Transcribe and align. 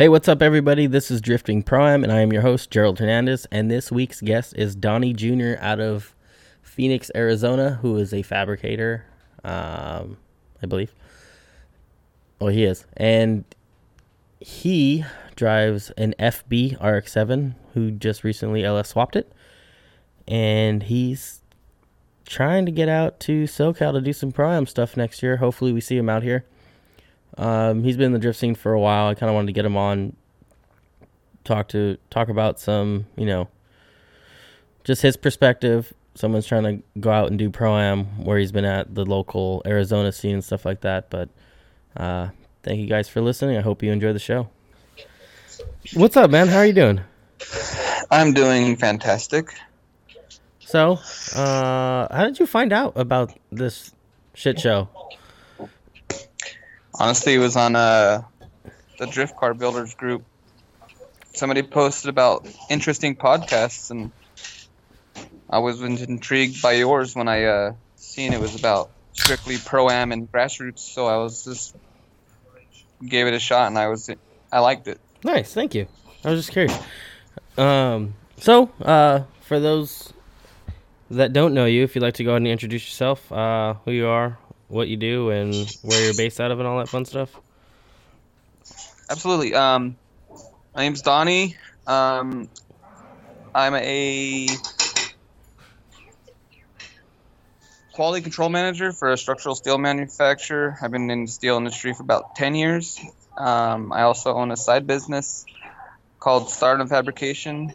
Hey, 0.00 0.08
what's 0.08 0.28
up, 0.28 0.40
everybody? 0.40 0.86
This 0.86 1.10
is 1.10 1.20
Drifting 1.20 1.62
Prime, 1.62 2.02
and 2.02 2.10
I 2.10 2.20
am 2.22 2.32
your 2.32 2.40
host, 2.40 2.70
Gerald 2.70 2.98
Hernandez. 2.98 3.46
And 3.52 3.70
this 3.70 3.92
week's 3.92 4.22
guest 4.22 4.54
is 4.56 4.74
Donnie 4.74 5.12
Jr. 5.12 5.56
out 5.60 5.78
of 5.78 6.14
Phoenix, 6.62 7.10
Arizona, 7.14 7.78
who 7.82 7.98
is 7.98 8.14
a 8.14 8.22
fabricator, 8.22 9.04
um, 9.44 10.16
I 10.62 10.66
believe. 10.66 10.94
Oh, 12.40 12.46
he 12.46 12.64
is. 12.64 12.86
And 12.96 13.44
he 14.38 15.04
drives 15.36 15.90
an 15.98 16.14
FB 16.18 16.80
RX7, 16.80 17.56
who 17.74 17.90
just 17.90 18.24
recently 18.24 18.64
LS 18.64 18.88
swapped 18.88 19.16
it. 19.16 19.30
And 20.26 20.84
he's 20.84 21.42
trying 22.24 22.64
to 22.64 22.72
get 22.72 22.88
out 22.88 23.20
to 23.20 23.44
SoCal 23.44 23.92
to 23.92 24.00
do 24.00 24.14
some 24.14 24.32
Prime 24.32 24.64
stuff 24.64 24.96
next 24.96 25.22
year. 25.22 25.36
Hopefully, 25.36 25.74
we 25.74 25.82
see 25.82 25.98
him 25.98 26.08
out 26.08 26.22
here. 26.22 26.46
Um, 27.38 27.84
he's 27.84 27.96
been 27.96 28.06
in 28.06 28.12
the 28.12 28.18
drift 28.18 28.38
scene 28.38 28.54
for 28.54 28.72
a 28.72 28.80
while. 28.80 29.08
I 29.08 29.14
kind 29.14 29.30
of 29.30 29.34
wanted 29.34 29.46
to 29.48 29.52
get 29.52 29.64
him 29.64 29.76
on, 29.76 30.16
talk 31.44 31.68
to 31.68 31.96
talk 32.10 32.28
about 32.28 32.60
some, 32.60 33.06
you 33.16 33.26
know, 33.26 33.48
just 34.84 35.02
his 35.02 35.16
perspective. 35.16 35.92
Someone's 36.14 36.46
trying 36.46 36.64
to 36.64 36.82
go 36.98 37.10
out 37.10 37.28
and 37.28 37.38
do 37.38 37.50
pro 37.50 37.76
am 37.78 38.24
where 38.24 38.38
he's 38.38 38.52
been 38.52 38.64
at 38.64 38.94
the 38.94 39.04
local 39.04 39.62
Arizona 39.64 40.12
scene 40.12 40.34
and 40.34 40.44
stuff 40.44 40.64
like 40.64 40.80
that. 40.80 41.08
But 41.08 41.28
uh, 41.96 42.28
thank 42.62 42.80
you 42.80 42.86
guys 42.86 43.08
for 43.08 43.20
listening. 43.20 43.56
I 43.56 43.60
hope 43.60 43.82
you 43.82 43.92
enjoy 43.92 44.12
the 44.12 44.18
show. 44.18 44.48
What's 45.94 46.16
up, 46.16 46.30
man? 46.30 46.48
How 46.48 46.58
are 46.58 46.66
you 46.66 46.72
doing? 46.72 47.00
I'm 48.10 48.34
doing 48.34 48.76
fantastic. 48.76 49.48
So, 50.58 51.00
uh, 51.34 52.14
how 52.14 52.24
did 52.24 52.38
you 52.38 52.46
find 52.46 52.72
out 52.72 52.92
about 52.96 53.36
this 53.50 53.92
shit 54.34 54.60
show? 54.60 54.88
Honestly, 56.94 57.34
it 57.34 57.38
was 57.38 57.56
on 57.56 57.76
uh, 57.76 58.22
the 58.98 59.06
Drift 59.06 59.36
Car 59.36 59.54
Builders 59.54 59.94
group. 59.94 60.24
Somebody 61.32 61.62
posted 61.62 62.08
about 62.08 62.46
interesting 62.68 63.16
podcasts, 63.16 63.90
and 63.90 64.10
I 65.48 65.58
was 65.58 65.80
intrigued 65.80 66.60
by 66.60 66.72
yours 66.72 67.14
when 67.14 67.28
I 67.28 67.44
uh, 67.44 67.72
seen 67.96 68.32
it 68.32 68.40
was 68.40 68.54
about 68.56 68.90
strictly 69.12 69.56
pro 69.58 69.88
am 69.88 70.12
and 70.12 70.30
grassroots. 70.30 70.80
So 70.80 71.06
I 71.06 71.16
was 71.18 71.44
just 71.44 71.76
gave 73.06 73.26
it 73.26 73.34
a 73.34 73.38
shot, 73.38 73.68
and 73.68 73.78
I 73.78 73.88
was 73.88 74.10
I 74.52 74.58
liked 74.58 74.88
it. 74.88 75.00
Nice, 75.24 75.54
thank 75.54 75.74
you. 75.74 75.86
I 76.24 76.30
was 76.30 76.40
just 76.40 76.52
curious. 76.52 76.76
Um, 77.56 78.14
so 78.38 78.70
uh, 78.82 79.22
for 79.40 79.60
those 79.60 80.12
that 81.10 81.32
don't 81.32 81.54
know 81.54 81.66
you, 81.66 81.82
if 81.84 81.94
you'd 81.94 82.02
like 82.02 82.14
to 82.14 82.24
go 82.24 82.30
ahead 82.30 82.42
and 82.42 82.48
introduce 82.48 82.86
yourself, 82.86 83.30
uh, 83.32 83.74
who 83.84 83.92
you 83.92 84.06
are, 84.06 84.38
what 84.70 84.88
you 84.88 84.96
do, 84.96 85.30
and 85.30 85.52
where 85.82 86.04
you're 86.04 86.14
based 86.14 86.40
out 86.40 86.50
of, 86.50 86.58
and 86.58 86.66
all 86.68 86.78
that 86.78 86.88
fun 86.88 87.04
stuff. 87.04 87.30
Absolutely. 89.10 89.54
Um, 89.54 89.96
my 90.74 90.82
name's 90.82 91.02
Donnie. 91.02 91.56
Um, 91.86 92.48
I'm 93.54 93.74
a 93.74 94.46
quality 97.92 98.22
control 98.22 98.48
manager 98.48 98.92
for 98.92 99.10
a 99.10 99.16
structural 99.16 99.54
steel 99.54 99.76
manufacturer. 99.76 100.78
I've 100.80 100.92
been 100.92 101.10
in 101.10 101.24
the 101.24 101.30
steel 101.30 101.56
industry 101.56 101.92
for 101.92 102.02
about 102.02 102.36
10 102.36 102.54
years. 102.54 103.00
Um, 103.36 103.92
I 103.92 104.02
also 104.02 104.32
own 104.32 104.50
a 104.50 104.56
side 104.56 104.86
business 104.86 105.44
called 106.20 106.50
Stardom 106.50 106.88
Fabrication, 106.88 107.74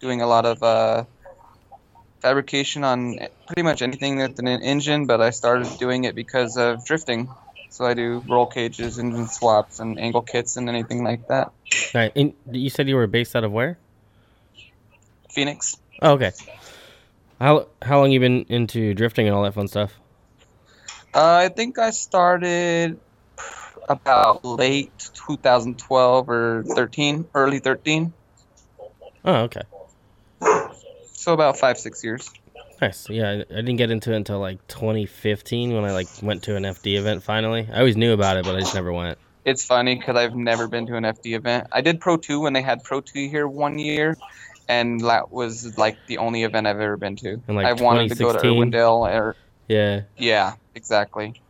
doing 0.00 0.20
a 0.20 0.26
lot 0.26 0.46
of 0.46 0.62
uh, 0.62 1.04
fabrication 2.22 2.84
on 2.84 3.18
pretty 3.48 3.62
much 3.62 3.82
anything 3.82 4.16
that's 4.16 4.38
an 4.38 4.46
engine, 4.46 5.06
but 5.06 5.20
I 5.20 5.30
started 5.30 5.76
doing 5.78 6.04
it 6.04 6.14
because 6.14 6.56
of 6.56 6.84
drifting. 6.84 7.28
So 7.70 7.84
I 7.84 7.94
do 7.94 8.22
roll 8.28 8.46
cages, 8.46 8.98
engine 8.98 9.28
swaps, 9.28 9.80
and 9.80 9.98
angle 9.98 10.22
kits, 10.22 10.56
and 10.56 10.68
anything 10.68 11.02
like 11.02 11.26
that. 11.28 11.52
Right. 11.94 12.12
And 12.14 12.34
you 12.50 12.70
said 12.70 12.88
you 12.88 12.96
were 12.96 13.06
based 13.06 13.34
out 13.34 13.44
of 13.44 13.50
where? 13.50 13.78
Phoenix. 15.30 15.76
Oh, 16.00 16.12
okay. 16.12 16.32
How 17.40 17.66
how 17.80 17.98
long 17.98 18.12
you 18.12 18.20
been 18.20 18.46
into 18.48 18.94
drifting 18.94 19.26
and 19.26 19.34
all 19.34 19.42
that 19.42 19.54
fun 19.54 19.66
stuff? 19.66 19.98
Uh, 21.14 21.34
I 21.34 21.48
think 21.48 21.78
I 21.78 21.90
started 21.90 23.00
about 23.88 24.44
late 24.44 25.10
2012 25.14 26.28
or 26.28 26.64
13, 26.64 27.26
early 27.34 27.58
13. 27.58 28.12
Oh, 29.24 29.34
okay. 29.42 29.62
So 31.22 31.32
about 31.32 31.56
five, 31.56 31.78
six 31.78 32.02
years. 32.02 32.28
Nice. 32.80 33.08
Yeah, 33.08 33.30
I 33.30 33.34
I 33.34 33.56
didn't 33.62 33.76
get 33.76 33.92
into 33.92 34.12
it 34.12 34.16
until 34.16 34.40
like 34.40 34.66
2015 34.66 35.72
when 35.72 35.84
I 35.84 35.92
like 35.92 36.08
went 36.20 36.42
to 36.44 36.56
an 36.56 36.64
FD 36.64 36.98
event 36.98 37.22
finally. 37.22 37.68
I 37.72 37.78
always 37.78 37.96
knew 37.96 38.12
about 38.12 38.38
it, 38.38 38.44
but 38.44 38.56
I 38.56 38.58
just 38.60 38.74
never 38.74 38.92
went. 38.92 39.18
It's 39.44 39.64
funny 39.64 39.94
because 39.94 40.16
I've 40.16 40.34
never 40.34 40.66
been 40.66 40.86
to 40.86 40.96
an 40.96 41.04
FD 41.04 41.36
event. 41.36 41.68
I 41.70 41.80
did 41.80 42.00
Pro 42.00 42.16
2 42.16 42.40
when 42.40 42.54
they 42.54 42.62
had 42.62 42.82
Pro 42.82 43.00
2 43.00 43.28
here 43.28 43.46
one 43.46 43.78
year, 43.78 44.16
and 44.68 45.00
that 45.02 45.30
was 45.30 45.78
like 45.78 45.96
the 46.08 46.18
only 46.18 46.42
event 46.42 46.66
I've 46.66 46.80
ever 46.80 46.96
been 46.96 47.14
to. 47.16 47.40
In, 47.46 47.54
like, 47.54 47.66
I've 47.66 47.80
wanted 47.80 48.08
to 48.08 48.16
go 48.16 48.32
to 48.32 48.40
2016? 48.40 48.72
Irwindale 48.72 49.14
or 49.20 49.36
Yeah. 49.68 50.00
yeah, 50.18 50.54
exactly. 50.74 51.40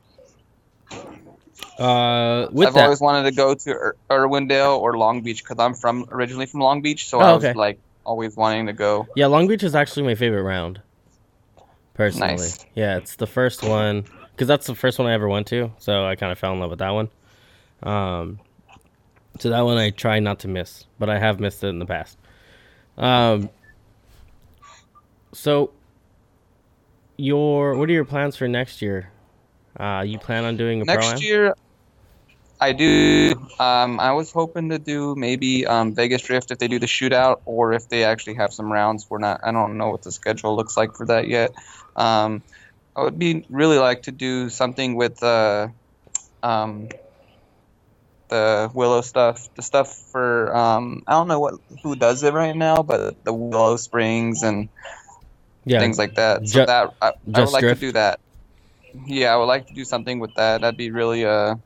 Uh, 1.78 2.48
with 2.52 2.68
I've 2.68 2.74
that, 2.74 2.84
always 2.84 3.00
wanted 3.00 3.30
to 3.30 3.34
go 3.34 3.54
to 3.54 3.70
Ir- 3.70 3.96
Irwindale 4.10 4.78
or 4.78 4.98
Long 4.98 5.22
Beach 5.22 5.42
because 5.42 5.58
I'm 5.58 5.72
from 5.74 6.06
originally 6.10 6.44
from 6.46 6.60
Long 6.60 6.82
Beach, 6.82 7.08
so 7.08 7.18
Oh, 7.18 7.22
I 7.22 7.32
was 7.32 7.44
okay. 7.44 7.54
like 7.54 7.78
always 8.04 8.36
wanting 8.36 8.66
to 8.66 8.72
go. 8.72 9.06
yeah, 9.16 9.26
Long 9.26 9.46
Beach 9.48 9.62
is 9.62 9.74
actually 9.74 10.04
my 10.04 10.14
favorite 10.14 10.42
round. 10.42 10.80
Personally, 11.94 12.34
Nice. 12.36 12.64
yeah, 12.74 12.96
it's 12.96 13.16
the 13.16 13.26
first 13.26 13.62
one 13.62 14.04
because 14.30 14.48
that's 14.48 14.66
the 14.66 14.74
first 14.74 14.98
one 14.98 15.06
I 15.08 15.12
ever 15.12 15.28
went 15.28 15.46
to, 15.48 15.70
so 15.78 16.06
I 16.06 16.16
kind 16.16 16.32
of 16.32 16.38
fell 16.38 16.52
in 16.54 16.60
love 16.60 16.70
with 16.70 16.78
that 16.78 16.90
one. 16.90 17.10
Um, 17.82 18.40
so 19.38 19.50
that 19.50 19.60
one 19.60 19.76
I 19.76 19.90
try 19.90 20.18
not 20.18 20.38
to 20.40 20.48
miss, 20.48 20.86
but 20.98 21.10
I 21.10 21.18
have 21.18 21.38
missed 21.38 21.62
it 21.64 21.68
in 21.68 21.78
the 21.78 21.86
past. 21.86 22.16
Um, 22.96 23.50
so 25.32 25.72
your 27.16 27.74
what 27.76 27.88
are 27.88 27.92
your 27.92 28.04
plans 28.04 28.36
for 28.36 28.48
next 28.48 28.82
year? 28.82 29.10
Uh, 29.78 30.02
you 30.06 30.18
plan 30.18 30.44
on 30.44 30.56
doing 30.56 30.80
a? 30.80 30.84
Next 30.84 31.22
year, 31.22 31.54
I 32.62 32.72
do. 32.72 33.34
Um, 33.58 34.00
I 34.00 34.12
was 34.12 34.32
hoping 34.32 34.70
to 34.70 34.78
do 34.78 35.14
maybe 35.16 35.66
um, 35.66 35.94
Vegas 35.94 36.22
Drift 36.22 36.50
if 36.52 36.58
they 36.58 36.68
do 36.68 36.78
the 36.78 36.86
shootout, 36.86 37.42
or 37.44 37.72
if 37.72 37.88
they 37.88 38.04
actually 38.04 38.34
have 38.36 38.52
some 38.52 38.72
rounds. 38.72 39.06
We're 39.10 39.18
not. 39.18 39.40
I 39.44 39.52
don't 39.52 39.78
know 39.78 39.90
what 39.90 40.02
the 40.02 40.12
schedule 40.12 40.56
looks 40.56 40.76
like 40.76 40.94
for 40.96 41.06
that 41.06 41.28
yet. 41.28 41.52
Um, 41.96 42.42
I 42.96 43.02
would 43.02 43.18
be 43.18 43.46
really 43.50 43.78
like 43.78 44.02
to 44.02 44.12
do 44.12 44.48
something 44.50 44.96
with 44.96 45.22
uh, 45.22 45.68
um, 46.42 46.88
the 48.30 48.70
Willow 48.74 49.02
stuff. 49.02 49.48
The 49.56 49.62
stuff 49.62 49.96
for 50.12 50.54
um, 50.56 51.02
I 51.06 51.12
don't 51.12 51.28
know 51.28 51.40
what 51.40 51.54
who 51.82 51.96
does 51.96 52.22
it 52.22 52.34
right 52.34 52.56
now, 52.56 52.82
but 52.82 53.24
the 53.24 53.32
Willow 53.32 53.76
Springs 53.76 54.42
and 54.42 54.68
Yeah, 55.64 55.80
things 55.80 55.98
like 55.98 56.14
that. 56.16 56.48
So 56.48 56.60
Ju- 56.60 56.66
that 56.66 56.90
I, 57.00 57.12
I 57.34 57.42
would 57.42 57.50
like 57.52 57.62
Drift? 57.62 57.80
to 57.80 57.86
do 57.86 57.92
that. 57.92 58.20
Yeah, 59.06 59.34
I 59.34 59.36
would 59.36 59.46
like 59.46 59.66
to 59.68 59.74
do 59.74 59.84
something 59.84 60.20
with 60.20 60.34
that. 60.36 60.60
That'd 60.62 60.76
be 60.78 60.90
really 60.90 61.24
uh 61.24 61.56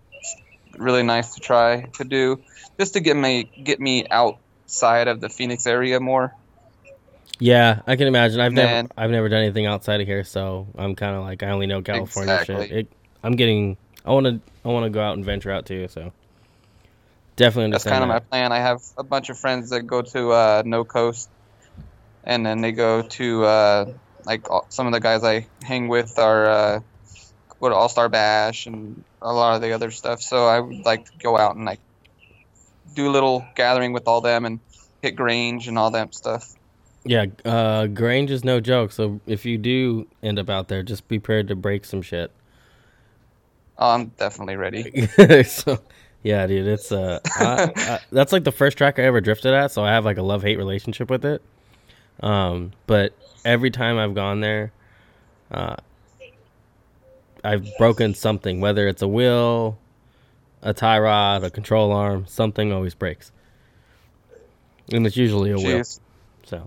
really 0.79 1.03
nice 1.03 1.35
to 1.35 1.41
try 1.41 1.83
to 1.99 2.05
do, 2.05 2.41
just 2.79 2.95
to 2.95 3.01
get 3.01 3.17
me 3.17 3.45
get 3.63 3.81
me 3.81 4.07
outside 4.09 5.09
of 5.09 5.21
the 5.21 5.29
Phoenix 5.29 5.67
area 5.67 6.01
more. 6.01 6.35
Yeah, 7.39 7.83
I 7.87 7.97
can 7.97 8.07
imagine. 8.07 8.41
I've 8.41 8.53
never 8.53 8.89
I've 8.97 9.11
never 9.11 9.29
done 9.29 9.43
anything 9.43 9.67
outside 9.67 10.01
of 10.01 10.07
here, 10.07 10.25
so 10.25 10.67
I'm 10.77 10.95
kind 10.95 11.15
of 11.17 11.23
like 11.23 11.43
I 11.43 11.51
only 11.51 11.67
know 11.67 11.83
California 11.83 12.43
shit. 12.45 12.71
It, 12.73 12.93
I'm 13.23 13.37
getting 13.37 13.77
I 14.05 14.13
want 14.13 14.27
to 14.27 14.41
I 14.65 14.69
want 14.69 14.85
to 14.85 14.91
go 14.91 15.03
out 15.03 15.17
and 15.17 15.25
venture 15.25 15.51
out 15.51 15.67
too, 15.67 15.89
so 15.89 16.13
definitely 17.37 17.73
That's 17.73 17.85
kind 17.85 18.03
of 18.03 18.09
my 18.09 18.21
plan. 18.21 18.53
I 18.53 18.59
have 18.59 18.83
a 18.97 19.03
bunch 19.05 19.29
of 19.29 19.39
friends 19.39 19.71
that 19.71 19.83
go 19.83 20.03
to 20.03 20.31
uh, 20.31 20.63
No 20.65 20.85
Coast, 20.85 21.29
and 22.25 22.45
then 22.47 22.61
they 22.63 22.73
go 22.73 23.03
to 23.03 23.45
uh, 23.45 23.93
like 24.25 24.51
all- 24.51 24.67
some 24.71 24.87
of 24.87 24.93
the 24.93 25.01
guys 25.01 25.23
I 25.23 25.47
hang 25.63 25.89
with 25.89 26.19
are 26.19 26.47
uh, 26.49 26.81
go 27.61 27.69
to 27.69 27.75
All 27.75 27.89
Star 27.91 28.09
Bash 28.09 28.67
and 28.67 29.05
a 29.23 29.33
lot 29.33 29.57
of 29.57 29.63
the 29.63 29.73
other 29.73 29.91
stuff. 29.91 30.21
So 30.23 30.47
I 30.47 30.61
would 30.61 30.85
like 30.85 31.07
to 31.07 31.13
go 31.19 31.37
out 31.37 31.57
and 31.57 31.65
like 31.65 31.81
do 32.95 33.09
a 33.09 33.13
little 33.13 33.45
gathering 33.55 33.93
with 33.93 34.09
all 34.09 34.21
them 34.21 34.45
and 34.45 34.61
hit 35.03 35.17
Grange 35.17 35.69
and 35.69 35.79
all 35.79 35.91
that 35.93 36.15
stuff. 36.15 36.55
Yeah, 37.05 37.27
uh, 37.45 37.87
Grange 37.87 38.31
is 38.31 38.45
no 38.45 38.61
joke. 38.61 38.93
So 38.93 39.21
if 39.27 39.45
you 39.47 39.59
do 39.59 40.07
end 40.23 40.39
up 40.39 40.51
out 40.51 40.69
there, 40.69 40.83
just 40.83 41.07
be 41.07 41.19
prepared 41.19 41.49
to 41.49 41.55
break 41.55 41.85
some 41.85 42.03
shit. 42.03 42.33
I'm 43.79 44.07
definitely 44.19 44.57
ready. 44.57 45.07
so 45.45 45.79
yeah, 46.23 46.47
dude, 46.47 46.67
it's 46.67 46.91
uh, 46.91 47.21
I, 47.25 47.73
I, 47.77 48.01
that's 48.11 48.33
like 48.33 48.45
the 48.45 48.53
first 48.53 48.77
track 48.77 48.99
I 48.99 49.03
ever 49.03 49.21
drifted 49.21 49.55
at, 49.55 49.71
so 49.71 49.85
I 49.85 49.93
have 49.93 50.05
like 50.05 50.17
a 50.17 50.23
love 50.23 50.43
hate 50.43 50.57
relationship 50.57 51.11
with 51.11 51.25
it. 51.25 51.43
Um, 52.21 52.73
but 52.87 53.13
every 53.45 53.71
time 53.71 53.99
I've 53.99 54.15
gone 54.15 54.41
there, 54.41 54.73
uh, 55.53 55.77
I've 57.47 57.77
broken 57.79 58.15
something, 58.15 58.61
whether 58.61 58.89
it's 58.89 59.03
a 59.03 59.09
wheel, 59.09 59.79
a 60.63 60.75
tie 60.75 60.99
rod, 60.99 61.45
a 61.45 61.51
control 61.51 61.93
arm, 61.93 62.27
something 62.27 62.73
always 62.73 62.95
breaks, 62.95 63.31
and 64.93 65.07
it's 65.07 65.17
usually 65.17 65.53
a 65.53 65.57
wheel. 65.57 65.85
So 66.45 66.67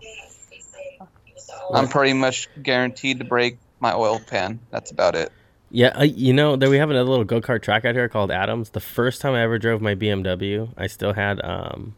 I'm 1.74 1.88
pretty 1.88 2.14
much 2.14 2.48
guaranteed 2.62 3.20
to 3.20 3.26
break 3.26 3.58
my 3.80 3.94
oil 3.94 4.20
pan. 4.20 4.60
That's 4.72 4.92
about 4.92 5.16
it. 5.16 5.32
Yeah, 5.72 5.90
uh, 5.90 6.04
you 6.04 6.34
know, 6.34 6.56
there 6.56 6.70
we 6.70 6.78
have 6.78 6.90
another 6.90 7.10
little 7.10 7.26
go 7.26 7.42
kart 7.42 7.62
track 7.62 7.86
out 7.86 7.94
here 7.94 8.10
called 8.10 8.32
Adams. 8.32 8.72
The 8.72 8.80
first 8.80 9.22
time 9.22 9.34
I 9.34 9.44
ever 9.44 9.60
drove 9.60 9.82
my 9.82 9.96
BMW, 9.96 10.70
I 10.78 10.88
still 10.88 11.14
had 11.14 11.44
um, 11.44 11.96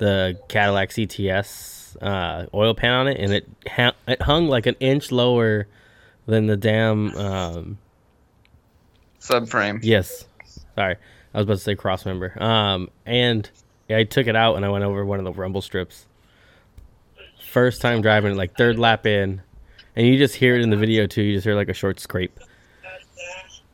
the 0.00 0.40
Cadillac 0.48 0.90
CTS 0.90 1.96
uh, 2.02 2.46
oil 2.54 2.74
pan 2.74 2.92
on 2.92 3.08
it, 3.08 3.18
and 3.20 3.32
it 3.32 3.48
ha- 3.68 3.94
it 4.08 4.22
hung 4.22 4.48
like 4.48 4.66
an 4.66 4.76
inch 4.80 5.12
lower 5.12 5.68
than 6.26 6.46
the 6.46 6.56
damn. 6.56 7.16
Um, 7.16 7.78
Subframe. 9.20 9.80
yes, 9.82 10.26
sorry, 10.74 10.96
I 11.34 11.38
was 11.38 11.44
about 11.44 11.54
to 11.54 11.60
say 11.60 11.74
cross 11.74 12.04
member. 12.04 12.40
Um, 12.42 12.90
and 13.04 13.48
I 13.88 14.04
took 14.04 14.26
it 14.26 14.36
out 14.36 14.56
and 14.56 14.64
I 14.64 14.68
went 14.68 14.84
over 14.84 15.04
one 15.04 15.18
of 15.18 15.24
the 15.24 15.32
rumble 15.32 15.62
strips. 15.62 16.06
First 17.50 17.80
time 17.80 18.02
driving, 18.02 18.32
it, 18.32 18.36
like 18.36 18.56
third 18.56 18.78
lap 18.78 19.06
in, 19.06 19.40
and 19.94 20.06
you 20.06 20.18
just 20.18 20.34
hear 20.34 20.56
it 20.56 20.62
in 20.62 20.70
the 20.70 20.76
video 20.76 21.06
too. 21.06 21.22
You 21.22 21.34
just 21.34 21.44
hear 21.44 21.54
like 21.54 21.68
a 21.68 21.74
short 21.74 22.00
scrape. 22.00 22.38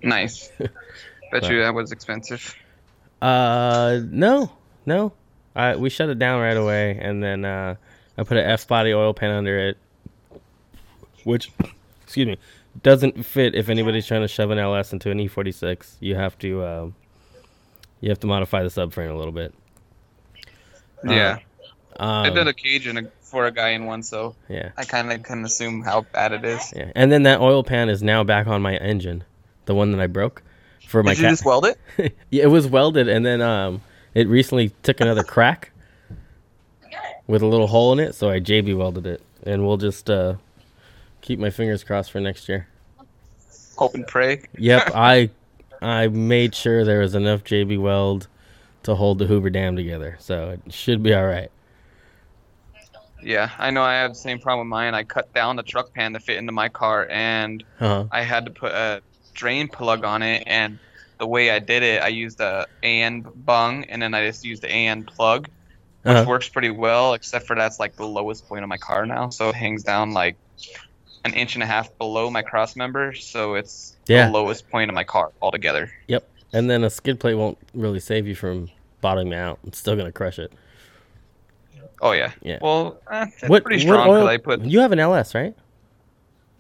Nice. 0.02 0.50
Bet 1.32 1.48
you 1.48 1.60
that 1.62 1.75
was 1.75 1.93
expensive. 1.93 2.55
Uh, 3.22 4.00
no, 4.05 4.52
no. 4.84 5.12
I 5.55 5.76
we 5.76 5.90
shut 5.90 6.08
it 6.10 6.19
down 6.19 6.40
right 6.40 6.56
away, 6.56 6.98
and 7.00 7.22
then 7.22 7.44
uh, 7.44 7.76
I 8.19 8.22
put 8.25 8.37
an 8.37 8.44
F 8.44 8.66
body 8.69 8.93
oil 8.93 9.14
pan 9.14 9.31
under 9.31 9.69
it, 9.69 9.78
which, 11.25 11.50
excuse 12.12 12.26
me, 12.26 12.37
doesn't 12.82 13.25
fit 13.25 13.55
if 13.55 13.70
anybody's 13.70 14.06
trying 14.06 14.20
to 14.20 14.29
shove 14.29 14.50
an 14.50 14.59
LS 14.59 14.93
into 14.93 15.11
an 15.11 15.19
E46. 15.19 15.97
You 16.00 16.14
have 16.14 16.38
to 16.41 16.62
um, 16.62 16.94
you 18.03 18.11
have 18.11 18.20
to 18.20 18.26
modify 18.26 18.62
the 18.62 18.69
subframe 18.69 19.11
a 19.11 19.17
little 19.17 19.32
bit. 19.32 19.55
Yeah. 21.03 21.38
Um, 21.97 22.26
I 22.26 22.31
did 22.31 22.47
a 22.47 22.53
cage 22.53 22.87
in 22.87 22.99
a, 22.99 23.03
for 23.23 23.47
a 23.47 23.50
guy 23.50 23.70
in 23.70 23.87
one, 23.87 24.03
so 24.03 24.35
yeah, 24.50 24.73
I 24.76 24.85
kind 24.85 25.11
of 25.11 25.23
can 25.23 25.43
assume 25.47 25.81
how 25.82 26.03
bad 26.12 26.32
it 26.32 26.44
is. 26.44 26.70
yeah. 26.76 26.93
And 26.94 27.11
then 27.11 27.23
that 27.23 27.41
oil 27.41 27.64
pan 27.64 27.88
is 27.88 28.03
now 28.03 28.25
back 28.25 28.47
on 28.47 28.61
my 28.61 28.76
engine, 28.76 29.25
the 29.65 29.75
one 29.75 29.91
that 29.93 30.00
I 30.00 30.06
broke 30.06 30.43
for 30.87 31.03
my 31.03 31.12
Did 31.12 31.19
you 31.19 31.25
cat. 31.25 31.32
just 31.32 31.47
weld 31.47 31.65
it? 31.65 31.79
yeah, 32.31 32.43
it 32.43 32.50
was 32.50 32.67
welded, 32.67 33.08
and 33.08 33.25
then 33.25 33.41
um, 33.41 33.81
it 34.15 34.29
recently 34.29 34.69
took 34.82 35.00
another 35.00 35.23
crack 35.23 35.70
with 37.26 37.41
a 37.41 37.47
little 37.47 37.69
hole 37.69 37.94
in 37.94 38.00
it, 38.00 38.15
so 38.15 38.29
I 38.29 38.38
JB 38.38 38.76
welded 38.76 39.06
it, 39.06 39.23
and 39.44 39.67
we'll 39.67 39.79
just 39.79 40.11
uh, 40.11 40.35
keep 41.22 41.38
my 41.38 41.50
fingers 41.50 41.82
crossed 41.82 42.12
for 42.12 42.20
next 42.20 42.48
year. 42.48 42.69
Hope 43.76 43.94
and 43.94 44.06
pray. 44.06 44.42
Yep, 44.58 44.90
I 44.94 45.30
I 45.80 46.08
made 46.08 46.54
sure 46.54 46.84
there 46.84 47.00
was 47.00 47.14
enough 47.14 47.42
JB 47.44 47.80
weld 47.80 48.28
to 48.82 48.94
hold 48.96 49.19
the 49.19 49.26
Hoover 49.26 49.50
Dam 49.50 49.76
together, 49.76 50.16
so 50.20 50.50
it 50.50 50.72
should 50.72 51.02
be 51.02 51.14
all 51.14 51.26
right. 51.26 51.50
Yeah, 53.22 53.50
I 53.58 53.70
know 53.70 53.82
I 53.82 53.94
have 53.94 54.12
the 54.12 54.19
same 54.19 54.40
problem 54.40 54.66
with 54.66 54.70
mine. 54.72 54.94
I 54.94 55.04
cut 55.04 55.32
down 55.32 55.56
the 55.56 55.62
truck 55.62 55.94
pan 55.94 56.12
to 56.14 56.20
fit 56.20 56.36
into 56.38 56.52
my 56.52 56.69
car, 56.69 57.06
and 57.10 57.62
Uh-huh. 57.80 58.04
I 58.10 58.22
had 58.22 58.44
to 58.46 58.50
put 58.50 58.72
a 58.72 59.00
drain 59.34 59.69
plug 59.69 60.04
on 60.04 60.22
it. 60.22 60.42
And 60.46 60.78
the 61.19 61.26
way 61.26 61.50
I 61.50 61.60
did 61.60 61.82
it, 61.84 62.02
I 62.02 62.08
used 62.08 62.40
a 62.40 62.66
AN 62.82 63.22
bung, 63.22 63.84
and 63.84 64.02
then 64.02 64.12
I 64.14 64.26
just 64.26 64.44
used 64.44 64.62
the 64.62 64.70
AN 64.72 65.04
plug, 65.04 65.48
which 66.02 66.16
Uh-huh. 66.16 66.24
works 66.26 66.48
pretty 66.48 66.70
well, 66.70 67.14
except 67.14 67.46
for 67.46 67.54
that's 67.54 67.78
like 67.78 67.94
the 67.96 68.06
lowest 68.06 68.48
point 68.48 68.64
of 68.64 68.69
my 68.69 68.76
car 68.78 69.06
now. 69.06 69.30
So 69.30 69.50
it 69.50 69.54
hangs 69.54 69.84
down 69.84 70.12
like 70.12 70.36
an 71.24 71.34
inch 71.34 71.54
and 71.54 71.62
a 71.62 71.66
half 71.66 71.96
below 71.98 72.30
my 72.30 72.42
cross 72.42 72.74
member, 72.76 73.12
so 73.14 73.54
it's 73.54 73.96
Yeah. 74.06 74.26
the 74.26 74.32
lowest 74.32 74.69
point 74.70 74.90
of 74.90 74.94
my 74.94 75.04
car 75.04 75.30
altogether. 75.40 75.90
Yep. 76.08 76.28
And 76.52 76.69
then 76.69 76.84
a 76.84 76.90
skid 76.90 77.19
plate 77.20 77.34
won't 77.34 77.58
really 77.74 78.00
save 78.00 78.26
you 78.26 78.34
from 78.34 78.69
bottoming 79.00 79.34
out. 79.34 79.58
It's 79.66 79.78
still 79.78 79.96
gonna 79.96 80.12
crush 80.12 80.38
it. 80.38 80.52
Oh 82.00 82.12
yeah. 82.12 82.32
Yeah. 82.42 82.58
Well, 82.60 82.98
eh, 83.10 83.26
it's 83.40 83.48
what 83.48 83.62
pretty 83.64 83.76
what 83.86 83.94
strong 83.94 84.06
because 84.08 84.22
oil- 84.22 84.28
I 84.28 84.36
put. 84.36 84.60
You 84.62 84.80
have 84.80 84.92
an 84.92 84.98
LS, 84.98 85.34
right? 85.34 85.54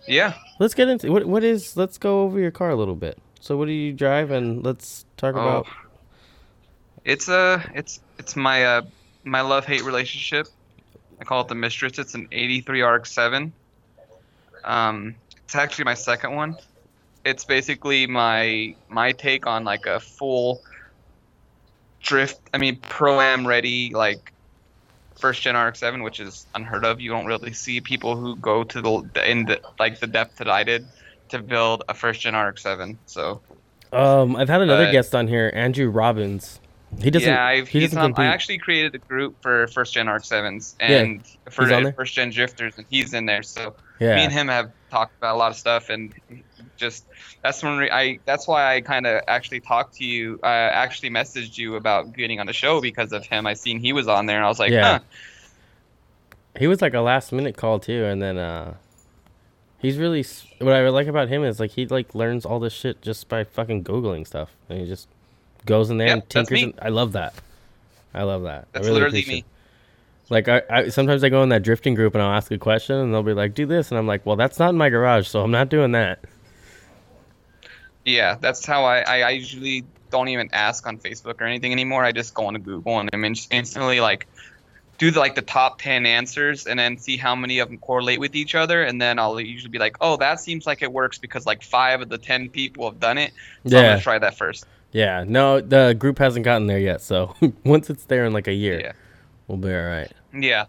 Yeah. 0.06 0.34
Let's 0.58 0.74
get 0.74 0.88
into 0.88 1.10
what 1.12 1.26
what 1.26 1.42
is 1.44 1.76
let's 1.76 1.98
go 1.98 2.22
over 2.22 2.38
your 2.38 2.50
car 2.50 2.70
a 2.70 2.76
little 2.76 2.94
bit. 2.94 3.18
So 3.40 3.56
what 3.56 3.66
do 3.66 3.72
you 3.72 3.92
drive 3.92 4.30
and 4.30 4.64
let's 4.64 5.04
talk 5.16 5.34
about 5.34 5.66
Oh, 5.68 5.72
it's 7.04 7.28
a 7.28 7.68
it's 7.74 8.00
it's 8.18 8.36
my 8.36 8.64
uh 8.64 8.82
my 9.24 9.40
love 9.40 9.64
hate 9.66 9.82
relationship. 9.84 10.46
I 11.20 11.24
call 11.24 11.40
it 11.42 11.48
the 11.48 11.54
mistress. 11.54 11.98
It's 11.98 12.14
an 12.14 12.28
'83 12.32 12.80
RX-7. 12.82 13.50
Um, 14.64 15.14
it's 15.44 15.54
actually 15.54 15.84
my 15.84 15.94
second 15.94 16.34
one. 16.34 16.56
It's 17.24 17.44
basically 17.44 18.06
my 18.06 18.74
my 18.88 19.12
take 19.12 19.46
on 19.46 19.64
like 19.64 19.86
a 19.86 20.00
full 20.00 20.62
drift. 22.02 22.40
I 22.52 22.58
mean, 22.58 22.76
pro 22.76 23.20
am 23.20 23.46
ready 23.46 23.92
like 23.94 24.32
first 25.18 25.42
gen 25.42 25.56
RX-7, 25.56 26.02
which 26.02 26.20
is 26.20 26.46
unheard 26.54 26.84
of. 26.84 27.00
You 27.00 27.10
don't 27.10 27.26
really 27.26 27.52
see 27.52 27.80
people 27.80 28.16
who 28.16 28.36
go 28.36 28.64
to 28.64 28.80
the 28.80 29.30
in 29.30 29.46
the 29.46 29.60
like 29.78 30.00
the 30.00 30.06
depth 30.06 30.38
that 30.38 30.48
I 30.48 30.64
did 30.64 30.86
to 31.28 31.40
build 31.40 31.84
a 31.88 31.94
first 31.94 32.20
gen 32.20 32.34
RX-7. 32.34 32.96
So 33.06 33.40
Um 33.92 34.36
I've 34.36 34.48
had 34.48 34.62
another 34.62 34.90
guest 34.90 35.14
on 35.14 35.28
here, 35.28 35.52
Andrew 35.54 35.88
Robbins. 35.90 36.60
He 37.00 37.10
doesn't 37.10 37.28
yeah, 37.28 37.44
I've, 37.44 37.68
he 37.68 37.80
he's 37.80 37.90
doesn't 37.92 38.18
on. 38.18 38.24
I 38.24 38.26
actually 38.26 38.58
created 38.58 38.94
a 38.94 38.98
group 38.98 39.40
for 39.40 39.66
first 39.68 39.94
gen 39.94 40.08
RX-7s 40.08 40.74
Yeah, 40.78 41.00
and 41.00 41.26
for 41.50 41.66
he's 41.66 41.94
first 41.94 42.14
gen 42.14 42.30
drifters, 42.30 42.76
and 42.76 42.86
he's 42.90 43.14
in 43.14 43.26
there. 43.26 43.42
So 43.42 43.74
yeah. 43.98 44.16
me 44.16 44.24
and 44.24 44.32
him 44.32 44.48
have 44.48 44.70
talked 44.90 45.16
about 45.16 45.34
a 45.34 45.38
lot 45.38 45.50
of 45.50 45.56
stuff, 45.56 45.88
and 45.88 46.12
just 46.76 47.06
that's 47.42 47.62
when 47.62 47.88
I 47.90 48.18
that's 48.24 48.46
why 48.46 48.74
I 48.74 48.80
kind 48.82 49.06
of 49.06 49.22
actually 49.26 49.60
talked 49.60 49.94
to 49.96 50.04
you. 50.04 50.38
I 50.42 50.54
actually 50.54 51.10
messaged 51.10 51.56
you 51.56 51.76
about 51.76 52.12
getting 52.12 52.40
on 52.40 52.46
the 52.46 52.52
show 52.52 52.80
because 52.80 53.12
of 53.12 53.24
him. 53.24 53.46
I 53.46 53.54
seen 53.54 53.80
he 53.80 53.92
was 53.92 54.06
on 54.06 54.26
there, 54.26 54.36
and 54.36 54.44
I 54.44 54.48
was 54.48 54.58
like, 54.58 54.72
Yeah. 54.72 54.98
huh. 54.98 55.00
He 56.58 56.66
was 56.66 56.82
like 56.82 56.92
a 56.92 57.00
last 57.00 57.32
minute 57.32 57.56
call 57.56 57.80
too, 57.80 58.04
and 58.04 58.20
then 58.20 58.36
uh, 58.36 58.74
he's 59.78 59.96
really 59.96 60.24
what 60.58 60.74
I 60.74 60.86
like 60.90 61.06
about 61.06 61.28
him 61.28 61.42
is 61.42 61.58
like 61.58 61.70
he 61.70 61.86
like 61.86 62.14
learns 62.14 62.44
all 62.44 62.60
this 62.60 62.74
shit 62.74 63.00
just 63.00 63.28
by 63.28 63.44
fucking 63.44 63.84
googling 63.84 64.26
stuff, 64.26 64.50
and 64.68 64.78
he 64.78 64.86
just 64.86 65.08
goes 65.66 65.90
in 65.90 65.98
there 65.98 66.10
Yeah, 66.10 66.14
and 66.14 66.28
tinkers. 66.28 66.64
I 66.80 66.88
love 66.90 67.12
that. 67.12 67.34
I 68.14 68.24
love 68.24 68.44
that. 68.44 68.68
I 68.76 68.80
That's 68.80 68.82
really 68.82 68.92
literally 68.92 69.24
me. 69.26 69.46
Like 70.30 70.48
I, 70.48 70.62
I 70.70 70.88
sometimes 70.88 71.22
I 71.22 71.28
go 71.28 71.42
in 71.42 71.50
that 71.50 71.62
drifting 71.62 71.94
group 71.94 72.14
and 72.14 72.22
I'll 72.22 72.34
ask 72.34 72.50
a 72.50 72.58
question 72.58 72.96
and 72.96 73.12
they'll 73.12 73.22
be 73.22 73.34
like, 73.34 73.54
"Do 73.54 73.66
this," 73.66 73.90
and 73.90 73.98
I'm 73.98 74.06
like, 74.06 74.24
"Well, 74.24 74.36
that's 74.36 74.58
not 74.58 74.70
in 74.70 74.76
my 74.78 74.88
garage, 74.88 75.28
so 75.28 75.42
I'm 75.42 75.50
not 75.50 75.68
doing 75.68 75.92
that." 75.92 76.24
Yeah, 78.04 78.36
that's 78.40 78.66
how 78.66 78.84
I, 78.84 79.00
I, 79.00 79.20
I 79.22 79.30
usually 79.30 79.86
don't 80.10 80.28
even 80.28 80.48
ask 80.52 80.86
on 80.86 80.98
Facebook 80.98 81.40
or 81.40 81.44
anything 81.44 81.72
anymore. 81.72 82.04
I 82.04 82.12
just 82.12 82.34
go 82.34 82.46
on 82.46 82.54
to 82.54 82.58
Google 82.58 82.98
and 82.98 83.08
I'm 83.12 83.24
in- 83.24 83.34
instantly 83.50 84.00
like 84.00 84.28
do 84.98 85.10
the, 85.10 85.20
like 85.20 85.34
the 85.36 85.42
top 85.42 85.80
10 85.80 86.06
answers 86.06 86.66
and 86.66 86.78
then 86.78 86.98
see 86.98 87.16
how 87.16 87.36
many 87.36 87.60
of 87.60 87.68
them 87.68 87.78
correlate 87.78 88.20
with 88.20 88.34
each 88.36 88.54
other. 88.54 88.82
And 88.84 89.00
then 89.00 89.18
I'll 89.18 89.40
usually 89.40 89.70
be 89.70 89.78
like, 89.78 89.96
oh, 90.00 90.16
that 90.18 90.40
seems 90.40 90.66
like 90.66 90.82
it 90.82 90.92
works 90.92 91.18
because 91.18 91.46
like 91.46 91.62
five 91.62 92.02
of 92.02 92.08
the 92.10 92.18
10 92.18 92.50
people 92.50 92.90
have 92.90 93.00
done 93.00 93.18
it. 93.18 93.32
So 93.66 93.78
I'm 93.78 93.84
Yeah, 93.84 93.86
going 93.86 93.98
to 93.98 94.02
try 94.02 94.18
that 94.18 94.38
first. 94.38 94.68
Yeah. 94.92 95.24
No, 95.26 95.60
the 95.60 95.94
group 95.98 96.18
hasn't 96.18 96.44
gotten 96.44 96.66
there 96.66 96.78
yet, 96.78 97.00
so 97.02 97.34
once 97.64 97.90
it's 97.90 98.04
there 98.04 98.24
in 98.24 98.32
like 98.32 98.46
a 98.48 98.52
year, 98.54 98.80
Yeah. 98.80 98.92
we'll 99.48 99.58
be 99.58 99.74
all 99.74 99.82
right. 99.86 100.10
Yeah. 100.32 100.66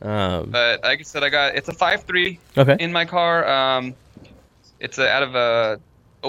Um, 0.00 0.50
But 0.50 0.82
like 0.82 1.00
I 1.00 1.02
said, 1.02 1.22
I 1.22 1.28
got 1.28 1.54
it's 1.54 1.68
a 1.68 1.72
5.3 1.74 2.38
okay. 2.58 2.76
in 2.80 2.92
my 2.92 3.04
car. 3.04 3.46
Um, 3.48 3.94
it's 4.80 4.98
a, 4.98 5.08
out 5.08 5.22
of 5.22 5.34
a 5.34 5.80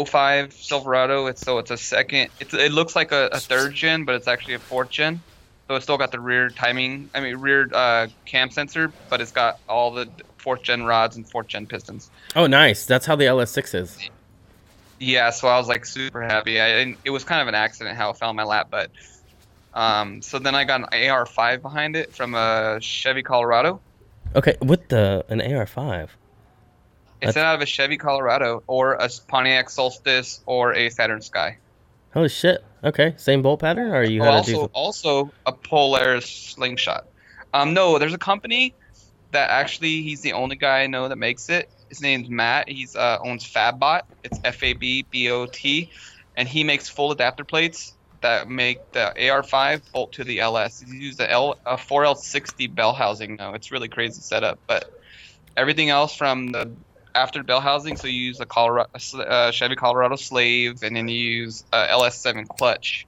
05 0.05 0.53
Silverado. 0.53 1.25
It's 1.27 1.41
so 1.41 1.57
it's 1.57 1.71
a 1.71 1.77
second. 1.77 2.29
It's 2.39 2.53
it 2.53 2.71
looks 2.71 2.95
like 2.95 3.11
a, 3.11 3.29
a 3.31 3.39
third 3.39 3.73
gen, 3.73 4.05
but 4.05 4.15
it's 4.15 4.27
actually 4.27 4.53
a 4.55 4.59
fourth 4.59 4.89
gen. 4.89 5.21
So 5.67 5.75
it's 5.75 5.85
still 5.85 5.97
got 5.97 6.11
the 6.11 6.19
rear 6.19 6.49
timing. 6.49 7.09
I 7.15 7.19
mean 7.21 7.37
rear 7.37 7.67
uh, 7.73 8.07
cam 8.25 8.51
sensor, 8.51 8.91
but 9.09 9.21
it's 9.21 9.31
got 9.31 9.59
all 9.67 9.91
the 9.91 10.07
fourth 10.37 10.61
gen 10.61 10.83
rods 10.83 11.15
and 11.15 11.27
fourth 11.29 11.47
gen 11.47 11.65
pistons. 11.65 12.11
Oh, 12.35 12.45
nice. 12.47 12.85
That's 12.85 13.05
how 13.05 13.15
the 13.15 13.25
LS6 13.25 13.73
is. 13.75 14.09
Yeah, 15.03 15.31
so 15.31 15.49
I 15.49 15.57
was 15.57 15.67
like 15.67 15.85
super 15.85 16.21
happy. 16.21 16.61
I 16.61 16.95
it 17.03 17.09
was 17.09 17.25
kind 17.25 17.41
of 17.41 17.49
an 17.49 17.55
accident 17.55 17.97
how 17.97 18.11
it 18.11 18.17
fell 18.17 18.29
in 18.29 18.37
my 18.37 18.45
lap, 18.45 18.67
but 18.71 18.89
um, 19.73 20.21
so 20.21 20.39
then 20.39 20.55
I 20.55 20.63
got 20.63 20.79
an 20.79 20.87
AR5 20.93 21.61
behind 21.61 21.97
it 21.97 22.13
from 22.13 22.35
a 22.35 22.79
Chevy 22.79 23.21
Colorado. 23.21 23.81
Okay, 24.33 24.55
with 24.61 24.87
the 24.87 25.25
an 25.27 25.39
AR5. 25.39 26.03
It's 26.03 26.09
That's- 27.19 27.37
out 27.37 27.55
of 27.55 27.61
a 27.61 27.65
Chevy 27.65 27.97
Colorado 27.97 28.63
or 28.65 28.93
a 28.93 29.09
Pontiac 29.27 29.69
Solstice 29.69 30.41
or 30.45 30.73
a 30.73 30.89
Saturn 30.89 31.21
Sky. 31.21 31.57
Holy 32.13 32.29
shit. 32.29 32.63
Okay, 32.83 33.13
same 33.17 33.41
bolt 33.41 33.59
pattern, 33.59 33.91
or 33.91 34.03
you 34.03 34.21
had 34.21 34.33
also? 34.33 34.61
Some... 34.61 34.69
also 34.73 35.31
a 35.45 35.51
Polaris 35.51 36.29
slingshot. 36.29 37.07
Um, 37.53 37.73
no, 37.73 37.99
there's 37.99 38.13
a 38.13 38.17
company 38.17 38.73
that 39.31 39.49
actually 39.49 40.01
he's 40.01 40.21
the 40.21 40.33
only 40.33 40.55
guy 40.55 40.83
I 40.83 40.87
know 40.87 41.09
that 41.09 41.17
makes 41.17 41.49
it. 41.49 41.69
His 41.93 42.01
name's 42.01 42.27
Matt. 42.27 42.69
He's 42.69 42.95
uh, 42.95 43.19
owns 43.23 43.45
FabBot. 43.45 44.01
It's 44.23 44.39
F 44.43 44.63
A 44.63 44.73
B 44.73 45.05
B 45.11 45.29
O 45.29 45.45
T, 45.45 45.91
and 46.35 46.47
he 46.47 46.63
makes 46.63 46.89
full 46.89 47.11
adapter 47.11 47.43
plates 47.43 47.95
that 48.23 48.49
make 48.49 48.79
the 48.93 49.13
AR5 49.15 49.83
bolt 49.93 50.13
to 50.13 50.23
the 50.23 50.39
LS. 50.39 50.79
He 50.79 50.97
uses 50.97 51.19
a 51.19 51.29
L 51.29 51.55
a 51.67 51.75
4L60 51.75 52.73
bell 52.73 52.93
housing 52.93 53.35
now. 53.35 53.53
It's 53.53 53.71
really 53.71 53.89
crazy 53.89 54.21
setup, 54.21 54.59
but 54.67 54.85
everything 55.55 55.91
else 55.91 56.15
from 56.15 56.47
the 56.47 56.75
after 57.13 57.43
bell 57.43 57.61
housing, 57.61 57.95
so 57.95 58.07
you 58.07 58.21
use 58.21 58.39
a 58.39 58.47
Colorado, 58.47 58.89
uh, 59.19 59.51
Chevy 59.51 59.75
Colorado 59.75 60.15
Slave, 60.15 60.81
and 60.81 60.95
then 60.95 61.07
you 61.07 61.19
use 61.19 61.63
a 61.71 61.89
LS7 61.91 62.47
clutch. 62.57 63.05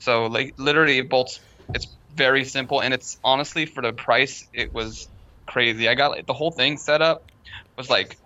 So 0.00 0.26
like 0.26 0.52
literally 0.58 0.98
it 0.98 1.08
bolts. 1.08 1.40
It's 1.72 1.96
very 2.14 2.44
simple, 2.44 2.82
and 2.82 2.92
it's 2.92 3.16
honestly 3.24 3.64
for 3.64 3.80
the 3.80 3.94
price, 3.94 4.46
it 4.52 4.74
was 4.74 5.08
crazy. 5.46 5.88
I 5.88 5.94
got 5.94 6.10
like, 6.10 6.26
the 6.26 6.34
whole 6.34 6.50
thing 6.50 6.76
set 6.76 7.00
up 7.00 7.22
was 7.80 7.90
like 7.90 8.16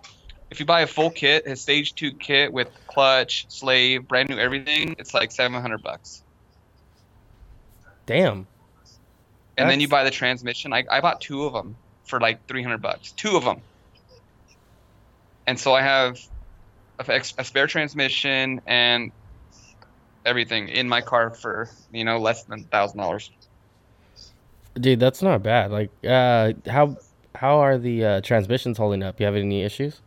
if 0.51 0.59
you 0.59 0.65
buy 0.65 0.81
a 0.81 0.87
full 0.87 1.09
kit, 1.09 1.47
his 1.47 1.61
stage 1.61 1.95
two 1.95 2.11
kit 2.11 2.53
with 2.53 2.69
clutch, 2.87 3.45
slave, 3.49 4.07
brand 4.07 4.29
new 4.29 4.37
everything, 4.37 4.95
it's 4.99 5.13
like 5.13 5.31
seven 5.31 5.59
hundred 5.61 5.81
bucks. 5.81 6.23
Damn. 8.05 8.47
And 9.57 9.69
then 9.69 9.79
you 9.79 9.87
buy 9.87 10.03
the 10.03 10.11
transmission. 10.11 10.73
I, 10.73 10.83
I 10.91 10.99
bought 10.99 11.21
two 11.21 11.45
of 11.45 11.53
them 11.53 11.75
for 12.05 12.19
like 12.19 12.45
three 12.47 12.61
hundred 12.61 12.81
bucks. 12.81 13.11
Two 13.13 13.35
of 13.37 13.43
them. 13.43 13.61
And 15.47 15.59
so 15.59 15.73
I 15.73 15.81
have 15.81 16.19
a, 16.99 17.21
a 17.37 17.43
spare 17.43 17.67
transmission 17.67 18.61
and 18.65 19.11
everything 20.25 20.69
in 20.69 20.89
my 20.89 21.01
car 21.01 21.31
for 21.31 21.69
you 21.91 22.03
know 22.03 22.19
less 22.19 22.43
than 22.43 22.65
thousand 22.65 22.99
dollars. 22.99 23.31
Dude, 24.75 24.99
that's 24.99 25.21
not 25.21 25.41
bad. 25.41 25.71
Like, 25.71 25.89
uh, 26.05 26.51
how 26.67 26.97
how 27.35 27.59
are 27.59 27.77
the 27.77 28.05
uh, 28.05 28.21
transmissions 28.21 28.77
holding 28.77 29.03
up? 29.03 29.19
You 29.19 29.25
have 29.25 29.35
any 29.35 29.61
issues? 29.61 30.01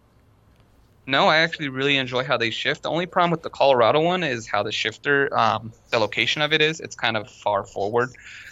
No, 1.06 1.26
I 1.26 1.38
actually 1.38 1.70
really 1.70 1.96
enjoy 1.96 2.24
how 2.24 2.36
they 2.36 2.50
shift. 2.50 2.82
The 2.82 2.90
only 2.90 3.06
problem 3.06 3.30
with 3.30 3.42
the 3.42 3.48
Colorado 3.48 4.02
one 4.02 4.22
is 4.22 4.46
how 4.46 4.62
the 4.62 4.72
shifter, 4.72 5.34
um, 5.36 5.72
the 5.90 5.98
location 5.98 6.42
of 6.42 6.52
it 6.52 6.60
is. 6.60 6.80
It's 6.80 6.96
kind 6.96 7.16
of 7.16 7.30
far 7.30 7.64
forward, 7.64 8.10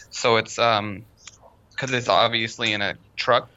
so 0.09 0.37
it's 0.37 0.59
um, 0.59 1.05
because 1.71 1.93
it's 1.93 2.09
obviously 2.09 2.73
in 2.73 2.81
a 2.81 2.95
truck. 3.15 3.51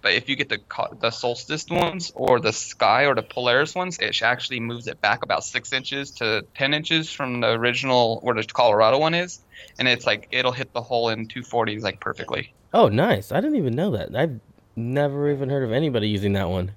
But 0.00 0.14
if 0.14 0.30
you 0.30 0.36
get 0.36 0.48
the 0.48 0.60
the 0.98 1.10
Solstice 1.10 1.68
ones 1.68 2.10
or 2.14 2.40
the 2.40 2.54
Sky 2.54 3.04
or 3.04 3.14
the 3.14 3.22
Polaris 3.22 3.74
ones, 3.74 3.98
it 3.98 4.22
actually 4.22 4.60
moves 4.60 4.86
it 4.86 5.02
back 5.02 5.22
about 5.22 5.44
six 5.44 5.74
inches 5.74 6.12
to 6.12 6.46
ten 6.56 6.72
inches 6.72 7.12
from 7.12 7.40
the 7.40 7.50
original 7.50 8.20
where 8.20 8.34
the 8.34 8.44
Colorado 8.44 8.98
one 8.98 9.12
is, 9.12 9.40
and 9.78 9.86
it's 9.86 10.06
like 10.06 10.28
it'll 10.30 10.52
hit 10.52 10.72
the 10.72 10.80
hole 10.80 11.10
in 11.10 11.28
240s 11.28 11.82
like 11.82 12.00
perfectly. 12.00 12.54
Oh, 12.72 12.88
nice. 12.88 13.32
I 13.32 13.40
didn't 13.40 13.56
even 13.56 13.74
know 13.74 13.90
that. 13.92 14.14
I've 14.14 14.38
never 14.76 15.30
even 15.30 15.50
heard 15.50 15.64
of 15.64 15.72
anybody 15.72 16.08
using 16.08 16.32
that 16.34 16.48
one. 16.48 16.72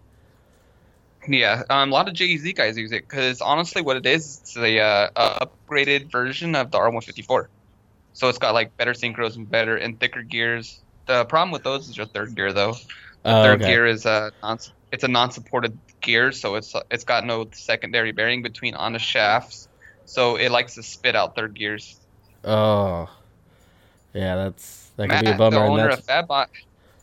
Yeah, 1.28 1.64
um, 1.70 1.90
a 1.90 1.94
lot 1.94 2.10
of 2.10 2.16
JZ 2.16 2.56
guys 2.56 2.78
use 2.78 2.92
it 2.92 3.08
because 3.08 3.40
honestly, 3.40 3.82
what 3.82 3.96
it 3.96 4.06
is, 4.06 4.40
it's 4.42 4.58
a 4.58 4.80
uh, 4.80 5.46
upgraded 5.46 6.12
version 6.12 6.54
of 6.56 6.72
the 6.72 6.78
R154. 6.78 7.48
So 8.12 8.30
it's 8.30 8.38
got 8.38 8.54
like 8.54 8.76
better 8.78 8.92
synchros 8.92 9.36
and 9.36 9.50
better 9.50 9.78
and 9.78 10.00
thicker 10.00 10.22
gears. 10.22 10.82
The 11.06 11.26
problem 11.26 11.52
with 11.52 11.64
those 11.64 11.90
is 11.90 11.96
your 11.96 12.06
third 12.06 12.36
gear 12.36 12.52
though. 12.52 12.76
Oh, 13.26 13.44
Third 13.44 13.62
okay. 13.62 13.72
gear 13.72 13.86
is 13.86 14.06
a 14.06 14.32
non 14.42 14.60
it's 14.92 15.04
a 15.04 15.08
non-supported 15.08 15.78
gear, 16.02 16.32
so 16.32 16.56
it's 16.56 16.76
it's 16.92 17.04
got 17.04 17.26
no 17.26 17.48
secondary 17.54 18.12
bearing 18.12 18.42
between 18.42 18.76
on 18.76 18.94
the 18.94 19.00
shafts. 19.00 19.68
So 20.06 20.36
it 20.36 20.52
likes 20.52 20.76
to 20.76 20.84
spit 20.84 21.16
out 21.16 21.36
third 21.36 21.54
gears. 21.56 22.00
Oh, 22.44 23.10
yeah. 24.14 24.36
That's 24.36 24.83
that 24.98 25.10
could 25.10 25.22
be 25.26 25.32
a 25.32 25.36
bummer. 25.38 25.58
the 25.58 25.64
owner 25.66 25.90
of 25.90 26.06
Fabbot, 26.06 26.48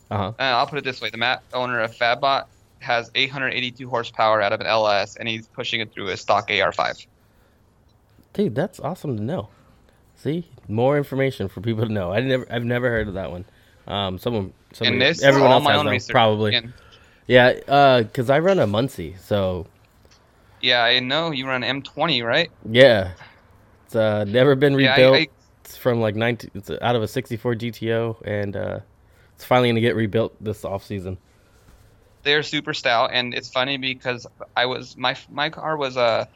uh-huh. 0.09 0.23
uh, 0.27 0.33
I'll 0.39 0.67
put 0.67 0.77
it 0.79 0.83
this 0.83 1.01
way: 1.01 1.09
the 1.09 1.17
Matt 1.17 1.43
owner 1.53 1.79
of 1.81 1.91
Fabbot 1.95 2.45
has 2.79 3.11
882 3.13 3.87
horsepower 3.89 4.41
out 4.41 4.53
of 4.53 4.59
an 4.61 4.67
LS, 4.67 5.15
and 5.17 5.27
he's 5.27 5.47
pushing 5.47 5.81
it 5.81 5.91
through 5.93 6.09
a 6.09 6.17
stock 6.17 6.49
AR5. 6.49 7.05
Dude, 8.33 8.55
that's 8.55 8.79
awesome 8.79 9.17
to 9.17 9.23
know. 9.23 9.49
See, 10.15 10.47
more 10.67 10.97
information 10.97 11.47
for 11.47 11.61
people 11.61 11.85
to 11.85 11.91
know. 11.91 12.11
I 12.11 12.21
never, 12.21 12.45
I've 12.49 12.63
never 12.63 12.89
heard 12.89 13.07
of 13.07 13.15
that 13.15 13.29
one. 13.31 13.45
Um, 13.87 14.17
someone, 14.19 14.53
and 14.81 15.01
this 15.01 15.21
everyone 15.23 15.51
else 15.51 15.63
my 15.63 15.71
has 15.71 15.79
own 15.79 15.85
though, 15.85 15.91
research. 15.91 16.13
probably. 16.13 16.61
Yeah, 17.27 17.53
uh, 17.67 18.03
cause 18.13 18.29
I 18.29 18.39
run 18.39 18.59
a 18.59 18.67
Muncie, 18.67 19.15
so 19.19 19.67
yeah, 20.61 20.83
I 20.83 20.99
know 20.99 21.31
you 21.31 21.47
run 21.47 21.61
M20, 21.61 22.23
right? 22.23 22.49
yeah, 22.69 23.11
it's 23.85 23.95
uh 23.95 24.23
never 24.25 24.55
been 24.55 24.77
Yeah, 24.77 24.89
I- 24.93 24.97
rebuilt. 24.97 25.15
I- 25.15 25.27
It's 25.71 25.77
from 25.77 26.01
like 26.01 26.17
19. 26.17 26.51
It's 26.53 26.69
out 26.69 26.97
of 26.97 27.01
a 27.01 27.07
64 27.07 27.55
GTO, 27.55 28.21
and 28.25 28.57
uh, 28.57 28.79
it's 29.35 29.45
finally 29.45 29.69
gonna 29.69 29.79
get 29.79 29.95
rebuilt 29.95 30.35
this 30.43 30.65
off 30.65 30.83
season. 30.83 31.17
they're 32.23 32.43
super 32.43 32.73
stout, 32.73 33.11
and 33.13 33.33
it's 33.33 33.49
funny 33.49 33.77
because 33.77 34.27
I 34.57 34.65
was 34.65 34.97
my 34.97 35.15
my 35.29 35.49
car 35.49 35.77
was 35.77 35.95
a 35.95 36.27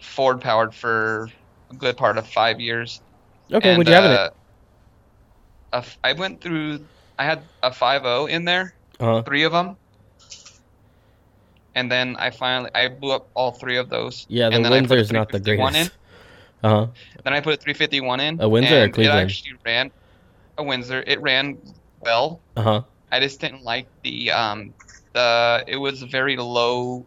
Ford 0.00 0.40
powered 0.40 0.72
for 0.72 1.28
a 1.72 1.74
good 1.74 1.96
part 1.96 2.16
of 2.16 2.28
five 2.28 2.60
years. 2.60 3.00
Okay, 3.52 3.70
and, 3.70 3.76
what'd 3.78 3.88
you 3.90 3.94
have 3.96 4.04
in 4.04 4.12
it? 4.12 4.20
uh, 4.20 4.30
a 5.72 5.84
I 6.04 6.12
went 6.12 6.40
through. 6.40 6.86
I 7.18 7.24
had 7.24 7.42
a 7.64 7.72
5.0 7.72 8.28
in 8.30 8.44
there, 8.44 8.72
Uh 9.00 9.04
huh. 9.04 9.22
three 9.22 9.42
of 9.42 9.50
them, 9.50 9.76
and 11.74 11.90
then 11.90 12.14
I 12.20 12.30
finally 12.30 12.70
I 12.72 12.86
blew 12.86 13.10
up 13.10 13.26
all 13.34 13.50
three 13.50 13.78
of 13.78 13.88
those. 13.88 14.26
Yeah, 14.28 14.48
the 14.48 14.54
and 14.54 14.64
then 14.64 14.72
I 14.72 14.80
put 14.82 14.92
a 14.92 14.94
Windsor's 14.94 15.10
not 15.10 15.32
the 15.32 15.40
351 15.40 15.72
greatest. 15.72 15.92
Uh 16.62 16.68
huh. 16.68 16.86
Then 17.26 17.34
I 17.34 17.40
put 17.40 17.54
a 17.54 17.56
351 17.56 18.20
in. 18.20 18.40
A 18.40 18.48
Windsor 18.48 18.82
or 18.82 18.84
and 18.84 18.94
Cleveland? 18.94 19.18
It 19.18 19.24
actually 19.24 19.58
ran 19.64 19.90
a 20.58 20.62
Windsor. 20.62 21.02
It 21.04 21.20
ran 21.20 21.58
well. 22.00 22.40
Uh 22.56 22.62
huh. 22.62 22.82
I 23.10 23.18
just 23.18 23.40
didn't 23.40 23.64
like 23.64 23.88
the 24.04 24.30
um 24.30 24.72
the 25.12 25.64
it 25.66 25.76
was 25.76 26.02
a 26.02 26.06
very 26.06 26.36
low 26.36 27.04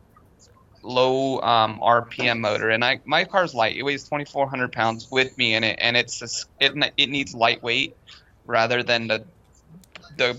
low 0.81 1.39
um 1.39 1.79
RPM 1.81 2.41
motor 2.41 2.69
and 2.69 2.83
I 2.83 2.99
my 3.05 3.23
car's 3.23 3.55
light 3.55 3.77
it 3.77 3.83
weighs 3.83 4.03
2400 4.03 4.73
pounds 4.73 5.09
with 5.09 5.37
me 5.37 5.53
in 5.53 5.63
it 5.63 5.79
and 5.81 5.95
it's 5.95 6.19
just, 6.19 6.49
it 6.59 6.73
it 6.97 7.09
needs 7.09 7.33
lightweight 7.33 7.95
rather 8.45 8.83
than 8.83 9.07
the 9.07 9.23
the 10.17 10.37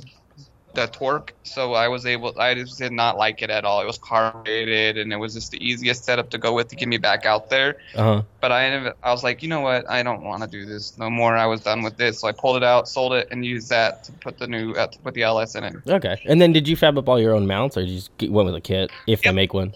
the 0.74 0.86
torque 0.88 1.34
so 1.44 1.74
I 1.74 1.88
was 1.88 2.06
able 2.06 2.32
I 2.38 2.54
just 2.54 2.78
did 2.78 2.92
not 2.92 3.16
like 3.18 3.42
it 3.42 3.50
at 3.50 3.64
all 3.64 3.80
it 3.80 3.86
was 3.86 3.98
carbureted 3.98 4.98
and 4.98 5.12
it 5.12 5.16
was 5.16 5.34
just 5.34 5.50
the 5.50 5.58
easiest 5.64 6.04
setup 6.04 6.30
to 6.30 6.38
go 6.38 6.54
with 6.54 6.68
to 6.68 6.76
get 6.76 6.88
me 6.88 6.96
back 6.98 7.26
out 7.26 7.50
there 7.50 7.76
Uh 7.94 8.02
huh. 8.02 8.22
but 8.40 8.52
I 8.52 8.64
ended, 8.64 8.92
I 9.02 9.10
was 9.10 9.22
like, 9.22 9.42
you 9.42 9.48
know 9.48 9.60
what? 9.60 9.88
I 9.90 10.02
don't 10.02 10.22
want 10.22 10.42
to 10.42 10.48
do 10.48 10.64
this 10.64 10.96
no 10.96 11.10
more. 11.10 11.36
I 11.36 11.44
was 11.46 11.60
done 11.60 11.82
with 11.82 11.96
this, 11.98 12.20
so 12.20 12.28
I 12.28 12.32
pulled 12.32 12.56
it 12.56 12.64
out, 12.64 12.88
sold 12.88 13.12
it, 13.12 13.28
and 13.30 13.44
used 13.44 13.68
that 13.68 14.02
to 14.04 14.12
put 14.12 14.38
the 14.38 14.46
new 14.46 14.72
uh, 14.72 14.86
to 14.86 14.98
put 15.00 15.12
the 15.14 15.22
LS 15.24 15.56
in 15.56 15.64
it. 15.64 15.74
Okay. 15.86 16.18
And 16.24 16.40
then 16.40 16.52
did 16.52 16.66
you 16.66 16.76
fab 16.76 16.96
up 16.96 17.08
all 17.08 17.20
your 17.20 17.34
own 17.34 17.46
mounts, 17.46 17.76
or 17.76 17.82
did 17.82 17.90
you 17.90 17.96
just 17.96 18.16
get, 18.16 18.32
went 18.32 18.46
with 18.46 18.54
a 18.54 18.60
kit 18.60 18.90
if 19.06 19.22
they 19.22 19.28
Yep. 19.28 19.34
make 19.34 19.52
one? 19.54 19.74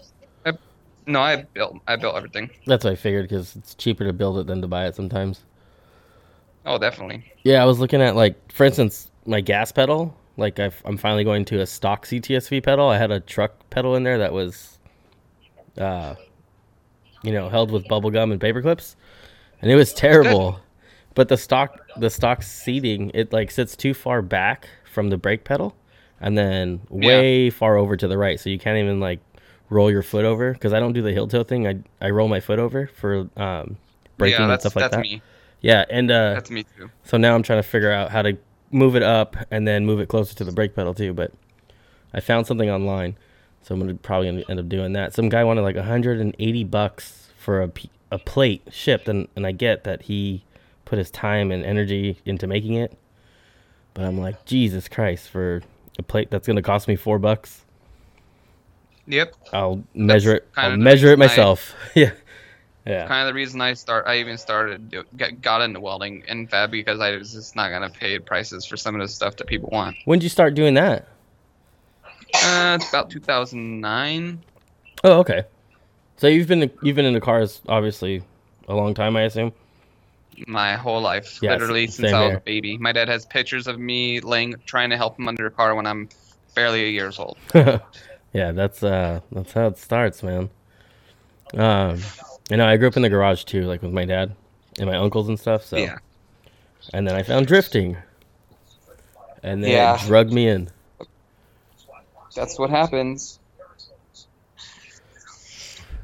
No, 1.07 1.21
I 1.21 1.45
built 1.53 1.77
I 1.87 1.95
built 1.97 2.15
everything. 2.15 2.49
That's 2.65 2.83
what 2.83 2.93
I 2.93 2.95
figured 2.95 3.29
because 3.29 3.55
it's 3.55 3.75
cheaper 3.75 4.05
to 4.05 4.13
build 4.13 4.39
it 4.39 4.47
than 4.47 4.61
to 4.61 4.67
buy 4.67 4.87
it 4.87 4.95
sometimes. 4.95 5.41
Oh, 6.65 6.79
definitely. 6.79 7.23
Yeah, 7.43 7.61
I 7.61 7.65
was 7.65 7.79
looking 7.79 8.01
at 8.01 8.15
like, 8.15 8.51
for 8.51 8.65
instance, 8.65 9.11
my 9.27 9.39
gas 9.41 9.71
pedal. 9.71 10.17
Like, 10.37 10.59
I've, 10.59 10.81
I'm 10.85 10.97
finally 10.97 11.23
going 11.23 11.45
to 11.45 11.61
a 11.61 11.65
stock 11.65 12.05
CTSV 12.05 12.63
pedal. 12.63 12.89
I 12.89 12.97
had 12.97 13.11
a 13.11 13.19
truck 13.19 13.69
pedal 13.69 13.95
in 13.95 14.03
there 14.03 14.17
that 14.17 14.33
was, 14.33 14.79
uh, 15.77 16.15
you 17.23 17.31
know, 17.31 17.49
held 17.49 17.71
with 17.71 17.87
bubble 17.87 18.11
gum 18.11 18.31
and 18.31 18.39
paper 18.41 18.61
clips, 18.61 18.95
and 19.61 19.71
it 19.71 19.75
was 19.75 19.93
terrible. 19.93 20.59
But 21.13 21.29
the 21.29 21.37
stock, 21.37 21.79
the 21.97 22.09
stock 22.09 22.43
seating, 22.43 23.11
it 23.13 23.31
like 23.31 23.49
sits 23.49 23.75
too 23.77 23.93
far 23.93 24.21
back 24.21 24.67
from 24.91 25.09
the 25.09 25.17
brake 25.17 25.45
pedal, 25.45 25.73
and 26.19 26.37
then 26.37 26.81
way 26.89 27.49
far 27.49 27.77
over 27.77 27.95
to 27.95 28.07
the 28.07 28.17
right, 28.17 28.37
so 28.39 28.49
you 28.49 28.59
can't 28.59 28.77
even 28.77 28.99
like 28.99 29.19
roll 29.69 29.89
your 29.89 30.03
foot 30.03 30.25
over. 30.25 30.51
Because 30.51 30.73
I 30.73 30.79
don't 30.81 30.91
do 30.93 31.01
the 31.01 31.13
heel 31.13 31.27
toe 31.27 31.43
thing. 31.43 31.67
I 31.67 31.77
I 32.01 32.09
roll 32.09 32.27
my 32.27 32.41
foot 32.41 32.59
over 32.59 32.87
for 32.87 33.29
um, 33.37 33.77
braking 34.17 34.41
yeah, 34.41 34.51
and 34.51 34.59
stuff 34.59 34.75
like 34.75 34.83
that's 34.83 34.95
that. 34.97 35.01
me. 35.01 35.21
Yeah, 35.61 35.85
and 35.89 36.11
uh, 36.11 36.33
That's 36.35 36.51
me 36.51 36.63
too. 36.77 36.91
so 37.05 37.17
now 37.17 37.33
I'm 37.33 37.41
trying 37.41 37.59
to 37.59 37.67
figure 37.67 37.91
out 37.91 38.11
how 38.11 38.21
to 38.21 38.37
move 38.75 38.95
it 38.95 39.03
up 39.03 39.35
and 39.49 39.67
then 39.67 39.85
move 39.85 39.99
it 39.99 40.09
closer 40.09 40.35
to 40.35 40.43
the 40.43 40.51
brake 40.51 40.75
pedal 40.75 40.93
too. 40.93 41.13
But 41.13 41.31
I 42.13 42.19
found 42.19 42.45
something 42.45 42.69
online, 42.69 43.17
so 43.63 43.73
I'm 43.73 43.79
gonna 43.79 43.95
probably 43.95 44.27
gonna 44.29 44.43
end 44.49 44.59
up 44.59 44.69
doing 44.69 44.93
that. 44.93 45.13
Some 45.13 45.29
guy 45.29 45.43
wanted 45.43 45.61
like 45.61 45.75
180 45.77 46.63
bucks 46.65 47.29
for 47.37 47.61
a, 47.63 47.71
a 48.11 48.19
plate 48.19 48.63
shipped, 48.71 49.07
and 49.07 49.27
and 49.35 49.47
I 49.47 49.51
get 49.53 49.83
that 49.85 50.03
he 50.03 50.43
put 50.83 50.99
his 50.99 51.09
time 51.09 51.51
and 51.51 51.63
energy 51.65 52.19
into 52.25 52.45
making 52.47 52.73
it. 52.73 52.97
But 53.93 54.03
I'm 54.05 54.19
like, 54.19 54.43
Jesus 54.45 54.87
Christ, 54.89 55.29
for 55.29 55.61
a 55.97 56.03
plate 56.03 56.29
that's 56.29 56.45
gonna 56.45 56.61
cost 56.61 56.87
me 56.87 56.95
four 56.97 57.17
bucks, 57.17 57.61
Yep. 59.07 59.35
I'll 59.53 59.83
measure 59.93 60.35
it. 60.35 60.47
I'll 60.57 60.77
measure 60.77 61.11
it 61.11 61.19
myself. 61.19 61.73
I- 61.95 61.99
myself. 61.99 62.21
Yeah, 62.85 62.93
yeah. 62.93 63.07
Kind 63.07 63.21
of 63.21 63.27
the 63.27 63.33
reason 63.33 63.61
I 63.61 63.73
start. 63.73 64.05
I 64.07 64.17
even 64.19 64.37
started 64.37 64.93
got, 65.17 65.41
got 65.41 65.61
into 65.61 65.79
welding 65.79 66.23
and 66.27 66.49
fab 66.49 66.71
because 66.71 66.99
I 66.99 67.11
was 67.17 67.33
just 67.33 67.55
not 67.55 67.69
gonna 67.69 67.89
pay 67.89 68.19
prices 68.19 68.65
for 68.65 68.77
some 68.77 68.95
of 68.95 69.01
the 69.01 69.07
stuff 69.07 69.35
that 69.37 69.47
people 69.47 69.69
want. 69.71 69.95
When 70.05 70.19
did 70.19 70.23
you 70.23 70.29
start 70.29 70.53
doing 70.55 70.73
that? 70.75 71.07
Uh, 72.33 72.77
it's 72.79 72.89
about 72.89 73.09
2009. 73.09 74.41
Oh, 75.03 75.19
okay. 75.19 75.43
So 76.17 76.27
you've 76.27 76.47
been 76.47 76.69
you've 76.81 76.95
been 76.95 77.05
into 77.05 77.21
cars 77.21 77.61
obviously 77.67 78.23
a 78.67 78.75
long 78.75 78.93
time, 78.93 79.15
I 79.15 79.23
assume. 79.23 79.51
My 80.47 80.75
whole 80.75 80.99
life, 81.01 81.39
Yes, 81.41 81.51
literally 81.59 81.87
since 81.87 82.11
I 82.11 82.19
was 82.21 82.29
here. 82.31 82.37
a 82.37 82.41
baby. 82.41 82.77
My 82.77 82.91
dad 82.91 83.07
has 83.07 83.25
pictures 83.25 83.67
of 83.67 83.79
me 83.79 84.19
laying, 84.19 84.55
trying 84.65 84.89
to 84.89 84.97
help 84.97 85.17
him 85.17 85.29
under 85.29 85.45
a 85.45 85.51
car 85.51 85.75
when 85.75 85.85
I'm 85.87 86.09
barely 86.55 86.83
a 86.83 86.89
years 86.89 87.19
old. 87.19 87.37
yeah, 87.53 88.51
that's 88.51 88.83
uh 88.83 89.21
that's 89.31 89.53
how 89.53 89.67
it 89.67 89.77
starts, 89.77 90.23
man. 90.23 90.49
Um 91.53 92.01
you 92.49 92.57
know, 92.57 92.67
I 92.67 92.77
grew 92.77 92.87
up 92.87 92.95
in 92.95 93.01
the 93.01 93.09
garage 93.09 93.43
too, 93.43 93.63
like 93.63 93.81
with 93.81 93.91
my 93.91 94.05
dad 94.05 94.35
and 94.79 94.89
my 94.89 94.97
uncles 94.97 95.27
and 95.27 95.39
stuff, 95.39 95.65
so 95.65 95.77
Yeah. 95.77 95.97
and 96.93 97.07
then 97.07 97.15
I 97.15 97.23
found 97.23 97.47
drifting. 97.47 97.97
And 99.43 99.63
then 99.63 99.71
Yeah. 99.71 99.95
it 99.95 100.07
drugged 100.07 100.33
me 100.33 100.47
in. 100.47 100.69
That's 102.35 102.59
what 102.59 102.69
happens. 102.69 103.39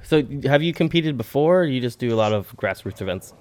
So 0.04 0.24
have 0.46 0.62
you 0.62 0.74
competed 0.74 1.18
before 1.18 1.62
or 1.62 1.66
you 1.66 1.80
just 1.80 2.00
do 2.00 2.14
a 2.14 2.18
lot 2.18 2.34
of 2.34 2.56
grassroots 2.58 3.02
events? 3.02 3.34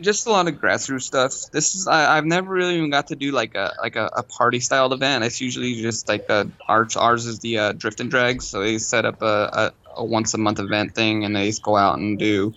just 0.00 0.26
a 0.26 0.30
lot 0.30 0.48
of 0.48 0.54
grassroots 0.54 1.02
stuff. 1.02 1.32
This 1.52 1.74
is 1.74 1.86
I, 1.86 2.16
I've 2.16 2.24
never 2.24 2.52
really 2.52 2.76
even 2.76 2.90
got 2.90 3.06
to 3.08 3.16
do 3.16 3.30
like 3.30 3.54
a 3.54 3.74
like 3.80 3.96
a, 3.96 4.10
a 4.16 4.22
party 4.24 4.58
styled 4.60 4.92
event. 4.92 5.24
It's 5.24 5.40
usually 5.40 5.80
just 5.80 6.08
like 6.08 6.28
a 6.28 6.50
ours 6.68 6.96
ours 6.96 7.26
is 7.26 7.38
the 7.40 7.58
uh, 7.58 7.72
drift 7.72 8.00
and 8.00 8.10
drag. 8.10 8.42
So 8.42 8.60
they 8.60 8.78
set 8.78 9.04
up 9.04 9.22
a, 9.22 9.72
a, 9.83 9.83
a 9.96 10.04
once 10.04 10.34
a 10.34 10.38
month 10.38 10.58
event 10.58 10.94
thing, 10.94 11.24
and 11.24 11.34
they 11.34 11.50
go 11.62 11.76
out 11.76 11.98
and 11.98 12.18
do, 12.18 12.52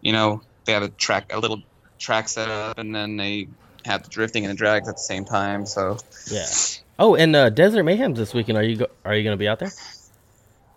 you 0.00 0.12
know, 0.12 0.42
they 0.64 0.72
have 0.72 0.82
a 0.82 0.88
track 0.88 1.32
a 1.32 1.38
little 1.38 1.62
track 1.98 2.28
set 2.28 2.48
up, 2.48 2.78
and 2.78 2.94
then 2.94 3.16
they 3.16 3.48
have 3.84 4.02
the 4.02 4.08
drifting 4.08 4.44
and 4.44 4.50
the 4.52 4.56
drags 4.56 4.88
at 4.88 4.96
the 4.96 5.00
same 5.02 5.24
time. 5.24 5.64
So 5.66 5.98
Yeah. 6.30 6.46
Oh, 6.98 7.14
and 7.14 7.36
uh, 7.36 7.50
Desert 7.50 7.84
Mayhem's 7.84 8.18
this 8.18 8.32
weekend. 8.34 8.56
Are 8.58 8.62
you 8.64 8.76
go- 8.76 8.86
are 9.04 9.14
you 9.14 9.22
gonna 9.24 9.36
be 9.36 9.48
out 9.48 9.58
there? 9.58 9.70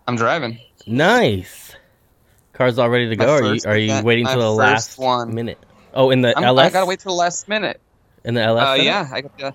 I'm 0.06 0.16
driving. 0.16 0.58
Nice. 0.86 1.74
Car's 2.52 2.78
all 2.78 2.90
ready 2.90 3.08
to 3.08 3.16
go. 3.16 3.32
Are 3.32 3.54
you 3.54 3.60
are 3.64 3.76
you 3.78 4.02
waiting 4.04 4.26
till 4.26 4.38
the 4.38 4.50
last 4.52 4.98
one. 4.98 5.34
minute? 5.34 5.58
Oh, 5.94 6.10
in 6.10 6.20
the 6.20 6.36
I'm, 6.36 6.44
LS. 6.44 6.66
I 6.66 6.70
gotta 6.72 6.86
wait 6.86 7.00
till 7.00 7.12
the 7.12 7.18
last 7.18 7.48
minute. 7.48 7.80
In 8.24 8.34
the 8.34 8.42
LS. 8.42 8.62
Uh, 8.62 8.76
setup? 8.76 8.84
yeah, 8.84 9.08
I 9.12 9.20
got 9.22 9.38
the. 9.38 9.54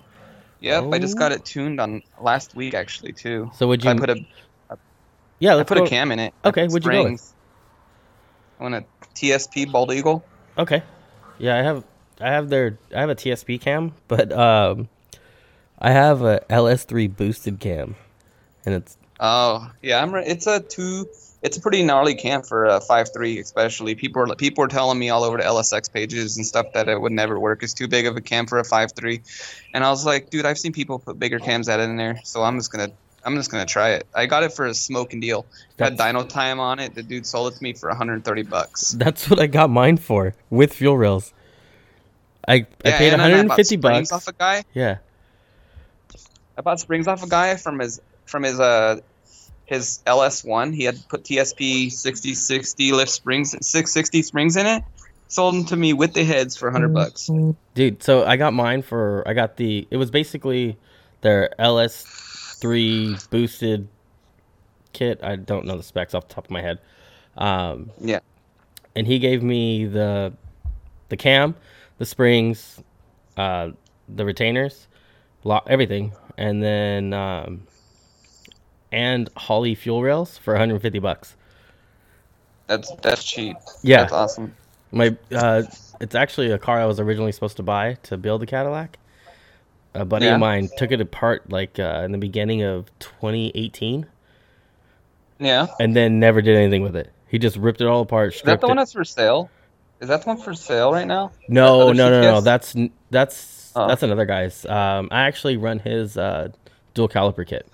Yep, 0.60 0.84
I 0.92 0.98
just 0.98 1.16
Oh. 1.16 1.18
got 1.18 1.32
it 1.32 1.44
tuned 1.44 1.80
on 1.80 2.02
last 2.20 2.56
week 2.56 2.74
actually 2.74 3.12
too. 3.12 3.50
So 3.54 3.68
would 3.68 3.84
you? 3.84 3.90
I 3.90 3.94
put 3.98 4.10
a 4.10 4.16
yeah, 5.38 5.52
I 5.52 5.54
let's 5.56 5.68
put 5.68 5.78
go. 5.78 5.84
a 5.84 5.88
cam 5.88 6.12
in 6.12 6.18
it. 6.18 6.34
Okay, 6.44 6.66
what'd 6.66 6.84
you 6.84 6.90
go 6.90 7.04
with? 7.04 7.34
I 8.58 8.62
want 8.62 8.74
a 8.74 8.84
TSP 9.14 9.70
Bald 9.70 9.92
Eagle. 9.92 10.24
Okay. 10.56 10.82
Yeah, 11.38 11.58
I 11.58 11.62
have 11.62 11.84
I 12.20 12.30
have 12.30 12.48
their 12.48 12.78
I 12.94 13.00
have 13.00 13.10
a 13.10 13.14
TSP 13.14 13.60
cam, 13.60 13.92
but 14.08 14.32
um 14.32 14.88
I 15.78 15.90
have 15.90 16.22
a 16.22 16.40
LS3 16.48 17.14
boosted 17.14 17.60
cam. 17.60 17.96
And 18.64 18.74
it's 18.74 18.96
Oh 19.20 19.70
yeah, 19.82 20.02
I'm. 20.02 20.14
Re- 20.14 20.26
it's 20.26 20.46
a 20.46 20.60
two. 20.60 21.06
It's 21.42 21.56
a 21.56 21.60
pretty 21.60 21.82
gnarly 21.82 22.14
cam 22.14 22.42
for 22.42 22.66
a 22.66 22.80
five 22.80 23.12
three, 23.12 23.38
especially. 23.38 23.94
People 23.94 24.22
are 24.22 24.34
people 24.36 24.64
are 24.64 24.68
telling 24.68 24.98
me 24.98 25.08
all 25.10 25.24
over 25.24 25.38
the 25.38 25.42
LSX 25.42 25.92
pages 25.92 26.36
and 26.36 26.46
stuff 26.46 26.66
that 26.74 26.88
it 26.88 27.00
would 27.00 27.12
never 27.12 27.38
work. 27.38 27.62
It's 27.62 27.72
too 27.72 27.88
big 27.88 28.06
of 28.06 28.16
a 28.16 28.20
cam 28.20 28.46
for 28.46 28.58
a 28.58 28.64
five 28.64 28.92
three, 28.92 29.22
and 29.72 29.84
I 29.84 29.90
was 29.90 30.04
like, 30.04 30.30
dude, 30.30 30.44
I've 30.44 30.58
seen 30.58 30.72
people 30.72 30.98
put 30.98 31.18
bigger 31.18 31.38
cams 31.38 31.68
at 31.68 31.80
it 31.80 31.84
in 31.84 31.96
there, 31.96 32.20
so 32.24 32.42
I'm 32.42 32.58
just 32.58 32.70
gonna. 32.72 32.90
I'm 33.26 33.34
just 33.34 33.50
gonna 33.50 33.66
try 33.66 33.90
it. 33.90 34.06
I 34.14 34.26
got 34.26 34.44
it 34.44 34.52
for 34.52 34.64
a 34.66 34.72
smoking 34.74 35.20
deal. 35.20 35.44
Had 35.78 35.98
That's- 35.98 36.14
dyno 36.14 36.28
time 36.28 36.60
on 36.60 36.78
it. 36.78 36.94
The 36.94 37.02
dude 37.02 37.26
sold 37.26 37.52
it 37.52 37.56
to 37.56 37.62
me 37.62 37.72
for 37.74 37.88
130 37.90 38.42
bucks. 38.44 38.92
that's 38.92 39.28
what 39.28 39.40
I 39.40 39.46
got 39.48 39.68
mine 39.68 39.96
for 39.98 40.34
with 40.48 40.72
fuel 40.72 40.96
rails. 40.96 41.32
I 42.48 42.54
I 42.54 42.66
Yeah, 42.84 42.98
paid 42.98 43.12
and 43.12 43.20
then 43.20 43.20
I 43.20 43.42
bought 43.42 43.58
150 43.58 43.76
springs 43.78 44.10
bucks. 44.10 44.28
off 44.28 44.32
a 44.34 44.38
guy. 44.38 44.64
yeah. 44.72 44.98
I 46.56 46.62
bought 46.62 46.80
springs 46.80 47.06
off 47.08 47.22
a 47.22 47.28
guy 47.28 47.56
from 47.56 47.78
his 47.80 48.00
from 48.26 48.42
his 48.44 48.58
uh 48.60 49.00
his 49.66 50.00
LS1. 50.06 50.74
He 50.74 50.84
had 50.84 50.96
put 51.08 51.24
TSP 51.24 51.90
6060 51.90 52.92
lift 52.92 53.10
springs 53.10 53.50
660 53.50 54.22
springs 54.22 54.56
in 54.56 54.66
it. 54.66 54.84
Sold 55.28 55.54
them 55.56 55.64
to 55.66 55.76
me 55.76 55.92
with 55.92 56.14
the 56.14 56.22
heads 56.24 56.56
for 56.56 56.68
100 56.68 56.94
bucks. 56.94 57.28
Dude, 57.74 58.00
so 58.00 58.24
I 58.24 58.36
got 58.36 58.52
mine 58.54 58.82
for 58.82 59.24
I 59.26 59.32
got 59.34 59.56
the 59.56 59.88
it 59.90 59.96
was 59.96 60.10
basically 60.12 60.76
their 61.22 61.50
LS3 62.66 63.30
boosted 63.30 63.88
kit. 64.92 65.20
I 65.22 65.36
don't 65.36 65.66
know 65.66 65.76
the 65.76 65.82
specs 65.82 66.14
off 66.14 66.28
the 66.28 66.34
top 66.34 66.44
of 66.46 66.50
my 66.50 66.62
head. 66.62 66.78
Um 67.36 67.90
Yeah. 68.00 68.20
and 68.94 69.06
he 69.06 69.18
gave 69.18 69.42
me 69.42 69.86
the 69.86 70.32
the 71.08 71.16
cam, 71.16 71.54
the 71.98 72.06
springs, 72.06 72.82
uh, 73.36 73.70
the 74.08 74.24
retainers, 74.24 74.88
everything, 75.68 76.12
and 76.36 76.62
then 76.62 77.12
um, 77.12 77.66
and 78.92 79.28
Holley 79.36 79.74
fuel 79.74 80.02
rails 80.02 80.38
for 80.38 80.54
150 80.54 80.98
bucks. 80.98 81.36
That's 82.66 82.92
that's 83.02 83.24
cheap. 83.24 83.56
Yeah. 83.82 83.98
That's 83.98 84.12
awesome. 84.12 84.54
My 84.92 85.16
uh, 85.32 85.62
it's 86.00 86.14
actually 86.14 86.50
a 86.50 86.58
car 86.58 86.80
I 86.80 86.86
was 86.86 87.00
originally 87.00 87.32
supposed 87.32 87.56
to 87.58 87.62
buy 87.62 87.94
to 88.04 88.16
build 88.16 88.42
the 88.42 88.46
Cadillac. 88.46 88.98
A 89.96 90.04
buddy 90.04 90.26
Yeah. 90.26 90.34
of 90.34 90.40
mine 90.40 90.68
took 90.76 90.90
it 90.92 91.00
apart 91.00 91.50
like 91.50 91.78
uh, 91.78 92.02
in 92.04 92.12
the 92.12 92.18
beginning 92.18 92.62
of 92.62 92.86
2018, 92.98 94.06
Yeah. 95.38 95.66
and 95.80 95.94
then 95.96 96.18
never 96.20 96.40
did 96.42 96.56
anything 96.56 96.82
with 96.82 96.96
it. 96.96 97.10
He 97.28 97.38
just 97.38 97.56
ripped 97.56 97.80
it 97.80 97.86
all 97.86 98.02
apart. 98.02 98.34
Is 98.34 98.42
that 98.42 98.60
the 98.60 98.68
one 98.68 98.78
it. 98.78 98.80
that's 98.82 98.92
for 98.92 99.04
sale? 99.04 99.50
Is 100.00 100.08
that 100.08 100.22
the 100.22 100.28
one 100.28 100.36
for 100.38 100.54
sale 100.54 100.92
right 100.92 101.06
now? 101.06 101.32
No, 101.48 101.82
other 101.82 101.94
no, 101.94 102.10
no, 102.10 102.20
no. 102.20 102.40
That's 102.40 102.74
that's 103.10 103.72
Oh. 103.74 103.88
that's 103.88 104.02
another 104.02 104.24
guy's. 104.24 104.64
Um, 104.64 105.08
I 105.10 105.22
actually 105.22 105.56
run 105.58 105.78
his 105.80 106.16
uh, 106.16 106.48
dual 106.94 107.08
caliper 107.08 107.46
kit. 107.46 107.66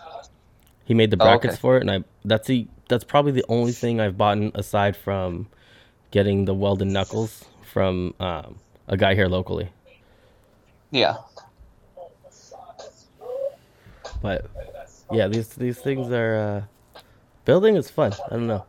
He 0.85 0.95
made 0.95 1.11
the 1.11 1.17
Oh, 1.21 1.25
brackets 1.25 1.55
okay. 1.55 1.61
for 1.61 1.77
it, 1.77 1.81
and 1.83 1.91
I 1.91 2.05
that's 2.25 2.47
the 2.49 2.67
that's 2.89 3.05
probably 3.05 3.33
the 3.33 3.45
only 3.49 3.73
thing 3.73 4.01
I've 4.01 4.17
bought 4.19 4.39
aside 4.55 4.97
from 4.97 5.47
getting 6.11 6.45
the 6.45 6.55
welded 6.55 6.89
knuckles 6.89 7.45
from 7.73 8.15
um, 8.21 8.57
a 8.89 8.97
guy 8.97 9.15
here 9.15 9.29
locally. 9.29 9.71
Yeah. 10.91 11.17
But 14.23 14.47
yeah, 15.13 15.29
these 15.29 15.49
these 15.49 15.79
things 15.79 16.11
are 16.11 16.67
uh, 16.97 17.01
building 17.45 17.77
is 17.77 17.91
fun. 17.91 18.13
I 18.27 18.31
don't 18.31 18.47
know. 18.47 18.65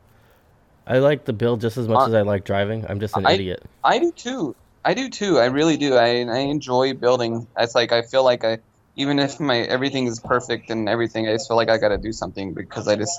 I 0.86 1.00
like 1.00 1.24
the 1.26 1.34
build 1.34 1.62
just 1.62 1.78
as 1.78 1.88
much 1.88 2.00
Uh, 2.00 2.08
as 2.08 2.14
I 2.14 2.22
like 2.24 2.44
driving. 2.44 2.86
I'm 2.90 3.00
just 3.00 3.16
an 3.16 3.26
I- 3.26 3.34
idiot. 3.34 3.64
I 3.84 4.00
do 4.00 4.12
too. 4.12 4.56
I 4.84 4.94
do 4.94 5.10
too. 5.10 5.40
I 5.40 5.46
really 5.46 5.78
do. 5.78 5.96
I 5.96 6.24
I 6.26 6.40
enjoy 6.40 6.94
building. 6.94 7.48
It's 7.58 7.76
like 7.76 7.92
I 7.94 8.02
feel 8.02 8.24
like 8.26 8.44
I 8.44 8.58
even 8.96 9.18
if 9.20 9.40
my 9.40 9.60
everything 9.60 10.08
is 10.08 10.20
perfect 10.20 10.70
and 10.70 10.90
everything, 10.90 11.28
I 11.28 11.32
just 11.34 11.48
feel 11.48 11.56
like 11.58 11.70
I 11.70 11.78
got 11.78 11.90
to 11.90 11.98
do 11.98 12.12
something 12.12 12.54
because 12.54 12.88
I 12.88 12.96
just 12.96 13.18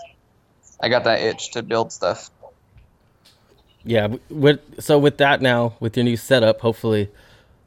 I 0.81 0.88
got 0.88 1.05
that 1.05 1.20
itch 1.23 1.53
to 1.53 1.62
build 1.62 1.92
stuff. 1.92 2.31
Yeah. 3.85 4.16
With 4.29 4.61
so 4.83 4.99
with 4.99 5.16
that 5.18 5.40
now, 5.40 5.75
with 5.81 5.97
your 5.97 6.05
new 6.05 6.16
setup, 6.16 6.61
hopefully 6.61 7.11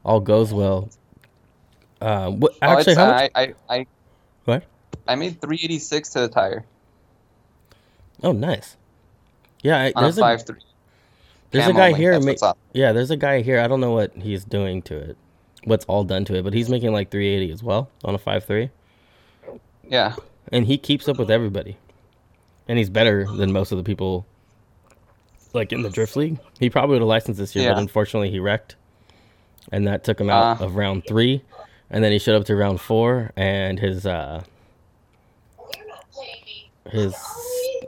all 0.04 0.20
goes 0.20 0.52
well. 0.54 0.90
Uh, 2.00 2.30
what, 2.30 2.52
Oh, 2.62 2.78
actually, 2.78 2.92
it's, 2.92 2.98
how 3.00 3.06
much? 3.06 3.30
I, 3.34 3.42
I 3.42 3.54
I 3.68 3.86
What? 4.48 4.64
I 5.06 5.14
made 5.14 5.42
386 5.42 6.08
to 6.10 6.20
the 6.20 6.28
tire 6.28 6.64
Oh, 8.22 8.32
nice. 8.32 8.76
Yeah, 9.62 9.78
I, 9.78 9.92
there's 10.00 10.16
a 10.16 10.22
a, 10.22 10.24
five 10.24 10.46
three. 10.46 10.56
there's 11.50 11.66
a 11.68 11.72
guy 11.74 11.88
only. 11.88 11.98
here. 12.00 12.18
Ma- 12.18 12.52
yeah, 12.72 12.92
there's 12.92 13.10
a 13.10 13.16
guy 13.16 13.42
here. 13.42 13.60
I 13.60 13.68
don't 13.68 13.80
know 13.82 13.92
what 13.92 14.12
he's 14.16 14.42
doing 14.44 14.80
to 14.82 14.96
it, 14.96 15.16
what's 15.64 15.84
all 15.84 16.02
done 16.02 16.24
to 16.26 16.36
it, 16.36 16.44
but 16.44 16.54
he's 16.54 16.70
making 16.70 16.92
like 16.92 17.10
380 17.10 17.52
as 17.52 17.62
well 17.62 17.90
on 18.04 18.14
a 18.14 18.18
five 18.18 18.44
three, 18.44 18.70
Yeah. 19.86 20.16
and 20.50 20.66
he 20.66 20.78
keeps 20.78 21.08
up 21.08 21.18
with 21.18 21.30
everybody, 21.30 21.76
and 22.66 22.78
he's 22.78 22.88
better 22.90 23.26
than 23.30 23.52
most 23.52 23.70
of 23.70 23.76
the 23.78 23.84
people. 23.84 24.24
Like 25.52 25.72
in 25.72 25.82
the 25.82 25.90
drift 25.90 26.16
league, 26.16 26.38
he 26.58 26.70
probably 26.70 26.94
would 26.94 27.02
have 27.02 27.08
licensed 27.08 27.38
this 27.38 27.54
year, 27.54 27.70
but 27.72 27.78
unfortunately 27.78 28.30
he 28.30 28.40
wrecked, 28.40 28.76
and 29.70 29.86
that 29.86 30.04
took 30.04 30.18
him 30.20 30.30
out 30.30 30.60
Ah. 30.60 30.64
of 30.64 30.74
round 30.76 31.04
three, 31.06 31.42
and 31.90 32.02
then 32.04 32.12
he 32.12 32.18
showed 32.18 32.36
up 32.36 32.44
to 32.46 32.56
round 32.56 32.80
four, 32.80 33.32
and 33.36 33.78
his 33.78 34.06
uh 34.06 34.42
his 36.90 37.14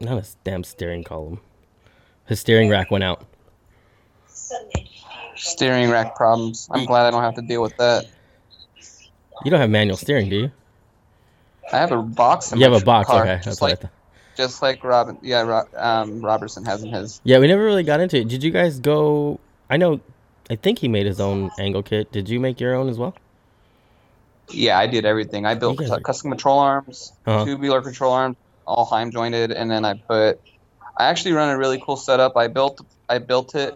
not 0.01 0.19
his 0.19 0.37
damn 0.45 0.65
steering 0.65 1.05
column, 1.05 1.41
his 2.27 2.41
steering 2.41 2.69
rack 2.71 2.91
went 2.91 3.05
out. 3.05 3.27
Steering 5.37 5.91
rack 5.91 6.15
problems. 6.17 6.69
I'm 6.71 6.85
glad 6.85 7.07
I 7.07 7.11
don't 7.11 7.23
have 7.23 7.35
to 7.37 7.43
deal 7.43 7.63
with 7.63 7.77
that. 7.79 8.07
You 9.45 9.51
don't 9.51 9.61
have 9.61 9.71
manual 9.71 9.97
steering, 9.97 10.29
do 10.29 10.37
you? 10.37 10.53
I 11.73 11.79
have 11.79 11.93
a 11.93 12.03
box. 12.03 12.53
In 12.53 12.59
You 12.59 12.67
my 12.69 12.73
have 12.75 12.83
a 12.83 12.85
box, 12.85 13.07
car, 13.09 13.23
okay. 13.23 13.41
That's 13.45 13.45
Just 13.45 13.61
what 13.61 13.69
I 13.69 13.71
like 13.71 13.81
thought. 13.81 13.91
just 14.37 14.61
like 14.63 14.85
Robin. 14.85 15.17
Yeah, 15.23 15.65
um, 15.77 16.21
Robertson 16.21 16.65
has 16.67 16.83
in 16.83 16.93
his. 16.93 17.21
Yeah, 17.25 17.39
we 17.39 17.47
never 17.47 17.65
really 17.65 17.85
got 17.85 18.01
into 18.01 18.19
it. 18.19 18.29
Did 18.29 18.43
you 18.43 18.51
guys 18.51 18.81
go? 18.81 19.41
I 19.71 19.77
know, 19.77 20.01
I 20.51 20.57
think 20.57 20.81
he 20.81 20.89
made 20.89 21.07
his 21.07 21.21
own 21.21 21.51
angle 21.59 21.83
kit. 21.83 22.13
Did 22.13 22.29
you 22.29 22.41
make 22.41 22.61
your 22.61 22.75
own 22.75 22.89
as 22.89 22.99
well? 22.99 23.15
Yeah, 24.53 24.79
I 24.79 24.87
did 24.87 25.05
everything. 25.05 25.47
I 25.47 25.55
built 25.55 25.75
You 25.81 25.87
guys 25.87 25.89
cu- 25.91 25.97
are- 25.97 26.01
custom 26.01 26.31
control 26.31 26.59
arms, 26.59 27.13
Uh-huh. 27.27 27.45
tubular 27.45 27.83
control 27.83 28.13
arms, 28.13 28.37
all 28.67 28.85
Heim 28.85 29.11
jointed, 29.11 29.53
and 29.53 29.71
then 29.71 29.85
I 29.85 29.95
put. 29.95 30.41
I 30.99 31.05
actually 31.07 31.33
run 31.33 31.49
a 31.51 31.59
really 31.59 31.81
cool 31.85 31.97
setup. 31.97 32.37
I 32.37 32.49
built 32.49 32.81
I 33.09 33.19
built 33.19 33.55
it 33.55 33.75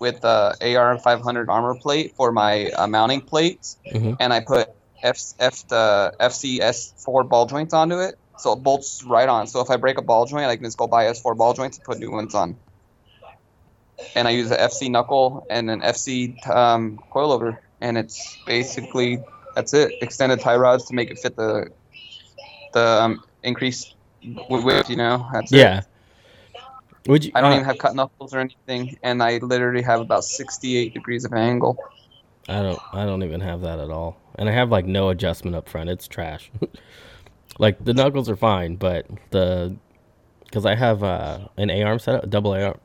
with 0.00 0.24
a 0.24 0.54
AR 0.60 0.98
500 0.98 1.48
armor 1.48 1.74
plate 1.80 2.12
for 2.16 2.32
my 2.32 2.70
uh, 2.70 2.86
mounting 2.86 3.22
plates, 3.22 3.78
Mhm. 3.92 4.16
and 4.20 4.32
I 4.32 4.40
put 4.40 4.68
F 5.02 5.18
F 5.38 5.66
the 5.68 6.14
FCS 6.20 6.92
four 7.04 7.24
ball 7.24 7.46
joints 7.46 7.74
onto 7.74 7.98
it, 8.00 8.14
so 8.38 8.52
it 8.52 8.62
bolts 8.62 9.02
right 9.04 9.28
on. 9.28 9.46
So 9.46 9.60
if 9.60 9.70
I 9.70 9.76
break 9.76 9.98
a 9.98 10.02
ball 10.02 10.26
joint, 10.26 10.46
I 10.46 10.56
can 10.56 10.64
just 10.64 10.76
go 10.78 10.86
buy 10.86 11.06
S 11.06 11.20
four 11.20 11.34
ball 11.34 11.54
joints 11.54 11.78
and 11.78 11.84
put 11.84 11.98
new 11.98 12.10
ones 12.10 12.34
on. 12.34 12.56
And 14.14 14.26
I 14.28 14.32
use 14.32 14.50
a 14.50 14.56
FC 14.60 14.90
knuckle 14.90 15.46
and 15.50 15.70
an 15.70 15.80
FC 15.80 16.36
um, 16.48 16.98
coilover, 17.12 17.58
and 17.80 17.96
it's 17.98 18.36
basically 18.46 19.18
that's 19.54 19.74
it. 19.74 19.92
Extended 20.02 20.40
tie 20.40 20.56
rods 20.56 20.86
to 20.86 20.94
make 20.94 21.10
it 21.10 21.18
fit 21.18 21.36
the 21.36 21.70
the 22.72 22.80
um, 23.02 23.24
increased 23.42 23.94
width. 24.50 24.90
You 24.90 24.96
know, 24.96 25.28
that's 25.32 25.52
it. 25.54 25.58
Yeah. 25.58 25.82
Would 27.06 27.24
you? 27.24 27.32
I 27.34 27.40
don't 27.40 27.52
uh, 27.52 27.54
even 27.54 27.64
have 27.66 27.78
cut 27.78 27.94
knuckles 27.94 28.34
or 28.34 28.40
anything, 28.40 28.96
and 29.02 29.22
I 29.22 29.38
literally 29.38 29.82
have 29.82 30.00
about 30.00 30.24
68 30.24 30.94
degrees 30.94 31.24
of 31.24 31.32
angle. 31.34 31.76
I 32.48 32.62
don't. 32.62 32.80
I 32.92 33.06
don't 33.06 33.22
even 33.22 33.40
have 33.40 33.62
that 33.62 33.78
at 33.78 33.90
all. 33.90 34.20
And 34.36 34.48
I 34.48 34.52
have 34.52 34.70
like 34.70 34.86
no 34.86 35.10
adjustment 35.10 35.56
up 35.56 35.68
front. 35.68 35.90
It's 35.90 36.08
trash. 36.08 36.50
like 37.58 37.84
the 37.84 37.94
knuckles 37.94 38.28
are 38.30 38.36
fine, 38.36 38.76
but 38.76 39.06
the 39.30 39.76
because 40.44 40.66
I 40.66 40.76
have 40.76 41.02
uh, 41.02 41.48
an 41.56 41.70
A 41.70 41.82
arm 41.82 41.98
setup, 41.98 42.30
double 42.30 42.54
A 42.54 42.64
arm, 42.68 42.80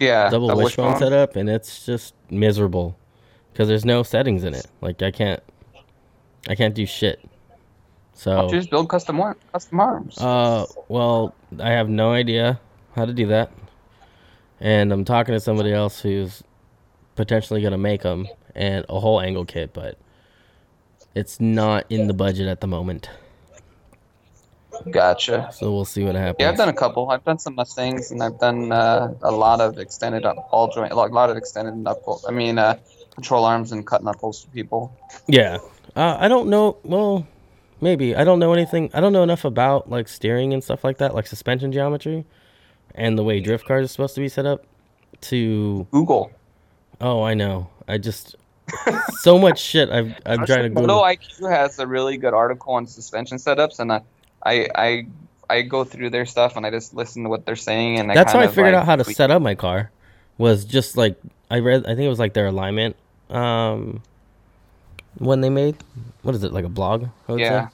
Yeah, 0.00 0.30
double 0.30 0.54
wishbone 0.54 0.94
wishbone. 0.94 0.96
setup, 0.96 1.36
and 1.36 1.48
it's 1.48 1.86
just 1.86 2.14
miserable. 2.30 2.97
Because 3.58 3.66
there's 3.66 3.84
no 3.84 4.04
settings 4.04 4.44
in 4.44 4.54
it. 4.54 4.68
Like 4.80 5.02
I 5.02 5.10
can't, 5.10 5.42
I 6.48 6.54
can't 6.54 6.76
do 6.76 6.86
shit. 6.86 7.20
So 8.14 8.48
just 8.48 8.70
build 8.70 8.88
custom 8.88 9.20
ar- 9.20 9.36
custom 9.52 9.80
arms. 9.80 10.16
Uh, 10.16 10.64
well, 10.86 11.34
I 11.58 11.70
have 11.70 11.88
no 11.88 12.12
idea 12.12 12.60
how 12.94 13.04
to 13.04 13.12
do 13.12 13.26
that, 13.26 13.50
and 14.60 14.92
I'm 14.92 15.04
talking 15.04 15.34
to 15.34 15.40
somebody 15.40 15.72
else 15.72 16.00
who's 16.00 16.44
potentially 17.16 17.60
gonna 17.60 17.78
make 17.78 18.02
them 18.02 18.28
and 18.54 18.86
a 18.88 19.00
whole 19.00 19.20
angle 19.20 19.44
kit, 19.44 19.72
but 19.72 19.98
it's 21.16 21.40
not 21.40 21.84
in 21.90 22.06
the 22.06 22.14
budget 22.14 22.46
at 22.46 22.60
the 22.60 22.68
moment. 22.68 23.10
Gotcha. 24.88 25.50
So 25.52 25.72
we'll 25.72 25.84
see 25.84 26.04
what 26.04 26.14
happens. 26.14 26.36
Yeah, 26.38 26.50
I've 26.50 26.56
done 26.56 26.68
a 26.68 26.72
couple. 26.72 27.10
I've 27.10 27.24
done 27.24 27.40
some 27.40 27.56
Mustangs, 27.56 28.12
and 28.12 28.22
I've 28.22 28.38
done 28.38 28.70
uh, 28.70 29.14
a 29.22 29.32
lot 29.32 29.60
of 29.60 29.78
extended 29.78 30.24
up 30.24 30.48
ball 30.48 30.70
joint, 30.70 30.92
a 30.92 30.94
lot, 30.94 31.30
of 31.30 31.36
extended 31.36 31.74
knuckle. 31.74 32.22
I 32.28 32.30
mean, 32.30 32.58
uh, 32.58 32.78
control 33.18 33.44
arms 33.44 33.72
and 33.72 33.84
cut 33.84 34.04
knuckles 34.04 34.44
for 34.44 34.50
people. 34.50 34.96
Yeah. 35.26 35.58
Uh, 35.96 36.16
I 36.20 36.28
don't 36.28 36.48
know. 36.48 36.76
Well, 36.84 37.26
maybe 37.80 38.14
I 38.14 38.22
don't 38.22 38.38
know 38.38 38.52
anything. 38.52 38.90
I 38.94 39.00
don't 39.00 39.12
know 39.12 39.24
enough 39.24 39.44
about 39.44 39.90
like 39.90 40.06
steering 40.06 40.52
and 40.54 40.62
stuff 40.62 40.84
like 40.84 40.98
that, 40.98 41.16
like 41.16 41.26
suspension 41.26 41.72
geometry, 41.72 42.24
and 42.94 43.18
the 43.18 43.24
way 43.24 43.40
drift 43.40 43.66
cars 43.66 43.84
are 43.84 43.88
supposed 43.88 44.14
to 44.14 44.20
be 44.20 44.28
set 44.28 44.46
up. 44.46 44.64
To 45.20 45.84
Google. 45.90 46.30
oh, 47.00 47.24
I 47.24 47.34
know. 47.34 47.70
I 47.88 47.98
just 47.98 48.36
so 49.18 49.36
much 49.36 49.60
shit. 49.60 49.90
I've 49.90 50.14
I'm 50.24 50.46
trying 50.46 50.62
to 50.62 50.68
Moto 50.68 50.80
Google. 50.80 51.02
IQ 51.02 51.50
has 51.50 51.80
a 51.80 51.88
really 51.88 52.16
good 52.18 52.34
article 52.34 52.74
on 52.74 52.86
suspension 52.86 53.38
setups, 53.38 53.80
and 53.80 53.92
I, 53.92 54.02
I, 54.46 54.68
I, 54.76 55.06
I 55.50 55.62
go 55.62 55.82
through 55.82 56.10
their 56.10 56.24
stuff 56.24 56.54
and 56.54 56.64
I 56.64 56.70
just 56.70 56.94
listen 56.94 57.24
to 57.24 57.28
what 57.28 57.46
they're 57.46 57.56
saying, 57.56 57.98
and 57.98 58.12
I 58.12 58.14
That's 58.14 58.32
how 58.32 58.38
I 58.38 58.46
figured 58.46 58.74
like, 58.74 58.82
out 58.82 58.86
how 58.86 58.94
to 58.94 59.04
set 59.04 59.32
up 59.32 59.42
my 59.42 59.56
car. 59.56 59.90
Was 60.36 60.64
just 60.64 60.96
like 60.96 61.20
I 61.50 61.58
read. 61.58 61.84
I 61.84 61.96
think 61.96 62.02
it 62.02 62.08
was 62.08 62.20
like 62.20 62.34
their 62.34 62.46
alignment. 62.46 62.94
Um, 63.30 64.02
when 65.18 65.40
they 65.40 65.50
made 65.50 65.76
what 66.22 66.34
is 66.34 66.44
it 66.44 66.52
like 66.52 66.64
a 66.64 66.68
blog? 66.68 67.04
I 67.28 67.32
would 67.32 67.40
say? 67.40 67.44
Yeah. 67.44 67.68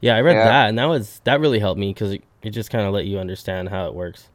Yeah, 0.00 0.16
I 0.16 0.20
read 0.22 0.36
Yeah. 0.36 0.44
that, 0.44 0.68
and 0.70 0.78
that 0.78 0.86
was 0.86 1.20
that 1.24 1.40
really 1.40 1.58
helped 1.58 1.78
me 1.78 1.92
because 1.92 2.12
it, 2.12 2.24
it 2.42 2.50
just 2.50 2.70
kind 2.70 2.86
of 2.86 2.92
let 2.94 3.04
you 3.04 3.18
understand 3.18 3.68
how 3.68 3.86
it 3.86 3.94
works. 3.94 4.28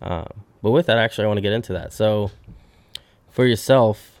Um, 0.00 0.26
but 0.62 0.70
with 0.70 0.86
that, 0.86 0.98
actually, 0.98 1.24
I 1.24 1.26
want 1.28 1.38
to 1.38 1.42
get 1.42 1.52
into 1.52 1.72
that. 1.72 1.92
So, 1.92 2.30
for 3.30 3.44
yourself, 3.46 4.20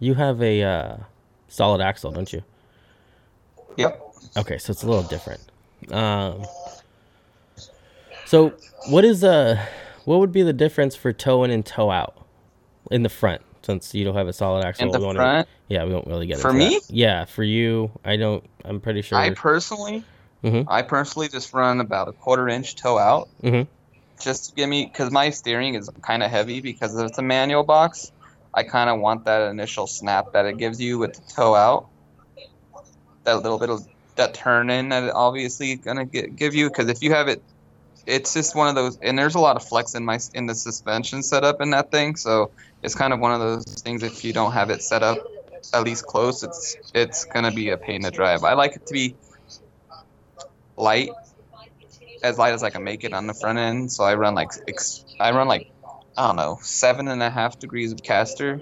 you 0.00 0.14
have 0.14 0.42
a 0.42 0.62
uh, 0.62 0.96
solid 1.48 1.80
axle, 1.80 2.10
don't 2.10 2.32
you? 2.32 2.42
Yep. 3.76 4.00
Okay, 4.36 4.58
so 4.58 4.72
it's 4.72 4.82
a 4.82 4.86
little 4.88 5.04
different. 5.04 5.40
Um, 5.92 6.44
so 8.26 8.54
what 8.88 9.04
is 9.04 9.22
uh 9.24 9.60
what 10.04 10.18
would 10.20 10.32
be 10.32 10.42
the 10.42 10.52
difference 10.52 10.96
for 10.96 11.12
toe 11.12 11.44
in 11.44 11.50
and 11.50 11.64
toe 11.66 11.90
out 11.90 12.16
in 12.90 13.02
the 13.02 13.08
front? 13.08 13.42
Since 13.62 13.94
you 13.94 14.04
don't 14.04 14.16
have 14.16 14.26
a 14.28 14.32
solid 14.32 14.64
axle, 14.64 14.86
In 14.86 14.92
the 15.00 15.14
front, 15.14 15.48
yeah, 15.68 15.84
we 15.84 15.92
won't 15.92 16.06
really 16.08 16.26
get 16.26 16.38
it. 16.38 16.42
For 16.42 16.50
into 16.50 16.64
that. 16.64 16.70
me? 16.70 16.80
Yeah, 16.88 17.24
for 17.26 17.44
you, 17.44 17.90
I 18.04 18.16
don't. 18.16 18.44
I'm 18.64 18.80
pretty 18.80 19.02
sure. 19.02 19.16
I 19.18 19.30
personally, 19.30 20.04
Mhm. 20.42 20.64
I 20.68 20.82
personally 20.82 21.28
just 21.28 21.52
run 21.54 21.80
about 21.80 22.08
a 22.08 22.12
quarter 22.12 22.48
inch 22.48 22.74
toe 22.74 22.98
out, 22.98 23.28
Mhm. 23.42 23.68
just 24.20 24.50
to 24.50 24.54
give 24.56 24.68
me 24.68 24.86
because 24.86 25.12
my 25.12 25.30
steering 25.30 25.74
is 25.74 25.88
kind 26.02 26.24
of 26.24 26.30
heavy 26.30 26.60
because 26.60 26.96
it's 26.98 27.18
a 27.18 27.22
manual 27.22 27.62
box. 27.62 28.10
I 28.52 28.64
kind 28.64 28.90
of 28.90 28.98
want 28.98 29.24
that 29.26 29.48
initial 29.50 29.86
snap 29.86 30.32
that 30.32 30.44
it 30.44 30.58
gives 30.58 30.80
you 30.80 30.98
with 30.98 31.14
the 31.14 31.32
toe 31.32 31.54
out. 31.54 31.86
That 33.24 33.42
little 33.42 33.58
bit 33.58 33.70
of 33.70 33.86
that 34.16 34.34
turn 34.34 34.68
in 34.70 34.88
that 34.90 35.04
it 35.04 35.12
obviously 35.14 35.76
gonna 35.76 36.04
get, 36.04 36.34
give 36.34 36.54
you 36.54 36.68
because 36.68 36.88
if 36.88 37.00
you 37.02 37.12
have 37.12 37.28
it, 37.28 37.40
it's 38.06 38.34
just 38.34 38.54
one 38.54 38.68
of 38.68 38.74
those. 38.74 38.98
And 39.02 39.18
there's 39.18 39.34
a 39.34 39.38
lot 39.40 39.56
of 39.56 39.64
flex 39.66 39.94
in 39.94 40.04
my 40.04 40.18
in 40.34 40.46
the 40.46 40.54
suspension 40.54 41.22
setup 41.22 41.60
in 41.60 41.70
that 41.70 41.90
thing, 41.90 42.16
so 42.16 42.50
it's 42.82 42.94
kind 42.94 43.12
of 43.12 43.20
one 43.20 43.32
of 43.32 43.40
those 43.40 43.64
things. 43.82 44.02
If 44.02 44.24
you 44.24 44.32
don't 44.32 44.52
have 44.52 44.70
it 44.70 44.82
set 44.82 45.02
up 45.02 45.18
at 45.72 45.82
least 45.84 46.06
close, 46.06 46.42
it's 46.42 46.76
it's 46.94 47.24
gonna 47.26 47.52
be 47.52 47.70
a 47.70 47.76
pain 47.76 48.02
to 48.02 48.10
drive. 48.10 48.44
I 48.44 48.54
like 48.54 48.76
it 48.76 48.86
to 48.86 48.92
be 48.92 49.16
light, 50.76 51.10
as 52.22 52.38
light 52.38 52.54
as 52.54 52.62
I 52.62 52.70
can 52.70 52.84
make 52.84 53.04
it 53.04 53.12
on 53.12 53.26
the 53.26 53.34
front 53.34 53.58
end. 53.58 53.92
So 53.92 54.04
I 54.04 54.14
run 54.14 54.34
like 54.34 54.50
ex- 54.68 55.04
I 55.20 55.30
run 55.32 55.48
like 55.48 55.70
I 56.16 56.26
don't 56.26 56.36
know 56.36 56.58
seven 56.62 57.08
and 57.08 57.22
a 57.22 57.30
half 57.30 57.58
degrees 57.58 57.92
of 57.92 58.02
caster 58.02 58.60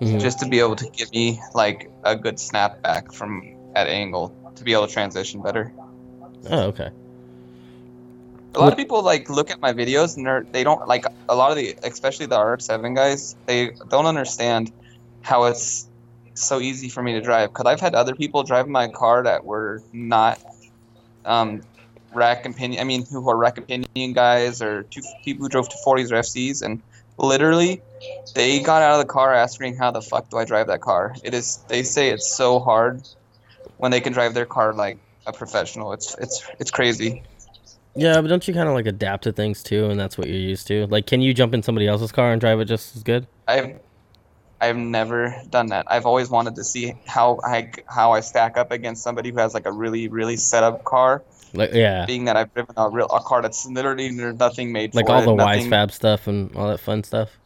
Mhm. 0.00 0.20
just 0.20 0.40
to 0.40 0.48
be 0.48 0.58
able 0.58 0.76
to 0.76 0.90
give 0.90 1.10
me 1.12 1.40
like 1.54 1.90
a 2.02 2.16
good 2.16 2.40
snap 2.40 2.82
back 2.82 3.12
from 3.12 3.42
at 3.76 3.86
angle 3.86 4.34
to 4.56 4.64
be 4.64 4.72
able 4.72 4.86
to 4.86 4.92
transition 4.92 5.40
better. 5.40 5.72
Oh, 6.50 6.60
okay. 6.68 6.90
A 8.54 8.60
lot 8.60 8.72
of 8.72 8.76
people 8.76 9.02
like 9.02 9.28
look 9.28 9.50
at 9.50 9.60
my 9.60 9.72
videos 9.72 10.16
and 10.16 10.26
they're, 10.26 10.46
they 10.52 10.62
don't 10.62 10.86
like 10.86 11.04
a 11.28 11.34
lot 11.34 11.50
of 11.50 11.56
the 11.56 11.76
especially 11.82 12.26
the 12.26 12.40
RX-7 12.40 12.94
guys 12.94 13.34
they 13.46 13.70
don't 13.90 14.06
understand 14.06 14.70
how 15.22 15.44
it's 15.44 15.88
so 16.34 16.60
easy 16.60 16.88
for 16.88 17.02
me 17.02 17.12
to 17.12 17.20
drive. 17.20 17.52
Because 17.52 17.66
I've 17.66 17.80
had 17.80 17.94
other 17.94 18.14
people 18.14 18.42
drive 18.42 18.68
my 18.68 18.88
car 18.88 19.24
that 19.24 19.44
were 19.44 19.82
not 19.92 20.38
um, 21.24 21.62
rack 22.12 22.44
and 22.44 22.56
pinion. 22.56 22.80
I 22.80 22.84
mean 22.84 23.04
who 23.10 23.28
are 23.28 23.36
rack 23.36 23.58
and 23.58 23.66
pinion 23.66 24.12
guys 24.12 24.62
or 24.62 24.84
two 24.84 25.02
people 25.24 25.44
who 25.44 25.48
drove 25.48 25.68
240s 25.68 26.12
or 26.12 26.16
FCs 26.16 26.62
and 26.62 26.80
literally 27.18 27.82
they 28.34 28.60
got 28.60 28.82
out 28.82 29.00
of 29.00 29.06
the 29.06 29.12
car 29.12 29.32
asking 29.32 29.76
how 29.76 29.90
the 29.90 30.02
fuck 30.02 30.28
do 30.30 30.36
I 30.36 30.44
drive 30.44 30.68
that 30.68 30.80
car? 30.80 31.14
It 31.24 31.34
is 31.34 31.64
they 31.68 31.82
say 31.82 32.10
it's 32.10 32.36
so 32.36 32.60
hard 32.60 33.02
when 33.78 33.90
they 33.90 34.00
can 34.00 34.12
drive 34.12 34.34
their 34.34 34.46
car 34.46 34.72
like 34.72 34.98
a 35.26 35.32
professional. 35.32 35.92
It's 35.92 36.14
it's 36.20 36.44
it's 36.60 36.70
crazy 36.70 37.24
Yeah, 37.96 38.20
but 38.20 38.28
don't 38.28 38.46
you 38.46 38.54
kind 38.54 38.68
of 38.68 38.74
like 38.74 38.86
adapt 38.86 39.24
to 39.24 39.32
things 39.32 39.62
too, 39.62 39.88
and 39.88 39.98
that's 39.98 40.18
what 40.18 40.28
you're 40.28 40.36
used 40.36 40.66
to? 40.68 40.86
Like, 40.86 41.06
can 41.06 41.20
you 41.20 41.32
jump 41.32 41.54
in 41.54 41.62
somebody 41.62 41.86
else's 41.86 42.12
car 42.12 42.32
and 42.32 42.40
drive 42.40 42.60
it 42.60 42.64
just 42.64 42.96
as 42.96 43.02
good? 43.02 43.26
I've 43.46 43.78
I've 44.60 44.76
never 44.76 45.34
done 45.50 45.66
that. 45.68 45.84
I've 45.88 46.06
always 46.06 46.30
wanted 46.30 46.56
to 46.56 46.64
see 46.64 46.94
how 47.06 47.38
I 47.44 47.70
how 47.86 48.12
I 48.12 48.20
stack 48.20 48.56
up 48.56 48.72
against 48.72 49.02
somebody 49.02 49.30
who 49.30 49.38
has 49.38 49.54
like 49.54 49.66
a 49.66 49.72
really 49.72 50.08
really 50.08 50.36
set 50.36 50.64
up 50.64 50.84
car. 50.84 51.22
Like, 51.52 51.72
yeah, 51.72 52.04
Being 52.06 52.24
that 52.24 52.36
I've 52.36 52.52
driven 52.52 52.74
a 52.76 52.88
real 52.90 53.06
a 53.06 53.20
car 53.20 53.42
that's 53.42 53.64
literally 53.66 54.14
there's 54.16 54.38
nothing 54.38 54.72
made 54.72 54.94
like 54.94 55.06
for 55.06 55.12
all 55.12 55.22
it. 55.22 55.26
the 55.26 55.34
nothing, 55.34 55.60
wise 55.62 55.68
fab 55.68 55.92
stuff 55.92 56.26
and 56.26 56.54
all 56.56 56.68
that 56.68 56.80
fun 56.80 57.04
stuff. 57.04 57.38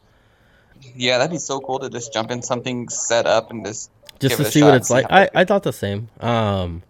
Yeah, 0.95 1.17
that'd 1.17 1.31
be 1.31 1.37
so 1.37 1.59
cool 1.59 1.79
to 1.79 1.89
just 1.89 2.13
jump 2.13 2.31
in 2.31 2.41
something 2.41 2.89
set 2.89 3.27
up 3.27 3.51
and 3.51 3.65
just 3.65 3.91
just 4.19 4.37
to 4.37 4.45
see 4.45 4.63
what 4.63 4.73
it's 4.73 4.89
like. 4.89 5.05
I, 5.09 5.29
I 5.35 5.45
thought 5.45 5.63
the 5.63 5.73
same. 5.73 6.09
Um, 6.19 6.83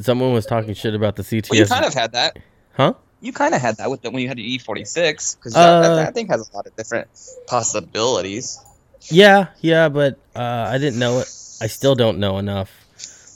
someone 0.00 0.32
was 0.32 0.46
talking 0.46 0.74
shit 0.74 0.94
about 0.94 1.16
the 1.16 1.22
CTS. 1.22 1.50
Well, 1.50 1.58
you 1.60 1.66
kind 1.66 1.84
of 1.84 1.94
had 1.94 2.12
that. 2.12 2.38
Huh? 2.72 2.94
You 3.20 3.32
kind 3.32 3.54
of 3.54 3.60
had 3.60 3.76
that 3.78 3.90
with 3.90 4.02
the, 4.02 4.10
when 4.10 4.22
you 4.22 4.28
had 4.28 4.38
your 4.38 4.58
E46 4.58 5.36
because 5.36 5.54
Uh, 5.56 5.80
that, 5.80 5.94
that 5.96 6.14
thing 6.14 6.26
has 6.28 6.48
a 6.48 6.56
lot 6.56 6.66
of 6.66 6.76
different 6.76 7.08
possibilities. 7.46 8.60
Yeah, 9.08 9.48
yeah, 9.60 9.88
but 9.88 10.18
uh, 10.34 10.68
I 10.70 10.78
didn't 10.78 10.98
know 10.98 11.20
it. 11.20 11.28
I 11.60 11.66
still 11.66 11.94
don't 11.94 12.18
know 12.18 12.38
enough 12.38 12.70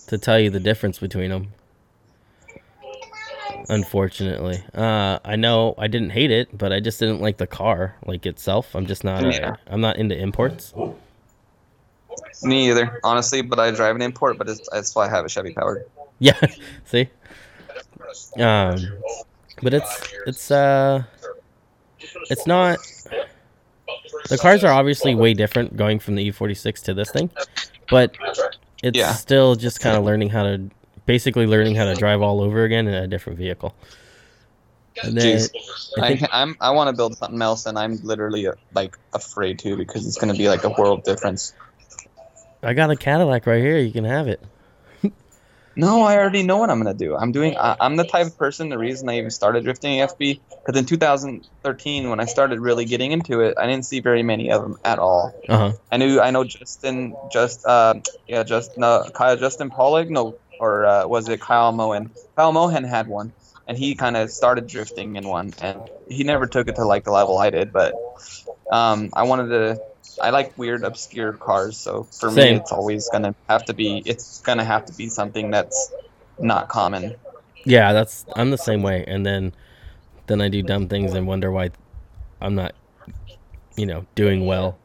to 0.09 0.19
tell 0.19 0.39
you 0.39 0.51
the 0.51 0.61
difference 0.61 0.99
between 0.99 1.31
them. 1.31 1.53
Unfortunately, 3.71 4.63
uh, 4.75 5.19
I 5.25 5.37
know 5.37 5.75
I 5.77 5.89
didn't 5.89 6.11
hate 6.11 6.31
it, 6.31 6.57
but 6.57 6.73
I 6.73 6.81
just 6.81 6.99
didn't 7.01 7.21
like 7.21 7.37
the 7.37 7.47
car, 7.47 7.97
like 8.07 8.25
itself. 8.25 8.75
I'm 8.75 8.87
just 8.87 9.05
not. 9.05 9.23
Yeah. 9.25 9.57
A, 9.67 9.73
I'm 9.73 9.83
not 9.83 9.99
into 9.99 10.17
imports. 10.17 10.73
Me 12.43 12.71
either, 12.71 12.99
honestly. 13.05 13.43
But 13.43 13.59
I 13.61 13.71
drive 13.71 13.95
an 13.95 14.01
import, 14.03 14.39
but 14.39 14.49
it's, 14.49 14.67
that's 14.73 14.95
why 14.95 15.07
I 15.07 15.11
have 15.11 15.27
a 15.27 15.29
Chevy 15.29 15.53
powered. 15.53 15.85
Yeah, 16.19 16.39
see. 16.85 17.09
Um, 18.41 18.81
but 19.63 19.75
it's 19.75 20.03
it's 20.27 20.51
uh, 20.51 21.03
it's 22.31 22.47
not. 22.47 22.79
The 24.29 24.39
cars 24.39 24.65
are 24.65 24.73
obviously 24.73 25.15
way 25.15 25.35
different 25.35 25.77
going 25.77 25.99
from 25.99 26.15
the 26.15 26.31
E46 26.31 26.83
to 26.85 26.95
this 26.95 27.11
thing, 27.11 27.31
but 27.89 28.15
it's 28.83 28.99
Yeah. 28.99 29.13
still 29.13 29.55
just 29.55 29.81
kind 29.81 29.97
of 29.97 30.05
learning 30.05 30.31
how 30.31 30.43
to, 30.43 30.71
basically 31.07 31.47
learning 31.47 31.75
how 31.75 31.85
to 31.85 31.95
drive 31.95 32.21
all 32.21 32.41
over 32.41 32.65
again 32.65 32.87
in 32.87 32.95
a 32.95 33.07
different 33.07 33.39
vehicle. 33.39 33.75
And 35.03 35.17
then 35.17 35.41
I 35.97 36.03
I 36.03 36.09
think 36.17 36.31
I'm, 36.33 36.57
I 36.61 36.71
want 36.71 36.89
to 36.89 36.93
build 36.97 37.17
something 37.17 37.41
else, 37.41 37.67
and 37.67 37.79
I'm 37.79 37.99
literally 38.03 38.47
uh, 38.49 38.53
like 38.75 38.97
afraid 39.15 39.59
to 39.61 39.77
because 39.77 40.07
it's 40.07 40.19
going 40.19 40.33
to 40.33 40.39
be 40.39 40.49
like 40.49 40.65
a 40.65 40.71
world 40.71 41.05
difference. 41.05 41.55
I 42.63 42.75
got 42.75 42.91
a 42.91 42.97
Cadillac 42.97 43.47
right 43.47 43.63
here. 43.63 43.79
You 43.79 43.93
can 43.93 44.05
have 44.05 44.27
it. 44.29 44.43
No, 45.79 46.03
I 46.03 46.17
already 46.17 46.43
know 46.43 46.57
what 46.57 46.71
I'm 46.71 46.83
going 46.83 46.93
to 46.93 47.05
do. 47.05 47.17
I'm 47.17 47.31
doing. 47.31 47.57
I, 47.57 47.77
I'm 47.81 47.95
the 47.95 48.05
type 48.05 48.27
of 48.27 48.37
person. 48.37 48.69
The 48.69 48.77
reason 48.77 49.09
I 49.09 49.17
even 49.19 49.31
started 49.31 49.63
drifting 49.63 50.01
FB 50.01 50.41
because 50.51 50.77
in 50.77 50.87
2013 50.87 52.11
when 52.11 52.19
I 52.19 52.25
started 52.25 52.59
really 52.59 52.85
getting 52.85 53.13
into 53.13 53.43
it, 53.43 53.55
I 53.57 53.67
didn't 53.67 53.85
see 53.85 54.01
very 54.01 54.25
many 54.25 54.51
of 54.51 54.61
them 54.61 54.77
at 54.85 54.99
all. 54.99 55.33
Uh 55.49 55.57
huh. 55.57 55.73
I 55.93 55.97
knew. 55.97 56.21
I 56.21 56.33
know 56.33 56.43
Justin. 56.43 57.15
Just 57.31 57.65
uh, 57.65 57.95
yeah, 58.27 58.43
just 58.43 58.77
no, 58.77 59.09
Kyle 59.15 59.37
Justin 59.37 59.71
Pawlak. 59.71 60.11
No, 60.11 60.37
or 60.59 60.85
uh, 60.85 61.07
was 61.07 61.29
it 61.29 61.41
Kyle 61.41 61.71
Mohan? 61.71 62.11
Kyle 62.35 62.51
Mohan 62.51 62.83
had 62.83 63.07
one, 63.07 63.33
and 63.69 63.79
he 63.79 63.95
kind 63.95 64.17
of 64.17 64.33
started 64.33 64.67
drifting 64.67 65.15
in 65.15 65.29
one, 65.29 65.55
and 65.63 65.81
he 66.09 66.25
never 66.25 66.49
took 66.49 66.67
it 66.67 66.75
to 66.75 66.85
like 66.85 67.05
the 67.05 67.13
level 67.13 67.39
I 67.39 67.51
did. 67.51 67.73
But 67.73 67.95
um, 68.73 69.11
I 69.13 69.23
wanted 69.23 69.49
to. 69.51 69.81
I 70.21 70.31
like 70.31 70.57
weird, 70.59 70.85
obscure 70.85 71.33
cars, 71.33 71.77
so 71.77 72.05
for 72.05 72.31
Same. 72.31 72.55
me, 72.55 72.61
it's 72.61 72.73
always 72.73 73.09
gonna 73.09 73.35
have 73.49 73.65
to 73.67 73.75
be. 73.75 74.03
It's 74.05 74.41
gonna 74.41 74.65
have 74.65 74.87
to 74.87 74.93
be 74.93 75.09
something 75.09 75.51
that's 75.51 75.93
not 76.39 76.69
common. 76.69 77.17
Yeah, 77.65 77.93
that's 77.93 78.25
I'm 78.37 78.51
the 78.51 78.59
same 78.59 78.83
way. 78.83 79.05
And 79.07 79.25
then 79.27 79.53
then 80.27 80.41
I 80.41 80.49
do 80.49 80.63
dumb 80.63 80.89
things 80.89 81.15
and 81.15 81.27
wonder 81.27 81.51
why 81.51 81.71
I'm 82.41 82.55
not, 82.55 82.75
you 83.77 83.87
know, 83.87 84.07
doing 84.15 84.47
well. 84.47 84.79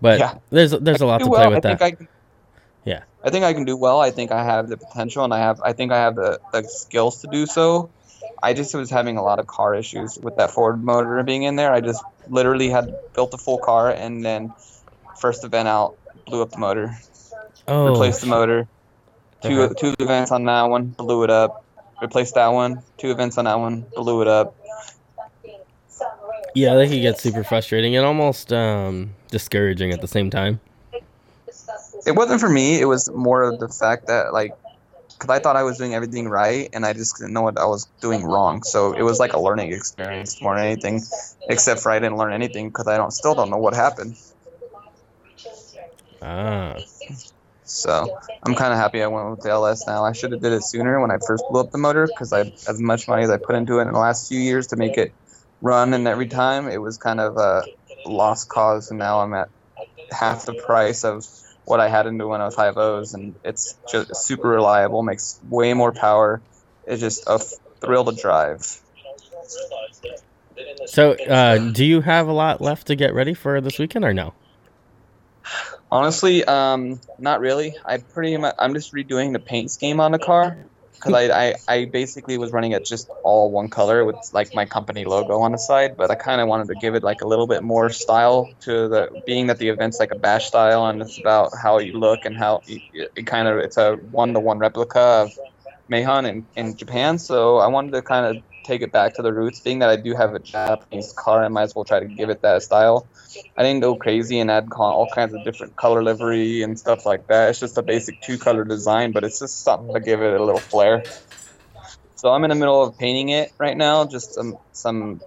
But 0.00 0.18
Yeah. 0.18 0.34
there's 0.50 0.72
there's 0.72 1.00
a 1.00 1.06
lot 1.06 1.18
to 1.22 1.28
well. 1.28 1.40
play 1.44 1.48
with 1.54 1.64
I 1.66 1.74
that. 1.74 1.78
think 1.78 1.82
I 1.82 1.96
can, 1.96 2.08
Yeah. 2.84 3.02
I 3.24 3.30
think 3.30 3.44
I 3.44 3.52
can 3.52 3.64
do 3.64 3.76
well. 3.76 4.00
I 4.00 4.10
think 4.10 4.30
I 4.30 4.44
have 4.44 4.68
the 4.68 4.76
potential, 4.76 5.24
and 5.24 5.34
I 5.34 5.38
have. 5.38 5.60
I 5.62 5.72
think 5.72 5.92
I 5.92 5.96
have 5.98 6.14
the, 6.16 6.38
the 6.52 6.62
skills 6.64 7.20
to 7.22 7.28
do 7.28 7.46
so. 7.46 7.90
I 8.46 8.52
just 8.52 8.72
was 8.76 8.90
having 8.90 9.16
a 9.16 9.24
lot 9.24 9.40
of 9.40 9.48
car 9.48 9.74
issues 9.74 10.16
with 10.22 10.36
that 10.36 10.52
Ford 10.52 10.80
motor 10.80 11.20
being 11.24 11.42
in 11.42 11.56
there. 11.56 11.72
I 11.72 11.80
just 11.80 12.00
literally 12.28 12.68
had 12.70 12.94
built 13.12 13.34
a 13.34 13.38
full 13.38 13.58
car, 13.58 13.90
and 13.90 14.24
then 14.24 14.54
first 15.18 15.42
event 15.42 15.66
out 15.66 15.96
blew 16.26 16.42
up 16.42 16.52
the 16.52 16.58
motor, 16.58 16.96
oh, 17.66 17.88
replaced 17.90 18.20
the 18.20 18.28
motor. 18.28 18.68
Two 19.42 19.62
Okay. 19.62 19.74
two 19.80 19.94
events 19.98 20.30
on 20.30 20.44
that 20.44 20.62
one, 20.70 20.86
blew 20.86 21.24
it 21.24 21.30
up. 21.30 21.64
Replaced 22.00 22.36
that 22.36 22.52
one. 22.52 22.84
Two 22.98 23.10
events 23.10 23.36
on 23.36 23.46
that 23.46 23.58
one, 23.58 23.84
blew 23.96 24.22
it 24.22 24.28
up. 24.28 24.54
yeah, 26.54 26.74
that 26.76 26.88
can 26.88 27.02
get 27.02 27.18
super 27.18 27.42
frustrating 27.42 27.96
and 27.96 28.06
almost 28.06 28.52
um, 28.52 29.10
discouraging 29.28 29.90
at 29.90 30.00
the 30.00 30.06
same 30.06 30.30
time. 30.30 30.60
It 32.06 32.14
wasn't 32.14 32.40
for 32.40 32.48
me. 32.48 32.80
It 32.80 32.84
was 32.84 33.10
more 33.10 33.42
of 33.42 33.58
the 33.58 33.66
fact 33.68 34.06
that 34.06 34.32
like, 34.32 34.54
because 35.18 35.34
I 35.34 35.40
thought 35.40 35.56
I 35.56 35.62
was 35.62 35.78
doing 35.78 35.94
everything 35.94 36.28
right, 36.28 36.68
and 36.72 36.84
I 36.86 36.92
just 36.92 37.16
didn't 37.18 37.32
know 37.32 37.42
what 37.42 37.58
I 37.58 37.66
was 37.66 37.86
doing 38.00 38.24
wrong. 38.24 38.62
So 38.62 38.92
it 38.92 39.02
was 39.02 39.18
like 39.18 39.32
a 39.32 39.40
learning 39.40 39.72
experience 39.72 40.40
more 40.42 40.56
than 40.56 40.64
anything. 40.66 41.00
Except 41.48 41.80
for 41.80 41.90
I 41.90 41.98
didn't 41.98 42.16
learn 42.18 42.32
anything 42.32 42.68
because 42.68 42.86
I 42.88 42.96
don't 42.96 43.12
still 43.12 43.34
don't 43.34 43.50
know 43.50 43.58
what 43.58 43.74
happened. 43.74 44.16
Ah, 46.22 46.76
So 47.64 48.16
I'm 48.44 48.54
kind 48.54 48.72
of 48.72 48.78
happy 48.78 49.02
I 49.02 49.06
went 49.08 49.30
with 49.30 49.42
the 49.42 49.50
LS 49.50 49.86
now. 49.86 50.04
I 50.04 50.12
should 50.12 50.32
have 50.32 50.40
did 50.42 50.52
it 50.52 50.64
sooner 50.64 51.00
when 51.00 51.10
I 51.10 51.18
first 51.26 51.44
blew 51.50 51.60
up 51.60 51.70
the 51.72 51.78
motor 51.78 52.06
because 52.06 52.32
I 52.32 52.40
as 52.68 52.80
much 52.80 53.08
money 53.08 53.24
as 53.24 53.30
I 53.30 53.38
put 53.38 53.56
into 53.56 53.78
it 53.78 53.82
in 53.82 53.92
the 53.92 53.98
last 53.98 54.28
few 54.28 54.38
years 54.38 54.68
to 54.68 54.76
make 54.76 54.96
it 54.98 55.12
run, 55.60 55.94
and 55.94 56.06
every 56.06 56.28
time 56.28 56.68
it 56.68 56.80
was 56.80 56.96
kind 56.98 57.20
of 57.20 57.36
a 57.36 57.64
lost 58.06 58.48
cause. 58.48 58.90
And 58.90 58.98
now 58.98 59.20
I'm 59.20 59.34
at 59.34 59.48
half 60.12 60.46
the 60.46 60.54
price 60.54 61.04
of 61.04 61.24
what 61.66 61.80
I 61.80 61.88
had 61.88 62.06
into 62.06 62.26
when 62.26 62.40
I 62.40 62.46
was 62.46 62.54
high 62.54 62.68
O's, 62.68 63.12
and 63.12 63.34
it's 63.44 63.76
just 63.90 64.14
super 64.16 64.48
reliable, 64.48 65.02
makes 65.02 65.38
way 65.48 65.74
more 65.74 65.92
power. 65.92 66.40
It's 66.86 67.00
just 67.00 67.24
a 67.26 67.38
thrill 67.38 68.04
to 68.04 68.12
drive. 68.12 68.80
so 70.86 71.12
uh, 71.12 71.58
do 71.58 71.84
you 71.84 72.00
have 72.00 72.28
a 72.28 72.32
lot 72.32 72.60
left 72.60 72.86
to 72.86 72.94
get 72.94 73.12
ready 73.12 73.34
for 73.34 73.60
this 73.60 73.78
weekend 73.78 74.04
or 74.04 74.14
no? 74.14 74.32
Honestly, 75.90 76.44
um, 76.44 77.00
not 77.18 77.40
really. 77.40 77.74
I 77.84 77.98
pretty 77.98 78.36
much 78.36 78.54
I'm 78.58 78.74
just 78.74 78.92
redoing 78.92 79.32
the 79.32 79.38
paint 79.38 79.70
scheme 79.70 80.00
on 80.00 80.12
the 80.12 80.18
car 80.18 80.56
because 80.96 81.14
I, 81.14 81.46
I 81.46 81.54
I 81.68 81.84
basically 81.86 82.38
was 82.38 82.52
running 82.52 82.72
it 82.72 82.84
just 82.84 83.08
all 83.24 83.50
one 83.50 83.68
color 83.68 84.04
with 84.04 84.16
like 84.32 84.54
my 84.54 84.64
company 84.64 85.04
logo 85.04 85.40
on 85.40 85.52
the 85.52 85.58
side, 85.58 85.96
but 85.96 86.10
I 86.10 86.14
kind 86.14 86.40
of 86.40 86.48
wanted 86.48 86.68
to 86.68 86.74
give 86.74 86.94
it 86.94 87.02
like 87.02 87.20
a 87.20 87.26
little 87.26 87.46
bit 87.46 87.62
more 87.62 87.90
style 87.90 88.48
to 88.60 88.88
the 88.88 89.22
being 89.26 89.46
that 89.48 89.58
the 89.58 89.68
event's 89.68 90.00
like 90.00 90.10
a 90.10 90.18
bash 90.18 90.46
style 90.46 90.86
and 90.86 91.00
it's 91.02 91.18
about 91.18 91.50
how 91.62 91.78
you 91.78 91.92
look 91.98 92.24
and 92.24 92.36
how 92.36 92.62
you, 92.66 92.80
it 92.92 93.26
kind 93.26 93.48
of 93.48 93.58
it's 93.58 93.76
a 93.76 93.94
one 94.10 94.32
to 94.34 94.40
one 94.40 94.58
replica 94.58 95.00
of 95.00 95.30
Mahon 95.88 96.26
in, 96.26 96.46
in 96.56 96.76
Japan. 96.76 97.18
So 97.18 97.58
I 97.58 97.66
wanted 97.68 97.92
to 97.92 98.02
kind 98.02 98.36
of 98.36 98.42
take 98.66 98.82
it 98.82 98.92
back 98.92 99.14
to 99.14 99.22
the 99.22 99.32
roots, 99.32 99.60
being 99.60 99.78
that 99.78 99.88
I 99.88 99.96
do 99.96 100.14
have 100.14 100.34
a 100.34 100.38
Japanese 100.38 101.12
car, 101.12 101.44
I 101.44 101.48
might 101.48 101.62
as 101.62 101.74
well 101.74 101.84
try 101.84 102.00
to 102.00 102.06
give 102.06 102.28
it 102.28 102.42
that 102.42 102.62
style. 102.62 103.06
I 103.56 103.62
didn't 103.62 103.80
go 103.80 103.94
crazy 103.94 104.40
and 104.40 104.50
add 104.50 104.68
all 104.76 105.08
kinds 105.14 105.34
of 105.34 105.44
different 105.44 105.76
color 105.76 106.02
livery 106.02 106.62
and 106.62 106.78
stuff 106.78 107.06
like 107.06 107.28
that. 107.28 107.50
It's 107.50 107.60
just 107.60 107.78
a 107.78 107.82
basic 107.82 108.20
two 108.20 108.38
color 108.38 108.64
design, 108.64 109.12
but 109.12 109.24
it's 109.24 109.38
just 109.38 109.62
something 109.62 109.94
to 109.94 110.00
give 110.00 110.20
it 110.20 110.38
a 110.38 110.44
little 110.44 110.60
flair. 110.60 111.04
So 112.16 112.30
I'm 112.30 112.44
in 112.44 112.50
the 112.50 112.56
middle 112.56 112.82
of 112.82 112.98
painting 112.98 113.28
it 113.28 113.52
right 113.58 113.76
now, 113.76 114.06
just 114.06 114.34
some 114.34 114.58
some 114.72 115.20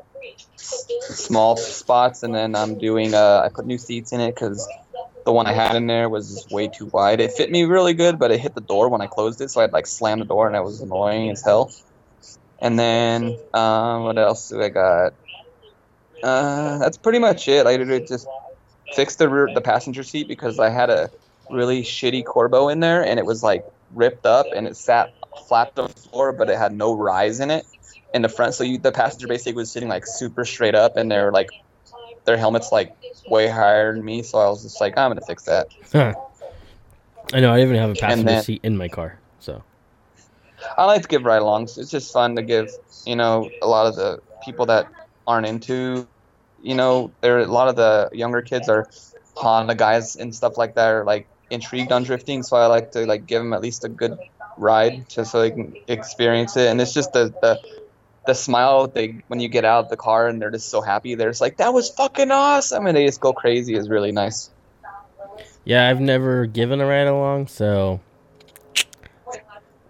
small 0.57 1.55
spots, 1.55 2.23
and 2.23 2.33
then 2.33 2.55
I'm 2.55 2.77
doing. 2.77 3.13
Uh, 3.13 3.43
I 3.45 3.49
put 3.49 3.65
new 3.65 3.77
seats 3.77 4.11
in 4.11 4.19
it 4.19 4.35
because 4.35 4.67
the 5.29 5.33
one 5.33 5.45
I 5.45 5.53
had 5.53 5.75
in 5.75 5.85
there 5.85 6.09
was 6.09 6.47
way 6.49 6.67
too 6.67 6.87
wide. 6.87 7.19
It 7.19 7.33
fit 7.33 7.51
me 7.51 7.63
really 7.65 7.93
good, 7.93 8.17
but 8.17 8.31
it 8.31 8.39
hit 8.39 8.55
the 8.55 8.61
door 8.61 8.89
when 8.89 8.99
I 8.99 9.05
closed 9.05 9.39
it, 9.41 9.51
so 9.51 9.61
I'd 9.61 9.71
like 9.71 9.85
slam 9.85 10.17
the 10.17 10.25
door, 10.25 10.47
and 10.47 10.55
it 10.55 10.63
was 10.63 10.81
annoying 10.81 11.29
as 11.29 11.43
hell. 11.43 11.71
And 12.57 12.79
then 12.79 13.37
um, 13.53 14.05
what 14.05 14.17
else 14.17 14.49
do 14.49 14.59
I 14.59 14.69
got? 14.69 15.13
Uh, 16.23 16.79
that's 16.79 16.97
pretty 16.97 17.19
much 17.19 17.47
it. 17.47 17.67
I 17.67 17.77
did 17.77 18.07
just 18.07 18.27
fix 18.95 19.17
the 19.17 19.29
rear, 19.29 19.53
the 19.53 19.61
passenger 19.61 20.01
seat 20.01 20.27
because 20.27 20.57
I 20.57 20.69
had 20.69 20.89
a 20.89 21.11
really 21.51 21.83
shitty 21.83 22.25
Corbeau 22.25 22.71
in 22.71 22.79
there, 22.79 23.05
and 23.05 23.19
it 23.19 23.25
was 23.27 23.43
like 23.43 23.63
ripped 23.93 24.25
up, 24.25 24.47
and 24.55 24.65
it 24.65 24.77
sat 24.77 25.13
flat 25.47 25.75
to 25.75 25.83
the 25.83 25.89
floor, 25.89 26.31
but 26.31 26.49
it 26.49 26.57
had 26.57 26.73
no 26.73 26.97
rise 26.97 27.39
in 27.39 27.51
it 27.51 27.67
in 28.15 28.23
the 28.23 28.29
front. 28.29 28.55
So 28.55 28.63
you, 28.63 28.79
the 28.79 28.91
passenger 28.91 29.27
basically 29.27 29.53
was 29.53 29.71
sitting 29.71 29.89
like 29.89 30.07
super 30.07 30.43
straight 30.43 30.73
up, 30.73 30.97
and 30.97 31.11
they're 31.11 31.31
like 31.31 31.49
their 32.29 32.37
helmets 32.37 32.71
like 32.71 32.95
way 33.27 33.47
higher 33.47 33.91
than 33.91 34.05
me. 34.05 34.21
So 34.21 34.37
I 34.37 34.47
was 34.47 34.61
just 34.61 34.79
like, 34.79 34.95
I'm 34.97 35.09
gonna 35.09 35.21
fix 35.21 35.43
that. 35.45 35.67
Huh. 35.91 36.13
I 37.33 37.39
know 37.39 37.51
I 37.51 37.61
even 37.61 37.75
have 37.75 37.89
a 37.89 37.95
passenger 37.95 38.23
then- 38.23 38.43
seat 38.43 38.61
in 38.63 38.77
my 38.77 38.87
car, 38.87 39.17
so 39.39 39.63
I 40.77 40.85
like 40.85 41.01
to 41.01 41.07
give 41.07 41.23
ride-alongs. 41.23 41.77
It's 41.79 41.89
just 41.89 42.13
fun 42.13 42.35
to 42.35 42.43
give, 42.43 42.69
you 43.05 43.15
know, 43.15 43.49
a 43.61 43.67
lot 43.67 43.87
of 43.87 43.95
the 43.95 44.21
people 44.43 44.67
that 44.67 44.87
aren't 45.25 45.47
into, 45.47 46.07
you 46.61 46.75
know, 46.75 47.11
there 47.21 47.39
a 47.39 47.45
lot 47.47 47.67
of 47.67 47.75
the 47.75 48.09
younger 48.13 48.41
kids 48.41 48.69
are 48.69 48.87
Honda 49.35 49.73
guys 49.73 50.15
and 50.15 50.35
stuff 50.35 50.57
like 50.57 50.75
that 50.75 50.87
are 50.89 51.03
like 51.03 51.27
intrigued 51.49 51.91
on 51.91 52.03
drifting. 52.03 52.43
So 52.43 52.57
I 52.57 52.67
like 52.67 52.91
to 52.91 53.05
like 53.07 53.25
give 53.25 53.41
them 53.41 53.53
at 53.53 53.61
least 53.61 53.83
a 53.85 53.89
good 53.89 54.19
ride 54.57 55.09
just 55.09 55.31
so 55.31 55.39
they 55.41 55.51
can 55.51 55.75
experience 55.87 56.57
it. 56.57 56.67
And 56.67 56.79
it's 56.79 56.93
just 56.93 57.13
the 57.13 57.33
the 57.41 57.59
the 58.27 58.33
smile 58.33 58.87
they 58.87 59.21
when 59.27 59.39
you 59.39 59.47
get 59.47 59.65
out 59.65 59.83
of 59.85 59.89
the 59.89 59.97
car 59.97 60.27
and 60.27 60.41
they're 60.41 60.51
just 60.51 60.69
so 60.69 60.81
happy. 60.81 61.15
They're 61.15 61.29
just 61.29 61.41
like 61.41 61.57
that 61.57 61.73
was 61.73 61.89
fucking 61.89 62.31
awesome, 62.31 62.85
and 62.87 62.95
they 62.95 63.05
just 63.05 63.19
go 63.21 63.33
crazy. 63.33 63.75
is 63.75 63.89
really 63.89 64.11
nice. 64.11 64.49
yeah, 65.65 65.89
I've 65.89 65.99
never 66.01 66.45
given 66.45 66.81
a 66.81 66.85
ride 66.85 67.07
along, 67.07 67.47
so 67.47 67.99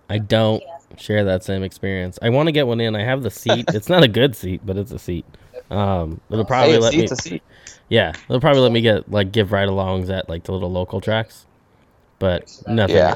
I 0.10 0.18
don't 0.18 0.64
share 0.98 1.24
that 1.26 1.44
same 1.44 1.64
experience. 1.64 2.18
I 2.22 2.30
want 2.30 2.48
to 2.48 2.52
get 2.52 2.68
one 2.68 2.80
in. 2.80 2.96
I 2.96 3.04
have 3.04 3.24
the 3.24 3.30
seat. 3.32 3.66
it's 3.74 3.90
not 3.90 4.04
a 4.04 4.08
good 4.08 4.36
seat, 4.36 4.62
but 4.66 4.78
it's 4.78 4.92
a 4.92 5.00
seat. 5.00 5.26
Um, 5.70 6.20
it'll 6.32 6.46
probably 6.46 6.74
Hey, 6.74 6.80
let 6.80 6.94
me. 6.96 7.08
seat. 7.08 7.44
Yeah, 7.90 8.14
they'll 8.28 8.40
probably 8.42 8.62
let 8.62 8.72
me 8.72 8.82
get 8.82 9.10
like 9.12 9.32
give 9.32 9.52
ride-alongs 9.52 10.10
at 10.10 10.30
like 10.30 10.44
the 10.44 10.52
little 10.52 10.72
local 10.72 11.02
tracks, 11.02 11.46
but 12.20 12.52
nothing. 12.68 12.96
Yeah. 12.98 13.16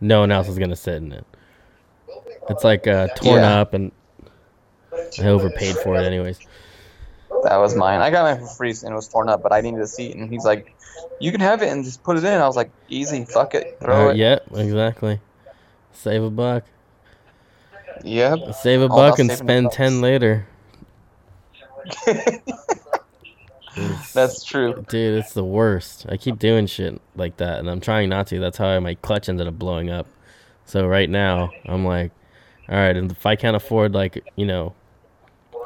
No 0.00 0.20
one 0.20 0.30
else 0.32 0.48
is 0.48 0.58
gonna 0.58 0.76
sit 0.76 0.96
in 0.96 1.12
it. 1.12 1.24
It's 2.50 2.62
like 2.64 2.86
uh, 2.86 3.08
torn 3.16 3.42
Yeah. 3.42 3.60
up, 3.60 3.74
and 3.74 3.90
I 5.20 5.26
overpaid 5.26 5.76
for 5.76 5.96
it 5.96 6.04
anyways. 6.04 6.38
That 7.44 7.56
was 7.56 7.74
mine. 7.74 8.00
I 8.00 8.10
got 8.10 8.22
mine 8.24 8.46
for 8.46 8.54
free 8.54 8.70
and 8.70 8.92
it 8.92 8.94
was 8.94 9.08
torn 9.08 9.28
up, 9.28 9.42
but 9.42 9.52
I 9.52 9.60
needed 9.60 9.80
a 9.80 9.86
seat. 9.86 10.16
And 10.16 10.30
he's 10.30 10.44
like, 10.44 10.74
"You 11.20 11.30
can 11.32 11.40
have 11.40 11.62
it 11.62 11.68
and 11.68 11.84
just 11.84 12.02
put 12.02 12.16
it 12.16 12.24
in." 12.24 12.40
I 12.40 12.46
was 12.46 12.56
like, 12.56 12.70
"Easy, 12.88 13.24
fuck 13.24 13.54
it, 13.54 13.78
throw 13.80 14.08
Uh, 14.08 14.10
it." 14.12 14.16
yeah, 14.16 14.38
exactly. 14.54 15.20
Save 15.92 16.22
a 16.22 16.30
buck. 16.30 16.64
Yep. 18.02 18.54
Save 18.54 18.82
a 18.82 18.88
buck 18.88 19.18
and 19.18 19.30
spend 19.30 19.72
ten 19.72 20.00
later. 20.00 20.46
That's 24.14 24.44
true. 24.44 24.84
Dude, 24.88 25.18
it's 25.18 25.32
the 25.32 25.44
worst. 25.44 26.06
I 26.08 26.16
keep 26.16 26.38
doing 26.38 26.66
shit 26.66 27.00
like 27.16 27.38
that, 27.38 27.58
and 27.58 27.68
I'm 27.68 27.80
trying 27.80 28.08
not 28.08 28.28
to. 28.28 28.38
That's 28.38 28.58
how 28.58 28.78
my 28.80 28.94
clutch 28.94 29.28
ended 29.28 29.48
up 29.48 29.58
blowing 29.58 29.90
up. 29.90 30.06
So 30.64 30.86
right 30.86 31.10
now, 31.10 31.50
I'm 31.66 31.84
like, 31.84 32.12
all 32.68 32.76
right, 32.76 32.96
and 32.96 33.10
if 33.10 33.26
I 33.26 33.36
can't 33.36 33.56
afford 33.56 33.92
like 33.92 34.24
you 34.36 34.46
know, 34.46 34.74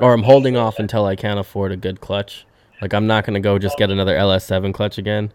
or 0.00 0.12
I'm 0.12 0.22
holding 0.22 0.56
off 0.56 0.78
until 0.78 1.04
I 1.06 1.16
can't 1.16 1.38
afford 1.38 1.72
a 1.72 1.76
good 1.76 2.00
clutch. 2.00 2.46
Like 2.80 2.94
I'm 2.94 3.06
not 3.06 3.24
gonna 3.24 3.40
go 3.40 3.58
just 3.58 3.76
get 3.78 3.90
another 3.90 4.16
LS7 4.16 4.72
clutch 4.72 4.98
again, 4.98 5.32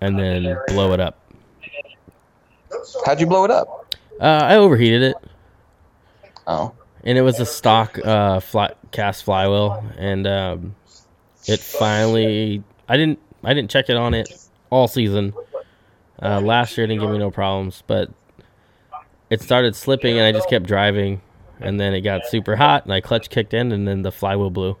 and 0.00 0.18
then 0.18 0.56
blow 0.68 0.92
it 0.92 1.00
up. 1.00 1.18
How'd 3.06 3.20
you 3.20 3.26
blow 3.26 3.44
it 3.44 3.50
up? 3.50 3.94
Uh, 4.20 4.40
I 4.42 4.56
overheated 4.56 5.02
it, 5.02 5.16
Oh, 6.46 6.72
and 7.04 7.16
it 7.16 7.22
was 7.22 7.38
a 7.38 7.46
stock 7.46 7.98
uh, 8.04 8.40
fly, 8.40 8.72
cast 8.90 9.24
flywheel, 9.24 9.84
and 9.96 10.26
um, 10.26 10.74
it 11.46 11.60
finally. 11.60 12.62
I 12.88 12.96
didn't. 12.96 13.20
I 13.44 13.54
didn't 13.54 13.70
check 13.70 13.88
it 13.88 13.96
on 13.96 14.14
it 14.14 14.28
all 14.70 14.88
season. 14.88 15.32
Uh, 16.20 16.40
last 16.40 16.76
year 16.76 16.86
didn't 16.86 17.00
give 17.00 17.10
me 17.10 17.18
no 17.18 17.30
problems, 17.30 17.84
but 17.86 18.10
it 19.30 19.40
started 19.40 19.76
slipping, 19.76 20.18
and 20.18 20.26
I 20.26 20.32
just 20.32 20.48
kept 20.48 20.66
driving, 20.66 21.20
and 21.60 21.78
then 21.80 21.94
it 21.94 22.00
got 22.02 22.26
super 22.26 22.56
hot, 22.56 22.84
and 22.84 22.92
I 22.92 23.00
clutch 23.00 23.30
kicked 23.30 23.54
in, 23.54 23.72
and 23.72 23.86
then 23.86 24.02
the 24.02 24.12
flywheel 24.12 24.50
blew, 24.50 24.76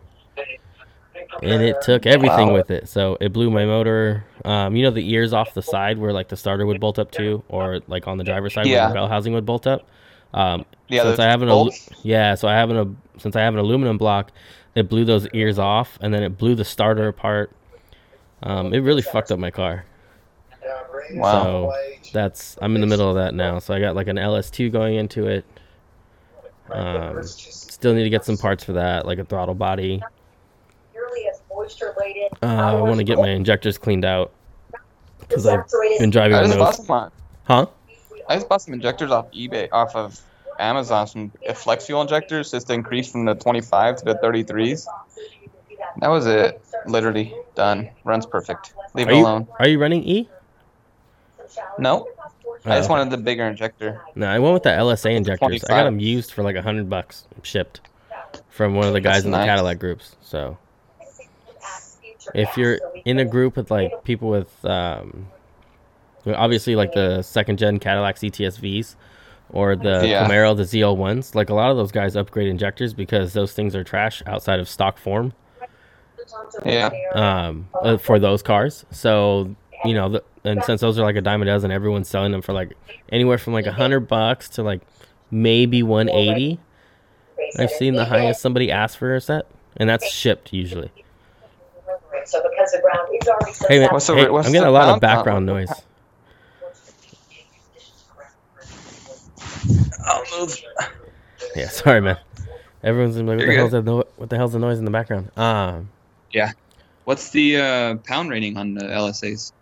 and 1.42 1.62
it 1.62 1.80
took 1.82 2.06
everything 2.06 2.48
Wow. 2.48 2.54
with 2.54 2.70
it. 2.70 2.88
So 2.88 3.16
it 3.20 3.32
blew 3.32 3.50
my 3.50 3.64
motor. 3.64 4.24
Um, 4.44 4.74
you 4.76 4.82
know 4.82 4.90
the 4.90 5.08
ears 5.12 5.32
off 5.32 5.54
the 5.54 5.62
side 5.62 5.98
where 5.98 6.12
like 6.12 6.28
the 6.28 6.36
starter 6.36 6.66
would 6.66 6.80
bolt 6.80 6.98
up 6.98 7.10
to, 7.12 7.42
or 7.48 7.80
like 7.88 8.06
on 8.06 8.18
the 8.18 8.24
driver's 8.24 8.54
side 8.54 8.66
where 8.66 8.88
the 8.88 8.94
bell 8.94 9.08
housing 9.08 9.32
would 9.34 9.46
bolt 9.46 9.66
up. 9.66 9.86
Um, 10.34 10.64
yeah. 10.88 11.04
since 11.04 11.18
I 11.18 11.24
have 11.24 11.42
an 11.42 11.48
bolts? 11.48 11.88
yeah, 12.02 12.34
so 12.34 12.48
I 12.48 12.54
have 12.54 12.70
an 12.70 12.76
a 12.76 13.20
since 13.20 13.34
I 13.36 13.40
have 13.40 13.54
an 13.54 13.60
aluminum 13.60 13.96
block, 13.98 14.30
it 14.74 14.88
blew 14.88 15.04
those 15.04 15.26
ears 15.32 15.58
off, 15.58 15.98
and 16.00 16.12
then 16.12 16.22
it 16.22 16.36
blew 16.38 16.54
the 16.54 16.64
starter 16.64 17.08
apart. 17.08 17.50
Um, 18.42 18.72
it 18.74 18.78
really 18.80 19.02
fucked 19.02 19.32
up 19.32 19.38
my 19.38 19.50
car. 19.50 19.84
Wow. 21.14 21.72
So 22.02 22.10
that's 22.12 22.58
I'm 22.60 22.74
in 22.74 22.80
the 22.82 22.86
middle 22.86 23.08
of 23.08 23.16
that 23.16 23.34
now. 23.34 23.58
So 23.58 23.72
I 23.74 23.80
got 23.80 23.96
like 23.96 24.08
an 24.08 24.16
LS2 24.16 24.70
going 24.70 24.96
into 24.96 25.26
it. 25.26 25.44
Um, 26.70 27.22
still 27.24 27.94
need 27.94 28.04
to 28.04 28.10
get 28.10 28.24
some 28.24 28.36
parts 28.36 28.64
for 28.64 28.72
that, 28.74 29.06
like 29.06 29.18
a 29.18 29.24
throttle 29.24 29.54
body. 29.54 30.02
Uh, 32.42 32.46
I 32.46 32.74
want 32.74 32.98
to 32.98 33.04
get 33.04 33.18
my 33.18 33.28
injectors 33.30 33.78
cleaned 33.78 34.04
out 34.04 34.32
because 35.20 35.46
I've 35.46 35.64
been 35.98 36.10
driving 36.10 36.36
I 36.36 36.40
on 36.40 36.46
just 36.46 36.58
bought 36.58 36.76
those. 36.76 36.86
some. 36.86 37.12
Huh? 37.44 37.66
I 38.28 38.34
just 38.36 38.48
bought 38.48 38.62
some 38.62 38.74
injectors 38.74 39.10
off 39.10 39.30
eBay, 39.32 39.68
off 39.72 39.94
of 39.94 40.20
Amazon, 40.58 41.06
some 41.06 41.32
flex 41.54 41.86
fuel 41.86 42.02
injectors, 42.02 42.50
just 42.50 42.70
increased 42.70 43.12
from 43.12 43.24
the 43.24 43.34
25 43.34 43.96
to 43.96 44.04
the 44.04 44.14
33s. 44.16 44.86
That 46.00 46.08
was 46.08 46.26
it. 46.26 46.60
Literally 46.86 47.34
done. 47.54 47.90
Runs 48.04 48.26
perfect. 48.26 48.74
Leave 48.94 49.08
Are 49.08 49.12
it 49.12 49.16
you 49.16 49.22
alone. 49.22 49.48
are 49.58 49.68
you 49.68 49.80
running 49.80 50.02
E? 50.04 50.28
No, 51.78 52.08
I 52.64 52.76
just 52.78 52.88
Oh. 52.90 52.94
wanted 52.94 53.10
the 53.10 53.16
bigger 53.18 53.44
injector. 53.46 54.00
No, 54.14 54.26
I 54.28 54.38
went 54.38 54.54
with 54.54 54.62
the 54.64 54.70
LSA 54.70 55.14
injectors. 55.14 55.64
I 55.64 55.68
got 55.68 55.84
them 55.84 56.00
used 56.00 56.32
for 56.32 56.42
like 56.42 56.56
a 56.56 56.62
hundred 56.62 56.88
bucks 56.90 57.26
shipped 57.42 57.80
from 58.50 58.74
one 58.74 58.86
of 58.86 58.92
the 58.92 59.00
guys 59.00 59.16
That's 59.16 59.26
in 59.26 59.30
the 59.32 59.38
nice. 59.38 59.46
Cadillac 59.46 59.78
groups. 59.78 60.16
So 60.20 60.58
if 62.34 62.56
you're 62.56 62.78
in 63.04 63.18
a 63.18 63.24
group 63.24 63.56
with 63.56 63.70
like 63.70 64.04
people 64.04 64.28
with 64.28 64.64
um, 64.64 65.28
obviously 66.26 66.76
like 66.76 66.92
the 66.92 67.22
second 67.22 67.58
gen 67.58 67.78
Cadillac 67.78 68.16
CTSVs 68.16 68.96
or 69.50 69.76
the 69.76 70.06
Yeah. 70.06 70.26
Camaro 70.28 70.54
the 70.56 70.64
ZL1s, 70.64 71.34
like 71.34 71.48
a 71.50 71.54
lot 71.54 71.70
of 71.70 71.76
those 71.76 71.90
guys 71.92 72.16
upgrade 72.16 72.48
injectors 72.48 72.92
because 72.92 73.32
those 73.32 73.52
things 73.52 73.74
are 73.74 73.82
trash 73.84 74.22
outside 74.26 74.60
of 74.60 74.68
stock 74.68 74.98
form 74.98 75.32
Yeah. 76.66 76.90
um, 77.14 77.68
uh, 77.82 77.96
for 77.96 78.18
those 78.18 78.42
cars. 78.42 78.84
So 78.90 79.54
you 79.84 79.94
know, 79.94 80.08
the, 80.08 80.24
and 80.48 80.64
since 80.64 80.80
those 80.80 80.98
are 80.98 81.02
like 81.04 81.16
a 81.16 81.20
dime 81.20 81.42
a 81.42 81.44
dozen, 81.44 81.70
everyone's 81.70 82.08
selling 82.08 82.32
them 82.32 82.42
for 82.42 82.52
like 82.52 82.72
anywhere 83.10 83.38
from 83.38 83.52
like 83.52 83.66
a 83.66 83.72
hundred 83.72 84.00
bucks 84.00 84.48
to 84.50 84.62
like 84.62 84.80
maybe 85.30 85.82
one 85.82 86.08
eighty. 86.08 86.58
I've 87.58 87.70
seen 87.70 87.94
the 87.94 88.04
highest 88.04 88.40
somebody 88.42 88.70
asked 88.70 88.98
for 88.98 89.14
a 89.14 89.20
set, 89.20 89.46
and 89.76 89.88
that's 89.88 90.10
shipped 90.10 90.52
usually. 90.52 90.90
Hey 93.68 93.78
man, 93.80 93.88
What's 93.90 94.06
the- 94.06 94.14
hey, 94.14 94.28
what's 94.28 94.46
I'm 94.46 94.52
getting 94.52 94.68
a 94.68 94.70
lot 94.70 94.82
of 94.88 95.00
pound 95.00 95.00
count? 95.00 95.00
background 95.00 95.46
noise. 95.46 95.70
I'll 100.04 100.24
move. 100.40 100.56
Yeah, 101.56 101.68
sorry 101.68 102.00
man. 102.00 102.18
Everyone's 102.82 103.16
gonna 103.16 103.28
like, 103.28 103.38
what 103.38 103.46
You're 103.46 103.48
the 103.48 103.52
good. 103.52 103.58
hell's 103.58 103.72
that? 103.72 103.84
No- 103.84 104.04
what 104.16 104.30
the 104.30 104.36
hell's 104.36 104.52
the 104.52 104.58
noise 104.58 104.78
in 104.78 104.84
the 104.84 104.90
background? 104.90 105.30
Um, 105.36 105.88
yeah. 106.32 106.52
What's 107.04 107.30
the 107.30 107.56
uh, 107.56 107.94
pound 108.04 108.30
rating 108.30 108.56
on 108.56 108.74
the 108.74 108.84
LSAs? 108.84 109.52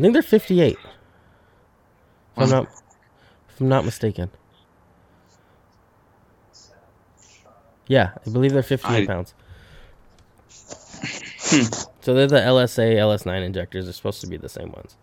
I 0.00 0.02
think 0.02 0.14
they're 0.14 0.22
58. 0.22 0.78
If 0.78 0.78
I'm 2.38 2.48
not, 2.48 2.68
if 3.50 3.60
I'm 3.60 3.68
not 3.68 3.84
mistaken. 3.84 4.30
Yeah, 7.86 8.12
I 8.26 8.30
believe 8.30 8.54
they're 8.54 8.62
58 8.62 9.02
I- 9.02 9.06
pounds. 9.06 9.34
Hmm. 10.48 11.64
So 12.00 12.14
they're 12.14 12.26
the 12.26 12.40
LSA 12.40 12.94
LS9 12.94 13.44
injectors. 13.44 13.84
They're 13.84 13.92
supposed 13.92 14.22
to 14.22 14.26
be 14.26 14.38
the 14.38 14.48
same 14.48 14.72
ones. 14.72 14.96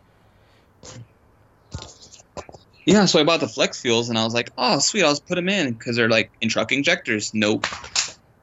Yeah, 2.86 3.05
so 3.05 3.19
I 3.19 3.23
bought 3.23 3.41
the 3.41 3.47
flex 3.47 3.79
fuels 3.79 4.10
and 4.10 4.17
I 4.17 4.23
was 4.23 4.33
like, 4.33 4.49
oh 4.57 4.79
sweet, 4.79 5.03
I'll 5.03 5.12
just 5.12 5.27
put 5.27 5.36
them 5.36 5.47
in 5.47 5.73
because 5.73 5.95
they're 5.95 6.10
like 6.10 6.31
in 6.41 6.49
truck 6.49 6.71
injectors. 6.71 7.36
Nope. 7.36 7.67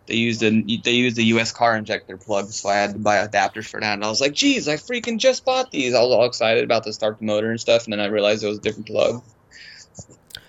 They 0.07 0.17
used 0.17 0.43
a 0.43 0.51
they 0.83 0.93
used 0.93 1.17
a 1.19 1.23
U.S. 1.25 1.51
car 1.51 1.77
injector 1.77 2.17
plug, 2.19 2.51
so 2.51 2.69
I 2.69 2.75
had 2.75 2.93
to 2.93 2.99
buy 2.99 3.27
adapters 3.27 3.67
for 3.67 3.81
that. 3.81 3.95
And 3.95 4.05
I 4.05 4.09
was 4.09 4.21
like, 4.21 4.35
geez, 4.35 4.69
I 4.69 4.75
freaking 4.75 5.19
just 5.19 5.45
bought 5.45 5.71
these. 5.71 5.95
I 5.95 6.03
was 6.03 6.13
all 6.13 6.27
excited 6.27 6.63
about 6.63 6.85
the 6.85 6.93
start 6.93 7.19
the 7.19 7.25
motor 7.25 7.51
and 7.51 7.59
stuff, 7.61 7.85
and 7.85 7.93
then 7.93 8.01
I 8.01 8.07
realized 8.07 8.45
it 8.45 8.49
was 8.49 8.59
a 8.59 8.61
different 8.61 8.87
plug. 8.87 9.23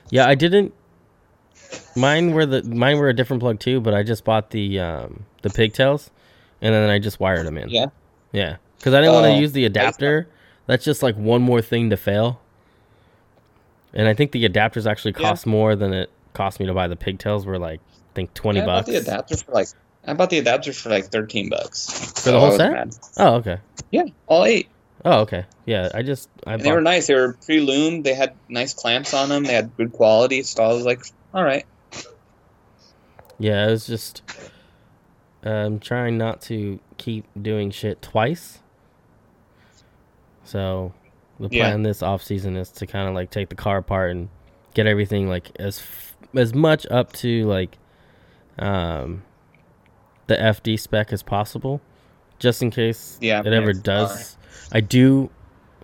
Yeah, 0.09 0.27
I 0.27 0.35
didn't. 0.35 0.73
Mine 1.95 2.31
were 2.33 2.45
the 2.45 2.63
mine 2.63 2.97
were 2.97 3.09
a 3.09 3.13
different 3.13 3.41
plug 3.41 3.59
too, 3.59 3.79
but 3.79 3.93
I 3.93 4.03
just 4.03 4.25
bought 4.25 4.49
the 4.51 4.79
um, 4.79 5.25
the 5.41 5.49
pigtails, 5.49 6.11
and 6.61 6.73
then 6.73 6.89
I 6.89 6.99
just 6.99 7.19
wired 7.19 7.45
them 7.45 7.57
in. 7.57 7.69
Yeah. 7.69 7.87
Yeah, 8.33 8.57
because 8.77 8.93
I 8.93 8.99
didn't 8.99 9.13
want 9.13 9.25
to 9.25 9.31
Oh, 9.31 9.39
use 9.39 9.53
the 9.53 9.63
adapter. 9.65 10.27
That's 10.67 10.83
just 10.83 11.01
like 11.01 11.15
one 11.15 11.41
more 11.41 11.61
thing 11.61 11.89
to 11.91 11.97
fail. 11.97 12.41
And 13.93 14.09
I 14.09 14.13
think 14.13 14.31
the 14.33 14.47
adapters 14.49 14.89
actually 14.89 15.13
Yeah. 15.17 15.29
cost 15.29 15.45
more 15.45 15.75
than 15.75 15.93
it 15.93 16.09
cost 16.33 16.59
me 16.59 16.65
to 16.65 16.73
buy 16.73 16.87
the 16.89 16.97
pigtails. 16.97 17.45
Were 17.45 17.57
like 17.57 17.79
think 18.15 18.33
twenty 18.33 18.61
I 18.61 18.65
bought 18.65 18.85
bucks. 18.85 18.89
the 18.89 18.95
adapter 18.97 19.37
for 19.37 19.51
like 19.51 19.67
I 20.07 20.13
bought 20.13 20.29
the 20.31 20.39
adapter 20.39 20.73
for 20.73 20.89
like 20.89 21.05
thirteen 21.11 21.49
bucks 21.49 22.13
For 22.23 22.31
the 22.31 22.39
whole 22.39 22.51
set? 22.57 22.71
mad. 22.71 22.95
Oh 23.17 23.35
okay. 23.35 23.59
Yeah, 23.91 24.05
all 24.27 24.45
eight. 24.45 24.67
Oh 25.03 25.19
okay. 25.21 25.45
Yeah, 25.65 25.89
I 25.93 26.01
just 26.01 26.29
I 26.47 26.57
they 26.57 26.71
were 26.71 26.81
nice. 26.81 27.07
They 27.07 27.13
were 27.15 27.37
pre-loomed. 27.45 28.03
They 28.03 28.13
had 28.15 28.33
nice 28.49 28.73
clamps 28.73 29.13
on 29.13 29.29
them. 29.29 29.43
They 29.43 29.53
had 29.53 29.75
good 29.77 29.91
quality. 29.93 30.41
So 30.43 30.63
I 30.63 30.67
was 30.73 30.85
like, 30.85 31.01
all 31.33 31.43
right. 31.43 31.65
yeah. 33.37 33.67
It 33.67 33.71
was 33.71 33.85
just 33.85 34.23
um 35.43 35.79
trying 35.79 36.17
not 36.17 36.41
to 36.43 36.79
keep 36.97 37.25
doing 37.39 37.69
shit 37.71 38.01
twice. 38.01 38.59
So 40.43 40.93
the 41.39 41.49
Yeah. 41.51 41.63
plan 41.65 41.83
this 41.83 42.01
off 42.01 42.23
season 42.23 42.55
is 42.55 42.69
to 42.71 42.87
kind 42.87 43.07
of 43.09 43.15
like 43.15 43.29
take 43.31 43.49
the 43.49 43.55
car 43.55 43.77
apart 43.77 44.11
and 44.11 44.29
get 44.73 44.87
everything 44.87 45.27
like 45.29 45.51
as 45.59 45.79
f- 45.79 46.15
as 46.35 46.53
much 46.53 46.85
up 46.91 47.11
to 47.13 47.45
like 47.45 47.77
um 48.59 49.23
the 50.27 50.35
FD 50.35 50.79
spec 50.79 51.13
as 51.13 51.23
possible, 51.23 51.81
just 52.39 52.61
in 52.61 52.71
case 52.71 53.17
Yeah, 53.21 53.41
it 53.41 53.53
ever 53.53 53.73
does. 53.73 54.37
I 54.71 54.81
do. 54.81 55.29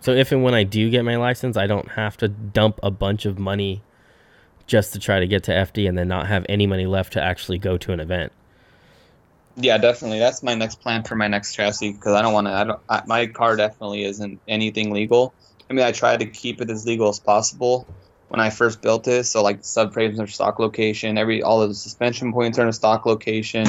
So 0.01 0.11
if 0.13 0.31
and 0.31 0.43
when 0.43 0.53
I 0.53 0.63
do 0.63 0.89
get 0.89 1.05
my 1.05 1.15
license, 1.17 1.57
I 1.57 1.67
don't 1.67 1.89
have 1.89 2.17
to 2.17 2.27
dump 2.27 2.79
a 2.81 2.89
bunch 2.89 3.25
of 3.25 3.37
money 3.37 3.83
just 4.65 4.93
to 4.93 4.99
try 4.99 5.19
to 5.19 5.27
get 5.27 5.43
to 5.43 5.51
FD 5.51 5.87
and 5.87 5.97
then 5.97 6.07
not 6.07 6.27
have 6.27 6.45
any 6.49 6.65
money 6.65 6.85
left 6.85 7.13
to 7.13 7.21
actually 7.21 7.57
go 7.57 7.77
to 7.77 7.91
an 7.91 7.99
event. 7.99 8.31
Yeah, 9.57 9.77
definitely. 9.77 10.19
That's 10.19 10.41
my 10.41 10.55
next 10.55 10.75
plan 10.81 11.03
for 11.03 11.15
my 11.15 11.27
next 11.27 11.53
chassis 11.53 11.91
because 11.91 12.13
I 12.13 12.21
don't 12.21 12.33
want 12.33 12.47
to. 12.47 12.53
I 12.53 12.63
don't. 12.63 12.79
I, 12.89 13.03
my 13.05 13.27
car 13.27 13.55
definitely 13.55 14.05
isn't 14.05 14.39
anything 14.47 14.91
legal. 14.91 15.33
I 15.69 15.73
mean, 15.73 15.85
I 15.85 15.91
try 15.91 16.17
to 16.17 16.25
keep 16.25 16.61
it 16.61 16.69
as 16.69 16.85
legal 16.85 17.09
as 17.09 17.19
possible 17.19 17.85
when 18.31 18.39
I 18.39 18.49
first 18.49 18.81
built 18.81 19.03
this. 19.03 19.29
So 19.29 19.43
like 19.43 19.61
subframes 19.61 20.17
are 20.17 20.25
stock 20.25 20.57
location. 20.57 21.17
Every 21.17 21.43
all 21.43 21.61
of 21.61 21.67
the 21.67 21.75
suspension 21.75 22.31
points 22.31 22.57
are 22.57 22.61
in 22.61 22.69
a 22.69 22.73
stock 22.73 23.05
location. 23.05 23.67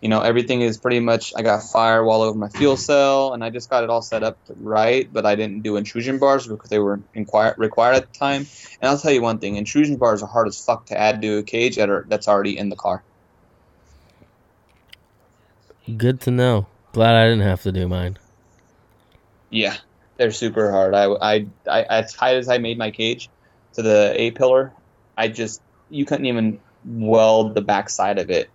You 0.00 0.08
know, 0.08 0.20
everything 0.20 0.60
is 0.60 0.78
pretty 0.78 1.00
much. 1.00 1.32
I 1.36 1.42
got 1.42 1.64
firewall 1.64 2.22
over 2.22 2.38
my 2.38 2.48
fuel 2.48 2.76
cell, 2.76 3.34
and 3.34 3.42
I 3.42 3.50
just 3.50 3.68
got 3.68 3.82
it 3.82 3.90
all 3.90 4.00
set 4.00 4.22
up 4.22 4.38
right. 4.60 5.12
But 5.12 5.26
I 5.26 5.34
didn't 5.34 5.62
do 5.62 5.76
intrusion 5.76 6.18
bars 6.20 6.46
because 6.46 6.70
they 6.70 6.78
were 6.78 7.00
inquire, 7.14 7.56
required 7.58 7.96
at 7.96 8.12
the 8.12 8.18
time. 8.18 8.46
And 8.80 8.88
I'll 8.88 8.96
tell 8.96 9.10
you 9.10 9.22
one 9.22 9.40
thing: 9.40 9.56
intrusion 9.56 9.96
bars 9.96 10.22
are 10.22 10.28
hard 10.28 10.46
as 10.46 10.64
fuck 10.64 10.86
to 10.86 10.96
add 10.96 11.20
to 11.22 11.38
a 11.38 11.42
cage 11.42 11.74
that 11.74 11.90
are 11.90 12.06
that's 12.08 12.28
already 12.28 12.56
in 12.56 12.68
the 12.68 12.76
car. 12.76 13.02
Good 15.96 16.20
to 16.22 16.30
know. 16.30 16.66
Glad 16.92 17.16
I 17.16 17.28
didn't 17.28 17.42
have 17.42 17.62
to 17.62 17.72
do 17.72 17.88
mine. 17.88 18.18
Yeah, 19.50 19.76
they're 20.16 20.30
super 20.30 20.70
hard. 20.70 20.94
I, 20.94 21.06
I, 21.06 21.46
I, 21.68 21.82
as 21.82 22.14
tight 22.14 22.36
as 22.36 22.48
I 22.48 22.58
made 22.58 22.78
my 22.78 22.92
cage 22.92 23.28
to 23.74 23.82
the 23.82 24.14
A 24.16 24.30
pillar, 24.32 24.72
I 25.16 25.28
just 25.28 25.62
you 25.88 26.04
couldn't 26.04 26.26
even 26.26 26.60
weld 26.84 27.54
the 27.54 27.60
back 27.62 27.90
side 27.90 28.18
of 28.18 28.30
it. 28.30 28.50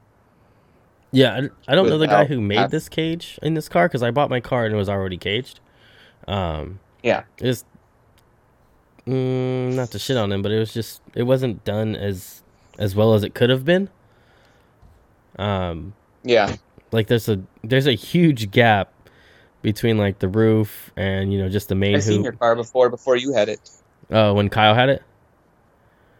Yeah, 1.12 1.34
I, 1.68 1.72
I 1.72 1.76
don't 1.76 1.90
know 1.90 1.98
the 1.98 2.08
guy 2.08 2.26
who 2.26 2.42
made 2.42 2.72
this 2.72 2.90
cage 2.90 3.40
in 3.42 3.54
this 3.54 3.70
car 3.70 3.88
because 3.88 4.04
I 4.04 4.12
bought 4.12 4.30
my 4.30 4.42
car 4.42 4.66
and 4.66 4.74
it 4.74 4.78
was 4.78 4.90
already 4.90 5.18
caged. 5.18 5.60
Um, 6.28 6.80
Yeah. 7.04 7.24
it's 7.38 7.64
mm, 9.08 9.74
not 9.76 9.92
to 9.92 10.00
shit 10.00 10.18
on 10.18 10.32
him, 10.32 10.42
but 10.42 10.52
it 10.52 10.60
was 10.60 10.74
just 10.74 11.02
it 11.14 11.24
wasn't 11.24 11.64
done 11.64 11.96
as 11.96 12.44
as 12.78 12.96
well 12.96 13.14
as 13.14 13.24
it 13.24 13.34
could 13.34 13.50
have 13.50 13.64
been. 13.64 13.90
Um, 15.38 15.94
Yeah, 16.24 16.56
like 16.92 17.08
there's 17.08 17.30
a 17.30 17.42
there's 17.64 17.88
a 17.88 17.94
huge 17.94 18.52
gap 18.52 18.92
between 19.62 19.98
like 19.98 20.20
the 20.20 20.28
roof 20.28 20.92
and 20.96 21.32
you 21.34 21.40
know 21.40 21.50
just 21.50 21.70
the 21.70 21.76
main 21.76 21.96
I 21.96 22.00
seen 22.00 22.24
your 22.24 22.34
car 22.34 22.56
before 22.56 22.90
before 22.90 23.16
you 23.16 23.34
had 23.34 23.50
it. 23.50 23.70
Oh, 24.12 24.34
when 24.34 24.50
Kyle 24.50 24.76
had 24.76 24.90
it. 24.90 25.04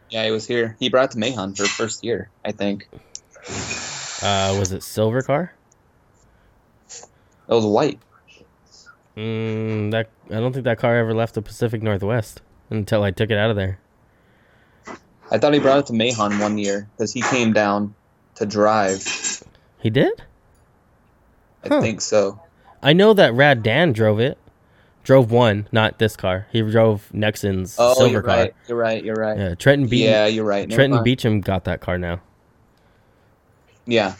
Yeah, 0.10 0.26
he 0.26 0.32
was 0.32 0.48
here. 0.48 0.76
He 0.80 0.90
brought 0.90 1.06
it 1.06 1.12
to 1.12 1.20
Mahon 1.20 1.56
for 1.56 1.66
first 1.66 2.04
year, 2.04 2.30
I 2.44 2.52
think. 2.52 2.88
Uh, 4.22 4.56
was 4.60 4.72
it 4.72 4.84
silver 4.84 5.22
car? 5.22 5.54
It 7.48 7.54
was 7.54 7.66
white. 7.66 8.00
Mm, 9.18 9.92
that 9.92 10.10
I 10.30 10.36
don't 10.36 10.52
think 10.52 10.66
that 10.66 10.80
car 10.80 10.98
ever 10.98 11.14
left 11.14 11.36
the 11.36 11.42
Pacific 11.42 11.82
Northwest 11.82 12.42
until 12.70 13.04
I 13.04 13.12
took 13.12 13.30
it 13.32 13.38
out 13.38 13.50
of 13.50 13.56
there. 13.56 13.80
I 15.32 15.38
thought 15.38 15.54
he 15.54 15.60
brought 15.60 15.80
it 15.80 15.86
to 15.88 15.94
Mahon 15.94 16.40
one 16.40 16.58
year 16.58 16.88
because 16.92 17.14
he 17.14 17.22
came 17.22 17.54
down 17.54 17.96
to 18.36 18.46
drive. 18.46 19.42
He 19.80 19.90
did. 19.90 20.22
I 21.64 21.70
Huh. 21.70 21.82
think 21.82 22.02
so. 22.02 22.40
I 22.84 22.94
know 22.94 23.14
that 23.14 23.34
Rad 23.34 23.64
Dan 23.64 23.94
drove 23.94 24.20
it. 24.20 24.38
Drove 25.06 25.32
one, 25.32 25.68
not 25.72 26.00
this 26.00 26.18
car. 26.18 26.48
He 26.52 26.62
drove 26.62 27.10
Nexon's 27.14 27.76
Oh, 27.80 27.94
silver 27.94 28.12
you're 28.12 28.22
car. 28.24 28.36
right. 28.38 28.54
You're 28.68 28.78
right. 28.78 29.04
You're 29.04 29.16
right. 29.16 29.38
Yeah, 29.38 29.56
Trenton 29.56 29.88
Beach. 29.88 30.02
yeah, 30.04 30.26
you're 30.26 30.44
right. 30.44 30.68
Never 30.68 30.78
Trenton 30.80 30.96
mind. 30.98 31.08
Beechum 31.08 31.42
got 31.44 31.66
that 31.66 31.80
car 31.80 31.98
now. 32.00 32.22
Yeah. 33.86 34.16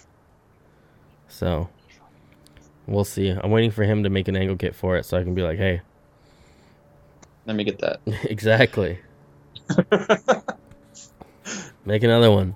So 1.28 1.70
we'll 2.86 3.04
see. 3.04 3.30
I'm 3.30 3.50
waiting 3.50 3.72
for 3.72 3.84
him 3.84 4.04
to 4.04 4.10
make 4.12 4.28
an 4.28 4.38
angle 4.38 4.56
kit 4.58 4.76
for 4.76 4.96
it 4.96 5.06
so 5.06 5.18
I 5.18 5.24
can 5.24 5.34
be 5.34 5.42
like, 5.42 5.58
hey, 5.58 5.82
Let 7.48 7.56
me 7.56 7.64
get 7.64 7.80
that. 7.80 8.00
exactly. 8.26 9.00
Make 11.86 12.04
another 12.04 12.32
one. 12.32 12.56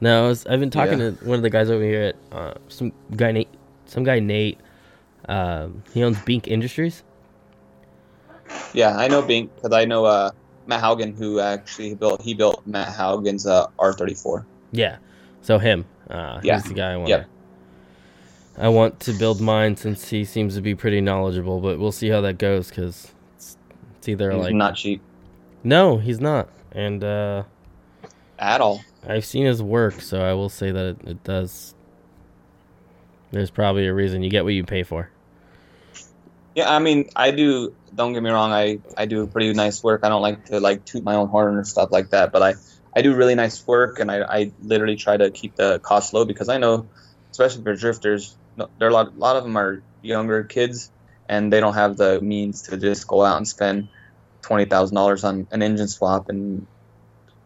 No, 0.00 0.24
I 0.24 0.28
was, 0.28 0.46
I've 0.46 0.60
been 0.60 0.70
talking 0.70 0.98
Yeah. 1.00 1.10
to 1.10 1.24
one 1.24 1.36
of 1.36 1.42
the 1.42 1.50
guys 1.50 1.70
over 1.70 1.82
here 1.84 2.02
at 2.02 2.16
uh, 2.36 2.54
some 2.68 2.92
guy 3.16 3.32
Nate, 3.32 3.48
some 3.86 4.02
guy 4.04 4.18
Nate. 4.20 4.58
Um, 5.28 5.82
he 5.92 6.02
owns 6.02 6.20
Bink 6.22 6.48
Industries. 6.48 7.02
Yeah, 8.72 8.96
I 8.96 9.08
know 9.08 9.22
Bink 9.22 9.54
because 9.54 9.72
I 9.72 9.84
know 9.84 10.04
uh, 10.04 10.30
Matt 10.66 10.82
Haugen, 10.82 11.16
who 11.16 11.40
actually 11.40 11.94
built 11.94 12.22
he 12.22 12.34
built 12.34 12.66
Matt 12.66 12.88
Haugen's 12.88 13.46
uh, 13.46 13.66
R34. 13.78 14.44
Yeah, 14.72 14.98
so 15.42 15.58
him. 15.58 15.84
Uh, 16.08 16.40
Yeah. 16.42 16.56
He's 16.56 16.64
the 16.64 16.74
guy 16.74 16.92
I 16.92 16.96
want. 16.96 17.08
Yep. 17.08 17.28
I 18.58 18.68
want 18.68 19.00
to 19.00 19.12
build 19.12 19.40
mine 19.40 19.76
since 19.76 20.08
he 20.08 20.24
seems 20.24 20.54
to 20.54 20.60
be 20.60 20.74
pretty 20.74 21.00
knowledgeable, 21.00 21.60
but 21.60 21.78
we'll 21.78 21.92
see 21.92 22.08
how 22.08 22.20
that 22.22 22.36
goes 22.38 22.68
because 22.68 23.10
it's, 23.36 23.56
it's 23.96 24.08
either 24.08 24.30
He's 24.32 24.40
like 24.40 24.54
not 24.54 24.76
cheap 24.76 25.00
no, 25.62 25.98
he's 25.98 26.20
not, 26.20 26.48
and 26.72 27.04
uh, 27.04 27.44
at 28.38 28.60
all. 28.60 28.82
I've 29.06 29.24
seen 29.24 29.46
his 29.46 29.62
work, 29.62 30.00
so 30.00 30.20
I 30.22 30.32
will 30.32 30.48
say 30.48 30.70
that 30.70 30.84
it, 30.84 31.08
it 31.08 31.24
does. 31.24 31.74
There's 33.30 33.50
probably 33.50 33.86
a 33.86 33.94
reason 33.94 34.22
you 34.22 34.30
get 34.30 34.44
what 34.44 34.54
you 34.54 34.64
pay 34.64 34.82
for. 34.82 35.10
Yeah, 36.60 36.74
I 36.74 36.78
mean, 36.78 37.08
I 37.16 37.30
do. 37.30 37.74
Don't 37.94 38.12
get 38.12 38.22
me 38.22 38.30
wrong. 38.30 38.52
I 38.52 38.80
I 38.96 39.06
do 39.06 39.26
pretty 39.26 39.52
nice 39.54 39.82
work. 39.82 40.02
I 40.04 40.08
don't 40.08 40.22
like 40.22 40.44
to 40.46 40.60
like 40.60 40.84
toot 40.84 41.04
my 41.04 41.14
own 41.16 41.28
horn 41.28 41.56
or 41.56 41.64
stuff 41.64 41.90
like 41.92 42.10
that. 42.10 42.32
But 42.32 42.42
I 42.42 42.54
I 42.96 43.02
do 43.02 43.14
really 43.16 43.34
nice 43.34 43.66
work, 43.66 43.98
and 44.00 44.10
I 44.10 44.22
I 44.22 44.52
literally 44.60 44.96
try 44.96 45.16
to 45.16 45.30
keep 45.30 45.56
the 45.56 45.80
cost 45.80 46.12
low 46.14 46.24
because 46.24 46.48
I 46.48 46.58
know, 46.58 46.90
especially 47.32 47.62
for 47.64 47.74
drifters, 47.76 48.38
there 48.56 48.88
are 48.88 48.90
a 48.90 48.94
lot 48.94 49.08
a 49.08 49.18
lot 49.18 49.36
of 49.36 49.44
them 49.44 49.56
are 49.56 49.84
younger 50.02 50.44
kids, 50.44 50.90
and 51.28 51.52
they 51.52 51.60
don't 51.60 51.74
have 51.74 51.96
the 51.96 52.20
means 52.20 52.62
to 52.64 52.76
just 52.78 53.06
go 53.06 53.24
out 53.24 53.38
and 53.38 53.48
spend 53.48 53.90
twenty 54.42 54.66
thousand 54.66 54.96
dollars 54.96 55.24
on 55.24 55.46
an 55.52 55.62
engine 55.62 55.88
swap 55.88 56.28
and 56.30 56.68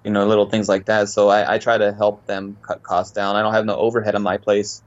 you 0.04 0.10
know 0.12 0.26
little 0.26 0.50
things 0.50 0.68
like 0.68 0.86
that. 0.86 1.08
So 1.08 1.28
I 1.28 1.54
I 1.54 1.58
try 1.58 1.78
to 1.78 1.92
help 1.94 2.26
them 2.26 2.58
cut 2.66 2.82
costs 2.82 3.12
down. 3.12 3.36
I 3.36 3.42
don't 3.42 3.54
have 3.54 3.66
no 3.66 3.76
overhead 3.76 4.16
in 4.16 4.22
my 4.22 4.38
place 4.38 4.82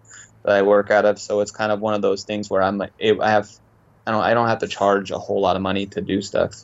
that 0.46 0.56
I 0.56 0.64
work 0.64 0.92
out 0.92 1.06
of, 1.06 1.20
so 1.20 1.42
it's 1.42 1.52
kind 1.52 1.72
of 1.72 1.82
one 1.82 1.96
of 1.96 2.02
those 2.02 2.26
things 2.26 2.50
where 2.50 2.64
I'm 2.64 2.82
I 2.82 3.32
have 3.32 3.50
I 4.08 4.12
don't 4.12 4.24
I 4.24 4.34
don't 4.34 4.48
have 4.48 4.60
to 4.60 4.68
charge 4.68 5.12
a 5.12 5.20
whole 5.20 5.42
lot 5.42 5.56
of 5.58 5.62
money 5.62 5.86
to 5.88 6.02
do 6.02 6.22
stuff. 6.22 6.64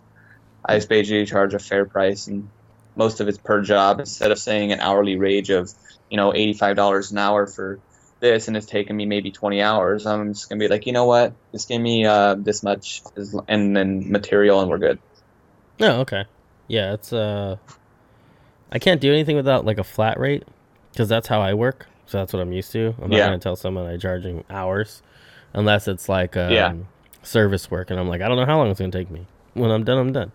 I 0.66 0.76
just 0.78 0.88
basically 0.88 1.26
charge 1.26 1.54
a 1.54 1.60
fair 1.60 1.86
price, 1.86 2.28
and 2.28 2.48
most 2.96 3.20
of 3.20 3.28
it's 3.28 3.38
per 3.38 3.62
job 3.62 4.00
instead 4.00 4.32
of 4.32 4.39
saying 4.39 4.72
an 4.72 4.80
hourly 4.80 5.18
wage 5.20 5.50
of 5.50 5.70
you 6.10 6.18
know 6.18 6.34
eighty 6.34 6.54
five 6.54 6.76
dollars 6.78 7.12
an 7.12 7.18
hour 7.18 7.46
for 7.46 7.80
this, 8.22 8.48
and 8.48 8.56
it's 8.56 8.66
taking 8.66 8.96
me 8.96 9.06
maybe 9.06 9.30
twenty 9.30 9.62
hours. 9.62 10.06
I'm 10.06 10.34
just 10.34 10.48
gonna 10.48 10.60
be 10.60 10.70
like, 10.70 10.86
you 10.86 10.94
know 10.94 11.06
what, 11.06 11.34
just 11.52 11.68
give 11.68 11.82
me 11.82 12.06
uh, 12.06 12.36
this 12.36 12.64
much 12.64 13.02
and 13.50 13.76
then 13.76 14.10
material, 14.10 14.62
and 14.62 14.70
we're 14.70 14.78
good. 14.78 15.00
Oh, 15.82 16.00
okay. 16.02 16.24
Yeah, 16.70 16.94
it's 16.94 17.12
uh, 17.12 17.58
I 18.72 18.80
can't 18.80 19.02
do 19.02 19.12
anything 19.12 19.36
without 19.36 19.66
like 19.66 19.80
a 19.80 19.84
flat 19.84 20.18
rate 20.18 20.44
because 20.91 21.10
that's 21.10 21.28
how 21.28 21.41
I 21.41 21.54
work. 21.56 21.88
So 22.06 22.20
that's 22.20 22.32
what 22.32 22.41
I'm 22.41 22.54
used 22.54 22.72
to. 22.72 22.96
I'm 23.02 23.10
not 23.10 23.18
Yeah. 23.18 23.26
gonna 23.26 23.39
tell 23.39 23.56
someone 23.58 23.86
I 23.86 23.98
charging 23.98 24.46
hours, 24.50 25.02
unless 25.54 25.88
it's 25.89 26.08
like 26.08 26.38
um, 26.38 26.54
Yeah. 26.54 26.74
Service 27.24 27.70
work, 27.72 27.90
and 27.92 28.00
I'm 28.00 28.08
like, 28.08 28.22
I 28.22 28.28
don't 28.28 28.38
know 28.38 28.46
how 28.46 28.58
long 28.58 28.70
it's 28.70 28.80
gonna 28.80 28.92
take 28.92 29.10
me. 29.10 29.26
When 29.54 29.72
I'm 29.72 29.84
done, 29.84 29.98
I'm 29.98 30.12
done. 30.12 30.32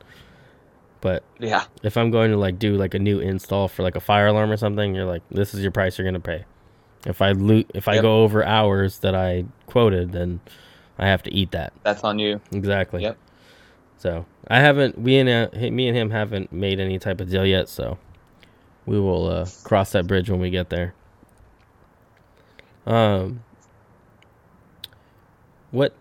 But 1.00 1.22
Yeah, 1.38 1.64
if 1.84 1.96
I'm 1.96 2.10
going 2.10 2.32
to 2.32 2.36
like 2.36 2.58
do 2.58 2.74
like 2.76 2.94
a 2.94 2.98
new 2.98 3.20
install 3.20 3.68
for 3.68 3.84
like 3.84 3.94
a 3.94 4.00
fire 4.00 4.26
alarm 4.26 4.50
or 4.50 4.56
something, 4.56 4.94
you're 4.96 5.04
like, 5.04 5.22
this 5.30 5.54
is 5.54 5.62
your 5.62 5.70
price 5.70 5.96
you're 5.96 6.04
gonna 6.04 6.18
pay. 6.18 6.44
If 7.06 7.22
I 7.22 7.32
lo- 7.32 7.62
if 7.72 7.86
I 7.86 7.94
Yep. 7.94 8.02
go 8.02 8.22
over 8.24 8.44
hours 8.44 8.98
that 9.00 9.14
I 9.14 9.44
quoted, 9.66 10.10
then 10.12 10.40
I 10.98 11.06
have 11.06 11.22
to 11.24 11.32
eat 11.32 11.52
that. 11.52 11.72
that's 11.84 12.02
on 12.02 12.18
you. 12.18 12.40
Exactly. 12.52 13.02
Yep. 13.02 13.16
So 13.98 14.26
I 14.48 14.58
haven't 14.60 14.98
we 14.98 15.16
and 15.18 15.28
uh, 15.28 15.70
me 15.70 15.86
and 15.88 15.96
him 15.96 16.10
haven't 16.10 16.52
made 16.52 16.80
any 16.80 16.98
type 16.98 17.20
of 17.20 17.30
deal 17.30 17.46
yet. 17.46 17.68
So 17.68 17.98
we 18.86 18.98
will 18.98 19.28
uh, 19.28 19.46
cross 19.62 19.92
that 19.92 20.06
bridge 20.08 20.28
when 20.28 20.40
we 20.40 20.50
get 20.50 20.70
there. 20.70 20.94
Um, 22.86 23.44
what 25.70 25.92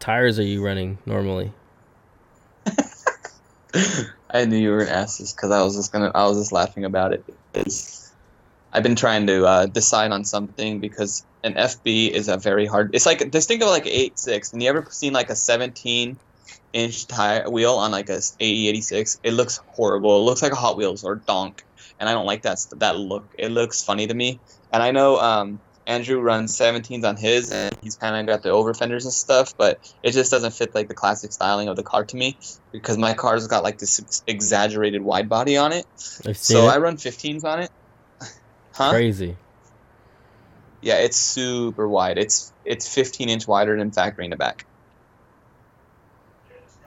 tires 0.00 0.38
are 0.38 0.44
you 0.44 0.64
running 0.64 0.98
normally? 1.06 1.52
I 4.30 4.44
knew 4.44 4.56
you 4.56 4.70
were 4.70 4.84
gonna 4.84 4.96
ask 4.96 5.18
this 5.18 5.32
because 5.32 5.50
I 5.50 5.62
was 5.62 5.76
just 5.76 5.92
gonna 5.92 6.10
I 6.14 6.26
was 6.26 6.38
just 6.38 6.52
laughing 6.52 6.84
about 6.84 7.12
it. 7.12 7.24
It's, 7.54 8.12
I've 8.72 8.82
been 8.82 8.96
trying 8.96 9.26
to 9.26 9.46
uh, 9.46 9.66
decide 9.66 10.10
on 10.12 10.24
something 10.24 10.80
because 10.80 11.24
an 11.42 11.54
FB 11.54 12.10
is 12.10 12.28
a 12.28 12.36
very 12.36 12.66
hard. 12.66 12.94
It's 12.94 13.06
like 13.06 13.30
just 13.32 13.48
think 13.48 13.62
of 13.62 13.68
like 13.68 13.86
eight 13.86 14.18
six, 14.18 14.52
and 14.52 14.62
you 14.62 14.68
ever 14.68 14.86
seen 14.90 15.12
like 15.12 15.30
a 15.30 15.36
seventeen 15.36 16.18
inch 16.72 17.06
tire 17.06 17.48
wheel 17.48 17.74
on 17.74 17.90
like 17.90 18.08
a 18.10 18.20
eighty 18.40 18.80
six? 18.80 19.18
It 19.22 19.32
looks 19.32 19.60
horrible. 19.68 20.20
It 20.20 20.24
looks 20.24 20.42
like 20.42 20.52
a 20.52 20.56
Hot 20.56 20.76
Wheels 20.76 21.04
or 21.04 21.16
Donk, 21.16 21.64
and 21.98 22.08
I 22.08 22.12
don't 22.12 22.26
like 22.26 22.42
that 22.42 22.58
that 22.76 22.96
look. 22.98 23.24
It 23.38 23.50
looks 23.50 23.82
funny 23.82 24.06
to 24.06 24.14
me, 24.14 24.40
and 24.72 24.82
I 24.82 24.90
know 24.90 25.18
um, 25.18 25.60
Andrew 25.88 26.20
runs 26.20 26.54
17s 26.56 27.02
on 27.02 27.16
his, 27.16 27.50
and 27.50 27.74
he's 27.82 27.96
kind 27.96 28.14
of 28.14 28.26
got 28.26 28.42
the 28.42 28.50
over 28.50 28.74
fenders 28.74 29.06
and 29.06 29.12
stuff, 29.12 29.56
but 29.56 29.80
it 30.02 30.10
just 30.12 30.30
doesn't 30.30 30.52
fit 30.52 30.74
like 30.74 30.86
the 30.86 30.94
classic 30.94 31.32
styling 31.32 31.66
of 31.68 31.76
the 31.76 31.82
car 31.82 32.04
to 32.04 32.14
me 32.16 32.36
because 32.72 32.98
my 32.98 33.14
car's 33.14 33.46
got 33.46 33.62
like 33.64 33.78
this 33.78 34.22
exaggerated 34.26 35.00
wide 35.02 35.30
body 35.30 35.56
on 35.56 35.72
it. 35.72 35.86
So 35.96 36.66
it. 36.66 36.68
I 36.68 36.76
run 36.78 36.96
15s 36.98 37.42
on 37.44 37.60
it. 37.60 37.70
Huh? 38.74 38.90
Crazy. 38.90 39.36
Yeah, 40.82 40.98
it's 40.98 41.16
super 41.16 41.88
wide. 41.88 42.16
It's 42.18 42.52
it's 42.64 42.86
15 42.94 43.28
inch 43.28 43.48
wider 43.48 43.76
than 43.76 43.90
factory 43.90 44.24
in 44.26 44.30
the 44.30 44.36
back, 44.36 44.66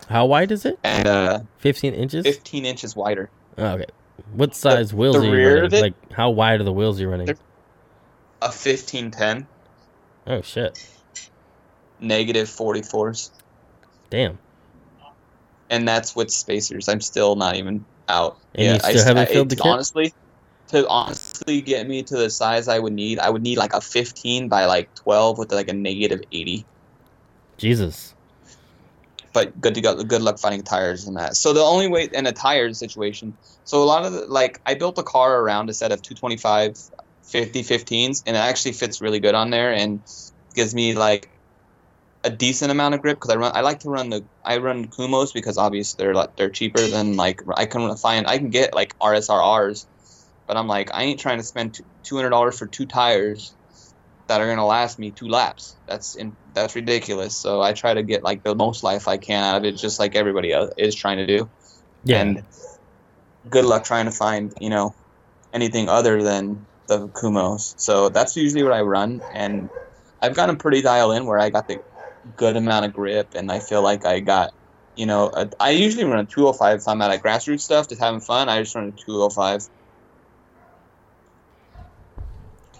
How 0.08 0.26
wide 0.26 0.52
is 0.52 0.64
it? 0.66 0.80
and 0.84 1.08
uh, 1.08 1.40
15 1.58 1.94
inches. 1.94 2.26
15 2.26 2.66
inches 2.66 2.96
wider. 2.96 3.30
Oh, 3.58 3.66
okay. 3.74 3.86
What 4.34 4.56
size 4.56 4.94
wheels 4.94 5.16
the 5.18 5.22
are 5.30 5.36
you 5.36 5.48
running? 5.56 5.74
it- 5.74 5.82
Like 5.82 6.12
how 6.14 6.30
wide 6.30 6.62
are 6.62 6.64
the 6.64 6.72
wheels 6.72 7.00
you're 7.02 7.10
running? 7.10 7.36
A 8.42 8.46
1510 8.48 9.48
Oh 10.28 10.42
shit! 10.42 10.88
negative 12.00 12.48
44s, 12.48 13.30
Damn. 14.10 14.38
and 15.70 15.88
that's 15.88 16.16
with 16.16 16.32
spacers. 16.32 16.88
I'm 16.90 17.02
still 17.02 17.36
not 17.36 17.56
even 17.56 17.86
out. 18.10 18.38
And 18.56 18.82
you 18.82 18.88
I 18.88 18.94
haven't 18.94 19.18
I- 19.18 19.26
filled 19.26 19.50
the 19.50 19.56
kit? 19.56 19.66
Honestly, 19.66 20.14
to 20.70 20.88
honestly 20.88 21.62
get 21.62 21.88
me 21.88 22.02
to 22.04 22.18
the 22.18 22.30
size 22.30 22.68
I 22.68 22.80
would 22.80 22.94
need, 22.94 23.20
I 23.20 23.30
would 23.30 23.42
need 23.44 23.58
like 23.58 23.74
a 23.74 23.82
15 23.82 24.48
by 24.50 24.66
like 24.66 24.94
12 24.96 25.38
with 25.38 25.52
like 25.52 25.68
a 25.70 25.74
negative 25.74 26.22
80. 26.32 26.66
Jesus. 27.58 28.16
but 29.34 29.60
good 29.62 29.76
to 29.76 29.82
go. 29.82 30.04
Good 30.04 30.22
luck 30.24 30.40
finding 30.40 30.64
tires 30.64 31.08
in 31.08 31.14
that. 31.14 31.38
So 31.38 31.54
the 31.54 31.62
only 31.62 31.88
way 31.88 32.10
in 32.12 32.26
a 32.26 32.32
tire 32.32 32.74
situation. 32.74 33.38
So 33.66 33.82
a 33.82 33.86
lot 33.86 34.04
of 34.04 34.14
the, 34.14 34.22
like 34.26 34.60
I 34.66 34.74
built 34.74 34.98
a 34.98 35.04
car 35.04 35.40
around 35.42 35.70
a 35.70 35.74
set 35.74 35.92
of 35.92 36.02
225 36.02 36.78
50 37.24 37.64
15s, 37.64 38.24
and 38.26 38.36
it 38.36 38.40
actually 38.40 38.74
fits 38.74 39.02
really 39.02 39.20
good 39.20 39.36
on 39.36 39.50
there 39.50 39.74
and 39.74 40.02
gives 40.54 40.74
me 40.74 40.94
like 40.96 41.30
a 42.24 42.30
decent 42.30 42.72
amount 42.72 42.94
of 42.94 43.02
grip 43.02 43.18
because 43.18 43.30
I 43.32 43.36
run. 43.36 43.52
I 43.56 43.62
like 43.62 43.80
to 43.80 43.90
run 43.90 44.10
the 44.10 44.24
I 44.44 44.58
run 44.58 44.88
Kumhos 44.88 45.34
because 45.34 45.58
obviously 45.58 46.04
they're 46.04 46.14
like 46.14 46.36
they're 46.36 46.50
cheaper 46.50 46.82
than 46.82 47.16
like 47.18 47.42
I 47.56 47.66
can 47.66 47.96
find 47.98 48.28
I 48.28 48.38
can 48.38 48.50
get 48.50 48.74
like 48.74 48.98
RSRRs, 49.00 49.86
but 50.48 50.58
I'm 50.58 50.68
like 50.68 50.94
I 50.94 51.04
ain't 51.04 51.20
trying 51.20 51.38
to 51.38 51.44
spend 51.44 51.80
two 52.04 52.16
hundred 52.16 52.30
dollars 52.30 52.58
for 52.58 52.68
two 52.68 52.86
tires 52.86 53.54
that 54.28 54.40
are 54.40 54.48
gonna 54.48 54.66
last 54.66 55.00
me 55.00 55.12
two 55.12 55.28
laps. 55.28 55.76
That's 55.88 56.16
in, 56.16 56.36
that's 56.54 56.76
ridiculous. 56.76 57.36
So 57.36 57.62
I 57.62 57.74
try 57.74 57.94
to 57.94 58.04
get 58.04 58.24
like 58.24 58.44
the 58.44 58.56
most 58.56 58.84
life 58.84 59.08
I 59.08 59.18
can 59.18 59.44
out 59.44 59.58
of 59.58 59.66
it, 59.66 59.78
just 59.78 60.00
like 60.00 60.16
everybody 60.16 60.54
else 60.54 60.72
is 60.78 60.94
trying 60.96 61.18
to 61.18 61.26
do. 61.28 61.50
Yeah. 62.04 62.22
And 62.22 62.44
good 63.50 63.66
luck 63.66 63.84
trying 63.84 64.06
to 64.06 64.12
find 64.12 64.54
you 64.62 64.70
know 64.70 64.94
anything 65.54 65.90
other 65.90 66.22
than 66.22 66.66
the 66.88 67.08
Kumhos. 67.10 67.74
So 67.78 68.10
that's 68.10 68.36
usually 68.36 68.64
what 68.64 68.74
I 68.74 68.82
run, 68.82 69.22
and 69.34 69.70
I've 70.22 70.36
gotten 70.36 70.58
pretty 70.58 70.82
dialed 70.82 71.16
in 71.16 71.26
where 71.26 71.40
I 71.40 71.50
got 71.50 71.68
the 71.68 71.80
good 72.36 72.56
amount 72.56 72.86
of 72.86 72.94
grip, 72.94 73.34
and 73.36 73.52
I 73.52 73.60
feel 73.60 73.82
like 73.82 74.06
I 74.06 74.20
got. 74.20 74.54
You 74.98 75.06
know, 75.06 75.32
a, 75.34 75.50
I 75.60 75.72
usually 75.72 76.04
run 76.04 76.20
a 76.20 76.26
205 76.26 76.80
if 76.80 76.88
I'm 76.88 77.02
at 77.02 77.08
like 77.08 77.24
grassroots 77.24 77.62
stuff, 77.62 77.88
just 77.88 78.02
having 78.02 78.20
fun. 78.20 78.50
I 78.50 78.62
just 78.62 78.76
run 78.76 78.90
a 78.90 78.92
205. 78.92 79.70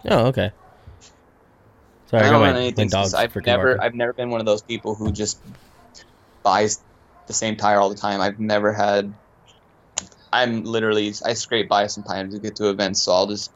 oh, 0.10 0.28
okay. 0.28 0.52
Sorry, 2.12 2.28
I 2.28 2.30
don't 2.30 2.42
run 2.42 2.58
anything. 2.58 2.90
dog's 2.90 3.14
I've 3.14 3.34
never. 3.46 3.82
I've 3.82 3.96
never 3.96 4.12
been 4.12 4.30
one 4.30 4.42
of 4.42 4.46
those 4.46 4.62
people 4.62 4.96
who 4.96 5.14
just 5.14 5.40
buys 6.44 6.84
the 7.28 7.34
same 7.34 7.56
tire 7.56 7.80
all 7.80 7.88
the 7.88 7.96
time. 7.96 8.20
I've 8.20 8.40
never 8.40 8.74
had. 8.74 9.14
I'm 10.34 10.64
literally, 10.64 11.14
I 11.26 11.34
scrape 11.34 11.70
by 11.70 11.88
sometimes 11.88 12.34
to 12.34 12.42
get 12.42 12.58
to 12.58 12.70
events, 12.70 13.02
so 13.02 13.14
I'll 13.14 13.28
just. 13.28 13.52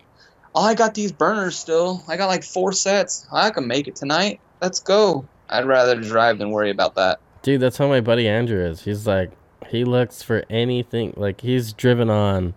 Oh, 0.55 0.61
I 0.61 0.73
got 0.73 0.93
these 0.93 1.11
burners 1.11 1.57
still. 1.57 2.01
I 2.07 2.15
got 2.15 2.27
like 2.27 2.43
four 2.43 2.71
sets. 2.71 3.27
I 3.31 3.49
can 3.49 3.67
make 3.67 3.87
it 3.89 3.95
tonight. 3.95 4.39
Let's 4.61 4.79
go. 4.79 5.27
I'd 5.49 5.65
rather 5.65 5.99
drive 5.99 6.37
than 6.37 6.51
worry 6.51 6.71
about 6.71 6.95
that. 6.95 7.19
Dude, 7.41 7.59
that's 7.59 7.77
how 7.77 7.87
my 7.87 7.99
buddy 7.99 8.27
Andrew 8.27 8.63
is. 8.63 8.81
He's 8.81 9.05
like, 9.05 9.31
he 9.67 9.83
looks 9.83 10.23
for 10.23 10.45
anything. 10.49 11.13
Like, 11.17 11.41
he's 11.41 11.73
driven 11.73 12.09
on 12.09 12.53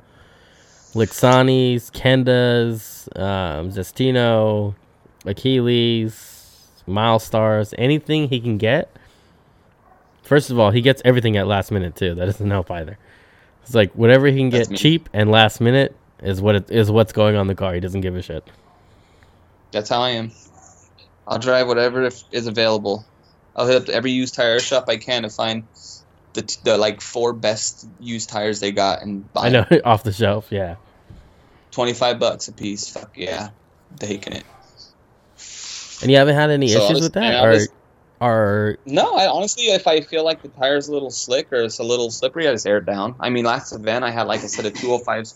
Lexani's, 0.95 1.91
Kenda's, 1.91 3.09
um, 3.17 3.71
Zestino, 3.71 4.77
Achilles, 5.27 6.83
Milestars, 6.87 7.75
anything 7.77 8.29
he 8.29 8.41
can 8.41 8.59
get. 8.59 8.91
First 10.23 10.51
of 10.51 10.59
all, 10.59 10.71
he 10.71 10.81
gets 10.81 11.03
everything 11.05 11.37
at 11.37 11.47
last 11.47 11.71
minute 11.71 11.97
too. 11.97 12.15
That 12.15 12.27
doesn't 12.27 12.51
help 12.51 12.71
either. 12.71 12.97
It's 13.63 13.75
like 13.75 13.93
whatever 13.93 14.27
he 14.29 14.39
can 14.39 14.51
get 14.51 14.75
cheap 14.75 15.09
and 15.13 15.31
last 15.31 15.61
minute 15.61 15.95
is 16.23 16.41
what 16.41 16.55
it 16.57 16.71
is 16.71 16.91
what's 16.91 17.13
going 17.13 17.37
on 17.37 17.47
the 17.47 17.55
car. 17.55 17.75
He 17.75 17.81
doesn't 17.81 18.01
give 18.01 18.17
a 18.17 18.23
shit. 18.23 18.45
That's 19.73 19.89
how 19.91 20.01
I 20.03 20.11
am. 20.11 20.31
I'll 21.27 21.39
drive 21.39 21.67
whatever 21.69 22.05
if- 22.05 22.25
is 22.33 22.47
available. 22.47 23.05
I'll 23.55 23.67
hit 23.67 23.83
up 23.83 23.89
every 23.89 24.13
used 24.13 24.35
tire 24.35 24.61
shop 24.61 24.85
I 24.89 24.97
can 24.97 25.23
to 25.25 25.31
find 25.31 25.65
the, 26.35 26.43
t- 26.43 26.61
the 26.65 26.79
like 26.79 27.01
four 27.01 27.33
best 27.33 27.87
used 28.01 28.29
tires 28.31 28.61
they 28.61 28.73
got 28.73 29.03
and 29.03 29.31
buy 29.33 29.47
I 29.47 29.49
know 29.51 29.67
off 29.85 30.05
the 30.05 30.13
shelf. 30.13 30.47
Yeah. 30.51 30.77
twenty 31.71 31.93
five 31.93 32.19
bucks 32.19 32.49
a 32.49 32.53
piece. 32.53 32.89
Fuck 32.89 33.17
yeah, 33.17 33.51
taking 33.99 34.33
it. 34.33 34.45
And 36.01 36.11
you 36.11 36.17
haven't 36.17 36.37
had 36.37 36.51
any 36.51 36.69
So 36.69 36.79
issues 36.85 36.95
was- 36.95 37.03
with 37.03 37.13
that, 37.15 37.45
or 37.45 37.59
or 38.21 38.79
No, 38.87 39.15
I 39.17 39.27
honestly, 39.29 39.65
if 39.67 39.87
I 39.87 40.01
feel 40.01 40.25
like 40.25 40.43
the 40.43 40.49
tire's 40.49 40.89
a 40.89 40.93
little 40.93 41.11
slick 41.11 41.53
or 41.53 41.63
it's 41.63 41.79
a 41.79 41.85
little 41.85 42.11
slippery, 42.11 42.49
I 42.49 42.53
just 42.53 42.67
air 42.67 42.79
it 42.79 42.87
down. 42.87 43.15
I 43.21 43.31
mean, 43.31 43.45
last 43.45 43.73
event 43.73 44.05
I 44.05 44.11
had 44.11 44.27
like 44.27 44.43
a 44.43 44.49
set 44.49 44.67
of 44.67 44.73
205s, 44.75 45.35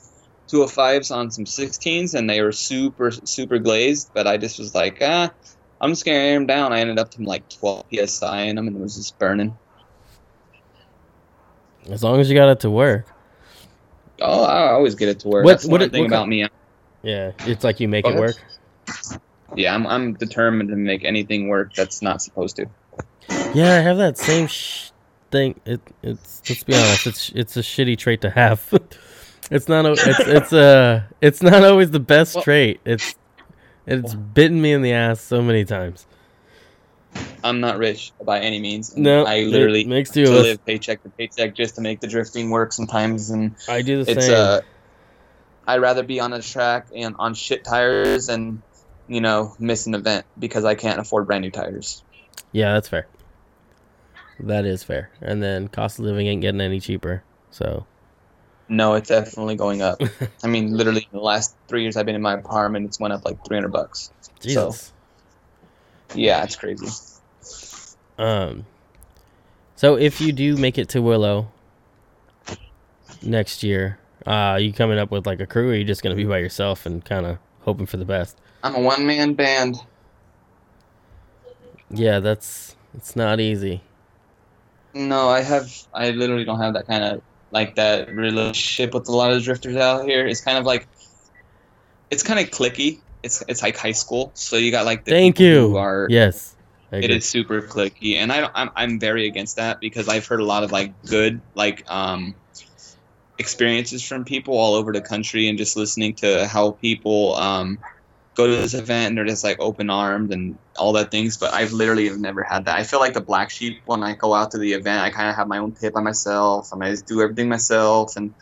205s 0.53 1.15
on 1.15 1.31
some 1.31 1.45
16s, 1.45 2.15
and 2.15 2.29
they 2.29 2.43
were 2.43 2.53
super, 2.53 3.11
super 3.11 3.59
glazed. 3.59 4.11
But 4.15 4.27
I 4.27 4.37
just 4.37 4.59
was 4.59 4.75
like, 4.75 4.99
ah, 5.01 5.31
I'm 5.81 5.91
just 5.91 6.05
gonna 6.05 6.19
air 6.19 6.35
them 6.35 6.47
down. 6.47 6.73
I 6.73 6.81
ended 6.81 6.99
up 6.99 7.11
to 7.13 7.23
like 7.23 7.49
12 7.49 7.87
psi 8.07 8.43
in 8.43 8.57
them, 8.57 8.67
and 8.69 8.77
it 8.77 8.81
was 8.83 8.97
just 8.97 9.19
burning. 9.19 9.57
as 11.91 12.03
long 12.05 12.21
as 12.21 12.29
you 12.31 12.37
got 12.37 12.49
it 12.51 12.61
to 12.61 12.71
work. 12.71 13.07
Oh, 14.21 14.45
I 14.45 14.71
always 14.71 14.95
get 14.95 15.09
it 15.09 15.21
to 15.21 15.29
work. 15.29 15.45
What- 15.45 15.51
That's 15.53 15.65
the 15.65 15.71
what 15.71 15.81
one 15.81 15.89
it- 15.89 15.93
thing 15.93 16.03
what 16.03 16.07
about 16.09 16.29
me. 16.29 16.47
Yeah, 17.03 17.33
it's 17.41 17.65
like 17.65 17.81
you 17.81 17.89
make 17.89 18.07
it 18.07 18.15
work. 18.15 18.37
Yeah, 19.57 19.75
I'm, 19.75 19.87
I'm 19.89 20.15
determined 20.15 20.69
to 20.69 20.77
make 20.77 21.05
anything 21.05 21.49
work 21.49 21.75
that's 21.75 22.01
not 22.01 22.23
supposed 22.23 22.57
to. 22.57 22.67
Yeah, 23.55 23.75
I 23.75 23.81
have 23.81 23.97
that 23.97 24.17
same 24.17 24.47
sh- 24.47 24.91
thing. 25.33 25.61
It 25.67 25.81
it's 26.03 26.41
let's 26.49 26.63
be 26.63 26.75
honest, 26.75 27.07
it's 27.09 27.29
it's 27.35 27.57
a 27.57 27.61
shitty 27.61 27.99
trait 27.99 28.21
to 28.21 28.31
have. 28.31 28.63
it's 29.51 29.69
not 29.69 29.85
a, 29.87 29.93
it's 29.93 30.05
it's 30.21 30.53
a 30.53 31.09
it's 31.21 31.43
not 31.43 31.65
always 31.65 31.91
the 31.91 32.01
best 32.01 32.35
Well- 32.35 32.45
trait. 32.45 32.81
It's 32.85 33.15
it's 33.87 34.15
bitten 34.15 34.61
me 34.63 34.73
in 34.73 34.83
the 34.83 34.93
ass 34.93 35.21
so 35.21 35.43
many 35.43 35.65
times. 35.65 36.07
I'm 37.45 37.61
not 37.61 37.77
rich 37.77 38.13
by 38.25 38.41
any 38.41 38.59
means. 38.61 38.97
No, 38.97 39.25
I 39.27 39.41
literally 39.41 39.85
makes 39.85 40.11
to 40.11 40.25
two 40.25 40.31
of 40.33 40.37
us. 40.39 40.43
live 40.45 40.65
paycheck 40.65 41.03
to 41.03 41.11
paycheck 41.11 41.55
just 41.55 41.75
to 41.75 41.81
make 41.83 42.01
the 42.01 42.07
drifting 42.07 42.49
work 42.49 42.73
sometimes, 42.73 43.29
and 43.31 43.55
I 43.69 43.83
do 43.83 44.03
the 44.05 44.13
it's 44.13 44.27
same. 44.27 44.35
uh 44.35 44.61
I'd 45.67 45.81
rather 45.81 46.03
be 46.03 46.21
on 46.21 46.33
a 46.33 46.41
track 46.41 46.87
and 46.95 47.15
on 47.19 47.35
shit 47.35 47.65
tires 47.65 48.29
and 48.29 48.63
you 49.09 49.21
know 49.21 49.55
miss 49.59 49.87
an 49.87 49.95
event 49.95 50.25
because 50.39 50.65
I 50.65 50.75
can't 50.75 50.99
afford 51.01 51.27
brand 51.27 51.43
new 51.43 51.51
tires. 51.51 52.03
yeah, 52.53 52.73
that's 52.75 52.89
fair. 52.89 53.07
That 54.41 54.65
is 54.65 54.83
fair. 54.83 55.11
And 55.21 55.43
then 55.43 55.69
cost 55.69 55.99
of 55.99 56.05
living 56.07 56.27
ain't 56.29 56.41
getting 56.41 56.61
any 56.61 56.81
cheaper. 56.81 57.23
So 57.51 57.85
No, 58.73 58.95
it's 58.95 59.11
definitely 59.11 59.57
going 59.57 59.83
up. 59.83 60.01
I 60.43 60.47
mean, 60.47 60.75
literally 60.75 61.07
in 61.13 61.19
the 61.19 61.23
last 61.23 61.55
three 61.69 61.83
years 61.83 61.99
I've 61.99 62.07
been 62.07 62.15
in 62.15 62.23
my 62.23 62.33
apartment, 62.33 62.87
it's 62.87 62.99
went 62.99 63.13
up 63.13 63.23
like 63.23 63.45
three 63.45 63.59
hundred 63.59 63.71
bucks. 63.71 64.11
Jesus. 64.41 64.95
Yeah, 66.15 66.43
it's 66.43 66.57
crazy. 66.57 66.89
Um. 68.17 68.65
So 69.77 69.97
if 69.97 70.23
you 70.23 70.33
do 70.33 70.57
make 70.57 70.79
it 70.79 70.89
to 70.91 71.03
Willow 71.03 71.53
next 73.21 73.63
year, 73.63 73.99
uh, 74.27 74.57
you 74.59 74.73
coming 74.73 74.99
up 74.99 75.11
with 75.11 75.27
like 75.27 75.41
a 75.41 75.47
crew, 75.47 75.69
or 75.69 75.73
are 75.73 75.75
you 75.75 75.85
just 75.85 76.03
gonna 76.03 76.15
be 76.15 76.25
by 76.25 76.39
yourself 76.39 76.87
and 76.87 77.05
kind 77.05 77.27
of 77.27 77.37
hoping 77.61 77.85
for 77.85 77.99
the 77.99 78.07
best? 78.07 78.39
I'm 78.63 78.75
a 78.75 78.81
one 78.81 79.05
man 79.05 79.35
band. 79.35 79.77
Yeah, 81.91 82.21
that's 82.21 82.75
it's 82.95 83.17
not 83.17 83.39
easy. 83.39 83.83
No, 84.95 85.29
I 85.29 85.43
have. 85.43 85.71
I 85.93 86.13
literally 86.13 86.45
don't 86.45 86.61
have 86.61 86.73
that 86.73 86.87
kind 86.87 87.05
of 87.05 87.23
like 87.53 87.77
that 87.77 88.13
relationship 88.13 88.95
with 88.95 89.09
a 89.09 89.13
lot 89.13 89.33
of 89.33 89.43
drifters 89.43 89.77
out 89.77 90.09
here. 90.09 90.27
It's 90.27 90.41
kind 90.41 90.59
of 90.59 90.65
like, 90.65 90.89
it's 92.11 92.23
kind 92.23 92.41
of 92.41 92.51
clicky. 92.51 92.99
It's 93.23 93.45
it's 93.47 93.63
like 93.63 93.77
high 93.77 93.93
school. 93.93 94.33
So 94.35 94.57
you 94.57 94.73
got 94.73 94.85
like 94.85 95.05
the 95.05 95.13
Thank 95.13 95.39
you. 95.39 95.69
who 95.69 95.77
are 95.77 96.09
Yes, 96.11 96.57
it 96.91 97.23
super 97.23 97.63
clicky, 97.63 98.17
and 98.17 98.33
I 98.33 98.41
don't, 98.41 98.53
I'm 98.55 98.71
I'm 98.75 98.99
very 98.99 99.27
against 99.29 99.57
that 99.57 99.81
because 99.81 100.09
I've 100.09 100.27
heard 100.27 100.41
a 100.41 100.45
lot 100.45 100.65
of 100.65 100.73
like 100.73 100.93
good 101.07 101.41
like 101.55 101.85
um 101.91 102.35
experiences 103.39 104.03
from 104.03 104.25
people 104.25 104.57
all 104.57 104.75
over 104.75 104.93
the 104.93 105.01
country, 105.01 105.49
and 105.49 105.57
just 105.57 105.77
listening 105.77 106.15
to 106.17 106.47
how 106.49 106.73
people 106.73 107.35
um 107.37 107.79
go 108.35 108.47
to 108.47 108.57
this 108.57 108.75
event 108.75 109.09
and 109.09 109.19
they're 109.19 109.27
just 109.27 109.45
like 109.45 109.61
open 109.61 109.91
armed 109.91 110.33
and 110.33 110.59
all 110.79 110.93
that 110.95 111.11
things. 111.11 111.37
But 111.37 111.53
I've 111.53 111.73
literally 111.73 112.09
have 112.09 112.19
never 112.19 112.43
had 112.43 112.65
that. 112.65 112.79
I 112.79 112.83
feel 112.85 113.01
like 113.01 113.15
the 113.15 113.21
black 113.21 113.51
sheep 113.51 113.81
when 113.87 114.03
I 114.03 114.15
go 114.15 114.35
out 114.35 114.53
to 114.53 114.59
the 114.59 114.73
event. 114.73 115.03
I 115.03 115.11
kind 115.11 115.29
of 115.29 115.37
have 115.37 115.49
my 115.49 115.59
own 115.59 115.73
pit 115.73 115.93
by 115.93 116.01
myself, 116.01 116.73
I 116.73 116.91
just 116.91 117.07
do 117.07 117.21
everything 117.21 117.49
myself 117.49 118.17
and. 118.17 118.35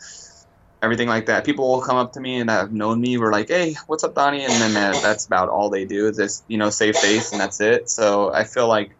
Everything 0.83 1.09
like 1.09 1.27
that. 1.27 1.45
People 1.45 1.67
will 1.67 1.81
come 1.81 1.95
up 1.95 2.13
to 2.13 2.19
me 2.19 2.39
and 2.39 2.49
that 2.49 2.59
have 2.59 2.73
known 2.73 2.99
me. 2.99 3.15
We're 3.19 3.31
like, 3.31 3.49
"Hey, 3.49 3.75
what's 3.85 4.03
up, 4.03 4.15
Donnie?" 4.15 4.43
And 4.43 4.51
then 4.51 4.73
that's 4.73 5.27
about 5.27 5.47
all 5.47 5.69
they 5.69 5.85
do 5.85 6.07
is 6.07 6.17
just 6.17 6.43
you 6.47 6.57
know 6.57 6.71
save 6.71 6.95
face 6.97 7.31
and 7.31 7.39
that's 7.39 7.61
it. 7.61 7.87
So 7.87 8.33
I 8.33 8.45
feel 8.45 8.67
like 8.67 8.95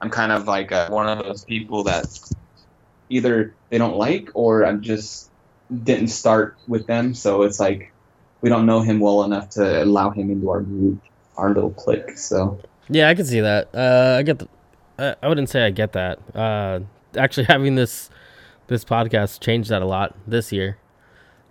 I'm 0.00 0.10
kind 0.10 0.30
of 0.30 0.46
like 0.46 0.70
one 0.70 1.08
of 1.08 1.24
those 1.24 1.44
people 1.44 1.82
that 1.90 2.06
either 3.08 3.52
they 3.68 3.78
don't 3.78 3.96
like 3.96 4.30
or 4.34 4.64
I'm 4.64 4.80
just 4.80 5.28
didn't 5.82 6.08
start 6.08 6.56
with 6.68 6.86
them. 6.86 7.14
So 7.14 7.42
it's 7.42 7.58
like 7.58 7.92
we 8.40 8.48
don't 8.48 8.66
know 8.66 8.80
him 8.80 9.00
well 9.00 9.24
enough 9.24 9.50
to 9.50 9.82
allow 9.82 10.10
him 10.10 10.30
into 10.30 10.50
our 10.50 10.60
group, 10.60 11.00
our 11.36 11.52
little 11.52 11.70
clique. 11.70 12.16
So 12.18 12.58
Yeah, 12.88 13.08
I 13.08 13.14
can 13.14 13.24
see 13.24 13.40
that. 13.40 13.68
Uh, 13.74 14.16
I 14.18 14.22
get 14.22 14.38
the. 14.38 14.48
I 14.98 15.16
I 15.22 15.28
wouldn't 15.28 15.48
say 15.48 15.64
I 15.64 15.70
get 15.70 15.92
that. 15.92 16.18
Uh, 16.34 16.80
actually, 17.16 17.44
having 17.48 17.74
this 17.74 18.10
this 18.68 18.84
podcast 18.84 19.40
changed 19.40 19.70
that 19.70 19.82
a 19.82 19.86
lot 19.86 20.14
this 20.26 20.52
year. 20.52 20.78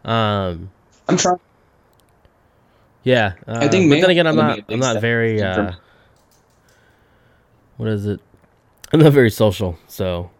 Um, 0.05 0.71
I'm 1.09 1.17
trying. 1.17 1.39
yeah, 3.03 3.33
uh, 3.47 3.59
I 3.61 3.67
think 3.67 3.89
but 3.89 4.01
then 4.01 4.09
again, 4.09 4.27
I'm 4.27 4.35
not. 4.35 4.55
be 4.55 4.61
a 4.61 4.63
big 4.63 4.73
I'm 4.73 4.79
not 4.79 5.01
very. 5.01 5.41
Uh, 5.41 5.73
what 7.77 7.89
is 7.89 8.05
it? 8.05 8.19
I'm 8.91 9.01
not 9.01 9.11
very 9.11 9.29
social, 9.29 9.77
so 9.87 10.31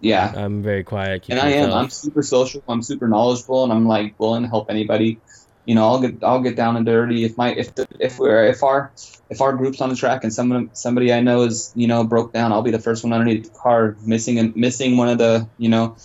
Yeah. 0.00 0.32
I'm 0.36 0.62
very 0.62 0.84
quiet. 0.84 1.26
and 1.28 1.38
I 1.38 1.50
am. 1.50 1.72
I'm 1.72 1.90
super 1.90 2.22
social. 2.22 2.62
I'm 2.68 2.82
super 2.82 3.08
knowledgeable, 3.08 3.64
and 3.64 3.72
I'm 3.72 3.86
like 3.86 4.18
willing 4.18 4.42
to 4.42 4.48
help 4.48 4.70
anybody. 4.70 5.20
You 5.64 5.74
know, 5.74 5.86
I'll 5.86 6.00
get 6.00 6.22
I'll 6.22 6.40
get 6.40 6.56
down 6.56 6.76
and 6.76 6.86
dirty 6.86 7.24
if 7.24 7.36
my 7.36 7.52
if 7.52 7.74
the, 7.74 7.86
if 8.00 8.18
we're 8.18 8.44
if 8.44 8.62
our 8.62 8.92
if 9.28 9.40
our 9.40 9.52
group's 9.54 9.80
on 9.80 9.90
the 9.90 9.96
track 9.96 10.24
and 10.24 10.32
someone 10.32 10.70
somebody 10.74 11.12
I 11.12 11.20
know 11.20 11.42
is 11.42 11.72
you 11.74 11.86
know 11.86 12.04
broke 12.04 12.32
down, 12.32 12.52
I'll 12.52 12.62
be 12.62 12.70
the 12.70 12.78
first 12.78 13.04
one 13.04 13.12
underneath 13.12 13.44
the 13.52 13.58
car 13.58 13.96
missing 14.02 14.38
and 14.38 14.56
missing 14.56 14.96
one 14.96 15.08
of 15.08 15.18
the 15.18 15.48
you 15.58 15.68
know 15.68 15.96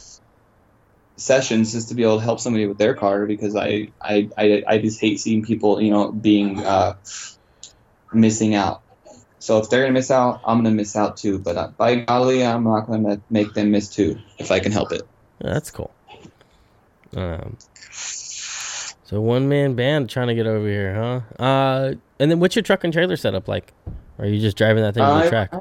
sessions 1.15 1.71
just 1.71 1.89
to 1.89 1.95
be 1.95 2.03
able 2.03 2.17
to 2.17 2.23
help 2.23 2.39
somebody 2.39 2.65
with 2.65 2.77
their 2.77 2.93
car 2.93 3.25
because 3.25 3.55
I 3.55 3.89
I 4.01 4.29
I, 4.37 4.63
I 4.67 4.77
just 4.79 4.99
hate 4.99 5.19
seeing 5.19 5.45
people 5.45 5.81
you 5.81 5.91
know 5.91 6.11
being 6.11 6.59
uh, 6.59 6.95
missing 8.11 8.55
out. 8.55 8.82
So 9.43 9.57
if 9.57 9.69
they're 9.69 9.81
gonna 9.81 9.91
miss 9.91 10.09
out, 10.09 10.39
I'm 10.45 10.59
gonna 10.59 10.71
miss 10.71 10.95
out 10.95 11.17
too. 11.17 11.37
But 11.37 11.57
uh, 11.57 11.67
by 11.75 11.95
golly, 11.95 12.45
I'm 12.45 12.63
not 12.63 12.87
gonna 12.87 13.21
make 13.29 13.53
them 13.53 13.71
miss 13.71 13.89
too 13.89 14.17
if 14.39 14.51
I 14.51 14.61
can 14.61 14.71
help 14.71 14.93
it. 14.93 15.01
That's 15.41 15.69
cool. 15.69 15.93
Um, 17.13 17.57
so 17.91 19.19
one 19.19 19.49
man 19.49 19.75
band 19.75 20.09
trying 20.09 20.29
to 20.29 20.33
get 20.33 20.47
over 20.47 20.65
here, 20.65 20.95
huh? 20.95 21.43
Uh, 21.43 21.93
and 22.21 22.31
then 22.31 22.39
what's 22.39 22.55
your 22.55 22.63
truck 22.63 22.85
and 22.85 22.93
trailer 22.93 23.17
setup 23.17 23.49
like? 23.49 23.73
Are 24.17 24.25
you 24.25 24.39
just 24.39 24.55
driving 24.55 24.81
that 24.81 24.93
thing 24.93 25.03
to 25.03 25.09
Uh, 25.09 25.23
the 25.23 25.29
track? 25.29 25.53
I 25.53 25.59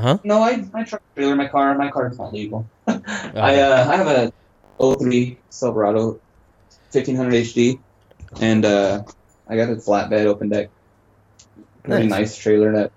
Huh? 0.00 0.18
No, 0.24 0.40
I 0.40 0.64
I 0.72 0.84
truck 0.84 1.02
trailer 1.14 1.36
my 1.36 1.48
car. 1.48 1.76
My 1.76 1.90
car 1.90 2.08
is 2.08 2.18
not 2.18 2.32
legal. 2.32 2.66
I 2.86 3.60
uh 3.60 3.86
I 3.86 3.96
have 3.96 4.06
a 4.06 4.32
03 4.80 5.36
Silverado 5.50 6.22
1500 6.90 7.34
HD, 7.34 7.78
and 8.40 8.64
uh 8.64 9.02
I 9.46 9.56
got 9.56 9.68
a 9.68 9.76
flatbed 9.76 10.24
open 10.24 10.48
deck. 10.48 10.70
Nice. 11.88 12.10
nice 12.10 12.36
trailer 12.36 12.72
net. 12.72 12.92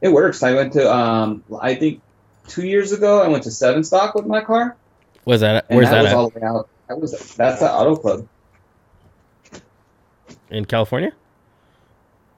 it 0.00 0.08
works. 0.08 0.42
I 0.42 0.54
went 0.54 0.72
to 0.74 0.92
um 0.94 1.42
I 1.60 1.74
think 1.74 2.00
two 2.48 2.66
years 2.66 2.92
ago 2.92 3.22
I 3.22 3.28
went 3.28 3.42
to 3.44 3.50
Sevenstock 3.50 4.14
with 4.14 4.26
my 4.26 4.42
car, 4.42 4.76
Was 5.24 5.40
that? 5.40 5.66
Where's 5.68 5.88
that 5.90 5.94
that 5.96 6.02
was 6.02 6.12
at? 6.12 6.16
all 6.16 6.30
the 6.30 6.38
way 6.40 6.46
out. 6.46 6.68
That 6.88 7.00
was 7.00 7.34
that's 7.34 7.60
the 7.60 7.70
Auto 7.70 7.96
Club. 7.96 8.28
In 10.50 10.64
California? 10.64 11.12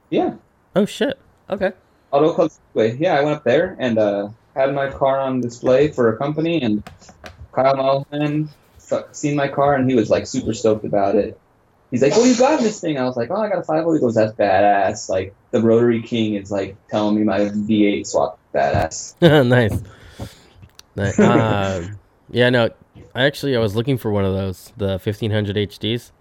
Yeah, 0.09 0.33
Oh 0.75 0.85
shit. 0.85 1.19
Okay. 1.49 1.71
Auto 2.11 2.33
Club 2.33 2.51
Speedway. 2.51 2.97
Yeah, 2.97 3.15
I 3.19 3.21
went 3.23 3.37
up 3.37 3.43
there 3.43 3.75
and 3.79 3.99
uh, 3.99 4.29
had 4.55 4.73
my 4.73 4.89
car 4.89 5.19
on 5.19 5.41
display 5.41 5.89
for 5.89 6.13
a 6.13 6.17
company, 6.17 6.61
and 6.61 6.83
Kyle 7.51 7.75
Mulligan 7.75 8.49
seen 9.11 9.35
my 9.35 9.47
car, 9.47 9.75
and 9.75 9.89
he 9.89 9.95
was 9.95 10.09
like 10.09 10.25
super 10.25 10.53
stoked 10.53 10.85
about 10.85 11.15
it. 11.15 11.39
He's 11.91 12.01
like, 12.03 12.11
"What 12.15 12.23
do 12.23 12.29
you 12.29 12.37
got 12.37 12.59
in 12.59 12.63
this 12.63 12.79
thing?" 12.79 12.97
I 12.99 13.03
was 13.03 13.17
like, 13.17 13.29
"Oh, 13.31 13.35
I 13.41 13.49
got 13.49 13.57
a 13.57 13.61
5.0." 13.61 13.93
He 13.95 13.99
goes, 13.99 14.15
"That's 14.15 14.33
badass!" 14.33 15.09
Like 15.09 15.33
the 15.51 15.61
Rotary 15.61 16.01
King 16.03 16.35
is 16.35 16.51
like 16.51 16.75
telling 16.89 17.15
me 17.15 17.23
my 17.23 17.39
V8 17.39 18.05
swap 18.05 18.37
badass. 18.53 19.15
nice. 19.47 19.81
nice. 20.95 21.19
Um, 21.19 21.99
yeah, 22.31 22.49
no. 22.49 22.69
I 23.15 23.23
actually 23.23 23.55
I 23.55 23.59
was 23.59 23.75
looking 23.75 23.97
for 23.97 24.11
one 24.11 24.23
of 24.25 24.33
those, 24.33 24.71
the 24.77 24.99
1500 25.03 25.55
HDs, 25.55 26.11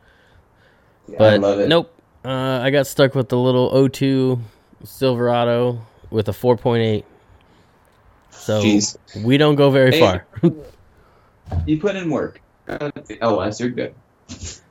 Yeah, 1.09 1.15
I 1.17 1.19
but 1.19 1.41
love 1.41 1.59
it. 1.61 1.69
nope. 1.69 1.93
Uh, 2.25 2.61
I 2.63 2.71
got 2.71 2.87
stuck 2.87 3.15
with 3.15 3.29
the 3.29 3.39
little 3.39 3.71
O2 3.71 4.41
Silverado 4.85 5.81
with 6.11 6.29
a 6.29 6.33
4.8. 6.33 7.05
So 8.31 8.63
Jeez. 8.63 8.97
we 9.23 9.37
don't 9.37 9.57
go 9.57 9.71
very 9.71 9.93
Hey. 9.93 10.01
far. 10.01 10.27
You 11.67 11.81
put 11.81 11.97
in 11.97 12.11
work. 12.11 12.43
Oh, 12.69 13.43
yes, 13.43 13.59
you're 13.59 13.71
good. 13.71 13.95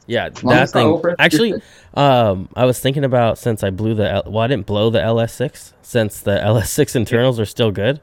Yeah, 0.08 0.30
that 0.30 0.70
thing. 0.72 0.88
Actually, 1.20 1.62
um, 1.94 2.50
I 2.56 2.66
was 2.66 2.80
thinking 2.80 3.04
about 3.04 3.38
since 3.38 3.62
I 3.64 3.70
blew 3.70 3.94
the 3.94 4.10
L- 4.10 4.24
well, 4.28 4.40
I 4.40 4.48
didn't 4.48 4.66
blow 4.66 4.90
the 4.90 5.00
LS6 5.00 5.74
since 5.82 6.20
the 6.22 6.32
LS6 6.44 6.96
internals 6.96 7.40
are 7.40 7.46
still 7.46 7.72
good, 7.72 8.02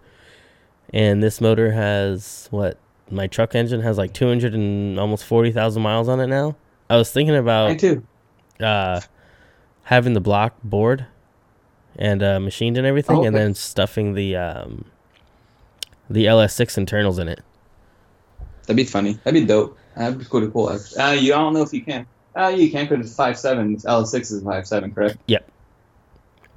and 0.92 1.22
this 1.22 1.40
motor 1.40 1.72
has 1.72 2.48
what 2.50 2.78
my 3.10 3.26
truck 3.26 3.54
engine 3.54 3.80
has 3.80 3.98
like 3.98 4.12
200 4.12 4.54
and 4.54 4.98
almost 5.00 5.24
40,000 5.24 5.82
miles 5.82 6.08
on 6.08 6.20
it 6.20 6.26
now. 6.26 6.56
I 6.90 6.96
was 6.96 7.10
thinking 7.10 7.34
about 7.36 7.78
too. 7.78 8.02
uh, 8.60 9.00
having 9.84 10.12
the 10.14 10.20
block 10.20 10.54
bored 10.62 11.06
and 11.96 12.22
uh, 12.22 12.38
machined 12.40 12.76
and 12.76 12.86
everything, 12.86 13.18
Oh, 13.18 13.24
and 13.24 13.34
then 13.36 13.54
stuffing 13.54 14.14
the 14.14 14.36
um, 14.36 14.84
the 16.10 16.26
LS6 16.26 16.76
internals 16.76 17.18
in 17.18 17.28
it. 17.28 17.40
That'd 18.66 18.76
be 18.76 18.84
funny. 18.84 19.14
That'd 19.24 19.40
be 19.40 19.46
dope. 19.46 19.78
That'd 19.96 20.18
be 20.18 20.24
pretty 20.24 20.48
cool. 20.50 20.72
actually. 20.72 20.98
Uh, 20.98 21.12
you 21.12 21.34
I 21.34 21.38
don't 21.38 21.54
know 21.54 21.62
if 21.62 21.72
you 21.72 21.82
can. 21.82 22.06
Uh, 22.36 22.48
you 22.48 22.70
can 22.70 22.86
because 22.86 23.06
it's 23.06 23.14
five 23.16 23.38
seven. 23.38 23.78
L 23.86 24.04
six 24.06 24.30
is 24.30 24.42
five 24.42 24.66
seven, 24.66 24.92
correct? 24.92 25.18
Yep. 25.26 25.48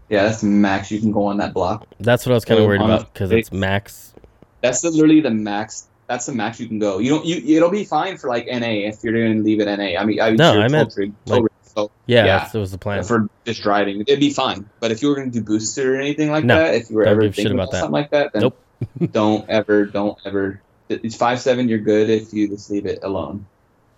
Yeah, 0.09 0.23
that's 0.23 0.41
max 0.41 0.89
you 0.89 0.99
can 0.99 1.11
go 1.11 1.25
on 1.25 1.37
that 1.37 1.53
block. 1.53 1.85
That's 1.99 2.25
what 2.25 2.31
I 2.31 2.35
was 2.35 2.45
kind 2.45 2.59
of 2.59 2.63
Oh, 2.63 2.67
worried 2.67 2.81
about 2.81 3.13
because 3.13 3.31
it's 3.31 3.51
max. 3.51 4.13
That's 4.61 4.83
literally 4.83 5.19
the 5.21 5.31
max. 5.31 5.87
That's 6.07 6.25
the 6.25 6.31
max 6.33 6.59
you 6.61 6.67
can 6.67 6.79
go. 6.79 6.99
You 6.99 7.09
don't. 7.09 7.25
You 7.25 7.57
it'll 7.57 7.69
be 7.69 7.83
fine 7.83 8.17
for 8.17 8.29
like 8.29 8.45
NA 8.47 8.87
if 8.87 9.03
you're 9.03 9.13
going 9.13 9.37
to 9.37 9.43
leave 9.43 9.59
it 9.59 9.65
NA. 9.65 9.99
I 9.99 10.05
mean, 10.05 10.21
I 10.21 10.31
No, 10.31 10.53
you're 10.53 10.63
I 10.63 10.67
meant, 10.69 10.91
tow 10.91 10.95
rig- 11.01 11.13
like, 11.25 11.41
tow 11.41 11.47
so 11.65 11.91
Yeah, 12.05 12.25
Yeah. 12.25 12.47
That 12.51 12.57
was 12.57 12.71
the 12.71 12.77
plan. 12.77 13.03
for 13.03 13.27
just 13.45 13.61
driving, 13.61 13.99
it'd 14.01 14.19
be 14.21 14.31
fine. 14.33 14.67
But 14.79 14.91
if 14.91 15.01
you 15.01 15.09
were 15.09 15.15
going 15.15 15.29
to 15.31 15.39
do 15.39 15.43
booster 15.45 15.95
or 15.95 15.99
anything 15.99 16.31
like 16.31 16.45
No, 16.45 16.55
that, 16.57 16.73
if 16.75 16.89
you 16.89 16.95
were 16.95 17.03
ever 17.03 17.21
give 17.23 17.31
a 17.31 17.33
shit 17.33 17.43
thinking 17.43 17.53
about 17.59 17.63
about, 17.65 17.71
that. 17.73 17.79
something 17.81 17.91
like 17.91 18.09
that, 18.11 18.31
then 18.33 18.41
Nope. 18.43 18.63
don't 19.11 19.47
ever, 19.49 19.85
don't 19.85 20.17
ever. 20.25 20.61
It's 20.89 21.15
five 21.15 21.39
seven. 21.39 21.67
You're 21.67 21.79
good 21.79 22.09
if 22.09 22.33
you 22.33 22.47
just 22.47 22.69
leave 22.71 22.85
it 22.85 22.99
alone. 23.03 23.45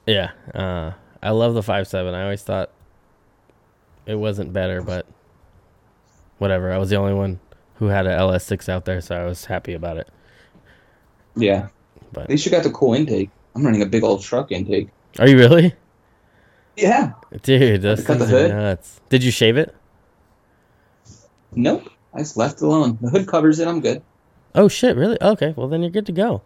Yeah, 0.08 0.32
uh, 0.56 0.94
I 1.22 1.32
love 1.32 1.54
the 1.54 1.64
five 1.64 1.88
seven. 1.88 2.14
I 2.16 2.24
always 2.24 2.42
thought 2.42 2.72
it 4.06 4.16
wasn't 4.16 4.54
better, 4.54 4.82
but 4.82 5.06
whatever. 6.40 6.72
I 6.72 6.78
was 6.78 6.90
the 6.90 6.96
only 6.96 7.14
one 7.14 7.40
who 7.76 7.88
had 7.88 8.08
an 8.08 8.14
LS 8.14 8.44
six 8.46 8.68
out 8.68 8.86
there, 8.86 9.02
so 9.02 9.16
I 9.16 9.26
was 9.26 9.46
happy 9.46 9.74
about 9.74 9.98
it. 9.98 10.08
Yeah. 11.36 11.68
But- 12.12 12.24
At 12.24 12.30
least 12.32 12.46
you 12.46 12.52
got 12.52 12.64
the 12.64 12.72
cool 12.72 12.94
intake. 12.96 13.30
I'm 13.56 13.64
running 13.64 13.82
a 13.82 13.86
big 13.86 14.04
old 14.04 14.22
truck 14.24 14.52
intake. 14.52 14.90
Are 15.20 15.28
you 15.28 15.38
really, 15.38 15.74
Yeah. 16.76 17.14
dude? 17.44 17.82
Those 17.84 18.04
things 18.04 18.32
are 18.34 18.48
nuts. 18.50 19.00
Did 19.10 19.24
you 19.24 19.32
shave 19.32 19.58
it? 19.58 19.76
Nope. 21.54 21.90
I 22.14 22.20
just 22.20 22.38
left 22.38 22.56
it 22.62 22.66
alone. 22.66 22.98
The 23.02 23.10
hood 23.10 23.28
covers 23.28 23.60
it. 23.60 23.68
I'm 23.68 23.82
good. 23.82 24.02
Oh 24.56 24.68
shit! 24.68 24.96
Really? 24.96 25.18
Okay, 25.22 25.54
well 25.56 25.68
then 25.68 25.82
you're 25.82 25.92
good 25.92 26.08
to 26.08 26.12
go. 26.12 26.42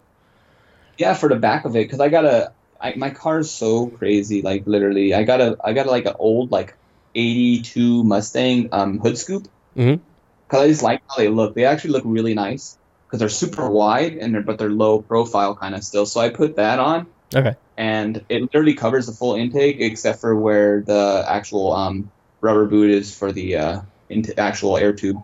Yeah, 0.98 1.14
for 1.14 1.30
the 1.30 1.36
back 1.36 1.66
of 1.66 1.76
it, 1.76 1.86
because 1.86 2.00
I 2.00 2.10
got 2.10 2.26
a. 2.26 2.54
I, 2.80 2.96
my 2.96 3.12
car 3.12 3.40
is 3.40 3.50
so 3.50 3.88
crazy. 3.88 4.42
Like 4.42 4.68
literally, 4.68 5.14
I 5.14 5.24
got 5.24 5.42
a. 5.42 5.58
I 5.64 5.74
got 5.74 5.88
like 5.88 6.06
an 6.06 6.16
old 6.20 6.52
like 6.52 6.76
'82 7.16 8.04
Mustang 8.04 8.70
um, 8.72 9.00
hood 9.00 9.18
scoop. 9.18 9.48
mm-hmm 9.76 10.04
Because 10.48 10.64
I 10.64 10.68
just 10.68 10.84
like 10.84 11.02
how 11.10 11.18
they 11.18 11.30
look. 11.30 11.56
They 11.56 11.66
actually 11.66 11.92
look 11.92 12.04
really 12.06 12.34
nice 12.34 12.78
because 13.08 13.20
they're 13.20 13.30
super 13.30 13.70
wide 13.70 14.14
and 14.14 14.34
they're 14.34 14.42
but 14.42 14.58
they're 14.58 14.72
low 14.72 15.02
profile 15.02 15.56
kind 15.56 15.76
of 15.76 15.84
still. 15.84 16.06
So 16.06 16.20
I 16.20 16.30
put 16.30 16.56
that 16.56 16.80
on. 16.80 17.08
Okay. 17.36 17.56
And 17.78 18.24
it 18.30 18.42
literally 18.42 18.74
covers 18.74 19.08
the 19.08 19.14
full 19.14 19.36
intake 19.36 19.78
except 19.80 20.20
for 20.20 20.36
where 20.36 20.82
the 20.82 21.24
actual 21.28 21.74
um, 21.74 22.12
rubber 22.42 22.66
boot 22.66 22.92
is 22.92 23.16
for 23.16 23.32
the 23.32 23.56
uh, 23.56 23.82
into 24.10 24.40
actual 24.40 24.78
air 24.78 24.94
tube. 24.94 25.18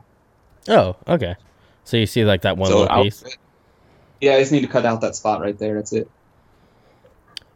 Oh, 0.67 0.95
okay. 1.07 1.35
So 1.83 1.97
you 1.97 2.05
see 2.05 2.25
like 2.25 2.41
that 2.43 2.57
one 2.57 2.69
so 2.69 2.81
little 2.81 3.03
piece. 3.03 3.23
Yeah, 4.21 4.35
I 4.35 4.39
just 4.39 4.51
need 4.51 4.61
to 4.61 4.67
cut 4.67 4.85
out 4.85 5.01
that 5.01 5.15
spot 5.15 5.41
right 5.41 5.57
there. 5.57 5.75
That's 5.75 5.93
it. 5.93 6.09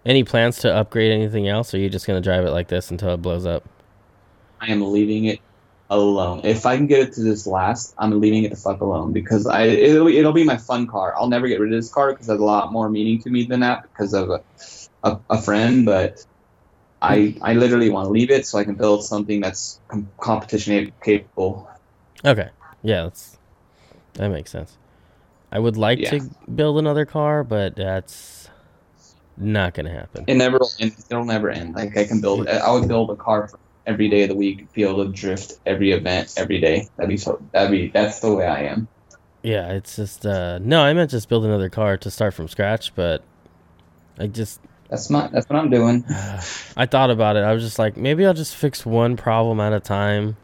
Any 0.05 0.23
plans 0.23 0.59
to 0.59 0.73
upgrade 0.73 1.11
anything 1.11 1.47
else, 1.47 1.73
or 1.73 1.77
are 1.77 1.79
you 1.79 1.89
just 1.89 2.05
gonna 2.07 2.21
drive 2.21 2.45
it 2.45 2.51
like 2.51 2.67
this 2.67 2.91
until 2.91 3.13
it 3.13 3.21
blows 3.21 3.45
up? 3.45 3.63
I 4.59 4.67
am 4.67 4.81
leaving 4.81 5.25
it 5.25 5.39
alone. 5.89 6.41
If 6.43 6.65
I 6.65 6.75
can 6.75 6.87
get 6.87 6.99
it 7.07 7.13
to 7.13 7.21
this 7.21 7.47
last, 7.47 7.93
I'm 7.97 8.19
leaving 8.19 8.43
it 8.43 8.51
the 8.51 8.57
fuck 8.57 8.81
alone 8.81 9.13
because 9.13 9.45
I 9.45 9.63
it'll, 9.63 10.07
it'll 10.07 10.33
be 10.33 10.43
my 10.43 10.57
fun 10.57 10.87
car. 10.87 11.13
I'll 11.17 11.29
never 11.29 11.47
get 11.47 11.59
rid 11.59 11.71
of 11.71 11.77
this 11.77 11.91
car 11.91 12.11
because 12.11 12.27
it 12.27 12.33
has 12.33 12.41
a 12.41 12.43
lot 12.43 12.71
more 12.71 12.89
meaning 12.89 13.21
to 13.23 13.29
me 13.29 13.45
than 13.45 13.61
that 13.61 13.83
because 13.83 14.13
of 14.13 14.29
a, 14.29 14.43
a, 15.03 15.19
a 15.29 15.41
friend. 15.41 15.85
But 15.85 16.25
I 17.01 17.35
I 17.41 17.53
literally 17.53 17.89
want 17.89 18.07
to 18.07 18.11
leave 18.11 18.31
it 18.31 18.45
so 18.45 18.57
I 18.57 18.63
can 18.63 18.75
build 18.75 19.05
something 19.05 19.41
that's 19.41 19.79
com- 19.87 20.09
competition 20.19 20.91
capable. 21.03 21.69
Okay. 22.25 22.49
Yeah, 22.81 23.03
that's 23.03 23.37
that 24.13 24.29
makes 24.29 24.51
sense. 24.51 24.77
I 25.53 25.59
would 25.59 25.77
like 25.77 25.99
Yeah. 25.99 26.09
to 26.09 26.29
build 26.53 26.79
another 26.79 27.05
car, 27.05 27.43
but 27.43 27.75
that's 27.75 28.49
not 29.37 29.75
gonna 29.75 29.91
happen. 29.91 30.25
It 30.27 30.33
never 30.35 30.59
it'll 30.79 31.25
never 31.25 31.49
end. 31.49 31.75
Like 31.75 31.95
I 31.95 32.05
can 32.05 32.19
build. 32.21 32.47
I 32.47 32.71
would 32.71 32.87
build 32.87 33.11
a 33.11 33.15
car 33.15 33.47
for 33.47 33.59
every 33.85 34.09
day 34.09 34.23
of 34.23 34.29
the 34.29 34.35
week. 34.35 34.73
Be 34.73 34.83
able 34.83 35.05
to 35.05 35.11
drift 35.11 35.53
every 35.65 35.91
event 35.91 36.33
every 36.37 36.59
day. 36.59 36.89
That'd 36.97 37.09
be 37.09 37.17
so. 37.17 37.39
That'd 37.51 37.71
be. 37.71 37.89
That's 37.89 38.19
the 38.19 38.33
way 38.33 38.47
I 38.47 38.63
am. 38.63 38.87
Yeah, 39.43 39.73
it's 39.73 39.95
just 39.95 40.25
uh 40.25 40.57
no, 40.59 40.81
I 40.81 40.91
meant 40.93 41.11
just 41.11 41.29
build 41.29 41.45
another 41.45 41.69
car 41.69 41.97
to 41.97 42.09
start 42.09 42.33
from 42.33 42.47
scratch, 42.47 42.95
but 42.95 43.23
I 44.17 44.25
just 44.27 44.59
That's 44.89 45.09
my. 45.11 45.27
That's 45.27 45.47
what 45.49 45.59
I'm 45.59 45.69
doing. 45.69 46.03
I 46.77 46.87
thought 46.87 47.11
about 47.11 47.35
it. 47.35 47.43
I 47.43 47.53
was 47.53 47.61
just 47.63 47.77
like, 47.77 47.95
maybe 47.95 48.25
I'll 48.25 48.33
just 48.33 48.55
fix 48.55 48.85
one 48.87 49.17
problem 49.17 49.59
at 49.59 49.71
a 49.73 49.79
time, 49.79 50.37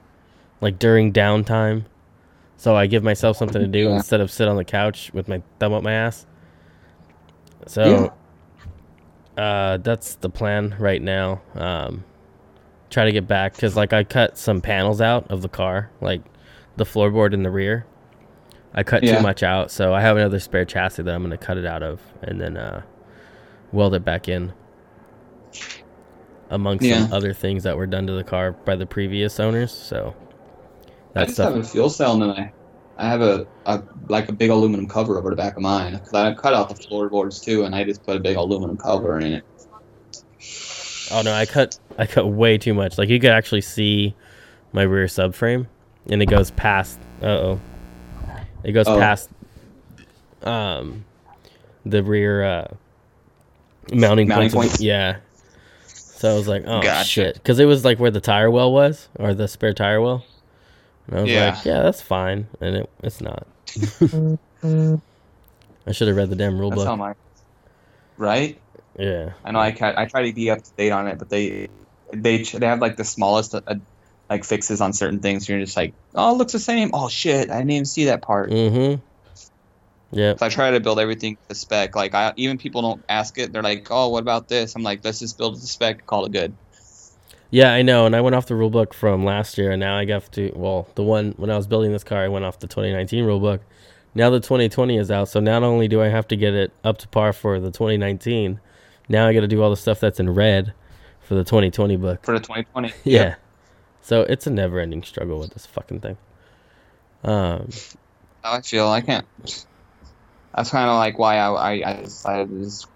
like 0.61 0.77
during 0.77 1.11
downtime. 1.13 1.85
So 2.59 2.75
I 2.75 2.87
give 2.87 3.03
myself 3.05 3.37
something 3.37 3.61
to 3.61 3.67
do 3.69 3.85
Yeah. 3.87 3.95
instead 3.95 4.19
of 4.19 4.29
sit 4.29 4.49
on 4.49 4.57
the 4.57 4.65
couch 4.65 5.11
with 5.13 5.29
my 5.29 5.41
thumb 5.59 5.71
up 5.71 5.81
my 5.81 5.93
ass. 5.93 6.25
So 7.67 8.13
uh, 9.37 9.77
that's 9.77 10.15
the 10.15 10.29
plan 10.29 10.75
right 10.77 11.01
now. 11.01 11.41
Um, 11.55 12.03
try 12.89 13.05
to 13.05 13.13
get 13.13 13.29
back 13.29 13.53
because 13.55 13.77
like 13.77 13.93
I 13.93 14.03
cut 14.03 14.37
some 14.37 14.59
panels 14.59 14.99
out 14.99 15.31
of 15.31 15.41
the 15.41 15.47
car, 15.47 15.89
like 16.01 16.21
the 16.75 16.83
floorboard 16.83 17.33
in 17.33 17.43
the 17.43 17.49
rear. 17.49 17.85
I 18.73 18.83
cut 18.83 19.03
Yeah. 19.03 19.15
too 19.17 19.23
much 19.23 19.41
out, 19.41 19.71
so 19.71 19.93
I 19.93 20.01
have 20.01 20.17
another 20.17 20.39
spare 20.39 20.65
chassis 20.65 21.03
that 21.03 21.15
I'm 21.15 21.23
gonna 21.23 21.37
cut 21.37 21.57
it 21.57 21.65
out 21.65 21.81
of, 21.81 22.01
and 22.21 22.41
then 22.41 22.57
uh, 22.57 22.81
weld 23.71 23.95
it 23.95 24.03
back 24.03 24.27
in. 24.27 24.51
Amongst 26.49 26.83
some 26.89 27.13
other 27.13 27.31
things 27.33 27.63
that 27.63 27.77
were 27.77 27.87
done 27.87 28.05
to 28.07 28.13
the 28.13 28.23
car 28.25 28.51
by 28.51 28.75
the 28.75 28.85
previous 28.85 29.39
owners, 29.39 29.71
so 29.71 30.13
I 31.15 31.23
just 31.25 31.35
stuff. 31.35 31.53
have 31.53 31.63
a 31.63 31.67
fuel 31.67 31.89
cell 31.89 32.13
and 32.13 32.21
then 32.21 32.29
I, 32.31 32.51
I 32.97 33.07
have 33.09 33.21
a, 33.21 33.47
a 33.65 33.81
like 34.07 34.29
a 34.29 34.33
big 34.33 34.49
aluminum 34.49 34.87
cover 34.87 35.17
over 35.17 35.29
the 35.29 35.35
back 35.35 35.55
of 35.55 35.61
mine 35.61 35.93
because 35.93 36.13
I 36.13 36.33
cut 36.33 36.53
out 36.53 36.69
the 36.69 36.75
floorboards 36.75 37.39
too 37.41 37.63
and 37.63 37.73
I 37.75 37.83
just 37.83 38.03
put 38.05 38.17
a 38.17 38.19
big 38.19 38.35
aluminum 38.37 38.77
cover 38.77 39.19
in 39.19 39.33
it. 39.33 39.43
Oh 41.11 41.21
no, 41.23 41.33
I 41.33 41.45
cut 41.45 41.79
I 41.97 42.05
cut 42.05 42.27
way 42.27 42.57
too 42.57 42.73
much. 42.73 42.97
Like 42.97 43.09
you 43.09 43.19
could 43.19 43.31
actually 43.31 43.61
see 43.61 44.15
my 44.73 44.83
rear 44.83 45.07
subframe, 45.07 45.65
and 46.09 46.21
it 46.21 46.27
goes 46.27 46.51
past. 46.51 46.99
Uh 47.21 47.25
oh, 47.25 47.61
it 48.63 48.73
goes 48.73 48.87
Oh. 48.87 48.99
past 48.99 49.29
um 50.43 51.03
the 51.85 52.03
rear 52.03 52.43
uh, 52.43 52.67
mounting, 53.91 54.27
Mounting 54.27 54.51
points. 54.51 54.73
points? 54.73 54.81
yeah. 54.81 55.17
So 55.87 56.31
I 56.31 56.35
was 56.35 56.47
like, 56.47 56.63
oh 56.67 56.81
Gotcha. 56.81 57.07
shit, 57.09 57.33
because 57.35 57.59
it 57.59 57.65
was 57.65 57.83
like 57.85 57.99
where 57.99 58.11
the 58.11 58.21
tire 58.21 58.51
well 58.51 58.71
was, 58.71 59.07
or 59.17 59.33
the 59.33 59.47
spare 59.47 59.73
tire 59.73 60.01
well. 60.01 60.23
And 61.09 61.19
I 61.19 61.21
was 61.23 61.31
Yeah. 61.31 61.49
like, 61.55 61.65
yeah, 61.65 61.81
that's 61.81 62.01
fine, 62.01 62.47
and 62.61 62.75
it 62.77 62.89
it's 63.03 63.21
not. 63.21 63.47
I 64.63 65.91
should 65.91 66.07
have 66.07 66.17
read 66.17 66.29
the 66.29 66.35
damn 66.35 66.59
rule 66.59 66.69
That's 66.69 66.83
book. 66.83 66.97
my 66.99 67.13
right. 68.17 68.59
Yeah. 68.97 69.31
I 69.43 69.51
know 69.51 69.59
I 69.59 69.71
ca 69.71 69.93
I 69.95 70.05
try 70.05 70.27
to 70.27 70.33
be 70.33 70.49
up 70.49 70.61
to 70.61 70.71
date 70.77 70.91
on 70.91 71.07
it, 71.07 71.17
but 71.17 71.29
they 71.29 71.69
they 72.13 72.43
they 72.43 72.65
have 72.67 72.79
like 72.79 72.97
the 72.97 73.03
smallest 73.05 73.55
uh, 73.55 73.61
like 74.29 74.43
fixes 74.43 74.81
on 74.81 74.93
certain 74.93 75.19
things. 75.19 75.47
You're 75.49 75.59
just 75.59 75.77
like, 75.77 75.93
oh, 76.15 76.33
it 76.33 76.37
looks 76.37 76.53
the 76.53 76.59
same. 76.59 76.91
Oh 76.93 77.09
shit, 77.09 77.49
I 77.49 77.57
didn't 77.57 77.71
even 77.71 77.85
see 77.85 78.05
that 78.05 78.21
part. 78.21 78.51
Mm-hmm. 78.51 79.01
Yep. 80.11 80.39
So 80.39 80.45
I 80.45 80.49
try 80.49 80.71
to 80.71 80.79
build 80.79 80.99
everything 80.99 81.37
to 81.47 81.55
spec. 81.55 81.95
Like 81.95 82.13
I 82.13 82.33
even 82.35 82.57
people 82.57 82.81
don't 82.81 83.03
ask 83.09 83.37
it. 83.37 83.53
They're 83.53 83.63
like, 83.63 83.87
oh, 83.89 84.09
what 84.09 84.21
about 84.21 84.47
this? 84.47 84.75
I'm 84.75 84.83
like, 84.83 85.01
let's 85.03 85.19
just 85.19 85.37
build 85.37 85.57
it 85.57 85.61
to 85.61 85.67
spec. 85.67 86.05
Call 86.05 86.25
it 86.25 86.31
good. 86.31 86.55
Yeah, 87.51 87.73
I 87.73 87.81
know, 87.81 88.05
and 88.05 88.15
I 88.15 88.21
went 88.21 88.35
off 88.35 88.45
the 88.45 88.55
rule 88.55 88.69
book 88.69 88.93
from 88.93 89.25
last 89.25 89.57
year, 89.57 89.71
and 89.71 89.79
now 89.79 89.97
I 89.97 90.05
got 90.05 90.31
to 90.33 90.51
well, 90.55 90.87
the 90.95 91.03
one 91.03 91.33
when 91.37 91.49
I 91.49 91.57
was 91.57 91.65
building 91.67 91.91
this 91.91 92.03
car, 92.03 92.23
I 92.23 92.27
went 92.27 92.45
off 92.45 92.59
the 92.59 92.67
2019 92.67 93.25
rule 93.25 93.39
book. 93.39 93.61
Now 94.13 94.29
the 94.29 94.39
2020 94.39 94.97
is 94.97 95.09
out, 95.11 95.29
so 95.29 95.39
not 95.39 95.63
only 95.63 95.87
do 95.87 96.01
I 96.01 96.07
have 96.09 96.27
to 96.29 96.35
get 96.35 96.53
it 96.53 96.71
up 96.83 96.97
to 96.99 97.07
par 97.07 97.33
for 97.33 97.59
the 97.59 97.71
2019, 97.71 98.59
now 99.07 99.27
I 99.27 99.33
got 99.33 99.41
to 99.41 99.47
do 99.47 99.61
all 99.63 99.69
the 99.69 99.77
stuff 99.77 99.99
that's 99.99 100.19
in 100.19 100.29
red 100.29 100.73
for 101.21 101.35
the 101.35 101.43
2020 101.43 101.95
book. 101.97 102.23
for 102.23 102.33
the 102.33 102.39
2020. 102.39 102.93
Yeah, 103.03 103.35
so 104.01 104.21
it's 104.21 104.45
a 104.45 104.51
never-ending 104.51 105.03
struggle 105.03 105.39
with 105.39 105.53
this 105.53 105.65
fucking 105.65 106.01
thing. 106.01 106.17
Um, 107.23 107.69
I 108.43 108.61
feel. 108.61 108.87
I 108.87 109.01
can't. 109.01 109.25
That's 110.55 110.69
kind 110.71 110.89
of 110.89 110.95
like 110.97 111.17
why 111.19 111.37
I, 111.37 111.49
I, 111.49 111.91
I 111.91 112.01
decided 112.03 112.49
to 112.49 112.63
just 112.63 112.87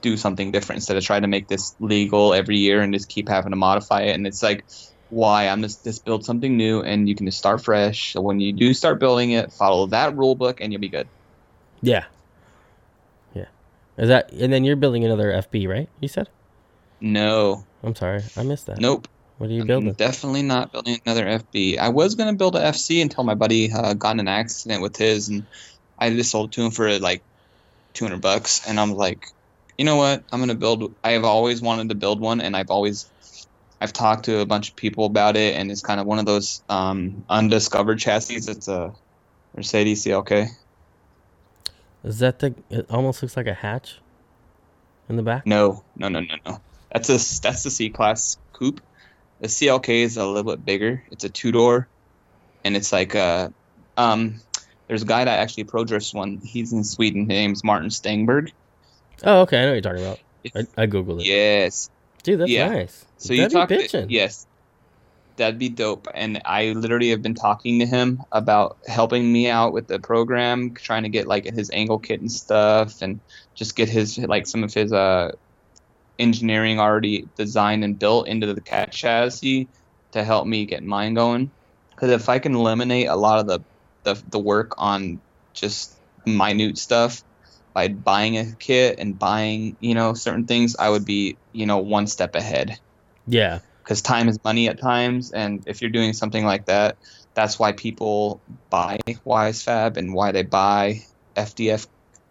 do 0.00 0.16
something 0.16 0.52
different 0.52 0.78
instead 0.78 0.96
of 0.96 1.04
trying 1.04 1.22
to 1.22 1.28
make 1.28 1.48
this 1.48 1.74
legal 1.80 2.34
every 2.34 2.56
year 2.58 2.80
and 2.80 2.92
just 2.94 3.08
keep 3.08 3.28
having 3.28 3.50
to 3.50 3.56
modify 3.56 4.02
it. 4.02 4.14
And 4.14 4.26
it's 4.26 4.42
like, 4.42 4.64
why 5.10 5.48
I'm 5.48 5.60
just 5.62 5.82
just 5.84 6.04
build 6.04 6.24
something 6.24 6.56
new 6.56 6.82
and 6.82 7.08
you 7.08 7.14
can 7.16 7.26
just 7.26 7.38
start 7.38 7.62
fresh. 7.64 8.12
So 8.12 8.20
when 8.20 8.38
you 8.40 8.52
do 8.52 8.72
start 8.74 9.00
building 9.00 9.32
it, 9.32 9.52
follow 9.52 9.86
that 9.88 10.16
rule 10.16 10.34
book 10.36 10.60
and 10.60 10.72
you'll 10.72 10.80
be 10.80 10.88
good. 10.88 11.08
yeah, 11.82 12.04
yeah. 13.34 13.46
Is 13.98 14.08
that 14.08 14.32
and 14.32 14.52
then 14.52 14.64
you're 14.64 14.76
building 14.76 15.04
another 15.04 15.32
FB, 15.32 15.68
right? 15.68 15.88
You 16.00 16.08
said. 16.08 16.28
No, 17.00 17.64
I'm 17.82 17.94
sorry, 17.96 18.22
I 18.36 18.42
missed 18.44 18.66
that. 18.66 18.78
nope. 18.78 19.08
What 19.38 19.48
are 19.48 19.52
you 19.54 19.62
I'm 19.62 19.66
building? 19.66 19.92
definitely 19.94 20.42
not 20.42 20.70
building 20.70 21.00
another 21.06 21.24
FB. 21.24 21.78
I 21.78 21.88
was 21.88 22.14
gonna 22.14 22.34
build 22.34 22.54
a 22.56 22.60
FC 22.60 23.00
until 23.00 23.24
my 23.24 23.34
buddy 23.34 23.72
uh, 23.72 23.94
got 23.94 24.12
in 24.12 24.20
an 24.20 24.28
accident 24.28 24.82
with 24.82 24.96
his, 24.96 25.28
and 25.30 25.46
I 25.98 26.10
just 26.10 26.30
sold 26.30 26.50
it 26.50 26.52
to 26.56 26.62
him 26.62 26.70
for 26.70 26.98
like 26.98 27.22
200 27.94 28.20
bucks. 28.20 28.66
And 28.68 28.78
I'm 28.78 28.92
like, 28.92 29.24
you 29.80 29.84
know 29.84 29.96
what? 29.96 30.22
I'm 30.30 30.40
gonna 30.40 30.54
build. 30.54 30.94
I 31.02 31.12
have 31.12 31.24
always 31.24 31.62
wanted 31.62 31.88
to 31.88 31.94
build 31.94 32.20
one, 32.20 32.42
and 32.42 32.54
I've 32.54 32.68
always, 32.68 33.10
I've 33.80 33.94
talked 33.94 34.26
to 34.26 34.40
a 34.40 34.44
bunch 34.44 34.68
of 34.68 34.76
people 34.76 35.06
about 35.06 35.38
it, 35.38 35.56
and 35.56 35.70
it's 35.70 35.80
kind 35.80 35.98
of 35.98 36.04
one 36.04 36.18
of 36.18 36.26
those 36.26 36.62
um, 36.68 37.24
undiscovered 37.30 37.98
chassis. 37.98 38.34
It's 38.34 38.68
a 38.68 38.92
Mercedes 39.56 40.04
CLK. 40.04 40.48
Is 42.04 42.18
that 42.18 42.40
the? 42.40 42.54
It 42.68 42.90
almost 42.90 43.22
looks 43.22 43.38
like 43.38 43.46
a 43.46 43.54
hatch 43.54 44.00
in 45.08 45.16
the 45.16 45.22
back. 45.22 45.46
No, 45.46 45.82
no, 45.96 46.10
no, 46.10 46.20
no, 46.20 46.34
no. 46.44 46.60
That's 46.92 47.08
a 47.08 47.40
that's 47.40 47.62
the 47.62 47.70
C 47.70 47.88
class 47.88 48.36
coupe. 48.52 48.82
The 49.40 49.48
CLK 49.48 49.88
is 49.88 50.18
a 50.18 50.26
little 50.26 50.52
bit 50.52 50.62
bigger. 50.62 51.02
It's 51.10 51.24
a 51.24 51.30
two 51.30 51.52
door, 51.52 51.88
and 52.64 52.76
it's 52.76 52.92
like 52.92 53.14
a 53.14 53.50
um. 53.96 54.42
There's 54.88 55.02
a 55.02 55.06
guy 55.06 55.24
that 55.24 55.38
actually 55.38 55.64
pro 55.64 55.84
drifts 55.84 56.12
one. 56.12 56.38
He's 56.44 56.74
in 56.74 56.84
Sweden. 56.84 57.22
His 57.22 57.28
name's 57.28 57.64
Martin 57.64 57.88
Stengberg. 57.88 58.52
Oh, 59.24 59.42
okay, 59.42 59.58
I 59.58 59.62
know 59.62 59.68
what 59.68 59.74
you're 59.74 59.80
talking 59.82 60.04
about. 60.04 60.18
I, 60.78 60.82
I 60.82 60.86
googled 60.86 61.20
it. 61.20 61.26
Yes. 61.26 61.90
Dude, 62.22 62.40
that's 62.40 62.50
Yeah. 62.50 62.68
nice. 62.70 63.04
So 63.18 63.32
you 63.34 63.42
That'd 63.42 63.52
talk. 63.52 63.68
be 63.68 63.76
To, 63.88 63.98
bitchin'. 63.98 64.06
yes. 64.08 64.46
That'd 65.36 65.58
be 65.58 65.68
dope. 65.70 66.06
And 66.14 66.40
I 66.44 66.72
literally 66.72 67.10
have 67.10 67.22
been 67.22 67.34
talking 67.34 67.78
to 67.80 67.86
him 67.86 68.22
about 68.32 68.78
helping 68.86 69.30
me 69.32 69.48
out 69.48 69.72
with 69.72 69.86
the 69.86 69.98
program, 69.98 70.74
trying 70.74 71.04
to 71.04 71.08
get 71.08 71.26
like 71.26 71.44
his 71.46 71.70
angle 71.70 71.98
kit 71.98 72.20
and 72.20 72.30
stuff, 72.30 73.00
and 73.02 73.20
just 73.54 73.74
get 73.76 73.88
his 73.88 74.18
like 74.18 74.46
some 74.46 74.64
of 74.64 74.72
his 74.74 74.92
uh 74.92 75.32
engineering 76.18 76.78
already 76.78 77.26
designed 77.36 77.84
and 77.84 77.98
built 77.98 78.28
into 78.28 78.52
the 78.52 78.60
cat 78.60 78.92
chassis 78.92 79.66
to 80.12 80.24
help 80.24 80.46
me 80.46 80.66
get 80.66 80.82
mine 80.82 81.14
going. 81.14 81.50
Because 81.90 82.10
if 82.10 82.28
I 82.28 82.38
can 82.38 82.54
eliminate 82.54 83.06
a 83.08 83.16
lot 83.16 83.38
of 83.40 83.46
the, 83.46 83.60
the 84.04 84.22
the 84.30 84.38
work 84.38 84.74
on 84.78 85.20
just 85.54 85.94
minute 86.26 86.76
stuff 86.78 87.22
by 87.74 87.88
buying 87.88 88.36
a 88.38 88.54
kit 88.58 88.98
and 88.98 89.18
buying 89.18 89.76
you 89.80 89.94
know 89.94 90.14
certain 90.14 90.46
things, 90.46 90.76
I 90.78 90.88
would 90.90 91.04
be 91.04 91.36
you 91.52 91.66
know 91.66 91.78
one 91.78 92.06
step 92.06 92.34
ahead 92.34 92.78
Yeah, 93.26 93.60
because 93.82 94.02
time 94.02 94.28
is 94.28 94.38
money 94.44 94.68
at 94.68 94.80
times 94.80 95.32
and 95.32 95.62
if 95.66 95.80
you're 95.80 95.90
doing 95.90 96.12
something 96.12 96.44
like 96.44 96.66
that 96.66 96.96
that's 97.34 97.58
why 97.58 97.72
people 97.72 98.42
buy 98.70 98.98
wisefab 99.26 99.96
and 99.96 100.12
why 100.14 100.32
they 100.32 100.42
buy 100.42 101.00
fdf 101.36 101.86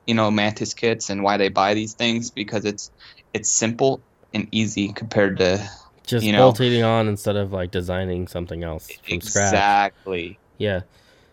you 0.06 0.14
know 0.14 0.32
mantis 0.32 0.74
kits 0.74 1.10
and 1.10 1.24
why 1.24 1.38
they 1.38 1.50
buy 1.50 1.74
these 1.74 1.94
things 1.94 2.32
because 2.32 2.66
it's 2.66 2.92
it's 3.34 3.52
simple 3.52 4.02
and 4.34 4.48
easy 4.52 4.94
compared 4.94 5.38
to 5.38 5.70
just 6.06 6.26
You 6.26 6.32
know. 6.34 6.40
bolting 6.52 6.84
on 6.84 7.08
instead 7.08 7.36
of 7.36 7.52
like 7.54 7.72
designing 7.72 8.28
something 8.28 8.64
else 8.64 8.90
from 9.08 9.22
scratch. 9.22 9.46
exactly 9.54 10.40
Yeah, 10.58 10.82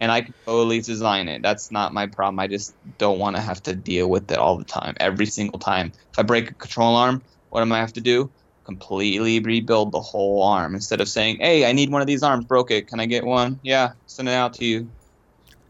and 0.00 0.12
i 0.12 0.20
can 0.20 0.34
totally 0.44 0.80
design 0.80 1.28
it. 1.28 1.42
That's 1.42 1.70
not 1.70 1.94
my 1.94 2.06
problem. 2.06 2.38
I 2.38 2.46
just 2.46 2.74
don't 2.98 3.18
want 3.18 3.36
to 3.36 3.42
have 3.42 3.62
to 3.64 3.74
deal 3.74 4.08
with 4.08 4.30
it 4.30 4.38
all 4.38 4.56
the 4.56 4.64
time. 4.64 4.96
Every 5.00 5.26
single 5.26 5.58
time. 5.58 5.92
If 6.12 6.18
i 6.18 6.22
break 6.22 6.50
a 6.50 6.54
control 6.54 6.96
arm 6.96 7.22
what 7.50 7.60
am 7.62 7.72
i 7.72 7.78
have 7.78 7.92
to 7.94 8.00
do? 8.00 8.30
Completely 8.64 9.40
rebuild 9.40 9.92
the 9.92 10.00
whole 10.00 10.42
arm. 10.42 10.74
Instead 10.74 11.00
of 11.00 11.08
saying 11.08 11.38
hey 11.40 11.64
i 11.68 11.72
need 11.72 11.90
one 11.90 12.00
of 12.00 12.06
these 12.06 12.22
arms. 12.22 12.44
Broke 12.44 12.70
it. 12.70 12.88
Can 12.88 13.00
i 13.00 13.06
get 13.06 13.24
one? 13.24 13.58
Yeah 13.62 13.92
send 14.06 14.28
it 14.28 14.32
out 14.32 14.54
to 14.54 14.64
you. 14.64 14.88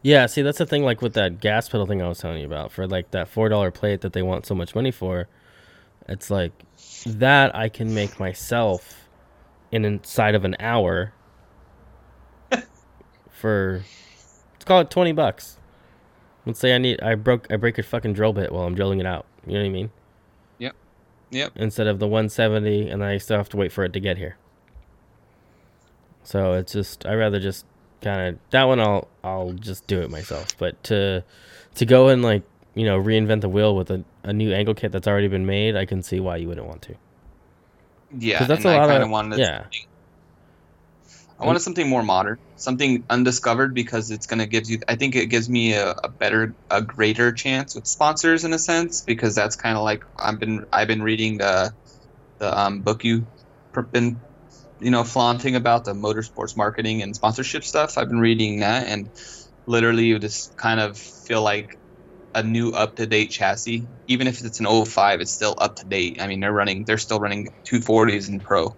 Yeah. 0.01 0.25
See, 0.27 0.41
that's 0.41 0.57
the 0.57 0.65
thing. 0.65 0.83
Like 0.83 1.01
with 1.01 1.13
that 1.13 1.39
gas 1.41 1.67
pedal 1.67 1.85
thing 1.85 2.01
I 2.01 2.07
was 2.07 2.19
telling 2.19 2.39
you 2.39 2.45
about, 2.45 2.71
for 2.71 2.87
like 2.87 3.11
that 3.11 3.27
four 3.27 3.49
dollar 3.49 3.71
plate 3.71 4.01
that 4.01 4.13
they 4.13 4.21
want 4.21 4.45
so 4.45 4.55
much 4.55 4.73
money 4.75 4.91
for, 4.91 5.27
it's 6.07 6.29
like 6.29 6.53
that 7.05 7.55
I 7.55 7.69
can 7.69 7.93
make 7.93 8.19
myself 8.19 9.09
in 9.71 9.83
inside 9.85 10.35
of 10.35 10.45
an 10.45 10.55
hour 10.59 11.13
for 13.29 13.83
call 14.67 14.81
it 14.81 14.89
twenty 14.91 15.11
bucks. 15.11 15.57
Let's 16.45 16.59
say 16.59 16.73
I 16.75 16.77
need 16.77 17.01
I 17.01 17.15
broke 17.15 17.47
I 17.51 17.55
break 17.57 17.77
a 17.77 17.83
fucking 17.83 18.13
drill 18.13 18.33
bit 18.33 18.51
while 18.51 18.63
I'm 18.65 18.75
drilling 18.75 18.99
it 18.99 19.05
out. 19.05 19.25
You 19.45 19.53
know 19.53 19.59
what 19.59 19.65
I 19.65 19.69
mean? 19.69 19.91
Yep. 20.59 20.75
Yep. 21.31 21.51
Instead 21.55 21.87
of 21.87 21.99
the 21.99 22.07
170, 22.07 22.89
and 22.89 23.03
I 23.03 23.17
still 23.17 23.37
have 23.37 23.49
to 23.49 23.57
wait 23.57 23.71
for 23.71 23.83
it 23.83 23.93
to 23.93 23.99
get 23.99 24.17
here. 24.17 24.37
So 26.23 26.53
it's 26.53 26.73
just 26.73 27.05
I 27.05 27.13
rather 27.15 27.39
just 27.39 27.65
kind 28.01 28.27
of 28.35 28.39
that 28.51 28.63
one 28.65 28.79
I'll 28.79 29.07
I'll 29.23 29.53
just 29.53 29.87
do 29.87 30.01
it 30.01 30.09
myself. 30.09 30.57
But 30.57 30.81
to 30.85 31.23
to 31.75 31.85
go 31.85 32.09
and 32.09 32.21
like 32.21 32.43
you 32.75 32.85
know 32.85 33.01
reinvent 33.01 33.41
the 33.41 33.49
wheel 33.49 33.75
with 33.75 33.89
a, 33.91 34.03
a 34.23 34.33
new 34.33 34.53
angle 34.53 34.73
kit 34.73 34.91
that's 34.91 35.07
already 35.07 35.27
been 35.27 35.45
made, 35.45 35.75
I 35.75 35.85
can 35.85 36.03
see 36.03 36.19
why 36.19 36.37
you 36.37 36.47
wouldn't 36.47 36.67
want 36.67 36.81
to. 36.83 36.95
yeah 38.17 38.43
that's 38.45 38.65
a 38.65 38.69
I 38.69 38.85
lot 38.85 39.01
of 39.01 39.09
wanted 39.09 39.39
yeah. 39.39 39.65
I 41.39 41.45
wanted 41.45 41.59
something 41.61 41.87
more 41.87 42.03
modern, 42.03 42.39
something 42.55 43.05
undiscovered 43.09 43.73
because 43.75 44.11
it's 44.11 44.25
gonna 44.25 44.47
give 44.47 44.69
you. 44.69 44.79
I 44.87 44.95
think 44.95 45.15
it 45.15 45.27
gives 45.27 45.49
me 45.49 45.73
a, 45.73 45.91
a 46.03 46.09
better, 46.09 46.55
a 46.69 46.81
greater 46.81 47.31
chance 47.31 47.75
with 47.75 47.87
sponsors 47.87 48.43
in 48.43 48.53
a 48.53 48.59
sense 48.59 49.03
because 49.03 49.35
that's 49.35 49.55
kind 49.55 49.77
of 49.77 49.83
like 49.83 50.01
I've 50.17 50.39
been 50.39 50.65
I've 50.73 50.87
been 50.87 51.03
reading 51.03 51.37
the 51.37 51.71
the 52.39 52.57
um, 52.59 52.81
book 52.81 53.03
you 53.03 53.27
been 53.91 54.21
you 54.79 54.91
know 54.91 55.03
flaunting 55.03 55.55
about 55.55 55.85
the 55.85 55.93
motorsports 55.93 56.57
marketing 56.57 57.01
and 57.01 57.15
sponsorship 57.15 57.63
stuff. 57.63 57.97
I've 57.97 58.09
been 58.09 58.19
reading 58.19 58.59
that 58.61 58.87
and 58.87 59.09
literally 59.67 60.05
you 60.05 60.19
just 60.19 60.55
kind 60.57 60.79
of 60.79 60.97
feel 60.97 61.41
like 61.43 61.69
a 62.35 62.43
new 62.43 62.71
up 62.71 62.95
to 62.97 63.07
date 63.07 63.29
chassis. 63.31 63.87
Even 64.07 64.27
if 64.27 64.43
it's 64.43 64.59
an 64.59 64.67
05, 64.67 65.21
it's 65.21 65.33
still 65.33 65.55
up 65.59 65.75
to 65.77 65.87
date. 65.87 66.21
I 66.21 66.27
mean, 66.27 66.39
they're 66.39 66.53
running, 66.53 66.85
they're 66.85 66.97
still 66.97 67.19
running 67.19 67.47
240s 67.65 68.29
in 68.29 68.39
pro. 68.39 68.77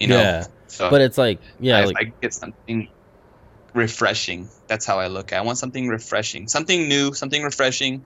You 0.00 0.08
know, 0.08 0.22
Yeah. 0.22 0.46
So 0.70 0.90
But 0.90 1.00
it's 1.00 1.18
like 1.18 1.40
yeah, 1.58 1.78
I, 1.78 1.84
like 1.84 1.96
I 1.98 2.12
get 2.22 2.32
something 2.32 2.88
refreshing. 3.74 4.48
That's 4.68 4.86
how 4.86 4.98
I 4.98 5.08
look 5.08 5.32
at. 5.32 5.38
I 5.38 5.42
want 5.42 5.58
something 5.58 5.88
refreshing, 5.88 6.48
something 6.48 6.88
new, 6.88 7.12
something 7.12 7.42
refreshing. 7.42 8.04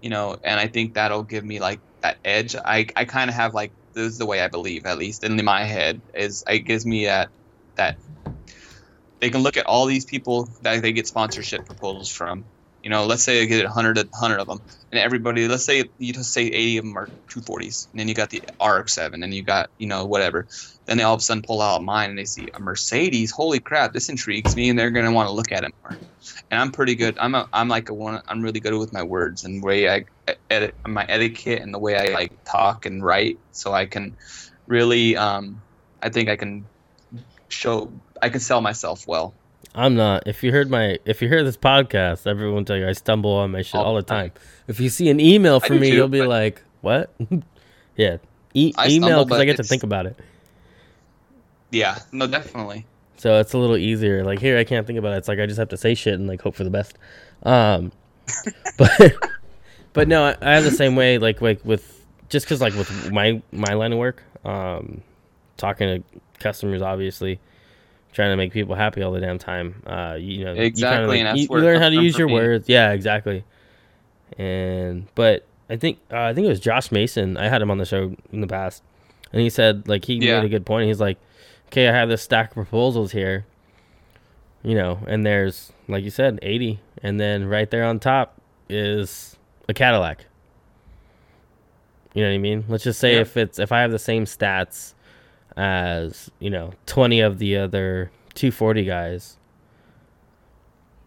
You 0.00 0.10
know, 0.10 0.36
and 0.44 0.60
I 0.60 0.68
think 0.68 0.94
that'll 0.94 1.24
give 1.24 1.44
me 1.44 1.58
like 1.58 1.80
that 2.02 2.18
edge. 2.24 2.54
I 2.54 2.86
I 2.96 3.04
kind 3.04 3.30
of 3.30 3.36
have 3.36 3.54
like 3.54 3.72
this 3.94 4.12
is 4.12 4.18
the 4.18 4.26
way 4.26 4.40
I 4.40 4.48
believe, 4.48 4.86
at 4.86 4.98
least 4.98 5.24
in 5.24 5.42
my 5.44 5.64
head, 5.64 6.00
is 6.14 6.44
it 6.48 6.60
gives 6.60 6.86
me 6.86 7.06
that 7.06 7.28
that 7.76 7.96
they 9.20 9.30
can 9.30 9.42
look 9.42 9.56
at 9.56 9.66
all 9.66 9.86
these 9.86 10.04
people 10.04 10.48
that 10.62 10.82
they 10.82 10.92
get 10.92 11.06
sponsorship 11.06 11.64
proposals 11.66 12.10
from. 12.10 12.44
You 12.86 12.90
know, 12.90 13.04
let's 13.04 13.24
say 13.24 13.42
I 13.42 13.46
get 13.46 13.64
100, 13.64 13.96
100 13.96 14.38
of 14.38 14.46
them, 14.46 14.60
and 14.92 15.00
everybody, 15.00 15.48
let's 15.48 15.64
say 15.64 15.82
you 15.98 16.12
just 16.12 16.32
say 16.32 16.42
80 16.42 16.76
of 16.78 16.84
them 16.84 16.96
are 16.96 17.10
240s, 17.28 17.88
and 17.90 17.98
then 17.98 18.06
you 18.06 18.14
got 18.14 18.30
the 18.30 18.40
RX-7, 18.64 19.24
and 19.24 19.34
you 19.34 19.42
got, 19.42 19.70
you 19.76 19.88
know, 19.88 20.04
whatever. 20.06 20.46
Then 20.86 20.96
they 20.96 21.02
all 21.02 21.14
of 21.14 21.18
a 21.18 21.22
sudden 21.24 21.42
pull 21.42 21.60
out 21.60 21.82
mine, 21.82 22.10
and 22.10 22.16
they 22.16 22.26
see 22.26 22.46
a 22.54 22.60
Mercedes. 22.60 23.32
Holy 23.32 23.58
crap, 23.58 23.92
this 23.92 24.08
intrigues 24.08 24.54
me, 24.54 24.68
and 24.68 24.78
they're 24.78 24.92
gonna 24.92 25.10
want 25.10 25.28
to 25.28 25.32
look 25.32 25.50
at 25.50 25.64
it 25.64 25.74
more. 25.82 25.98
And 26.52 26.60
I'm 26.60 26.70
pretty 26.70 26.94
good. 26.94 27.18
I'm 27.18 27.34
a, 27.34 27.48
I'm 27.52 27.66
like 27.66 27.88
a 27.88 27.94
one. 27.94 28.22
I'm 28.28 28.40
really 28.40 28.60
good 28.60 28.72
with 28.74 28.92
my 28.92 29.02
words 29.02 29.42
and 29.42 29.64
way 29.64 29.90
I 29.90 30.04
edit 30.48 30.76
my 30.86 31.04
etiquette 31.08 31.62
and 31.62 31.74
the 31.74 31.80
way 31.80 31.96
I 31.96 32.14
like 32.14 32.38
talk 32.44 32.86
and 32.86 33.02
write, 33.02 33.40
so 33.50 33.72
I 33.72 33.86
can 33.86 34.16
really, 34.68 35.16
um, 35.16 35.60
I 36.00 36.10
think 36.10 36.28
I 36.28 36.36
can 36.36 36.64
show, 37.48 37.92
I 38.22 38.28
can 38.28 38.38
sell 38.38 38.60
myself 38.60 39.08
well. 39.08 39.34
I'm 39.76 39.94
not. 39.94 40.22
If 40.26 40.42
you 40.42 40.52
heard 40.52 40.70
my, 40.70 40.98
if 41.04 41.20
you 41.20 41.28
hear 41.28 41.44
this 41.44 41.58
podcast, 41.58 42.26
everyone 42.26 42.56
will 42.56 42.64
tell 42.64 42.78
you 42.78 42.88
I 42.88 42.92
stumble 42.92 43.32
on 43.32 43.50
my 43.50 43.60
shit 43.60 43.74
all, 43.74 43.84
All 43.84 43.94
the 43.94 44.00
the 44.00 44.06
time. 44.06 44.32
If 44.66 44.80
you 44.80 44.88
see 44.88 45.10
an 45.10 45.20
email 45.20 45.60
from 45.60 45.80
me, 45.80 45.90
too, 45.90 45.96
you'll 45.96 46.08
be 46.08 46.22
like, 46.22 46.62
"What?" 46.80 47.14
yeah, 47.96 48.16
e- 48.54 48.72
I 48.78 48.88
email 48.88 49.24
because 49.24 49.38
I 49.38 49.44
get 49.44 49.58
to 49.58 49.62
think 49.62 49.82
about 49.82 50.06
it. 50.06 50.18
Yeah, 51.70 51.98
no, 52.10 52.26
definitely. 52.26 52.86
So 53.18 53.38
it's 53.38 53.52
a 53.52 53.58
little 53.58 53.76
easier. 53.76 54.24
Like 54.24 54.38
here, 54.38 54.56
I 54.56 54.64
can't 54.64 54.86
think 54.86 54.98
about 54.98 55.12
it. 55.12 55.18
It's 55.18 55.28
like 55.28 55.38
I 55.38 55.46
just 55.46 55.58
have 55.58 55.68
to 55.68 55.76
say 55.76 55.94
shit 55.94 56.14
and 56.14 56.26
like 56.26 56.40
hope 56.40 56.54
for 56.54 56.64
the 56.64 56.70
best. 56.70 56.96
Um, 57.42 57.92
but 58.78 59.12
but 59.92 60.08
no, 60.08 60.24
I, 60.24 60.36
I 60.40 60.54
have 60.54 60.64
the 60.64 60.70
same 60.70 60.96
way. 60.96 61.18
Like 61.18 61.42
like 61.42 61.62
with 61.64 62.02
just 62.30 62.46
because 62.46 62.62
like 62.62 62.74
with 62.74 63.12
my 63.12 63.42
my 63.52 63.74
line 63.74 63.92
of 63.92 63.98
work, 63.98 64.22
um, 64.44 65.02
talking 65.58 66.02
to 66.02 66.20
customers, 66.38 66.80
obviously, 66.80 67.40
trying 68.16 68.30
to 68.32 68.36
make 68.36 68.52
people 68.52 68.74
happy 68.74 69.02
all 69.02 69.12
the 69.12 69.20
damn 69.20 69.38
time. 69.38 69.82
Uh, 69.86 70.16
you 70.18 70.44
know, 70.44 70.54
you 70.54 70.62
Exactly, 70.62 71.06
like, 71.06 71.18
and 71.18 71.26
that's 71.28 71.38
you, 71.40 71.48
you 71.50 71.62
learn 71.62 71.80
how 71.80 71.90
to 71.90 71.94
use 72.02 72.18
your 72.18 72.26
me. 72.26 72.32
words. 72.34 72.68
Yeah, 72.68 72.90
exactly. 72.92 73.44
And 74.38 75.06
but 75.14 75.46
I 75.70 75.76
think 75.76 75.98
uh, 76.10 76.18
I 76.22 76.34
think 76.34 76.46
it 76.46 76.48
was 76.48 76.60
Josh 76.60 76.90
Mason. 76.90 77.36
I 77.36 77.48
had 77.48 77.62
him 77.62 77.70
on 77.70 77.78
the 77.78 77.84
show 77.84 78.16
in 78.32 78.40
the 78.40 78.46
past, 78.46 78.82
and 79.32 79.40
he 79.40 79.50
said 79.50 79.86
like 79.86 80.04
he 80.04 80.14
Yeah. 80.14 80.40
made 80.40 80.46
a 80.46 80.48
good 80.48 80.66
point. 80.66 80.88
He's 80.88 81.00
like, 81.00 81.18
okay, 81.68 81.88
I 81.88 81.92
have 81.92 82.08
this 82.08 82.22
stack 82.22 82.48
of 82.50 82.54
proposals 82.54 83.12
here, 83.12 83.44
you 84.62 84.74
know, 84.74 84.98
and 85.06 85.24
there's 85.24 85.72
like 85.86 86.02
you 86.02 86.10
said, 86.10 86.38
eighty, 86.42 86.80
and 87.02 87.20
then 87.20 87.46
right 87.46 87.70
there 87.70 87.84
on 87.84 88.00
top 88.00 88.40
is 88.68 89.36
a 89.68 89.74
Cadillac. 89.74 90.24
You 92.14 92.22
know 92.22 92.28
what 92.30 92.34
I 92.34 92.38
mean? 92.38 92.64
Let's 92.68 92.84
just 92.84 92.98
say 92.98 93.14
Yeah. 93.16 93.20
if 93.20 93.36
it's 93.36 93.58
if 93.58 93.70
I 93.72 93.82
have 93.82 93.90
the 93.90 93.98
same 93.98 94.24
stats 94.24 94.94
as 95.56 96.30
you 96.38 96.50
know 96.50 96.72
twenty 96.86 97.20
of 97.20 97.38
the 97.38 97.56
other 97.56 98.10
two 98.34 98.50
forty 98.50 98.84
guys, 98.84 99.38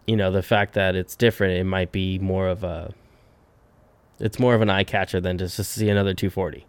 you 0.07 0.15
know 0.15 0.31
the 0.31 0.41
fact 0.43 0.73
that 0.73 0.95
it's 0.95 1.15
different, 1.15 1.53
it 1.59 1.65
might 1.65 1.91
be 1.91 2.17
more 2.19 2.47
of 2.47 2.63
a 2.63 2.93
it's 4.19 4.39
more 4.39 4.53
of 4.55 4.61
an 4.61 4.69
eye 4.69 4.83
catcher 4.83 5.21
than 5.21 5.37
just 5.37 5.55
to 5.55 5.63
see 5.63 5.87
another 5.89 6.13
240. 6.13 6.65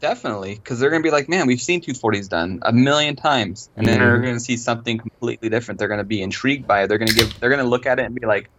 Definitely, 0.00 0.56
because 0.56 0.78
they're 0.78 0.90
gonna 0.90 1.02
be 1.02 1.10
like, 1.10 1.28
man, 1.30 1.46
we've 1.46 1.60
seen 1.62 1.80
240s 1.80 2.28
done 2.28 2.58
a 2.62 2.72
million 2.72 3.16
times, 3.16 3.70
and 3.76 3.86
then 3.86 3.98
they're 3.98 4.18
Mhm. 4.18 4.24
gonna 4.24 4.40
see 4.40 4.58
something 4.58 4.98
completely 4.98 5.48
different. 5.48 5.78
They're 5.78 5.88
gonna 5.88 6.04
be 6.04 6.20
intrigued 6.20 6.66
by 6.66 6.82
it. 6.82 6.88
They're 6.88 6.98
gonna 6.98 7.12
give. 7.14 7.40
They're 7.40 7.48
gonna 7.48 7.64
look 7.64 7.86
at 7.86 7.98
it 7.98 8.04
and 8.04 8.14
be 8.14 8.26
like, 8.26 8.50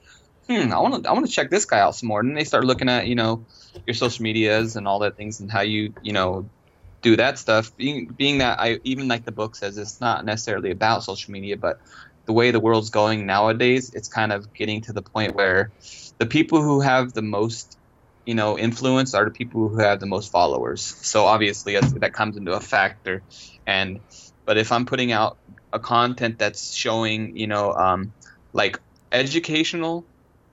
hmm, 0.49 0.73
I 0.73 0.79
want 0.79 1.03
to. 1.03 1.09
I 1.09 1.13
want 1.13 1.27
to 1.27 1.31
check 1.31 1.51
this 1.51 1.65
guy 1.65 1.79
out 1.79 1.95
some 1.95 2.07
more. 2.07 2.21
And 2.21 2.35
they 2.35 2.43
start 2.43 2.65
looking 2.65 2.89
at 2.89 3.05
you 3.05 3.13
know 3.13 3.45
your 3.85 3.93
social 3.93 4.23
medias 4.23 4.75
and 4.75 4.87
all 4.87 4.97
that 4.99 5.15
things 5.15 5.39
and 5.39 5.51
how 5.51 5.61
you 5.61 5.93
you 6.01 6.11
know 6.13 6.49
do 7.07 7.15
that 7.17 7.39
stuff. 7.39 7.75
Being 7.77 8.07
being 8.21 8.39
that 8.39 8.59
I 8.59 8.79
even 8.83 9.07
like 9.07 9.23
the 9.25 9.31
book 9.31 9.55
says 9.55 9.77
it's 9.77 9.99
not 10.01 10.25
necessarily 10.25 10.71
about 10.71 11.03
social 11.03 11.31
media, 11.31 11.57
but 11.57 11.79
the 12.25 12.33
way 12.33 12.51
the 12.51 12.59
world's 12.59 12.89
going 12.89 13.25
nowadays, 13.25 13.93
it's 13.93 14.09
kind 14.09 14.31
of 14.31 14.53
getting 14.53 14.81
to 14.81 14.93
the 14.93 15.01
point 15.01 15.35
where 15.35 15.71
the 16.17 16.25
people 16.25 16.61
who 16.61 16.81
have 16.81 17.13
the 17.13 17.21
most 17.21 17.77
you 18.25 18.35
know 18.35 18.57
influence 18.57 19.13
are 19.13 19.25
the 19.25 19.31
people 19.31 19.69
who 19.69 19.79
have 19.79 20.01
the 20.01 20.05
most 20.05 20.31
followers 20.31 20.81
so 20.83 21.23
obviously 21.25 21.79
that 21.79 22.11
comes 22.11 22.35
into 22.35 22.51
a 22.51 22.59
factor 22.59 23.23
and 23.65 24.01
but 24.45 24.57
if 24.57 24.73
i'm 24.73 24.85
putting 24.85 25.13
out 25.13 25.37
a 25.71 25.79
content 25.79 26.37
that's 26.37 26.75
showing 26.75 27.37
you 27.37 27.47
know 27.47 27.71
um 27.71 28.11
like 28.51 28.81
educational 29.13 30.05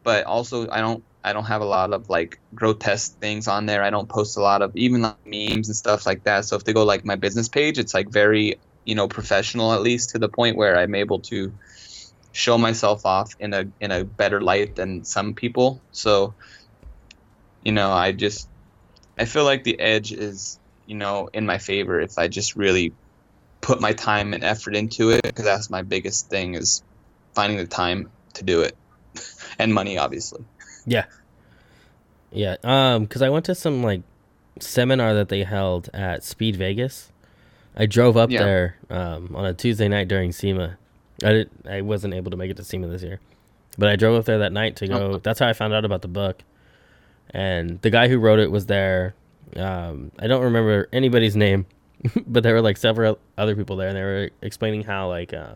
but 0.05 0.25
also 0.25 0.71
i 0.71 0.81
don't 0.81 1.03
i 1.25 1.33
don't 1.33 1.45
have 1.47 1.63
a 1.63 1.65
lot 1.65 1.93
of 1.93 2.09
like 2.09 2.39
grotesque 2.55 3.19
things 3.19 3.49
on 3.49 3.67
there. 3.67 3.83
I 3.83 3.91
don't 3.91 4.09
post 4.09 4.37
a 4.37 4.41
lot 4.41 4.63
of 4.63 4.77
even 4.77 5.03
like 5.03 5.27
memes 5.27 5.69
and 5.69 5.77
stuff 5.77 6.07
like 6.07 6.25
that. 6.25 6.45
So 6.45 6.57
if 6.57 6.65
they 6.65 6.73
go 6.73 6.85
like 6.85 7.05
my 7.05 7.17
business 7.17 7.49
page 7.49 7.79
it's 7.79 7.95
like 7.95 8.09
very 8.11 8.59
you 8.85 8.95
know 8.95 9.09
professional 9.09 9.73
at 9.73 9.83
least 9.83 10.11
to 10.11 10.19
the 10.19 10.29
point 10.29 10.59
where 10.59 10.77
i'm 10.77 10.95
able 10.95 11.21
to 11.21 11.53
show 12.35 12.59
myself 12.59 13.07
off 13.07 13.33
in 13.39 13.55
a 13.55 13.65
in 13.81 13.93
a 13.93 14.05
better 14.05 14.41
light 14.41 14.75
than 14.75 15.05
some 15.05 15.35
people. 15.35 15.81
So 15.93 16.35
you 17.63 17.73
know, 17.73 17.93
I 17.93 18.13
just 18.13 18.49
I 19.17 19.25
feel 19.25 19.45
like 19.45 19.65
the 19.65 19.79
edge 19.79 20.13
is, 20.13 20.59
you 20.85 20.97
know, 20.97 21.31
in 21.33 21.47
my 21.47 21.59
favor 21.59 22.01
if 22.01 22.19
I 22.19 22.29
just 22.29 22.57
really 22.57 22.93
put 23.61 23.81
my 23.81 23.93
time 23.93 24.35
and 24.35 24.45
effort 24.45 24.75
into 24.75 25.11
it 25.11 25.23
because 25.23 25.45
that's 25.45 25.71
my 25.71 25.83
biggest 25.83 26.29
thing 26.29 26.55
is 26.55 26.83
finding 27.35 27.57
the 27.57 27.67
time 27.67 28.11
to 28.35 28.45
do 28.45 28.61
it 28.63 28.77
and 29.59 29.73
money 29.73 29.97
obviously. 29.97 30.45
Yeah, 30.87 31.05
Yeah. 32.33 32.57
um, 32.65 33.05
because 33.05 33.23
I 33.23 33.29
went 33.31 33.45
to 33.47 33.55
some 33.55 33.83
like 33.83 34.03
seminar 34.61 35.15
that 35.15 35.29
they 35.29 35.45
held 35.45 35.89
at 35.95 36.23
Speed 36.23 36.57
Vegas. 36.57 37.11
I 37.77 37.87
drove 37.87 38.17
up 38.17 38.31
Yeah. 38.31 38.45
there 38.45 38.77
um, 38.91 39.35
on 39.35 39.45
a 39.47 39.55
Tuesday 39.55 39.89
night 39.89 40.09
during 40.09 40.31
SEMA. 40.33 40.77
I 41.25 41.33
did, 41.33 41.51
I 41.69 41.81
wasn't 41.81 42.15
able 42.15 42.31
to 42.31 42.37
make 42.37 42.51
it 42.51 42.57
to 42.59 42.65
SEMA 42.65 42.87
this 42.89 43.03
year, 43.03 43.21
but 43.79 43.89
I 43.89 43.97
drove 43.97 44.19
up 44.19 44.25
there 44.27 44.39
that 44.39 44.53
night 44.53 44.77
to 44.77 44.87
go. 44.89 45.13
Oh. 45.15 45.19
That's 45.19 45.39
how 45.41 45.49
I 45.49 45.53
found 45.53 45.73
out 45.75 45.85
about 45.85 46.03
the 46.03 46.09
book. 46.09 46.43
And 47.31 47.81
the 47.83 47.91
guy 47.91 48.09
who 48.09 48.19
wrote 48.19 48.39
it 48.39 48.51
was 48.51 48.67
there. 48.67 49.15
Um, 49.57 50.13
I 50.19 50.27
don't 50.27 50.43
remember 50.43 50.89
anybody's 50.93 51.35
name, 51.37 51.67
but 52.27 52.43
there 52.43 52.55
were 52.55 52.61
like 52.63 52.77
several 52.77 53.19
other 53.39 53.57
people 53.57 53.77
there, 53.77 53.89
and 53.89 53.97
they 53.97 54.03
were 54.03 54.31
explaining 54.43 54.83
how 54.83 55.09
like, 55.09 55.33
uh, 55.33 55.55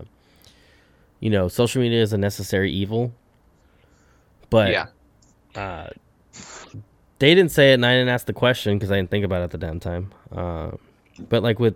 you 1.20 1.30
know, 1.30 1.48
social 1.48 1.82
media 1.82 2.00
is 2.02 2.12
a 2.12 2.18
necessary 2.18 2.72
evil. 2.72 3.12
But 4.50 4.70
yeah. 4.72 4.86
Uh, 5.58 5.88
they 7.18 7.34
didn't 7.34 7.50
say 7.50 7.72
it, 7.72 7.74
and 7.74 7.86
I 7.86 7.92
didn't 7.94 8.08
ask 8.10 8.26
the 8.26 8.32
question 8.32 8.78
because 8.78 8.90
I 8.92 8.96
didn't 8.96 9.10
think 9.10 9.24
about 9.24 9.40
it 9.40 9.44
at 9.44 9.50
the 9.50 9.58
damn 9.58 9.80
time. 9.80 10.12
Uh, 10.30 10.72
but 11.28 11.42
like 11.42 11.58
with 11.58 11.74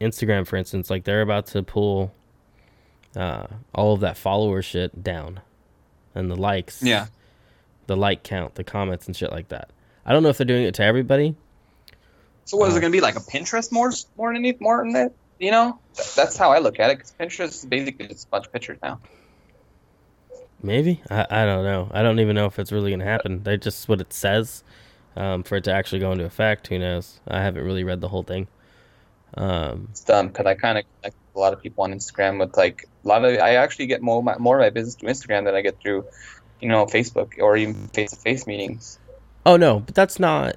Instagram, 0.00 0.46
for 0.46 0.56
instance, 0.56 0.90
like 0.90 1.04
they're 1.04 1.22
about 1.22 1.46
to 1.48 1.62
pull 1.62 2.12
uh, 3.16 3.46
all 3.74 3.94
of 3.94 4.00
that 4.00 4.16
follower 4.16 4.60
shit 4.62 5.02
down, 5.02 5.40
and 6.14 6.30
the 6.30 6.36
likes, 6.36 6.82
Yeah. 6.82 7.06
the 7.86 7.96
like 7.96 8.22
count, 8.22 8.56
the 8.56 8.64
comments, 8.64 9.06
and 9.06 9.16
shit 9.16 9.30
like 9.30 9.48
that. 9.48 9.70
I 10.04 10.12
don't 10.12 10.22
know 10.22 10.28
if 10.28 10.36
they're 10.36 10.44
doing 10.46 10.64
it 10.64 10.74
to 10.74 10.82
everybody. 10.84 11.34
So 12.44 12.58
what 12.58 12.68
is 12.68 12.74
Uh, 12.74 12.78
it 12.78 12.80
going 12.82 12.92
to 12.92 12.96
be 12.96 13.00
like 13.00 13.16
a 13.16 13.20
Pinterest 13.20 13.72
more 13.72 13.90
more 14.18 14.34
than 14.34 14.54
more 14.60 14.82
than 14.84 14.92
that? 14.92 15.12
You 15.38 15.50
know, 15.50 15.78
that's 16.14 16.36
how 16.36 16.52
I 16.52 16.58
look 16.58 16.78
at 16.78 16.90
it. 16.90 16.96
Cause 17.00 17.14
Pinterest 17.18 17.48
is 17.48 17.64
basically 17.64 18.08
just 18.08 18.26
a 18.26 18.30
bunch 18.30 18.46
of 18.46 18.52
pictures 18.52 18.78
now. 18.82 19.00
Maybe 20.64 21.02
I, 21.10 21.26
I 21.30 21.44
don't 21.44 21.64
know. 21.64 21.88
I 21.92 22.02
don't 22.02 22.20
even 22.20 22.34
know 22.34 22.46
if 22.46 22.58
it's 22.58 22.72
really 22.72 22.90
gonna 22.90 23.04
happen. 23.04 23.42
That's 23.42 23.62
just 23.62 23.88
what 23.88 24.00
it 24.00 24.12
says. 24.12 24.64
Um, 25.16 25.44
for 25.44 25.56
it 25.56 25.64
to 25.64 25.72
actually 25.72 26.00
go 26.00 26.10
into 26.10 26.24
effect, 26.24 26.66
who 26.66 26.78
knows? 26.78 27.20
I 27.28 27.40
haven't 27.40 27.64
really 27.64 27.84
read 27.84 28.00
the 28.00 28.08
whole 28.08 28.24
thing. 28.24 28.48
Um, 29.36 29.88
It's 29.90 30.00
dumb 30.00 30.28
because 30.28 30.46
I 30.46 30.54
kind 30.54 30.78
of 30.78 30.84
connect 31.00 31.16
a 31.34 31.38
lot 31.38 31.52
of 31.52 31.62
people 31.62 31.84
on 31.84 31.92
Instagram 31.92 32.40
with 32.40 32.56
like 32.56 32.88
a 33.04 33.08
lot 33.08 33.24
of. 33.24 33.38
I 33.38 33.56
actually 33.56 33.86
get 33.86 34.02
more 34.02 34.18
of 34.18 34.24
my, 34.24 34.36
more 34.38 34.58
of 34.58 34.64
my 34.64 34.70
business 34.70 34.94
through 34.94 35.10
Instagram 35.10 35.44
than 35.44 35.54
I 35.54 35.60
get 35.60 35.80
through, 35.80 36.04
you 36.60 36.68
know, 36.68 36.86
Facebook 36.86 37.32
or 37.38 37.56
even 37.56 37.88
face 37.88 38.10
to 38.10 38.16
face 38.16 38.46
meetings. 38.46 38.98
Oh 39.46 39.56
no, 39.56 39.80
but 39.80 39.94
that's 39.94 40.18
not. 40.18 40.56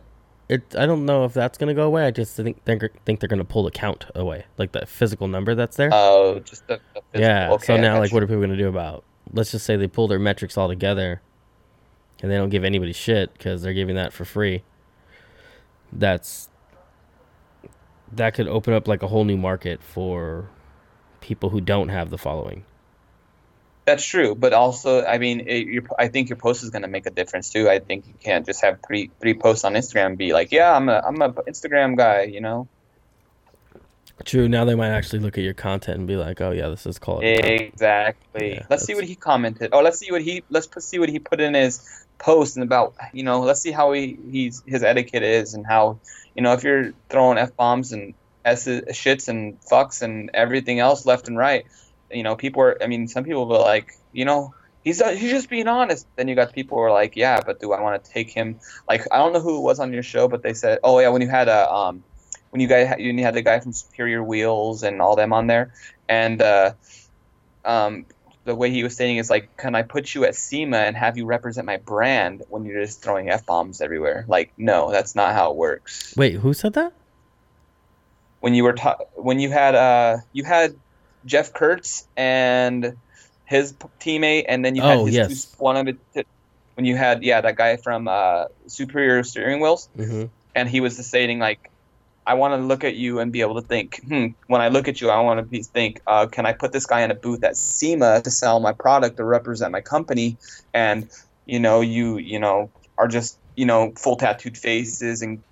It. 0.50 0.76
I 0.78 0.86
don't 0.86 1.06
know 1.06 1.26
if 1.26 1.34
that's 1.34 1.58
gonna 1.58 1.74
go 1.74 1.86
away. 1.86 2.06
I 2.06 2.12
just 2.12 2.36
think 2.36 2.64
think, 2.64 2.82
think 3.06 3.20
they're 3.20 3.28
gonna 3.28 3.44
pull 3.44 3.64
the 3.64 3.72
count 3.72 4.06
away, 4.16 4.46
like 4.58 4.72
the 4.72 4.86
physical 4.86 5.28
number 5.28 5.54
that's 5.56 5.76
there. 5.76 5.90
Oh, 5.92 6.40
just 6.40 6.66
the, 6.68 6.80
the 6.94 7.02
physical. 7.12 7.22
yeah. 7.22 7.52
Okay, 7.52 7.66
so 7.66 7.78
now, 7.78 8.00
like, 8.00 8.14
what 8.14 8.24
are 8.24 8.28
people 8.28 8.42
gonna 8.42 8.56
do 8.58 8.70
about? 8.70 9.04
Let's 9.34 9.52
just 9.52 9.66
say 9.66 9.76
they 9.76 9.88
pull 9.88 10.08
their 10.08 10.20
metrics 10.20 10.58
all 10.58 10.68
together, 10.68 11.22
and 12.22 12.32
they 12.32 12.36
don't 12.36 12.50
give 12.50 12.64
anybody 12.64 12.94
shit 12.94 13.34
because 13.34 13.62
they're 13.62 13.74
giving 13.74 13.96
that 13.96 14.14
for 14.14 14.26
free. 14.26 14.64
That's 15.92 16.50
that 18.12 18.34
could 18.34 18.48
open 18.48 18.74
up 18.74 18.88
like 18.88 19.04
a 19.04 19.08
whole 19.08 19.26
new 19.26 19.38
market 19.38 19.82
for 19.82 20.50
people 21.22 21.50
who 21.50 21.62
don't 21.62 21.90
have 21.90 22.10
the 22.10 22.18
following. 22.18 22.64
That's 23.86 24.04
true, 24.04 24.36
but 24.36 24.52
also, 24.52 25.06
I 25.06 25.18
mean, 25.18 25.46
it, 25.48 25.84
I 25.98 26.10
think 26.10 26.28
your 26.28 26.36
post 26.36 26.62
is 26.62 26.72
going 26.72 26.82
to 26.82 26.90
make 26.90 27.06
a 27.06 27.10
difference 27.10 27.50
too. 27.50 27.70
I 27.70 27.80
think 27.80 28.06
you 28.06 28.14
can't 28.22 28.46
just 28.46 28.62
have 28.62 28.80
three 28.86 29.12
three 29.22 29.34
posts 29.34 29.64
on 29.64 29.74
Instagram 29.74 30.18
be 30.18 30.34
like, 30.34 30.52
yeah, 30.52 30.74
I'm 30.74 30.90
a 30.90 31.02
I'm 31.06 31.22
a 31.22 31.32
Instagram 31.32 31.96
guy, 31.96 32.24
you 32.24 32.42
know. 32.42 32.68
True. 34.26 34.50
Now 34.50 34.66
they 34.66 34.76
might 34.76 34.90
actually 34.90 35.20
look 35.20 35.38
at 35.38 35.44
your 35.44 35.54
content 35.54 36.00
and 36.00 36.08
be 36.08 36.16
like, 36.16 36.42
"Oh 36.42 36.52
yeah, 36.52 36.70
this 36.70 36.86
is 36.86 36.98
quality." 36.98 37.36
content." 37.36 37.62
Exactly. 37.62 38.56
Yeah, 38.56 38.66
let's 38.70 38.84
see 38.84 38.96
what 38.96 39.04
he 39.04 39.16
commented. 39.16 39.70
Oh, 39.74 39.82
let's 39.82 40.00
see 40.00 40.12
what 40.12 40.22
he 40.22 40.44
let's 40.50 40.68
see 40.86 41.00
what 41.00 41.10
he 41.10 41.20
put 41.20 41.40
in 41.40 41.54
his 41.54 42.06
post 42.18 42.58
and 42.58 42.64
about 42.64 42.96
you 43.14 43.24
know. 43.24 43.42
Let's 43.42 43.62
see 43.62 43.72
how 43.72 43.92
he 43.92 44.18
he's 44.30 44.64
his 44.66 44.84
etiquette 44.84 45.24
is 45.24 45.54
and 45.54 45.66
how 45.66 46.00
you 46.36 46.42
know 46.42 46.54
if 46.54 46.64
you're 46.64 46.94
throwing 47.10 47.38
f 47.38 47.56
bombs 47.56 47.92
and 47.92 48.16
s's 48.44 48.82
shits 48.90 49.28
and 49.28 49.60
fucks 49.62 50.02
and 50.02 50.32
everything 50.34 50.80
else 50.80 51.06
left 51.06 51.28
and 51.28 51.38
right. 51.38 51.66
You 52.12 52.24
know, 52.24 52.36
people 52.36 52.64
are. 52.64 52.82
I 52.82 52.88
mean, 52.88 53.08
some 53.08 53.24
people 53.24 53.46
will 53.46 53.62
like 53.62 53.98
you 54.14 54.26
know. 54.26 54.54
He's, 54.84 55.06
he's 55.06 55.32
just 55.32 55.50
being 55.50 55.68
honest. 55.68 56.08
Then 56.16 56.30
you 56.30 56.36
got 56.36 56.54
people 56.54 56.78
who 56.78 56.84
are 56.84 56.92
like, 56.94 57.18
yeah, 57.18 57.42
but 57.46 57.60
do 57.60 57.74
I 57.74 57.82
want 57.82 58.02
to 58.02 58.10
take 58.10 58.30
him? 58.30 58.58
Like, 58.88 59.06
I 59.12 59.18
don't 59.18 59.34
know 59.34 59.42
who 59.42 59.58
it 59.58 59.62
was 59.62 59.82
on 59.82 59.92
your 59.92 60.04
show, 60.04 60.30
but 60.30 60.44
they 60.44 60.54
said, 60.54 60.80
oh 60.82 60.98
yeah, 61.00 61.10
when 61.10 61.22
you 61.22 61.28
had 61.28 61.50
a 61.50 61.70
um, 61.70 62.06
when 62.52 62.62
you 62.62 62.68
guys 62.68 62.96
you 63.00 63.16
had 63.24 63.34
the 63.34 63.42
guy 63.42 63.60
from 63.60 63.74
Superior 63.74 64.24
Wheels 64.24 64.84
and 64.84 65.02
all 65.02 65.16
them 65.16 65.34
on 65.34 65.48
there, 65.48 65.74
and 66.08 66.42
uh, 66.42 66.74
um, 67.66 68.06
the 68.46 68.56
way 68.56 68.72
he 68.72 68.84
was 68.84 68.96
saying 68.96 69.18
is 69.18 69.30
like, 69.30 69.50
can 69.58 69.76
I 69.76 69.82
put 69.84 70.16
you 70.16 70.24
at 70.26 70.36
SEMA 70.36 70.78
and 70.78 70.96
have 70.96 71.18
you 71.18 71.26
represent 71.26 71.66
my 71.66 71.78
brand 71.78 72.44
when 72.50 72.64
you're 72.66 72.82
just 72.82 73.04
throwing 73.04 73.30
f 73.30 73.46
bombs 73.46 73.82
everywhere? 73.82 74.26
Like, 74.28 74.54
no, 74.58 74.92
that's 74.92 75.16
not 75.16 75.34
how 75.34 75.52
it 75.52 75.58
works. 75.58 76.14
Wait, 76.16 76.36
who 76.36 76.54
said 76.54 76.74
that? 76.74 76.94
When 78.40 78.54
you 78.54 78.64
were 78.64 78.74
ta- 78.74 78.98
when 79.16 79.40
you 79.40 79.50
had 79.50 79.76
uh 79.76 80.18
you 80.32 80.44
had 80.46 80.76
Jeff 81.26 81.52
Kurtz 81.54 82.08
and 82.16 82.98
his 83.46 83.74
p- 83.74 83.88
teammate, 84.00 84.46
and 84.48 84.64
then 84.64 84.76
you 84.76 84.82
had 84.82 85.00
Oh, 85.00 85.06
his 85.06 85.16
yes. 85.16 85.46
two, 85.46 85.64
one 85.64 85.76
of 85.78 85.88
it. 85.88 86.28
When 86.76 86.86
you 86.86 86.96
had 86.96 87.24
yeah 87.24 87.42
that 87.42 87.56
guy 87.56 87.78
from 87.78 88.08
uh, 88.08 88.46
Superior 88.68 89.24
Steering 89.24 89.60
Wheels, 89.60 89.90
Mm-hmm. 89.98 90.26
and 90.54 90.70
he 90.70 90.80
was 90.80 90.96
just 90.98 91.10
saying 91.10 91.40
like 91.40 91.60
i 92.28 92.34
want 92.36 92.54
to 92.54 92.58
look 92.58 92.84
at 92.84 92.96
you 92.96 93.20
and 93.20 93.32
be 93.32 93.42
able 93.42 93.60
to 93.60 93.68
think 93.68 94.00
hmm, 94.08 94.28
when 94.48 94.62
i 94.62 94.68
look 94.68 94.88
at 94.88 95.02
you 95.02 95.10
i 95.10 95.20
want 95.20 95.40
to 95.40 95.46
be, 95.46 95.64
think 95.64 96.02
uh, 96.06 96.28
can 96.28 96.46
i 96.46 96.54
put 96.54 96.72
this 96.72 96.86
guy 96.86 97.02
in 97.02 97.12
a 97.12 97.16
booth 97.16 97.44
at 97.44 97.58
sema 97.58 98.22
to 98.22 98.30
sell 98.30 98.60
my 98.60 98.74
product 98.74 99.20
or 99.20 99.26
represent 99.26 99.72
my 99.72 99.82
company? 99.82 100.38
And 100.74 101.10
you 101.46 101.60
know 101.60 101.82
you 101.82 102.18
you 102.18 102.40
know 102.40 102.72
are 102.98 103.08
just 103.08 103.40
you 103.56 103.66
know 103.66 103.94
full 103.98 104.18
tattooed 104.18 104.58
faces 104.58 105.22
and 105.22 105.44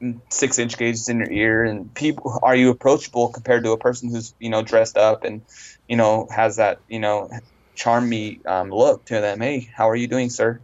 and 0.00 0.20
six 0.30 0.58
inch 0.58 0.76
gauges 0.76 1.08
in 1.08 1.18
your 1.18 1.30
ear 1.30 1.64
and 1.64 1.94
people 1.94 2.38
are 2.42 2.56
you 2.56 2.70
approachable 2.70 3.30
compared 3.32 3.64
to 3.64 3.72
a 3.72 3.78
person 3.78 4.10
who's 4.10 4.34
you 4.38 4.50
know 4.50 4.62
dressed 4.62 4.96
up 4.96 5.24
and 5.24 5.42
you 5.88 5.96
know 5.96 6.26
has 6.30 6.56
that 6.56 6.78
you 6.88 6.98
know 6.98 7.30
charm 7.74 8.08
me 8.08 8.40
um, 8.46 8.70
look 8.70 9.06
to 9.06 9.20
them? 9.20 9.40
Hey 9.40 9.68
how 9.74 9.88
are 9.88 9.96
you 9.96 10.08
doing 10.08 10.30
sir 10.30 10.60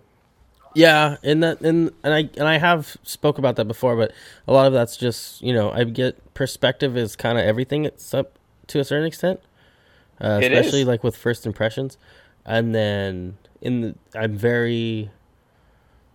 Yeah, 0.76 1.16
and 1.22 1.42
that 1.42 1.62
and 1.62 1.90
and 2.04 2.12
I 2.12 2.28
and 2.36 2.46
I 2.46 2.58
have 2.58 2.98
spoke 3.02 3.38
about 3.38 3.56
that 3.56 3.64
before, 3.64 3.96
but 3.96 4.12
a 4.46 4.52
lot 4.52 4.66
of 4.66 4.74
that's 4.74 4.98
just 4.98 5.40
you 5.40 5.54
know 5.54 5.70
I 5.70 5.84
get 5.84 6.34
perspective 6.34 6.98
is 6.98 7.16
kind 7.16 7.38
of 7.38 7.46
everything. 7.46 7.86
It's 7.86 8.12
up 8.12 8.38
to 8.66 8.78
a 8.78 8.84
certain 8.84 9.06
extent, 9.06 9.40
uh, 10.20 10.38
especially 10.42 10.82
is. 10.82 10.86
like 10.86 11.02
with 11.02 11.16
first 11.16 11.46
impressions, 11.46 11.96
and 12.44 12.74
then 12.74 13.38
in 13.62 13.80
the, 13.80 13.94
I'm 14.14 14.36
very. 14.36 15.10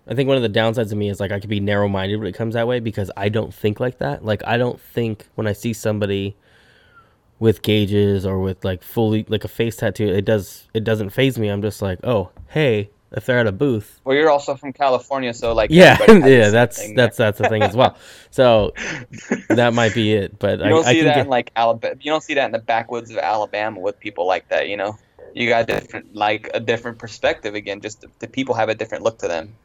I 0.08 0.14
think 0.14 0.28
one 0.28 0.38
of 0.38 0.44
the 0.44 0.60
downsides 0.60 0.92
of 0.92 0.98
me 1.00 1.10
is 1.10 1.20
like 1.20 1.32
I 1.32 1.40
could 1.40 1.50
be 1.50 1.60
narrow 1.60 1.88
minded 1.88 2.18
when 2.18 2.28
it 2.28 2.36
comes 2.36 2.54
that 2.54 2.68
way 2.68 2.80
because 2.80 3.10
I 3.18 3.30
don't 3.30 3.52
think 3.52 3.80
like 3.80 3.98
that. 3.98 4.24
Like 4.24 4.46
I 4.46 4.58
don't 4.58 4.80
think 4.80 5.26
when 5.34 5.48
I 5.48 5.54
see 5.54 5.74
somebody 5.74 6.36
with 7.40 7.64
gauges 7.64 8.28
or 8.28 8.40
with 8.40 8.64
like 8.64 8.84
fully 8.84 9.26
like 9.28 9.44
a 9.44 9.48
face 9.48 9.78
tattoo, 9.78 10.08
it 10.08 10.24
does 10.24 10.68
it 10.76 10.84
doesn't 10.84 11.10
phase 11.10 11.40
me. 11.40 11.48
I'm 11.48 11.64
just 11.64 11.82
like, 11.82 11.98
oh 12.04 12.30
hey, 12.50 12.92
if 13.12 13.26
they're 13.26 13.40
at 13.40 13.48
a 13.48 13.52
booth. 13.52 14.02
Well, 14.06 14.16
you're 14.18 14.30
also 14.32 14.56
from 14.56 14.74
California, 14.74 15.34
so 15.34 15.54
like 15.54 15.74
Yeah, 15.74 15.98
everybody 15.98 16.18
has 16.20 16.34
the 16.36 16.44
yeah, 16.44 16.50
same 16.50 16.52
that's 16.52 16.92
thing 16.94 16.94
that's 16.94 17.18
that's 17.18 17.38
the 17.38 17.46
thing 17.46 17.64
as 17.64 17.76
well. 17.76 17.96
So 18.32 18.74
that 19.50 19.74
might 19.74 19.94
be 19.94 20.14
it, 20.14 20.40
but 20.40 20.62
You 20.62 20.70
I, 20.70 20.72
don't 20.72 20.84
I 20.84 20.96
see 20.96 20.96
can 20.96 21.12
that 21.12 21.12
get, 21.12 21.26
in 21.26 21.30
like 21.30 21.52
Alabama. 21.56 21.96
You 22.00 22.12
don't 22.12 22.24
see 22.24 22.36
that 22.36 22.46
in 22.46 22.52
the 22.52 22.60
backwoods 22.60 23.12
of 23.12 23.18
Alabama 23.18 23.80
with 23.80 24.00
people 24.00 24.28
like 24.28 24.48
that. 24.50 24.68
You 24.70 24.78
know, 24.78 25.00
you 25.34 25.50
got 25.50 25.68
different, 25.68 26.16
like 26.16 26.50
a 26.54 26.60
different 26.60 27.00
perspective 27.00 27.56
again. 27.56 27.82
Just 27.82 28.02
the, 28.02 28.10
the 28.20 28.28
people 28.28 28.56
have 28.56 28.70
a 28.70 28.76
different 28.76 29.04
look 29.04 29.20
to 29.20 29.28
them. 29.28 29.58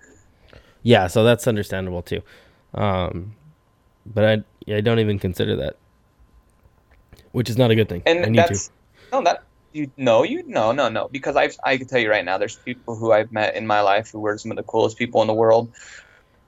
yeah, 0.82 1.07
so 1.07 1.24
that's 1.24 1.47
understandable 1.47 2.03
too. 2.03 2.22
Um, 2.74 3.34
but 4.07 4.24
I 4.68 4.74
I 4.74 4.80
don't 4.80 5.01
even 5.01 5.18
consider 5.18 5.57
that, 5.57 5.76
which 7.32 7.51
is 7.51 7.57
not 7.59 7.70
a 7.70 7.74
good 7.74 7.88
thing. 7.88 8.03
And 8.07 8.24
I 8.24 8.28
need 8.28 8.47
that's 8.47 8.49
to. 8.49 8.61
no, 9.12 9.22
that 9.24 9.45
you 9.76 9.92
no, 9.96 10.22
you 10.22 10.42
no, 10.46 10.72
no, 10.72 10.88
no. 10.88 11.08
Because 11.08 11.36
I 11.36 11.50
I 11.62 11.76
can 11.76 11.86
tell 11.86 12.00
you 12.00 12.10
right 12.10 12.24
now, 12.24 12.38
there's 12.38 12.56
people 12.56 12.96
who 12.96 13.12
I've 13.12 13.30
met 13.30 13.54
in 13.56 13.66
my 13.66 13.82
life 13.82 14.10
who 14.10 14.20
were 14.20 14.38
some 14.38 14.50
of 14.50 14.56
the 14.56 14.62
coolest 14.62 14.96
people 14.96 15.20
in 15.20 15.28
the 15.28 15.34
world. 15.34 15.72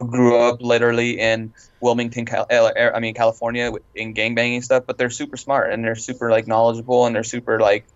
Who 0.00 0.08
grew 0.08 0.38
up 0.38 0.62
literally 0.62 1.18
in 1.18 1.52
Wilmington, 1.80 2.24
Cal- 2.24 2.46
I 2.50 3.00
mean 3.00 3.14
California, 3.14 3.72
in 3.94 4.14
gangbanging 4.14 4.62
stuff. 4.64 4.84
But 4.86 4.96
they're 4.96 5.10
super 5.10 5.36
smart 5.36 5.72
and 5.72 5.84
they're 5.84 5.96
super 5.96 6.30
like 6.30 6.46
knowledgeable 6.46 7.04
and 7.04 7.14
they're 7.14 7.24
super 7.24 7.58
like 7.60 7.86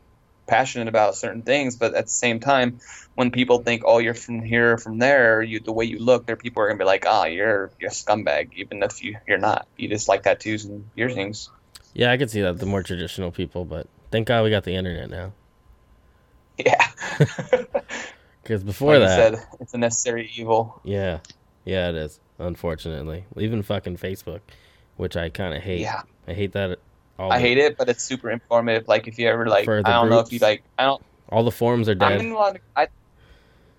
passionate 0.49 0.89
about 0.89 1.15
certain 1.15 1.43
things. 1.43 1.77
But 1.77 1.95
at 1.95 2.07
the 2.07 2.11
same 2.11 2.41
time, 2.41 2.81
when 3.15 3.31
people 3.31 3.63
think, 3.63 3.83
"Oh, 3.87 3.99
you're 3.99 4.15
from 4.15 4.43
here, 4.43 4.73
or 4.75 4.79
from 4.79 4.99
there," 4.99 5.43
you 5.43 5.61
the 5.61 5.73
way 5.73 5.87
you 5.87 5.99
look, 5.99 6.27
there 6.27 6.37
people 6.37 6.63
are 6.63 6.69
gonna 6.69 6.79
be 6.79 6.85
like, 6.85 7.05
"Ah, 7.07 7.25
you're 7.25 7.71
you're 7.79 7.91
a 7.91 7.95
scumbag," 7.95 8.53
even 8.57 8.83
if 8.83 9.03
you 9.03 9.17
you're 9.27 9.39
not. 9.39 9.67
You 9.77 9.89
just 9.89 10.09
like 10.09 10.23
tattoos 10.23 10.65
and 10.65 10.85
piercings. 10.95 11.49
Yeah, 11.95 12.11
I 12.11 12.17
could 12.17 12.31
see 12.31 12.43
that 12.43 12.59
the 12.59 12.67
more 12.67 12.83
traditional 12.83 13.31
people, 13.31 13.65
but 13.65 13.87
thank 14.13 14.29
God 14.29 14.45
we 14.45 14.51
got 14.51 14.65
the 14.65 14.75
internet 14.75 15.11
now. 15.11 15.33
Yeah. 16.59 16.91
Because 18.43 18.65
before 18.65 18.99
like 18.99 19.09
that, 19.09 19.33
you 19.33 19.39
said, 19.39 19.47
it's 19.61 19.75
a 19.75 19.79
necessary 19.79 20.31
evil. 20.37 20.81
yeah, 20.85 21.21
yeah, 21.65 21.91
it 21.91 21.95
is. 21.95 22.19
Unfortunately, 22.39 23.25
even 23.37 23.63
fucking 23.63 23.99
Facebook, 23.99 24.41
which 24.97 25.17
I 25.17 25.29
kind 25.29 25.55
of 25.55 25.63
hate. 25.63 25.81
Yeah, 25.81 26.03
I 26.27 26.33
hate 26.33 26.53
that. 26.53 26.81
All 27.19 27.31
I 27.31 27.39
hate 27.39 27.59
it, 27.59 27.77
but 27.77 27.89
it's 27.89 28.03
super 28.03 28.31
informative. 28.31 28.89
Like 28.89 29.07
if 29.07 29.19
you 29.19 29.29
ever 29.29 29.47
like, 29.47 29.69
I 29.69 29.83
don't 29.83 30.11
know 30.11 30.19
if 30.19 30.33
you 30.33 30.41
like, 30.41 30.65
I 30.77 30.85
don't. 30.85 31.03
All 31.29 31.45
the 31.45 31.53
forums 31.53 31.89
are 31.89 31.93
I'm 31.93 31.99
dead. 31.99 32.21
in 32.21 32.33
a 32.33 32.35
lot 32.35 32.57
of, 32.57 32.63
I, 32.75 32.89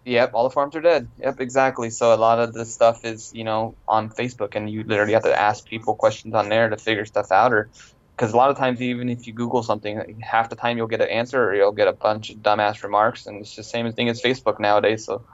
yep, 0.06 0.34
all 0.34 0.44
the 0.44 0.50
forums 0.50 0.76
are 0.76 0.82
dead. 0.82 1.10
Yep, 1.20 1.42
exactly. 1.42 1.90
So 1.90 2.14
a 2.14 2.16
lot 2.16 2.40
of 2.40 2.54
the 2.54 2.66
stuff 2.66 3.04
is 3.04 3.34
you 3.36 3.44
know 3.44 3.76
on 3.88 4.10
Facebook, 4.10 4.56
and 4.56 4.70
you 4.70 4.84
literally 4.84 5.14
have 5.14 5.24
to 5.24 5.38
ask 5.38 5.68
people 5.68 5.96
questions 5.96 6.34
on 6.36 6.48
there 6.48 6.70
to 6.70 6.78
figure 6.78 7.06
stuff 7.06 7.34
out, 7.34 7.52
or 7.52 7.70
because 8.16 8.34
a 8.34 8.38
lot 8.38 8.50
of 8.52 8.58
times 8.58 8.82
even 8.82 9.10
if 9.10 9.26
you 9.28 9.34
Google 9.34 9.64
something, 9.64 10.20
half 10.22 10.50
the 10.50 10.56
time 10.56 10.78
you'll 10.78 10.88
get 10.88 11.02
an 11.02 11.10
answer 11.10 11.44
or 11.44 11.56
you'll 11.56 11.72
get 11.72 11.88
a 11.88 11.94
bunch 11.94 12.30
of 12.30 12.38
dumbass 12.38 12.84
remarks, 12.84 13.26
and 13.26 13.42
it's 13.42 13.56
the 13.56 13.64
same 13.64 13.92
thing 13.92 14.10
as 14.10 14.22
Facebook 14.22 14.60
nowadays. 14.60 15.06
So 15.06 15.26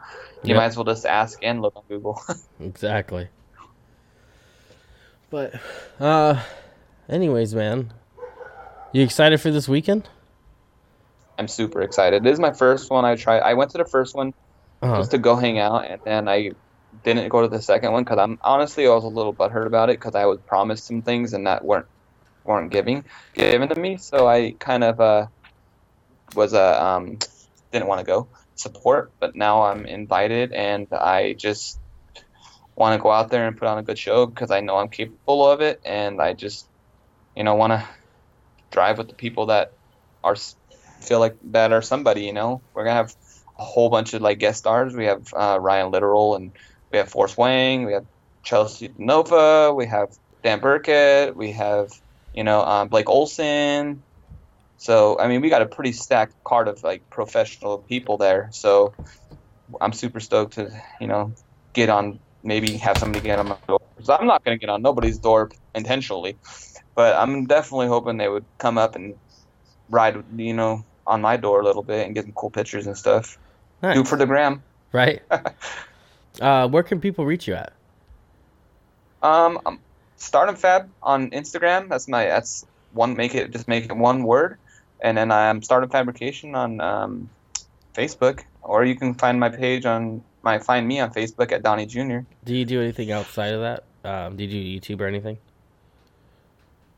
you 0.43 0.49
Yep. 0.49 0.57
might 0.57 0.65
as 0.65 0.77
well 0.77 0.85
just 0.85 1.05
ask 1.05 1.37
and 1.43 1.61
look 1.61 1.75
on 1.75 1.83
Google. 1.89 2.21
Exactly. 2.59 3.29
But, 5.29 5.53
uh, 5.99 6.41
anyways, 7.07 7.53
man, 7.55 7.93
you 8.91 9.03
excited 9.03 9.39
for 9.39 9.51
this 9.51 9.67
weekend? 9.69 10.09
I'm 11.37 11.47
super 11.47 11.81
excited. 11.81 12.23
This 12.23 12.33
is 12.33 12.39
my 12.39 12.51
first 12.51 12.89
one 12.91 13.05
I 13.05 13.15
tried. 13.15 13.39
I 13.41 13.53
went 13.53 13.71
to 13.71 13.77
the 13.77 13.85
first 13.85 14.15
one 14.15 14.33
Uh-huh. 14.81 14.97
just 15.01 15.11
to 15.11 15.17
go 15.17 15.35
hang 15.35 15.59
out, 15.59 15.85
and 15.85 16.01
then 16.03 16.27
I 16.27 16.51
didn't 17.03 17.29
go 17.29 17.41
to 17.41 17.47
the 17.47 17.61
second 17.61 17.91
one 17.91 18.03
because 18.03 18.17
I'm 18.17 18.37
honestly 18.41 18.87
I 18.87 18.89
was 18.89 19.03
a 19.03 19.07
little 19.07 19.33
butthurt 19.35 19.67
about 19.67 19.89
it 19.89 19.99
because 19.99 20.15
I 20.15 20.25
was 20.25 20.39
promised 20.47 20.87
some 20.87 21.01
things 21.03 21.33
and 21.33 21.45
that 21.47 21.63
weren't 21.63 21.85
weren't 22.43 22.71
giving 22.71 23.03
given 23.33 23.69
to 23.69 23.75
me. 23.75 23.97
So 23.97 24.27
I 24.27 24.55
kind 24.59 24.83
of 24.83 24.99
uh, 24.99 25.27
was 26.35 26.53
a 26.53 26.83
um 26.83 27.19
didn't 27.71 27.87
want 27.87 27.99
to 27.99 28.05
go 28.05 28.27
support, 28.55 29.11
but 29.19 29.35
now 29.35 29.63
I'm 29.63 29.85
invited 29.85 30.51
and 30.51 30.87
I 30.91 31.33
just 31.33 31.79
want 32.75 32.97
to 32.97 33.03
go 33.03 33.11
out 33.11 33.29
there 33.29 33.45
and 33.47 33.57
put 33.57 33.67
on 33.67 33.77
a 33.77 33.83
good 33.83 33.99
show 33.99 34.25
because 34.25 34.51
I 34.51 34.61
know 34.61 34.77
I'm 34.77 34.89
capable 34.89 35.49
of 35.49 35.61
it, 35.61 35.81
and 35.85 36.21
I 36.21 36.33
just 36.33 36.65
you 37.35 37.43
know 37.43 37.55
want 37.55 37.73
to 37.73 37.83
drive 38.71 38.97
with 38.97 39.09
the 39.09 39.15
people 39.15 39.47
that 39.47 39.73
are 40.23 40.35
feel 41.01 41.19
like 41.19 41.35
that 41.51 41.71
are 41.71 41.81
somebody. 41.81 42.23
You 42.23 42.33
know, 42.33 42.61
we're 42.73 42.83
gonna 42.83 42.95
have 42.95 43.15
a 43.57 43.63
whole 43.63 43.89
bunch 43.89 44.13
of 44.13 44.21
like 44.21 44.39
guest 44.39 44.59
stars. 44.59 44.95
We 44.95 45.05
have 45.05 45.33
uh, 45.33 45.57
Ryan 45.59 45.91
Litteral 45.91 46.35
and 46.35 46.51
we 46.91 46.97
have 46.97 47.09
Forrest 47.09 47.37
Wang, 47.37 47.85
we 47.85 47.93
have 47.93 48.05
Chelsea 48.43 48.89
DeNofa, 48.89 49.75
we 49.75 49.85
have 49.85 50.17
Dan 50.43 50.59
Burkett, 50.59 51.35
we 51.35 51.51
have 51.51 51.91
you 52.33 52.43
know 52.43 52.61
um, 52.61 52.87
Blake 52.87 53.09
Olson. 53.09 54.03
So 54.77 55.19
I 55.19 55.27
mean, 55.27 55.41
we 55.41 55.49
got 55.49 55.61
a 55.61 55.65
pretty 55.65 55.91
stacked 55.91 56.35
card 56.43 56.67
of 56.67 56.83
like 56.83 57.09
professional 57.09 57.79
people 57.79 58.17
there. 58.17 58.49
So 58.51 58.93
I'm 59.81 59.93
super 59.93 60.19
stoked 60.19 60.53
to 60.53 60.71
you 60.99 61.07
know 61.07 61.33
get 61.73 61.89
on 61.89 62.19
maybe 62.43 62.73
have 62.77 62.97
somebody 62.97 63.21
get 63.25 63.39
on 63.39 63.49
my 63.49 63.57
door. 63.67 63.81
So 64.01 64.15
I'm 64.15 64.27
not 64.27 64.43
gonna 64.43 64.57
get 64.57 64.69
on 64.69 64.81
nobody's 64.81 65.19
door 65.19 65.49
intentionally, 65.75 66.37
but 66.95 67.15
I'm 67.15 67.45
definitely 67.45 67.87
hoping 67.87 68.17
they 68.17 68.29
would 68.29 68.45
come 68.57 68.77
up 68.77 68.95
and 68.95 69.15
ride 69.89 70.23
you 70.37 70.53
know 70.53 70.85
on 71.05 71.21
my 71.21 71.37
door 71.37 71.59
a 71.59 71.65
little 71.65 71.83
bit 71.83 72.05
and 72.05 72.15
get 72.15 72.23
some 72.23 72.33
cool 72.33 72.51
pictures 72.51 72.87
and 72.87 72.95
stuff. 72.95 73.37
Nice. 73.81 73.95
Do 73.95 74.03
for 74.03 74.17
the 74.17 74.25
gram. 74.25 74.63
right? 74.91 75.21
uh, 76.41 76.67
where 76.67 76.83
can 76.83 77.01
people 77.01 77.25
reach 77.25 77.47
you 77.47 77.55
at? 77.55 77.73
Um, 79.21 79.59
um, 79.65 79.79
Stardom 80.19 80.55
Fab 80.55 80.89
on 81.01 81.31
Instagram. 81.31 81.89
That's 81.89 82.07
my 82.07 82.25
that's 82.25 82.65
one. 82.91 83.15
Make 83.15 83.33
it 83.33 83.51
just 83.51 83.67
make 83.67 83.85
it 83.85 83.95
one 83.95 84.23
word, 84.23 84.57
and 84.99 85.17
then 85.17 85.31
I'm 85.31 85.61
Stardom 85.63 85.89
Fabrication 85.89 86.55
on 86.55 86.79
um, 86.81 87.29
Facebook, 87.95 88.43
or 88.61 88.85
you 88.85 88.95
can 88.95 89.13
find 89.15 89.39
my 89.39 89.49
page 89.49 89.85
on 89.85 90.23
my 90.43 90.59
find 90.59 90.87
me 90.87 90.99
on 90.99 91.11
Facebook 91.11 91.51
at 91.51 91.63
Donnie 91.63 91.85
Jr. 91.85 92.19
Do 92.43 92.55
you 92.55 92.65
do 92.65 92.81
anything 92.81 93.11
outside 93.11 93.53
of 93.53 93.61
that? 93.61 93.83
Um, 94.03 94.35
do 94.35 94.43
you 94.43 94.79
do 94.79 94.97
YouTube 94.97 95.01
or 95.01 95.07
anything? 95.07 95.37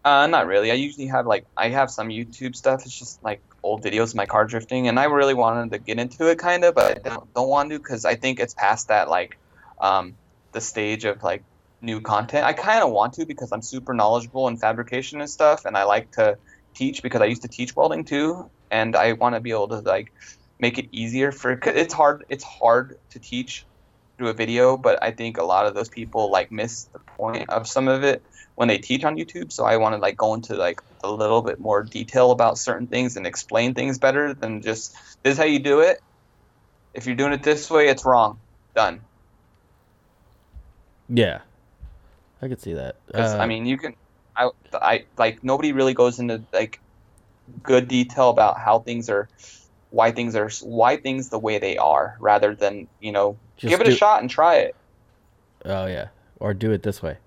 Uh, 0.03 0.26
not 0.26 0.47
really. 0.47 0.72
I 0.72 0.76
usually 0.76 1.07
have 1.07 1.28
like 1.28 1.45
I 1.55 1.69
have 1.69 1.91
some 1.91 2.09
YouTube 2.09 2.55
stuff. 2.55 2.82
It's 2.86 2.97
just 2.97 3.24
like 3.24 3.41
old 3.61 3.84
videos 3.84 4.09
of 4.09 4.15
my 4.15 4.26
car 4.26 4.45
drifting, 4.45 4.88
and 4.88 4.99
I 4.99 5.05
really 5.05 5.36
wanted 5.36 5.72
to 5.72 5.78
get 5.78 5.99
into 5.99 6.28
it, 6.28 6.39
kind 6.39 6.63
of, 6.63 6.74
but 6.74 7.05
I 7.05 7.09
don't, 7.09 7.34
don't 7.36 7.49
want 7.49 7.69
to 7.69 7.78
because 7.78 8.03
I 8.03 8.15
think 8.15 8.39
it's 8.39 8.55
past 8.55 8.88
that 8.88 9.09
like 9.09 9.38
um, 9.80 10.15
the 10.53 10.61
stage 10.61 11.05
of 11.05 11.22
like 11.22 11.43
new 11.82 12.02
content. 12.02 12.46
I 12.46 12.54
kind 12.54 12.84
of 12.84 12.92
want 12.92 13.14
to 13.14 13.26
because 13.26 13.52
I'm 13.52 13.62
super 13.62 13.94
knowledgeable 13.94 14.48
in 14.48 14.58
fabrication 14.58 15.22
and 15.22 15.30
stuff, 15.30 15.66
and 15.66 15.76
I 15.78 15.84
like 15.84 16.12
to 16.14 16.38
teach 16.76 17.02
because 17.04 17.22
I 17.22 17.26
used 17.26 17.42
to 17.44 17.48
teach 17.50 17.76
welding 17.76 18.06
too, 18.06 18.50
and 18.70 18.96
I 18.96 19.14
want 19.14 19.36
to 19.36 19.42
be 19.42 19.52
able 19.52 19.68
to 19.70 19.80
like 19.80 20.12
make 20.60 20.78
it 20.78 20.90
easier 20.92 21.32
for. 21.32 21.56
'cause 21.58 21.74
it's 21.76 21.94
hard. 21.94 22.26
It's 22.30 22.44
hard 22.44 22.96
to 23.12 23.20
teach 23.20 23.66
through 24.18 24.30
a 24.30 24.34
video, 24.34 24.78
but 24.78 25.02
I 25.02 25.12
think 25.12 25.38
a 25.38 25.44
lot 25.44 25.66
of 25.66 25.74
those 25.74 25.90
people 25.90 26.30
like 26.32 26.52
miss 26.52 26.86
the 26.94 27.00
point 27.18 27.50
of 27.50 27.68
some 27.68 27.88
of 27.88 28.04
it 28.04 28.24
when 28.56 28.68
they 28.68 28.78
teach 28.78 29.04
on 29.04 29.16
YouTube. 29.18 29.52
So 29.52 29.66
I 29.66 29.78
want 29.78 29.96
to 29.96 30.00
like 30.02 30.18
go 30.18 30.34
into 30.36 30.56
like 30.56 30.80
a 31.04 31.12
little 31.12 31.42
bit 31.42 31.60
more 31.60 31.84
detail 31.84 32.32
about 32.32 32.60
certain 32.60 32.88
things 32.88 33.18
and 33.18 33.26
explain 33.26 33.74
things 33.74 33.98
better 33.98 34.34
than 34.36 34.62
just 34.62 34.94
this 35.24 35.34
is 35.34 35.38
how 35.38 35.46
you 35.46 35.60
do 35.60 35.80
it. 35.80 35.98
If 36.94 37.06
you're 37.08 37.16
doing 37.16 37.34
it 37.34 37.44
this 37.44 37.70
way, 37.72 37.88
it's 37.88 38.06
wrong. 38.06 38.42
Done. 38.76 39.02
Yeah, 41.10 41.42
I 42.42 42.48
could 42.48 42.62
see 42.62 42.74
that. 42.74 42.96
Uh, 43.14 43.38
I 43.39 43.46
mean, 43.46 43.66
you 43.66 43.78
can. 43.78 43.96
I, 44.36 44.50
I 44.74 45.06
like 45.18 45.44
nobody 45.44 45.74
really 45.74 45.94
goes 45.94 46.20
into 46.20 46.42
like 46.54 46.80
good 47.64 47.88
detail 47.88 48.30
about 48.30 48.58
how 48.58 48.80
things 48.80 49.10
are, 49.10 49.28
why 49.89 50.12
things 50.12 50.36
are, 50.36 50.50
why 50.64 50.98
things 50.98 51.30
the 51.30 51.39
way 51.39 51.60
they 51.60 51.78
are, 51.78 52.18
rather 52.20 52.56
than 52.56 52.88
you 53.00 53.12
know 53.12 53.38
give 53.58 53.82
it 53.82 53.86
do- 53.86 53.92
a 53.92 53.96
shot 53.96 54.22
and 54.22 54.30
try 54.30 54.56
it. 54.56 54.76
Oh 55.66 55.86
yeah, 55.86 56.08
or 56.39 56.54
do 56.54 56.72
it 56.72 56.84
this 56.84 57.04
way. 57.04 57.18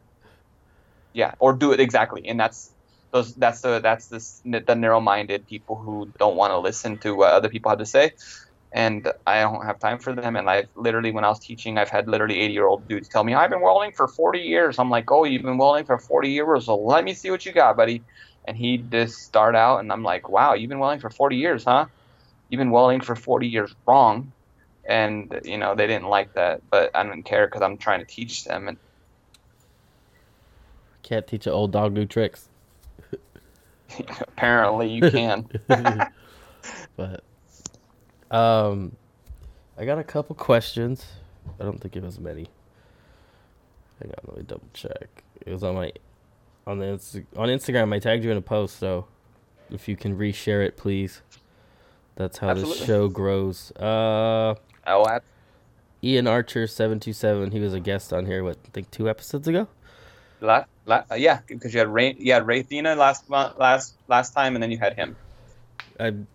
Yeah, 1.12 1.34
or 1.38 1.52
do 1.52 1.72
it 1.72 1.78
exactly, 1.78 2.26
and 2.26 2.40
that's 2.40 2.72
those. 3.12 3.34
That's 3.34 3.60
the 3.60 3.78
that's 3.80 4.06
this 4.08 4.40
the 4.44 4.74
narrow-minded 4.74 5.46
people 5.46 5.76
who 5.76 6.08
don't 6.18 6.36
want 6.36 6.50
to 6.50 6.58
listen 6.58 6.98
to 6.98 7.14
what 7.14 7.32
other 7.32 7.48
people 7.48 7.70
have 7.70 7.78
to 7.78 7.86
say, 7.86 8.12
and 8.74 9.10
I 9.24 9.40
don't 9.40 9.64
have 9.64 9.78
time 9.78 10.00
for 10.00 10.12
them. 10.12 10.34
And 10.34 10.50
I've 10.50 10.68
literally, 10.74 11.12
when 11.12 11.24
I 11.24 11.28
was 11.28 11.38
teaching, 11.38 11.78
I've 11.78 11.88
had 11.88 12.08
literally 12.08 12.40
eighty-year-old 12.40 12.88
dudes 12.88 13.08
tell 13.08 13.22
me, 13.22 13.32
"I've 13.32 13.48
been 13.48 13.60
welding 13.60 13.92
for 13.92 14.08
forty 14.08 14.40
years." 14.40 14.78
I'm 14.80 14.90
like, 14.90 15.10
"Oh, 15.12 15.24
you've 15.24 15.42
been 15.42 15.58
welding 15.58 15.86
for 15.86 15.96
forty 15.96 16.30
years? 16.30 16.66
So 16.66 16.76
let 16.76 17.04
me 17.04 17.14
see 17.14 17.30
what 17.30 17.46
you 17.46 17.52
got, 17.52 17.76
buddy." 17.76 18.02
And 18.46 18.56
he 18.56 18.78
just 18.78 19.14
start 19.20 19.54
out, 19.54 19.78
and 19.78 19.92
I'm 19.92 20.02
like, 20.02 20.28
"Wow, 20.28 20.54
you've 20.54 20.68
been 20.68 20.80
welding 20.80 21.00
for 21.00 21.08
forty 21.08 21.36
years, 21.36 21.64
huh? 21.64 21.86
You've 22.50 22.58
been 22.58 22.72
welding 22.72 23.00
for 23.00 23.14
forty 23.14 23.46
years 23.46 23.72
wrong." 23.86 24.32
And 24.86 25.40
you 25.44 25.56
know 25.56 25.76
they 25.76 25.86
didn't 25.86 26.08
like 26.08 26.34
that, 26.34 26.60
but 26.68 26.90
I 26.94 27.04
didn't 27.04 27.22
care 27.22 27.46
because 27.46 27.62
I'm 27.62 27.78
trying 27.78 28.00
to 28.00 28.06
teach 28.06 28.44
them, 28.44 28.66
and 28.68 28.76
Can't 31.04 31.26
teach 31.26 31.46
an 31.46 31.52
old 31.52 31.70
dog 31.70 31.92
new 31.92 32.06
tricks. 32.06 32.48
apparently 34.20 34.88
you 34.88 35.10
can. 35.10 35.46
but 36.96 37.22
um, 38.34 38.96
I 39.78 39.84
got 39.84 39.98
a 39.98 40.04
couple 40.04 40.34
questions. 40.36 41.04
I 41.60 41.64
don't 41.64 41.80
think 41.80 41.96
it 41.96 42.02
was 42.02 42.18
many. 42.18 42.48
Hang 44.00 44.10
on, 44.10 44.24
let 44.28 44.36
me 44.38 44.42
double 44.44 44.68
check. 44.72 45.22
It 45.44 45.52
was 45.52 45.62
on 45.62 45.74
my 45.74 45.92
on 46.66 46.78
the 46.78 46.86
Insta- 46.86 47.26
on 47.36 47.48
Instagram. 47.48 47.94
I 47.94 47.98
tagged 47.98 48.24
you 48.24 48.30
in 48.30 48.36
a 48.36 48.42
post, 48.42 48.78
so 48.78 49.06
if 49.70 49.88
you 49.88 49.96
can 49.96 50.16
reshare 50.16 50.64
it, 50.66 50.76
please. 50.76 51.22
That's 52.16 52.38
how 52.38 52.50
Absolutely. 52.50 52.78
this 52.78 52.86
show 52.86 53.08
grows. 53.08 53.72
Uh, 53.72 54.54
Oh, 54.86 55.18
Ian 56.02 56.26
Archer 56.26 56.66
seven 56.66 57.00
two 57.00 57.12
seven. 57.12 57.50
He 57.50 57.60
was 57.60 57.72
a 57.72 57.80
guest 57.80 58.12
on 58.12 58.26
here. 58.26 58.44
What 58.44 58.58
I 58.66 58.68
think 58.70 58.90
two 58.90 59.08
episodes 59.08 59.48
ago. 59.48 59.66
La, 60.40 60.64
la, 60.84 61.04
uh, 61.10 61.14
yeah, 61.14 61.40
because 61.46 61.72
you 61.72 61.78
had 61.80 61.88
Ray, 61.88 62.14
you 62.18 62.32
had 62.34 62.44
Raythena 62.44 62.96
last 62.96 63.30
last 63.30 63.94
last 64.08 64.34
time, 64.34 64.54
and 64.54 64.62
then 64.62 64.70
you 64.70 64.78
had 64.78 64.94
him. 64.94 65.16
I've 65.98 66.26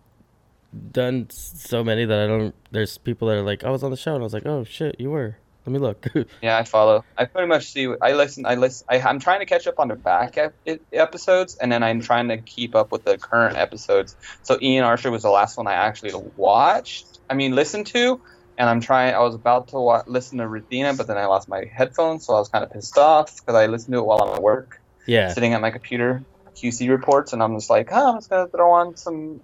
done 0.92 1.28
so 1.30 1.82
many 1.82 2.04
that 2.04 2.18
I 2.18 2.26
don't. 2.26 2.54
There's 2.70 2.98
people 2.98 3.28
that 3.28 3.36
are 3.36 3.42
like, 3.42 3.64
I 3.64 3.70
was 3.70 3.82
on 3.82 3.90
the 3.90 3.96
show, 3.96 4.14
and 4.14 4.22
I 4.22 4.24
was 4.24 4.32
like, 4.34 4.46
oh 4.46 4.64
shit, 4.64 4.96
you 4.98 5.10
were. 5.10 5.36
Let 5.66 5.72
me 5.72 5.78
look. 5.78 6.06
Yeah, 6.42 6.56
I 6.56 6.64
follow. 6.64 7.04
I 7.18 7.26
pretty 7.26 7.48
much 7.48 7.66
see. 7.66 7.92
I 8.00 8.14
listen. 8.14 8.46
I 8.46 8.54
listen. 8.54 8.86
I, 8.88 9.00
I'm 9.00 9.20
trying 9.20 9.40
to 9.40 9.46
catch 9.46 9.66
up 9.66 9.78
on 9.78 9.88
the 9.88 9.94
back 9.94 10.38
ep- 10.38 10.80
episodes, 10.92 11.56
and 11.56 11.70
then 11.70 11.82
I'm 11.82 12.00
trying 12.00 12.28
to 12.28 12.38
keep 12.38 12.74
up 12.74 12.90
with 12.92 13.04
the 13.04 13.18
current 13.18 13.58
episodes. 13.58 14.16
So 14.42 14.58
Ian 14.62 14.84
Archer 14.84 15.10
was 15.10 15.22
the 15.22 15.30
last 15.30 15.58
one 15.58 15.66
I 15.66 15.74
actually 15.74 16.12
watched. 16.36 17.18
I 17.28 17.34
mean, 17.34 17.54
listened 17.54 17.86
to, 17.88 18.20
and 18.56 18.70
I'm 18.70 18.80
trying. 18.80 19.14
I 19.14 19.18
was 19.20 19.34
about 19.34 19.68
to 19.68 19.76
wa- 19.76 20.02
listen 20.06 20.38
to 20.38 20.44
Ruthina, 20.44 20.96
but 20.96 21.06
then 21.06 21.18
I 21.18 21.26
lost 21.26 21.46
my 21.46 21.64
headphones, 21.70 22.24
so 22.24 22.34
I 22.34 22.38
was 22.38 22.48
kind 22.48 22.64
of 22.64 22.70
pissed 22.70 22.96
off 22.96 23.36
because 23.36 23.54
I 23.54 23.66
listened 23.66 23.92
to 23.92 23.98
it 23.98 24.06
while 24.06 24.22
I'm 24.22 24.34
at 24.34 24.42
work, 24.42 24.80
yeah, 25.06 25.34
sitting 25.34 25.52
at 25.52 25.60
my 25.60 25.70
computer, 25.70 26.24
QC 26.56 26.88
reports, 26.88 27.34
and 27.34 27.42
I'm 27.42 27.54
just 27.54 27.68
like, 27.68 27.90
oh, 27.92 28.12
I'm 28.12 28.16
just 28.16 28.30
gonna 28.30 28.48
throw 28.48 28.70
on 28.72 28.96
some 28.96 29.42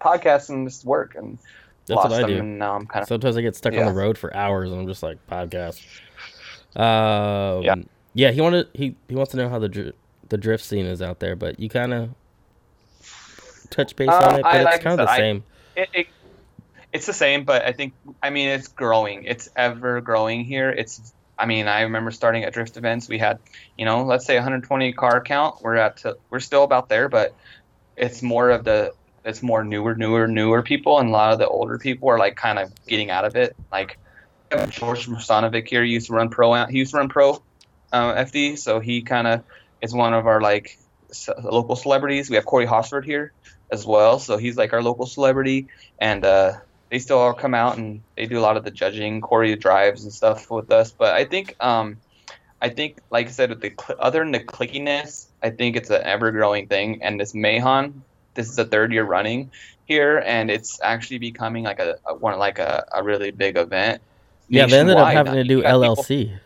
podcasts 0.00 0.48
and 0.50 0.66
just 0.68 0.84
work, 0.84 1.14
and 1.14 1.38
that's 1.86 1.96
lost 1.96 2.10
what 2.10 2.18
I 2.18 2.20
them, 2.22 2.30
do. 2.30 2.38
and 2.38 2.58
now 2.58 2.76
I'm 2.76 2.86
kind 2.86 3.02
of 3.02 3.08
Sometimes 3.08 3.36
I 3.36 3.42
get 3.42 3.54
stuck 3.56 3.74
on 3.74 3.86
the 3.86 3.92
road 3.92 4.16
for 4.18 4.34
hours, 4.36 4.70
and 4.70 4.80
I'm 4.80 4.86
just 4.86 5.02
like 5.02 5.18
podcast. 5.26 5.80
Um, 6.76 7.62
Yeah. 7.62 7.74
yeah. 8.14 8.30
He 8.30 8.40
wanted 8.40 8.68
he 8.74 8.94
he 9.08 9.14
wants 9.16 9.30
to 9.32 9.36
know 9.36 9.48
how 9.48 9.58
the 9.58 9.92
the 10.28 10.38
drift 10.38 10.64
scene 10.64 10.86
is 10.86 11.02
out 11.02 11.18
there, 11.20 11.34
but 11.36 11.58
you 11.58 11.68
kind 11.68 11.92
of 11.92 12.10
touch 13.70 13.96
base 13.96 14.08
Uh, 14.08 14.14
on 14.14 14.34
it, 14.38 14.42
but 14.42 14.54
I 14.54 14.56
it's 14.58 14.64
like 14.64 14.80
kind 14.82 15.00
of 15.00 15.06
the. 15.06 15.12
I- 15.12 15.16
same. 15.16 15.44
it, 15.76 15.88
it, 15.92 16.06
it's 16.92 17.06
the 17.06 17.12
same, 17.12 17.44
but 17.44 17.64
I 17.64 17.72
think 17.72 17.92
I 18.22 18.30
mean 18.30 18.48
it's 18.48 18.68
growing. 18.68 19.24
It's 19.24 19.48
ever 19.56 20.00
growing 20.00 20.44
here. 20.44 20.70
It's 20.70 21.12
I 21.38 21.46
mean 21.46 21.68
I 21.68 21.82
remember 21.82 22.10
starting 22.10 22.44
at 22.44 22.52
drift 22.52 22.76
events. 22.76 23.08
We 23.08 23.18
had 23.18 23.38
you 23.78 23.84
know 23.84 24.02
let's 24.04 24.26
say 24.26 24.34
120 24.34 24.92
car 24.92 25.20
count. 25.20 25.62
We're 25.62 25.76
at 25.76 25.98
to, 25.98 26.16
we're 26.30 26.40
still 26.40 26.64
about 26.64 26.88
there, 26.88 27.08
but 27.08 27.34
it's 27.96 28.22
more 28.22 28.50
of 28.50 28.64
the 28.64 28.92
it's 29.24 29.42
more 29.42 29.64
newer, 29.64 29.94
newer, 29.94 30.26
newer 30.26 30.62
people, 30.62 30.98
and 30.98 31.10
a 31.10 31.12
lot 31.12 31.32
of 31.32 31.38
the 31.38 31.48
older 31.48 31.78
people 31.78 32.08
are 32.08 32.18
like 32.18 32.36
kind 32.36 32.58
of 32.58 32.72
getting 32.86 33.10
out 33.10 33.24
of 33.24 33.36
it. 33.36 33.54
Like 33.70 33.98
George 34.70 35.06
Mosanovic 35.06 35.68
here 35.68 35.82
used 35.82 36.08
to 36.08 36.14
run 36.14 36.28
pro. 36.30 36.66
He 36.66 36.78
used 36.78 36.92
to 36.92 36.98
run 36.98 37.08
pro 37.08 37.42
uh, 37.92 38.14
FD, 38.14 38.58
so 38.58 38.80
he 38.80 39.02
kind 39.02 39.26
of 39.26 39.44
is 39.80 39.94
one 39.94 40.14
of 40.14 40.26
our 40.26 40.40
like 40.40 40.78
local 41.42 41.76
celebrities. 41.76 42.30
We 42.30 42.36
have 42.36 42.44
Corey 42.44 42.66
Hosford 42.66 43.04
here 43.04 43.32
as 43.70 43.86
well, 43.86 44.18
so 44.18 44.36
he's 44.36 44.56
like 44.56 44.72
our 44.72 44.82
local 44.82 45.06
celebrity, 45.06 45.68
and 45.98 46.24
uh, 46.24 46.54
they 46.90 46.98
still 46.98 47.18
all 47.18 47.32
come 47.32 47.54
out 47.54 47.78
and 47.78 48.02
they 48.16 48.26
do 48.26 48.38
a 48.38 48.42
lot 48.42 48.56
of 48.56 48.64
the 48.64 48.70
judging. 48.70 49.20
Corey 49.20 49.54
drives 49.56 50.04
and 50.04 50.12
stuff 50.12 50.50
with 50.50 50.70
us, 50.72 50.90
but 50.90 51.14
I 51.14 51.24
think 51.24 51.56
um, 51.60 51.98
I 52.60 52.68
think 52.68 52.98
like 53.10 53.28
I 53.28 53.30
said, 53.30 53.50
with 53.50 53.60
the 53.60 53.72
cl- 53.78 53.98
other 54.00 54.20
than 54.20 54.32
the 54.32 54.40
clickiness, 54.40 55.26
I 55.42 55.50
think 55.50 55.76
it's 55.76 55.90
an 55.90 56.02
ever 56.02 56.32
growing 56.32 56.66
thing, 56.66 57.02
and 57.02 57.20
this 57.20 57.34
Mahon, 57.34 58.02
this 58.34 58.48
is 58.48 58.56
the 58.56 58.64
third 58.64 58.92
year 58.92 59.04
running 59.04 59.50
here, 59.86 60.18
and 60.24 60.50
it's 60.50 60.80
actually 60.82 61.18
becoming 61.18 61.64
like 61.64 61.80
a, 61.80 61.96
a 62.06 62.14
one 62.14 62.38
like 62.38 62.58
a, 62.58 62.84
a 62.94 63.02
really 63.02 63.30
big 63.30 63.56
event. 63.56 64.00
Yeah, 64.48 64.66
they 64.66 64.78
ended 64.80 64.96
up 64.96 65.12
having 65.12 65.34
to 65.34 65.44
do 65.44 65.62
got 65.62 65.80
people- 65.80 66.04
LLC. 66.04 66.38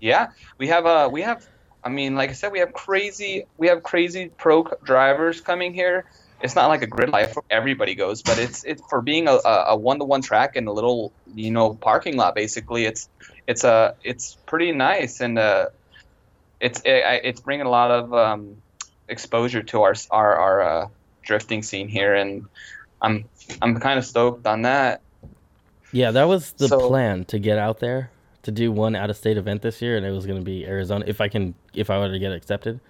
yeah, 0.00 0.28
we 0.58 0.68
have 0.68 0.86
uh 0.86 1.08
we 1.10 1.22
have 1.22 1.46
I 1.82 1.88
mean 1.88 2.14
like 2.14 2.30
I 2.30 2.32
said 2.32 2.52
we 2.52 2.58
have 2.60 2.72
crazy 2.72 3.46
we 3.58 3.68
have 3.68 3.82
crazy 3.82 4.30
pro 4.36 4.64
c- 4.64 4.70
drivers 4.82 5.40
coming 5.40 5.74
here. 5.74 6.04
It's 6.40 6.54
not 6.54 6.66
like 6.66 6.82
a 6.82 6.86
grid 6.86 7.08
life 7.08 7.36
where 7.36 7.44
everybody 7.48 7.94
goes, 7.94 8.20
but 8.22 8.38
it's 8.38 8.64
it's 8.64 8.82
for 8.90 9.00
being 9.00 9.28
a 9.28 9.38
a 9.44 9.76
one 9.76 9.98
to 9.98 10.04
one 10.04 10.20
track 10.20 10.56
in 10.56 10.66
a 10.66 10.72
little 10.72 11.12
you 11.34 11.50
know 11.50 11.74
parking 11.74 12.16
lot 12.16 12.34
basically. 12.34 12.84
It's 12.84 13.08
it's 13.46 13.64
a 13.64 13.94
it's 14.02 14.36
pretty 14.46 14.72
nice 14.72 15.20
and 15.20 15.38
uh 15.38 15.66
it's 16.60 16.80
it, 16.84 17.02
it's 17.24 17.40
bringing 17.40 17.66
a 17.66 17.70
lot 17.70 17.90
of 17.90 18.12
um 18.12 18.56
exposure 19.08 19.62
to 19.62 19.82
our 19.82 19.94
our 20.10 20.36
our 20.36 20.60
uh, 20.62 20.88
drifting 21.22 21.62
scene 21.62 21.88
here 21.88 22.14
and 22.14 22.46
I'm 23.02 23.24
I'm 23.60 23.78
kind 23.80 23.98
of 23.98 24.04
stoked 24.04 24.46
on 24.46 24.62
that. 24.62 25.00
Yeah, 25.92 26.10
that 26.12 26.24
was 26.24 26.52
the 26.52 26.68
So- 26.68 26.88
plan 26.88 27.24
to 27.26 27.38
get 27.38 27.58
out 27.58 27.80
there 27.80 28.10
to 28.42 28.50
do 28.50 28.70
one 28.72 28.94
out 28.96 29.08
of 29.10 29.16
state 29.16 29.36
event 29.38 29.62
this 29.62 29.80
year, 29.80 29.96
and 29.96 30.04
it 30.04 30.10
was 30.10 30.26
going 30.26 30.38
to 30.38 30.44
be 30.44 30.66
Arizona 30.66 31.04
if 31.06 31.20
I 31.20 31.28
can 31.28 31.54
if 31.72 31.88
I 31.90 31.98
were 31.98 32.10
to 32.10 32.18
get 32.18 32.32
accepted. 32.32 32.80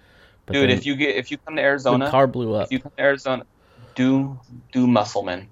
But 0.45 0.53
Dude, 0.53 0.69
then 0.69 0.77
if 0.77 0.85
you 0.85 0.95
get 0.95 1.15
if 1.15 1.31
you 1.31 1.37
come 1.37 1.55
to 1.55 1.61
the 1.61 1.65
Arizona, 1.65 2.09
car 2.09 2.27
blew 2.27 2.55
up. 2.55 2.65
if 2.67 2.71
you 2.71 2.79
come 2.79 2.91
to 2.97 3.03
Arizona, 3.03 3.45
do 3.95 4.39
do 4.71 4.87
Musselman. 4.87 5.47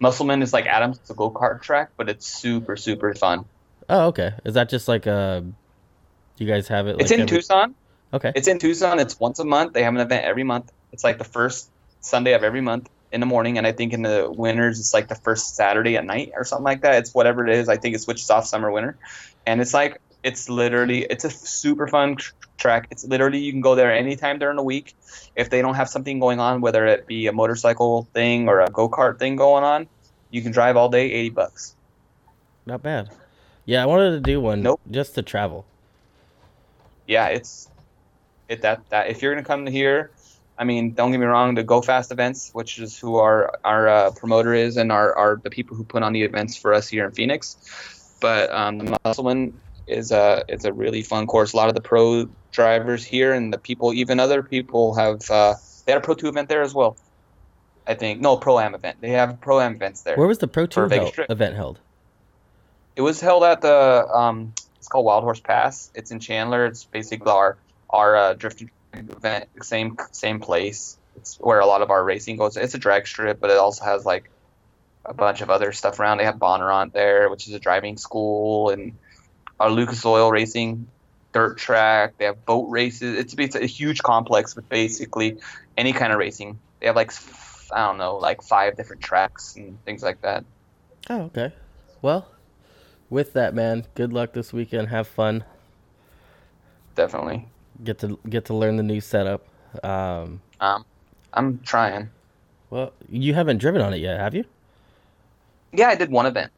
Musselman 0.00 0.42
is 0.42 0.52
like 0.52 0.66
Adams, 0.66 0.98
it's 0.98 1.10
a 1.10 1.14
go 1.14 1.30
kart 1.30 1.60
track, 1.62 1.90
but 1.96 2.08
it's 2.08 2.26
super 2.26 2.76
super 2.76 3.14
fun. 3.14 3.44
Oh, 3.88 4.06
okay. 4.08 4.32
Is 4.44 4.54
that 4.54 4.68
just 4.68 4.86
like 4.88 5.06
uh 5.06 5.42
You 6.38 6.46
guys 6.46 6.68
have 6.68 6.86
it? 6.88 6.92
Like 6.96 7.02
it's 7.02 7.10
in 7.10 7.20
every- 7.22 7.36
Tucson. 7.38 7.74
Okay. 8.12 8.32
It's 8.34 8.48
in 8.48 8.58
Tucson. 8.58 8.98
It's 8.98 9.18
once 9.20 9.38
a 9.38 9.44
month. 9.44 9.72
They 9.74 9.82
have 9.82 9.94
an 9.94 10.00
event 10.00 10.24
every 10.24 10.44
month. 10.44 10.72
It's 10.92 11.04
like 11.04 11.18
the 11.18 11.24
first 11.24 11.70
Sunday 12.00 12.32
of 12.32 12.42
every 12.42 12.60
month 12.62 12.88
in 13.12 13.20
the 13.20 13.26
morning, 13.26 13.58
and 13.58 13.66
I 13.66 13.72
think 13.72 13.92
in 13.92 14.02
the 14.02 14.30
winters 14.34 14.78
it's 14.80 14.94
like 14.94 15.08
the 15.08 15.14
first 15.14 15.56
Saturday 15.56 15.96
at 15.96 16.04
night 16.04 16.32
or 16.34 16.44
something 16.44 16.64
like 16.64 16.82
that. 16.82 16.94
It's 16.96 17.14
whatever 17.14 17.46
it 17.46 17.54
is. 17.54 17.68
I 17.68 17.76
think 17.76 17.94
it 17.94 18.00
switches 18.00 18.28
off 18.30 18.46
summer 18.46 18.70
winter, 18.70 18.96
and 19.46 19.60
it's 19.60 19.74
like 19.74 20.00
it's 20.22 20.48
literally 20.48 21.04
it's 21.04 21.24
a 21.24 21.30
super 21.30 21.86
fun 21.88 22.16
tr- 22.16 22.32
track. 22.56 22.88
It's 22.90 23.04
literally 23.04 23.38
you 23.38 23.52
can 23.52 23.60
go 23.60 23.74
there 23.74 23.92
anytime 23.92 24.38
during 24.38 24.56
the 24.56 24.62
week. 24.62 24.94
If 25.36 25.50
they 25.50 25.60
don't 25.62 25.74
have 25.74 25.88
something 25.88 26.18
going 26.18 26.40
on, 26.40 26.60
whether 26.60 26.86
it 26.86 27.06
be 27.06 27.26
a 27.26 27.32
motorcycle 27.32 28.08
thing 28.14 28.48
or 28.48 28.60
a 28.60 28.68
go 28.68 28.88
kart 28.88 29.18
thing 29.18 29.36
going 29.36 29.64
on, 29.64 29.86
you 30.30 30.40
can 30.42 30.52
drive 30.52 30.76
all 30.76 30.88
day, 30.88 31.10
eighty 31.12 31.30
bucks. 31.30 31.74
Not 32.66 32.82
bad. 32.82 33.10
Yeah, 33.64 33.82
I 33.82 33.86
wanted 33.86 34.10
to 34.12 34.20
do 34.20 34.40
one 34.40 34.62
Nope. 34.62 34.80
just 34.90 35.14
to 35.16 35.22
travel. 35.22 35.66
yeah, 37.06 37.26
it's 37.28 37.68
it 38.48 38.62
that 38.62 38.88
that 38.90 39.08
if 39.08 39.22
you're 39.22 39.34
gonna 39.34 39.44
come 39.44 39.66
here, 39.66 40.10
I 40.58 40.64
mean, 40.64 40.92
don't 40.92 41.12
get 41.12 41.20
me 41.20 41.26
wrong, 41.26 41.54
the 41.54 41.62
Go 41.62 41.80
Fast 41.80 42.10
events, 42.10 42.50
which 42.52 42.78
is 42.78 42.98
who 42.98 43.16
our 43.16 43.58
our 43.64 43.88
uh, 43.88 44.10
promoter 44.12 44.54
is, 44.54 44.76
and 44.76 44.90
our 44.90 45.14
are 45.14 45.40
the 45.42 45.50
people 45.50 45.76
who 45.76 45.84
put 45.84 46.02
on 46.02 46.12
the 46.12 46.22
events 46.22 46.56
for 46.56 46.74
us 46.74 46.88
here 46.88 47.04
in 47.04 47.12
Phoenix. 47.12 48.16
But 48.20 48.50
um, 48.52 48.78
the 48.78 48.98
Musselman 49.04 49.58
is 49.86 50.10
a 50.10 50.44
it's 50.48 50.64
a 50.64 50.72
really 50.72 51.02
fun 51.02 51.26
course. 51.26 51.52
A 51.52 51.56
lot 51.56 51.68
of 51.68 51.74
the 51.74 51.80
pro 51.80 52.28
drivers 52.50 53.04
here 53.04 53.32
and 53.32 53.52
the 53.52 53.58
people, 53.58 53.92
even 53.94 54.18
other 54.18 54.42
people, 54.42 54.94
have 54.94 55.30
uh, 55.30 55.54
they 55.86 55.92
had 55.92 56.02
a 56.02 56.04
Pro 56.04 56.14
Two 56.14 56.28
event 56.28 56.48
there 56.48 56.62
as 56.62 56.74
well. 56.74 56.96
I 57.86 57.94
think 57.94 58.20
no 58.20 58.36
Pro 58.36 58.58
Am 58.58 58.74
event. 58.74 58.98
They 59.00 59.10
have 59.10 59.40
Pro 59.40 59.60
Am 59.60 59.74
events 59.74 60.02
there. 60.02 60.16
Where 60.16 60.26
was 60.26 60.38
the 60.38 60.48
pro 60.48 60.66
two 60.66 60.88
held, 60.88 61.14
event 61.30 61.54
held? 61.54 61.78
It 62.96 63.02
was 63.02 63.20
held 63.20 63.44
at 63.44 63.60
the 63.60 64.08
um, 64.12 64.52
it's 64.76 64.88
called 64.88 65.06
Wild 65.06 65.22
Horse 65.22 65.40
Pass. 65.40 65.90
It's 65.94 66.10
in 66.10 66.18
Chandler. 66.18 66.66
It's 66.66 66.84
basically 66.84 67.30
our 67.30 67.56
our 67.90 68.16
uh, 68.16 68.34
drifting 68.34 68.70
event, 68.92 69.48
same 69.62 69.96
same 70.12 70.40
place. 70.40 70.98
It's 71.16 71.36
where 71.36 71.60
a 71.60 71.66
lot 71.66 71.82
of 71.82 71.90
our 71.90 72.02
racing 72.02 72.36
goes. 72.36 72.56
It's 72.56 72.74
a 72.74 72.78
drag 72.78 73.06
strip, 73.06 73.40
but 73.40 73.50
it 73.50 73.56
also 73.56 73.84
has 73.84 74.04
like 74.04 74.30
a 75.04 75.14
bunch 75.14 75.40
of 75.40 75.50
other 75.50 75.72
stuff 75.72 75.98
around. 75.98 76.18
They 76.18 76.24
have 76.24 76.36
Bondurant 76.36 76.92
there, 76.92 77.28
which 77.28 77.48
is 77.48 77.54
a 77.54 77.58
driving 77.58 77.96
school, 77.96 78.70
and 78.70 78.92
our 79.58 79.70
Lucas 79.70 80.04
Oil 80.04 80.30
Racing 80.30 80.86
dirt 81.32 81.58
track. 81.58 82.14
They 82.18 82.26
have 82.26 82.44
boat 82.44 82.68
races. 82.68 83.18
It's 83.18 83.34
it's 83.38 83.56
a 83.56 83.66
huge 83.66 84.02
complex 84.02 84.54
with 84.54 84.68
basically 84.68 85.38
any 85.76 85.92
kind 85.92 86.12
of 86.12 86.18
racing. 86.18 86.58
They 86.80 86.86
have 86.86 86.96
like 86.96 87.12
I 87.72 87.86
don't 87.86 87.98
know, 87.98 88.16
like 88.16 88.42
five 88.42 88.76
different 88.76 89.02
tracks 89.02 89.56
and 89.56 89.82
things 89.84 90.02
like 90.02 90.22
that. 90.22 90.44
Oh, 91.10 91.22
okay. 91.22 91.52
Well, 92.02 92.28
with 93.10 93.32
that, 93.32 93.54
man, 93.54 93.86
good 93.94 94.12
luck 94.12 94.32
this 94.32 94.52
weekend. 94.52 94.88
Have 94.88 95.08
fun. 95.08 95.44
Definitely. 96.94 97.46
Get 97.82 97.98
to 98.00 98.18
get 98.28 98.44
to 98.46 98.54
learn 98.54 98.76
the 98.76 98.82
new 98.82 99.00
setup. 99.00 99.46
Um, 99.84 100.40
Um, 100.60 100.84
I'm 101.32 101.60
trying. 101.60 102.10
well, 102.70 102.92
you 103.08 103.34
haven't 103.34 103.58
driven 103.58 103.80
on 103.80 103.92
it 103.94 103.98
yet, 103.98 104.18
have 104.18 104.34
you? 104.34 104.44
Yeah, 105.72 105.88
I 105.88 105.94
did 105.94 106.10
one 106.10 106.26
event. 106.26 106.50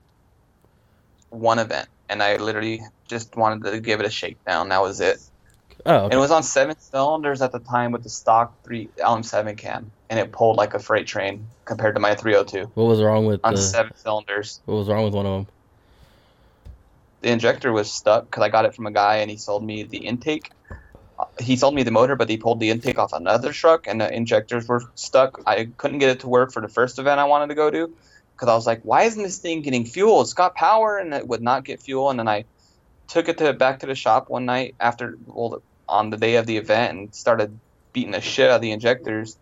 One 1.31 1.59
event, 1.59 1.89
and 2.09 2.23
I 2.23 2.37
literally 2.37 2.81
just 3.07 3.37
wanted 3.37 3.71
to 3.71 3.81
give 3.81 4.01
it 4.01 4.07
a 4.07 4.11
shakedown. 4.11 4.71
That 4.71 4.81
was 4.81 5.01
it. 5.01 5.19
Oh, 5.87 6.05
And 6.05 6.05
okay. 6.07 6.17
it 6.17 6.19
was 6.19 6.31
on 6.31 6.43
seven 6.43 6.77
cylinders 6.79 7.43
at 7.43 7.53
the 7.53 7.59
time 7.61 7.93
with 7.93 8.03
the 8.03 8.09
stock 8.11 8.53
three 8.65 8.89
LM7 8.99 9.57
cam, 9.57 9.91
and 10.09 10.19
it 10.19 10.33
pulled 10.33 10.57
like 10.57 10.75
a 10.75 10.79
freight 10.79 11.07
train 11.07 11.47
compared 11.65 11.95
to 11.97 12.01
my 12.01 12.15
302 12.15 12.71
What 12.75 12.85
was 12.85 13.01
wrong 13.03 13.27
with 13.27 13.41
on 13.45 13.55
the? 13.55 13.61
seven 13.61 13.93
cylinders. 13.97 14.61
What 14.67 14.77
was 14.77 14.89
wrong 14.89 15.05
with 15.05 15.15
one 15.15 15.27
of 15.27 15.33
them? 15.33 15.47
The 17.23 17.31
injector 17.31 17.73
was 17.73 17.91
stuck 17.93 18.25
because 18.25 18.43
I 18.43 18.49
got 18.49 18.65
it 18.65 18.75
from 18.75 18.87
a 18.87 18.91
guy, 18.91 19.17
and 19.17 19.31
he 19.31 19.37
sold 19.37 19.63
me 19.65 19.83
the 19.83 19.99
intake. 19.99 20.51
He 21.41 21.57
sold 21.57 21.75
me 21.75 21.83
the 21.83 21.91
motor, 21.91 22.17
but 22.17 22.29
he 22.29 22.37
pulled 22.37 22.61
the 22.61 22.71
intake 22.71 22.99
off 22.99 23.12
another 23.12 23.53
truck, 23.53 23.87
and 23.87 24.01
the 24.01 24.12
injectors 24.12 24.69
were 24.69 24.83
stuck. 24.95 25.43
I 25.47 25.69
couldn't 25.77 25.99
get 25.99 26.11
it 26.11 26.21
to 26.21 26.29
work 26.29 26.53
for 26.53 26.61
the 26.61 26.69
first 26.69 26.99
event 26.99 27.21
I 27.21 27.25
wanted 27.25 27.49
to 27.49 27.55
go 27.55 27.71
to 27.71 27.93
because 28.35 28.49
I 28.49 28.55
was 28.55 28.67
like, 28.67 28.83
"Why 28.83 29.05
isn't 29.05 29.23
this 29.23 29.39
thing 29.39 29.62
getting 29.62 29.85
fuel? 29.85 30.21
It's 30.21 30.35
got 30.35 30.55
power, 30.55 30.99
and 30.99 31.15
it 31.15 31.27
would 31.27 31.43
not 31.43 31.65
get 31.65 31.81
fuel." 31.81 32.11
And 32.11 32.19
then 32.19 32.29
I 32.29 32.45
took 33.09 33.29
it 33.29 33.39
to 33.39 33.53
back 33.53 33.81
to 33.81 33.87
the 33.87 33.95
shop 33.95 34.31
one 34.31 34.45
night 34.45 34.75
after, 34.79 35.17
well, 35.27 35.62
on 35.89 36.11
the 36.11 36.17
day 36.17 36.37
of 36.37 36.47
the 36.47 36.57
event, 36.57 36.97
and 36.97 37.15
started 37.15 37.59
beating 37.93 38.12
the 38.12 38.21
shit 38.21 38.51
out 38.51 38.57
of 38.57 38.62
the 38.62 38.73
injectors 38.73 39.37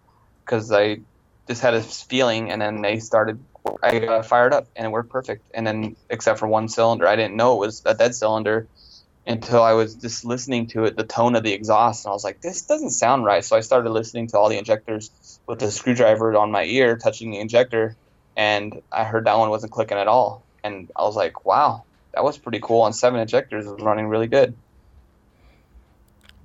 because 0.45 0.73
I 0.73 1.01
just 1.47 1.63
had 1.63 1.75
a 1.75 1.83
feeling, 1.83 2.51
and 2.51 2.63
then 2.63 2.81
they 2.83 3.01
started 3.01 3.45
I 3.83 3.99
uh, 3.99 4.23
fired 4.23 4.53
up 4.53 4.67
and 4.77 4.87
it 4.87 4.91
worked 4.91 5.11
perfect. 5.11 5.45
And 5.53 5.67
then, 5.67 5.97
except 6.09 6.39
for 6.39 6.47
one 6.47 6.69
cylinder, 6.69 7.07
I 7.07 7.17
didn't 7.17 7.37
know 7.37 7.55
it 7.55 7.67
was 7.67 7.83
a 7.85 7.95
dead 7.95 8.15
cylinder 8.15 8.67
until 9.29 9.63
I 9.63 9.75
was 9.75 9.95
just 9.95 10.25
listening 10.25 10.67
to 10.69 10.85
it, 10.85 10.97
the 10.97 11.05
tone 11.05 11.37
of 11.37 11.43
the 11.43 11.53
exhaust, 11.53 12.05
and 12.05 12.11
I 12.11 12.15
was 12.15 12.25
like, 12.25 12.41
this 12.41 12.63
doesn't 12.63 12.91
sound 12.91 13.27
right. 13.27 13.45
So 13.45 13.57
I 13.57 13.61
started 13.61 13.91
listening 13.91 14.27
to 14.29 14.39
all 14.39 14.49
the 14.49 14.57
injectors 14.57 15.11
with 15.47 15.59
the 15.59 15.71
screwdriver 15.71 16.35
on 16.35 16.51
my 16.51 16.65
ear, 16.65 16.97
touching 16.97 17.31
the 17.31 17.39
injector, 17.39 17.95
and 18.37 18.81
I 18.91 19.05
heard 19.05 19.27
that 19.27 19.37
one 19.37 19.51
wasn't 19.51 19.73
clicking 19.73 19.99
at 19.99 20.09
all. 20.09 20.43
And 20.65 20.91
I 20.97 21.03
was 21.03 21.15
like, 21.15 21.45
wow, 21.45 21.85
that 22.15 22.25
was 22.25 22.39
pretty 22.39 22.59
cool. 22.61 22.81
On 22.81 22.93
seven 22.93 23.21
injectors, 23.21 23.67
it 23.67 23.73
was 23.75 23.83
running 23.83 24.09
really 24.09 24.27
good. 24.29 24.55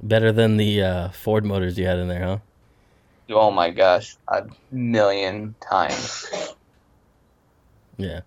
Better 0.02 0.34
than 0.34 0.58
the 0.58 0.82
uh, 0.84 1.10
Ford 1.10 1.46
motors 1.46 1.80
you 1.80 1.86
had 1.86 2.00
in 2.00 2.10
there, 2.10 2.24
huh? 2.24 2.38
Oh 3.30 3.50
my 3.50 3.70
gosh, 3.70 4.18
a 4.28 4.46
million 4.72 5.56
times. 5.62 6.28
Yeah. 7.98 8.22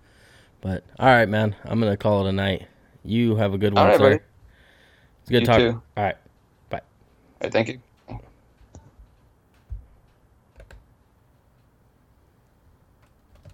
But 0.63 0.85
all 0.99 1.07
right, 1.07 1.29
man. 1.29 1.55
I'm 1.65 1.79
gonna 1.79 1.99
call 1.99 2.27
it 2.27 2.31
a 2.31 2.33
night. 2.33 2.67
You 3.05 3.37
have 3.37 3.53
a 3.53 3.59
good 3.59 3.75
one, 3.75 3.83
All 3.83 3.89
right, 3.91 3.99
sir. 3.99 4.11
buddy. 4.11 4.21
It's 5.27 5.31
good 5.33 5.41
You 5.41 5.47
talking. 5.47 5.73
too. 5.73 5.83
All 5.97 6.05
right. 6.05 6.17
Bye. 6.71 6.79
All 6.79 6.83
right, 7.43 7.53
thank 7.53 7.67
you. 7.69 7.81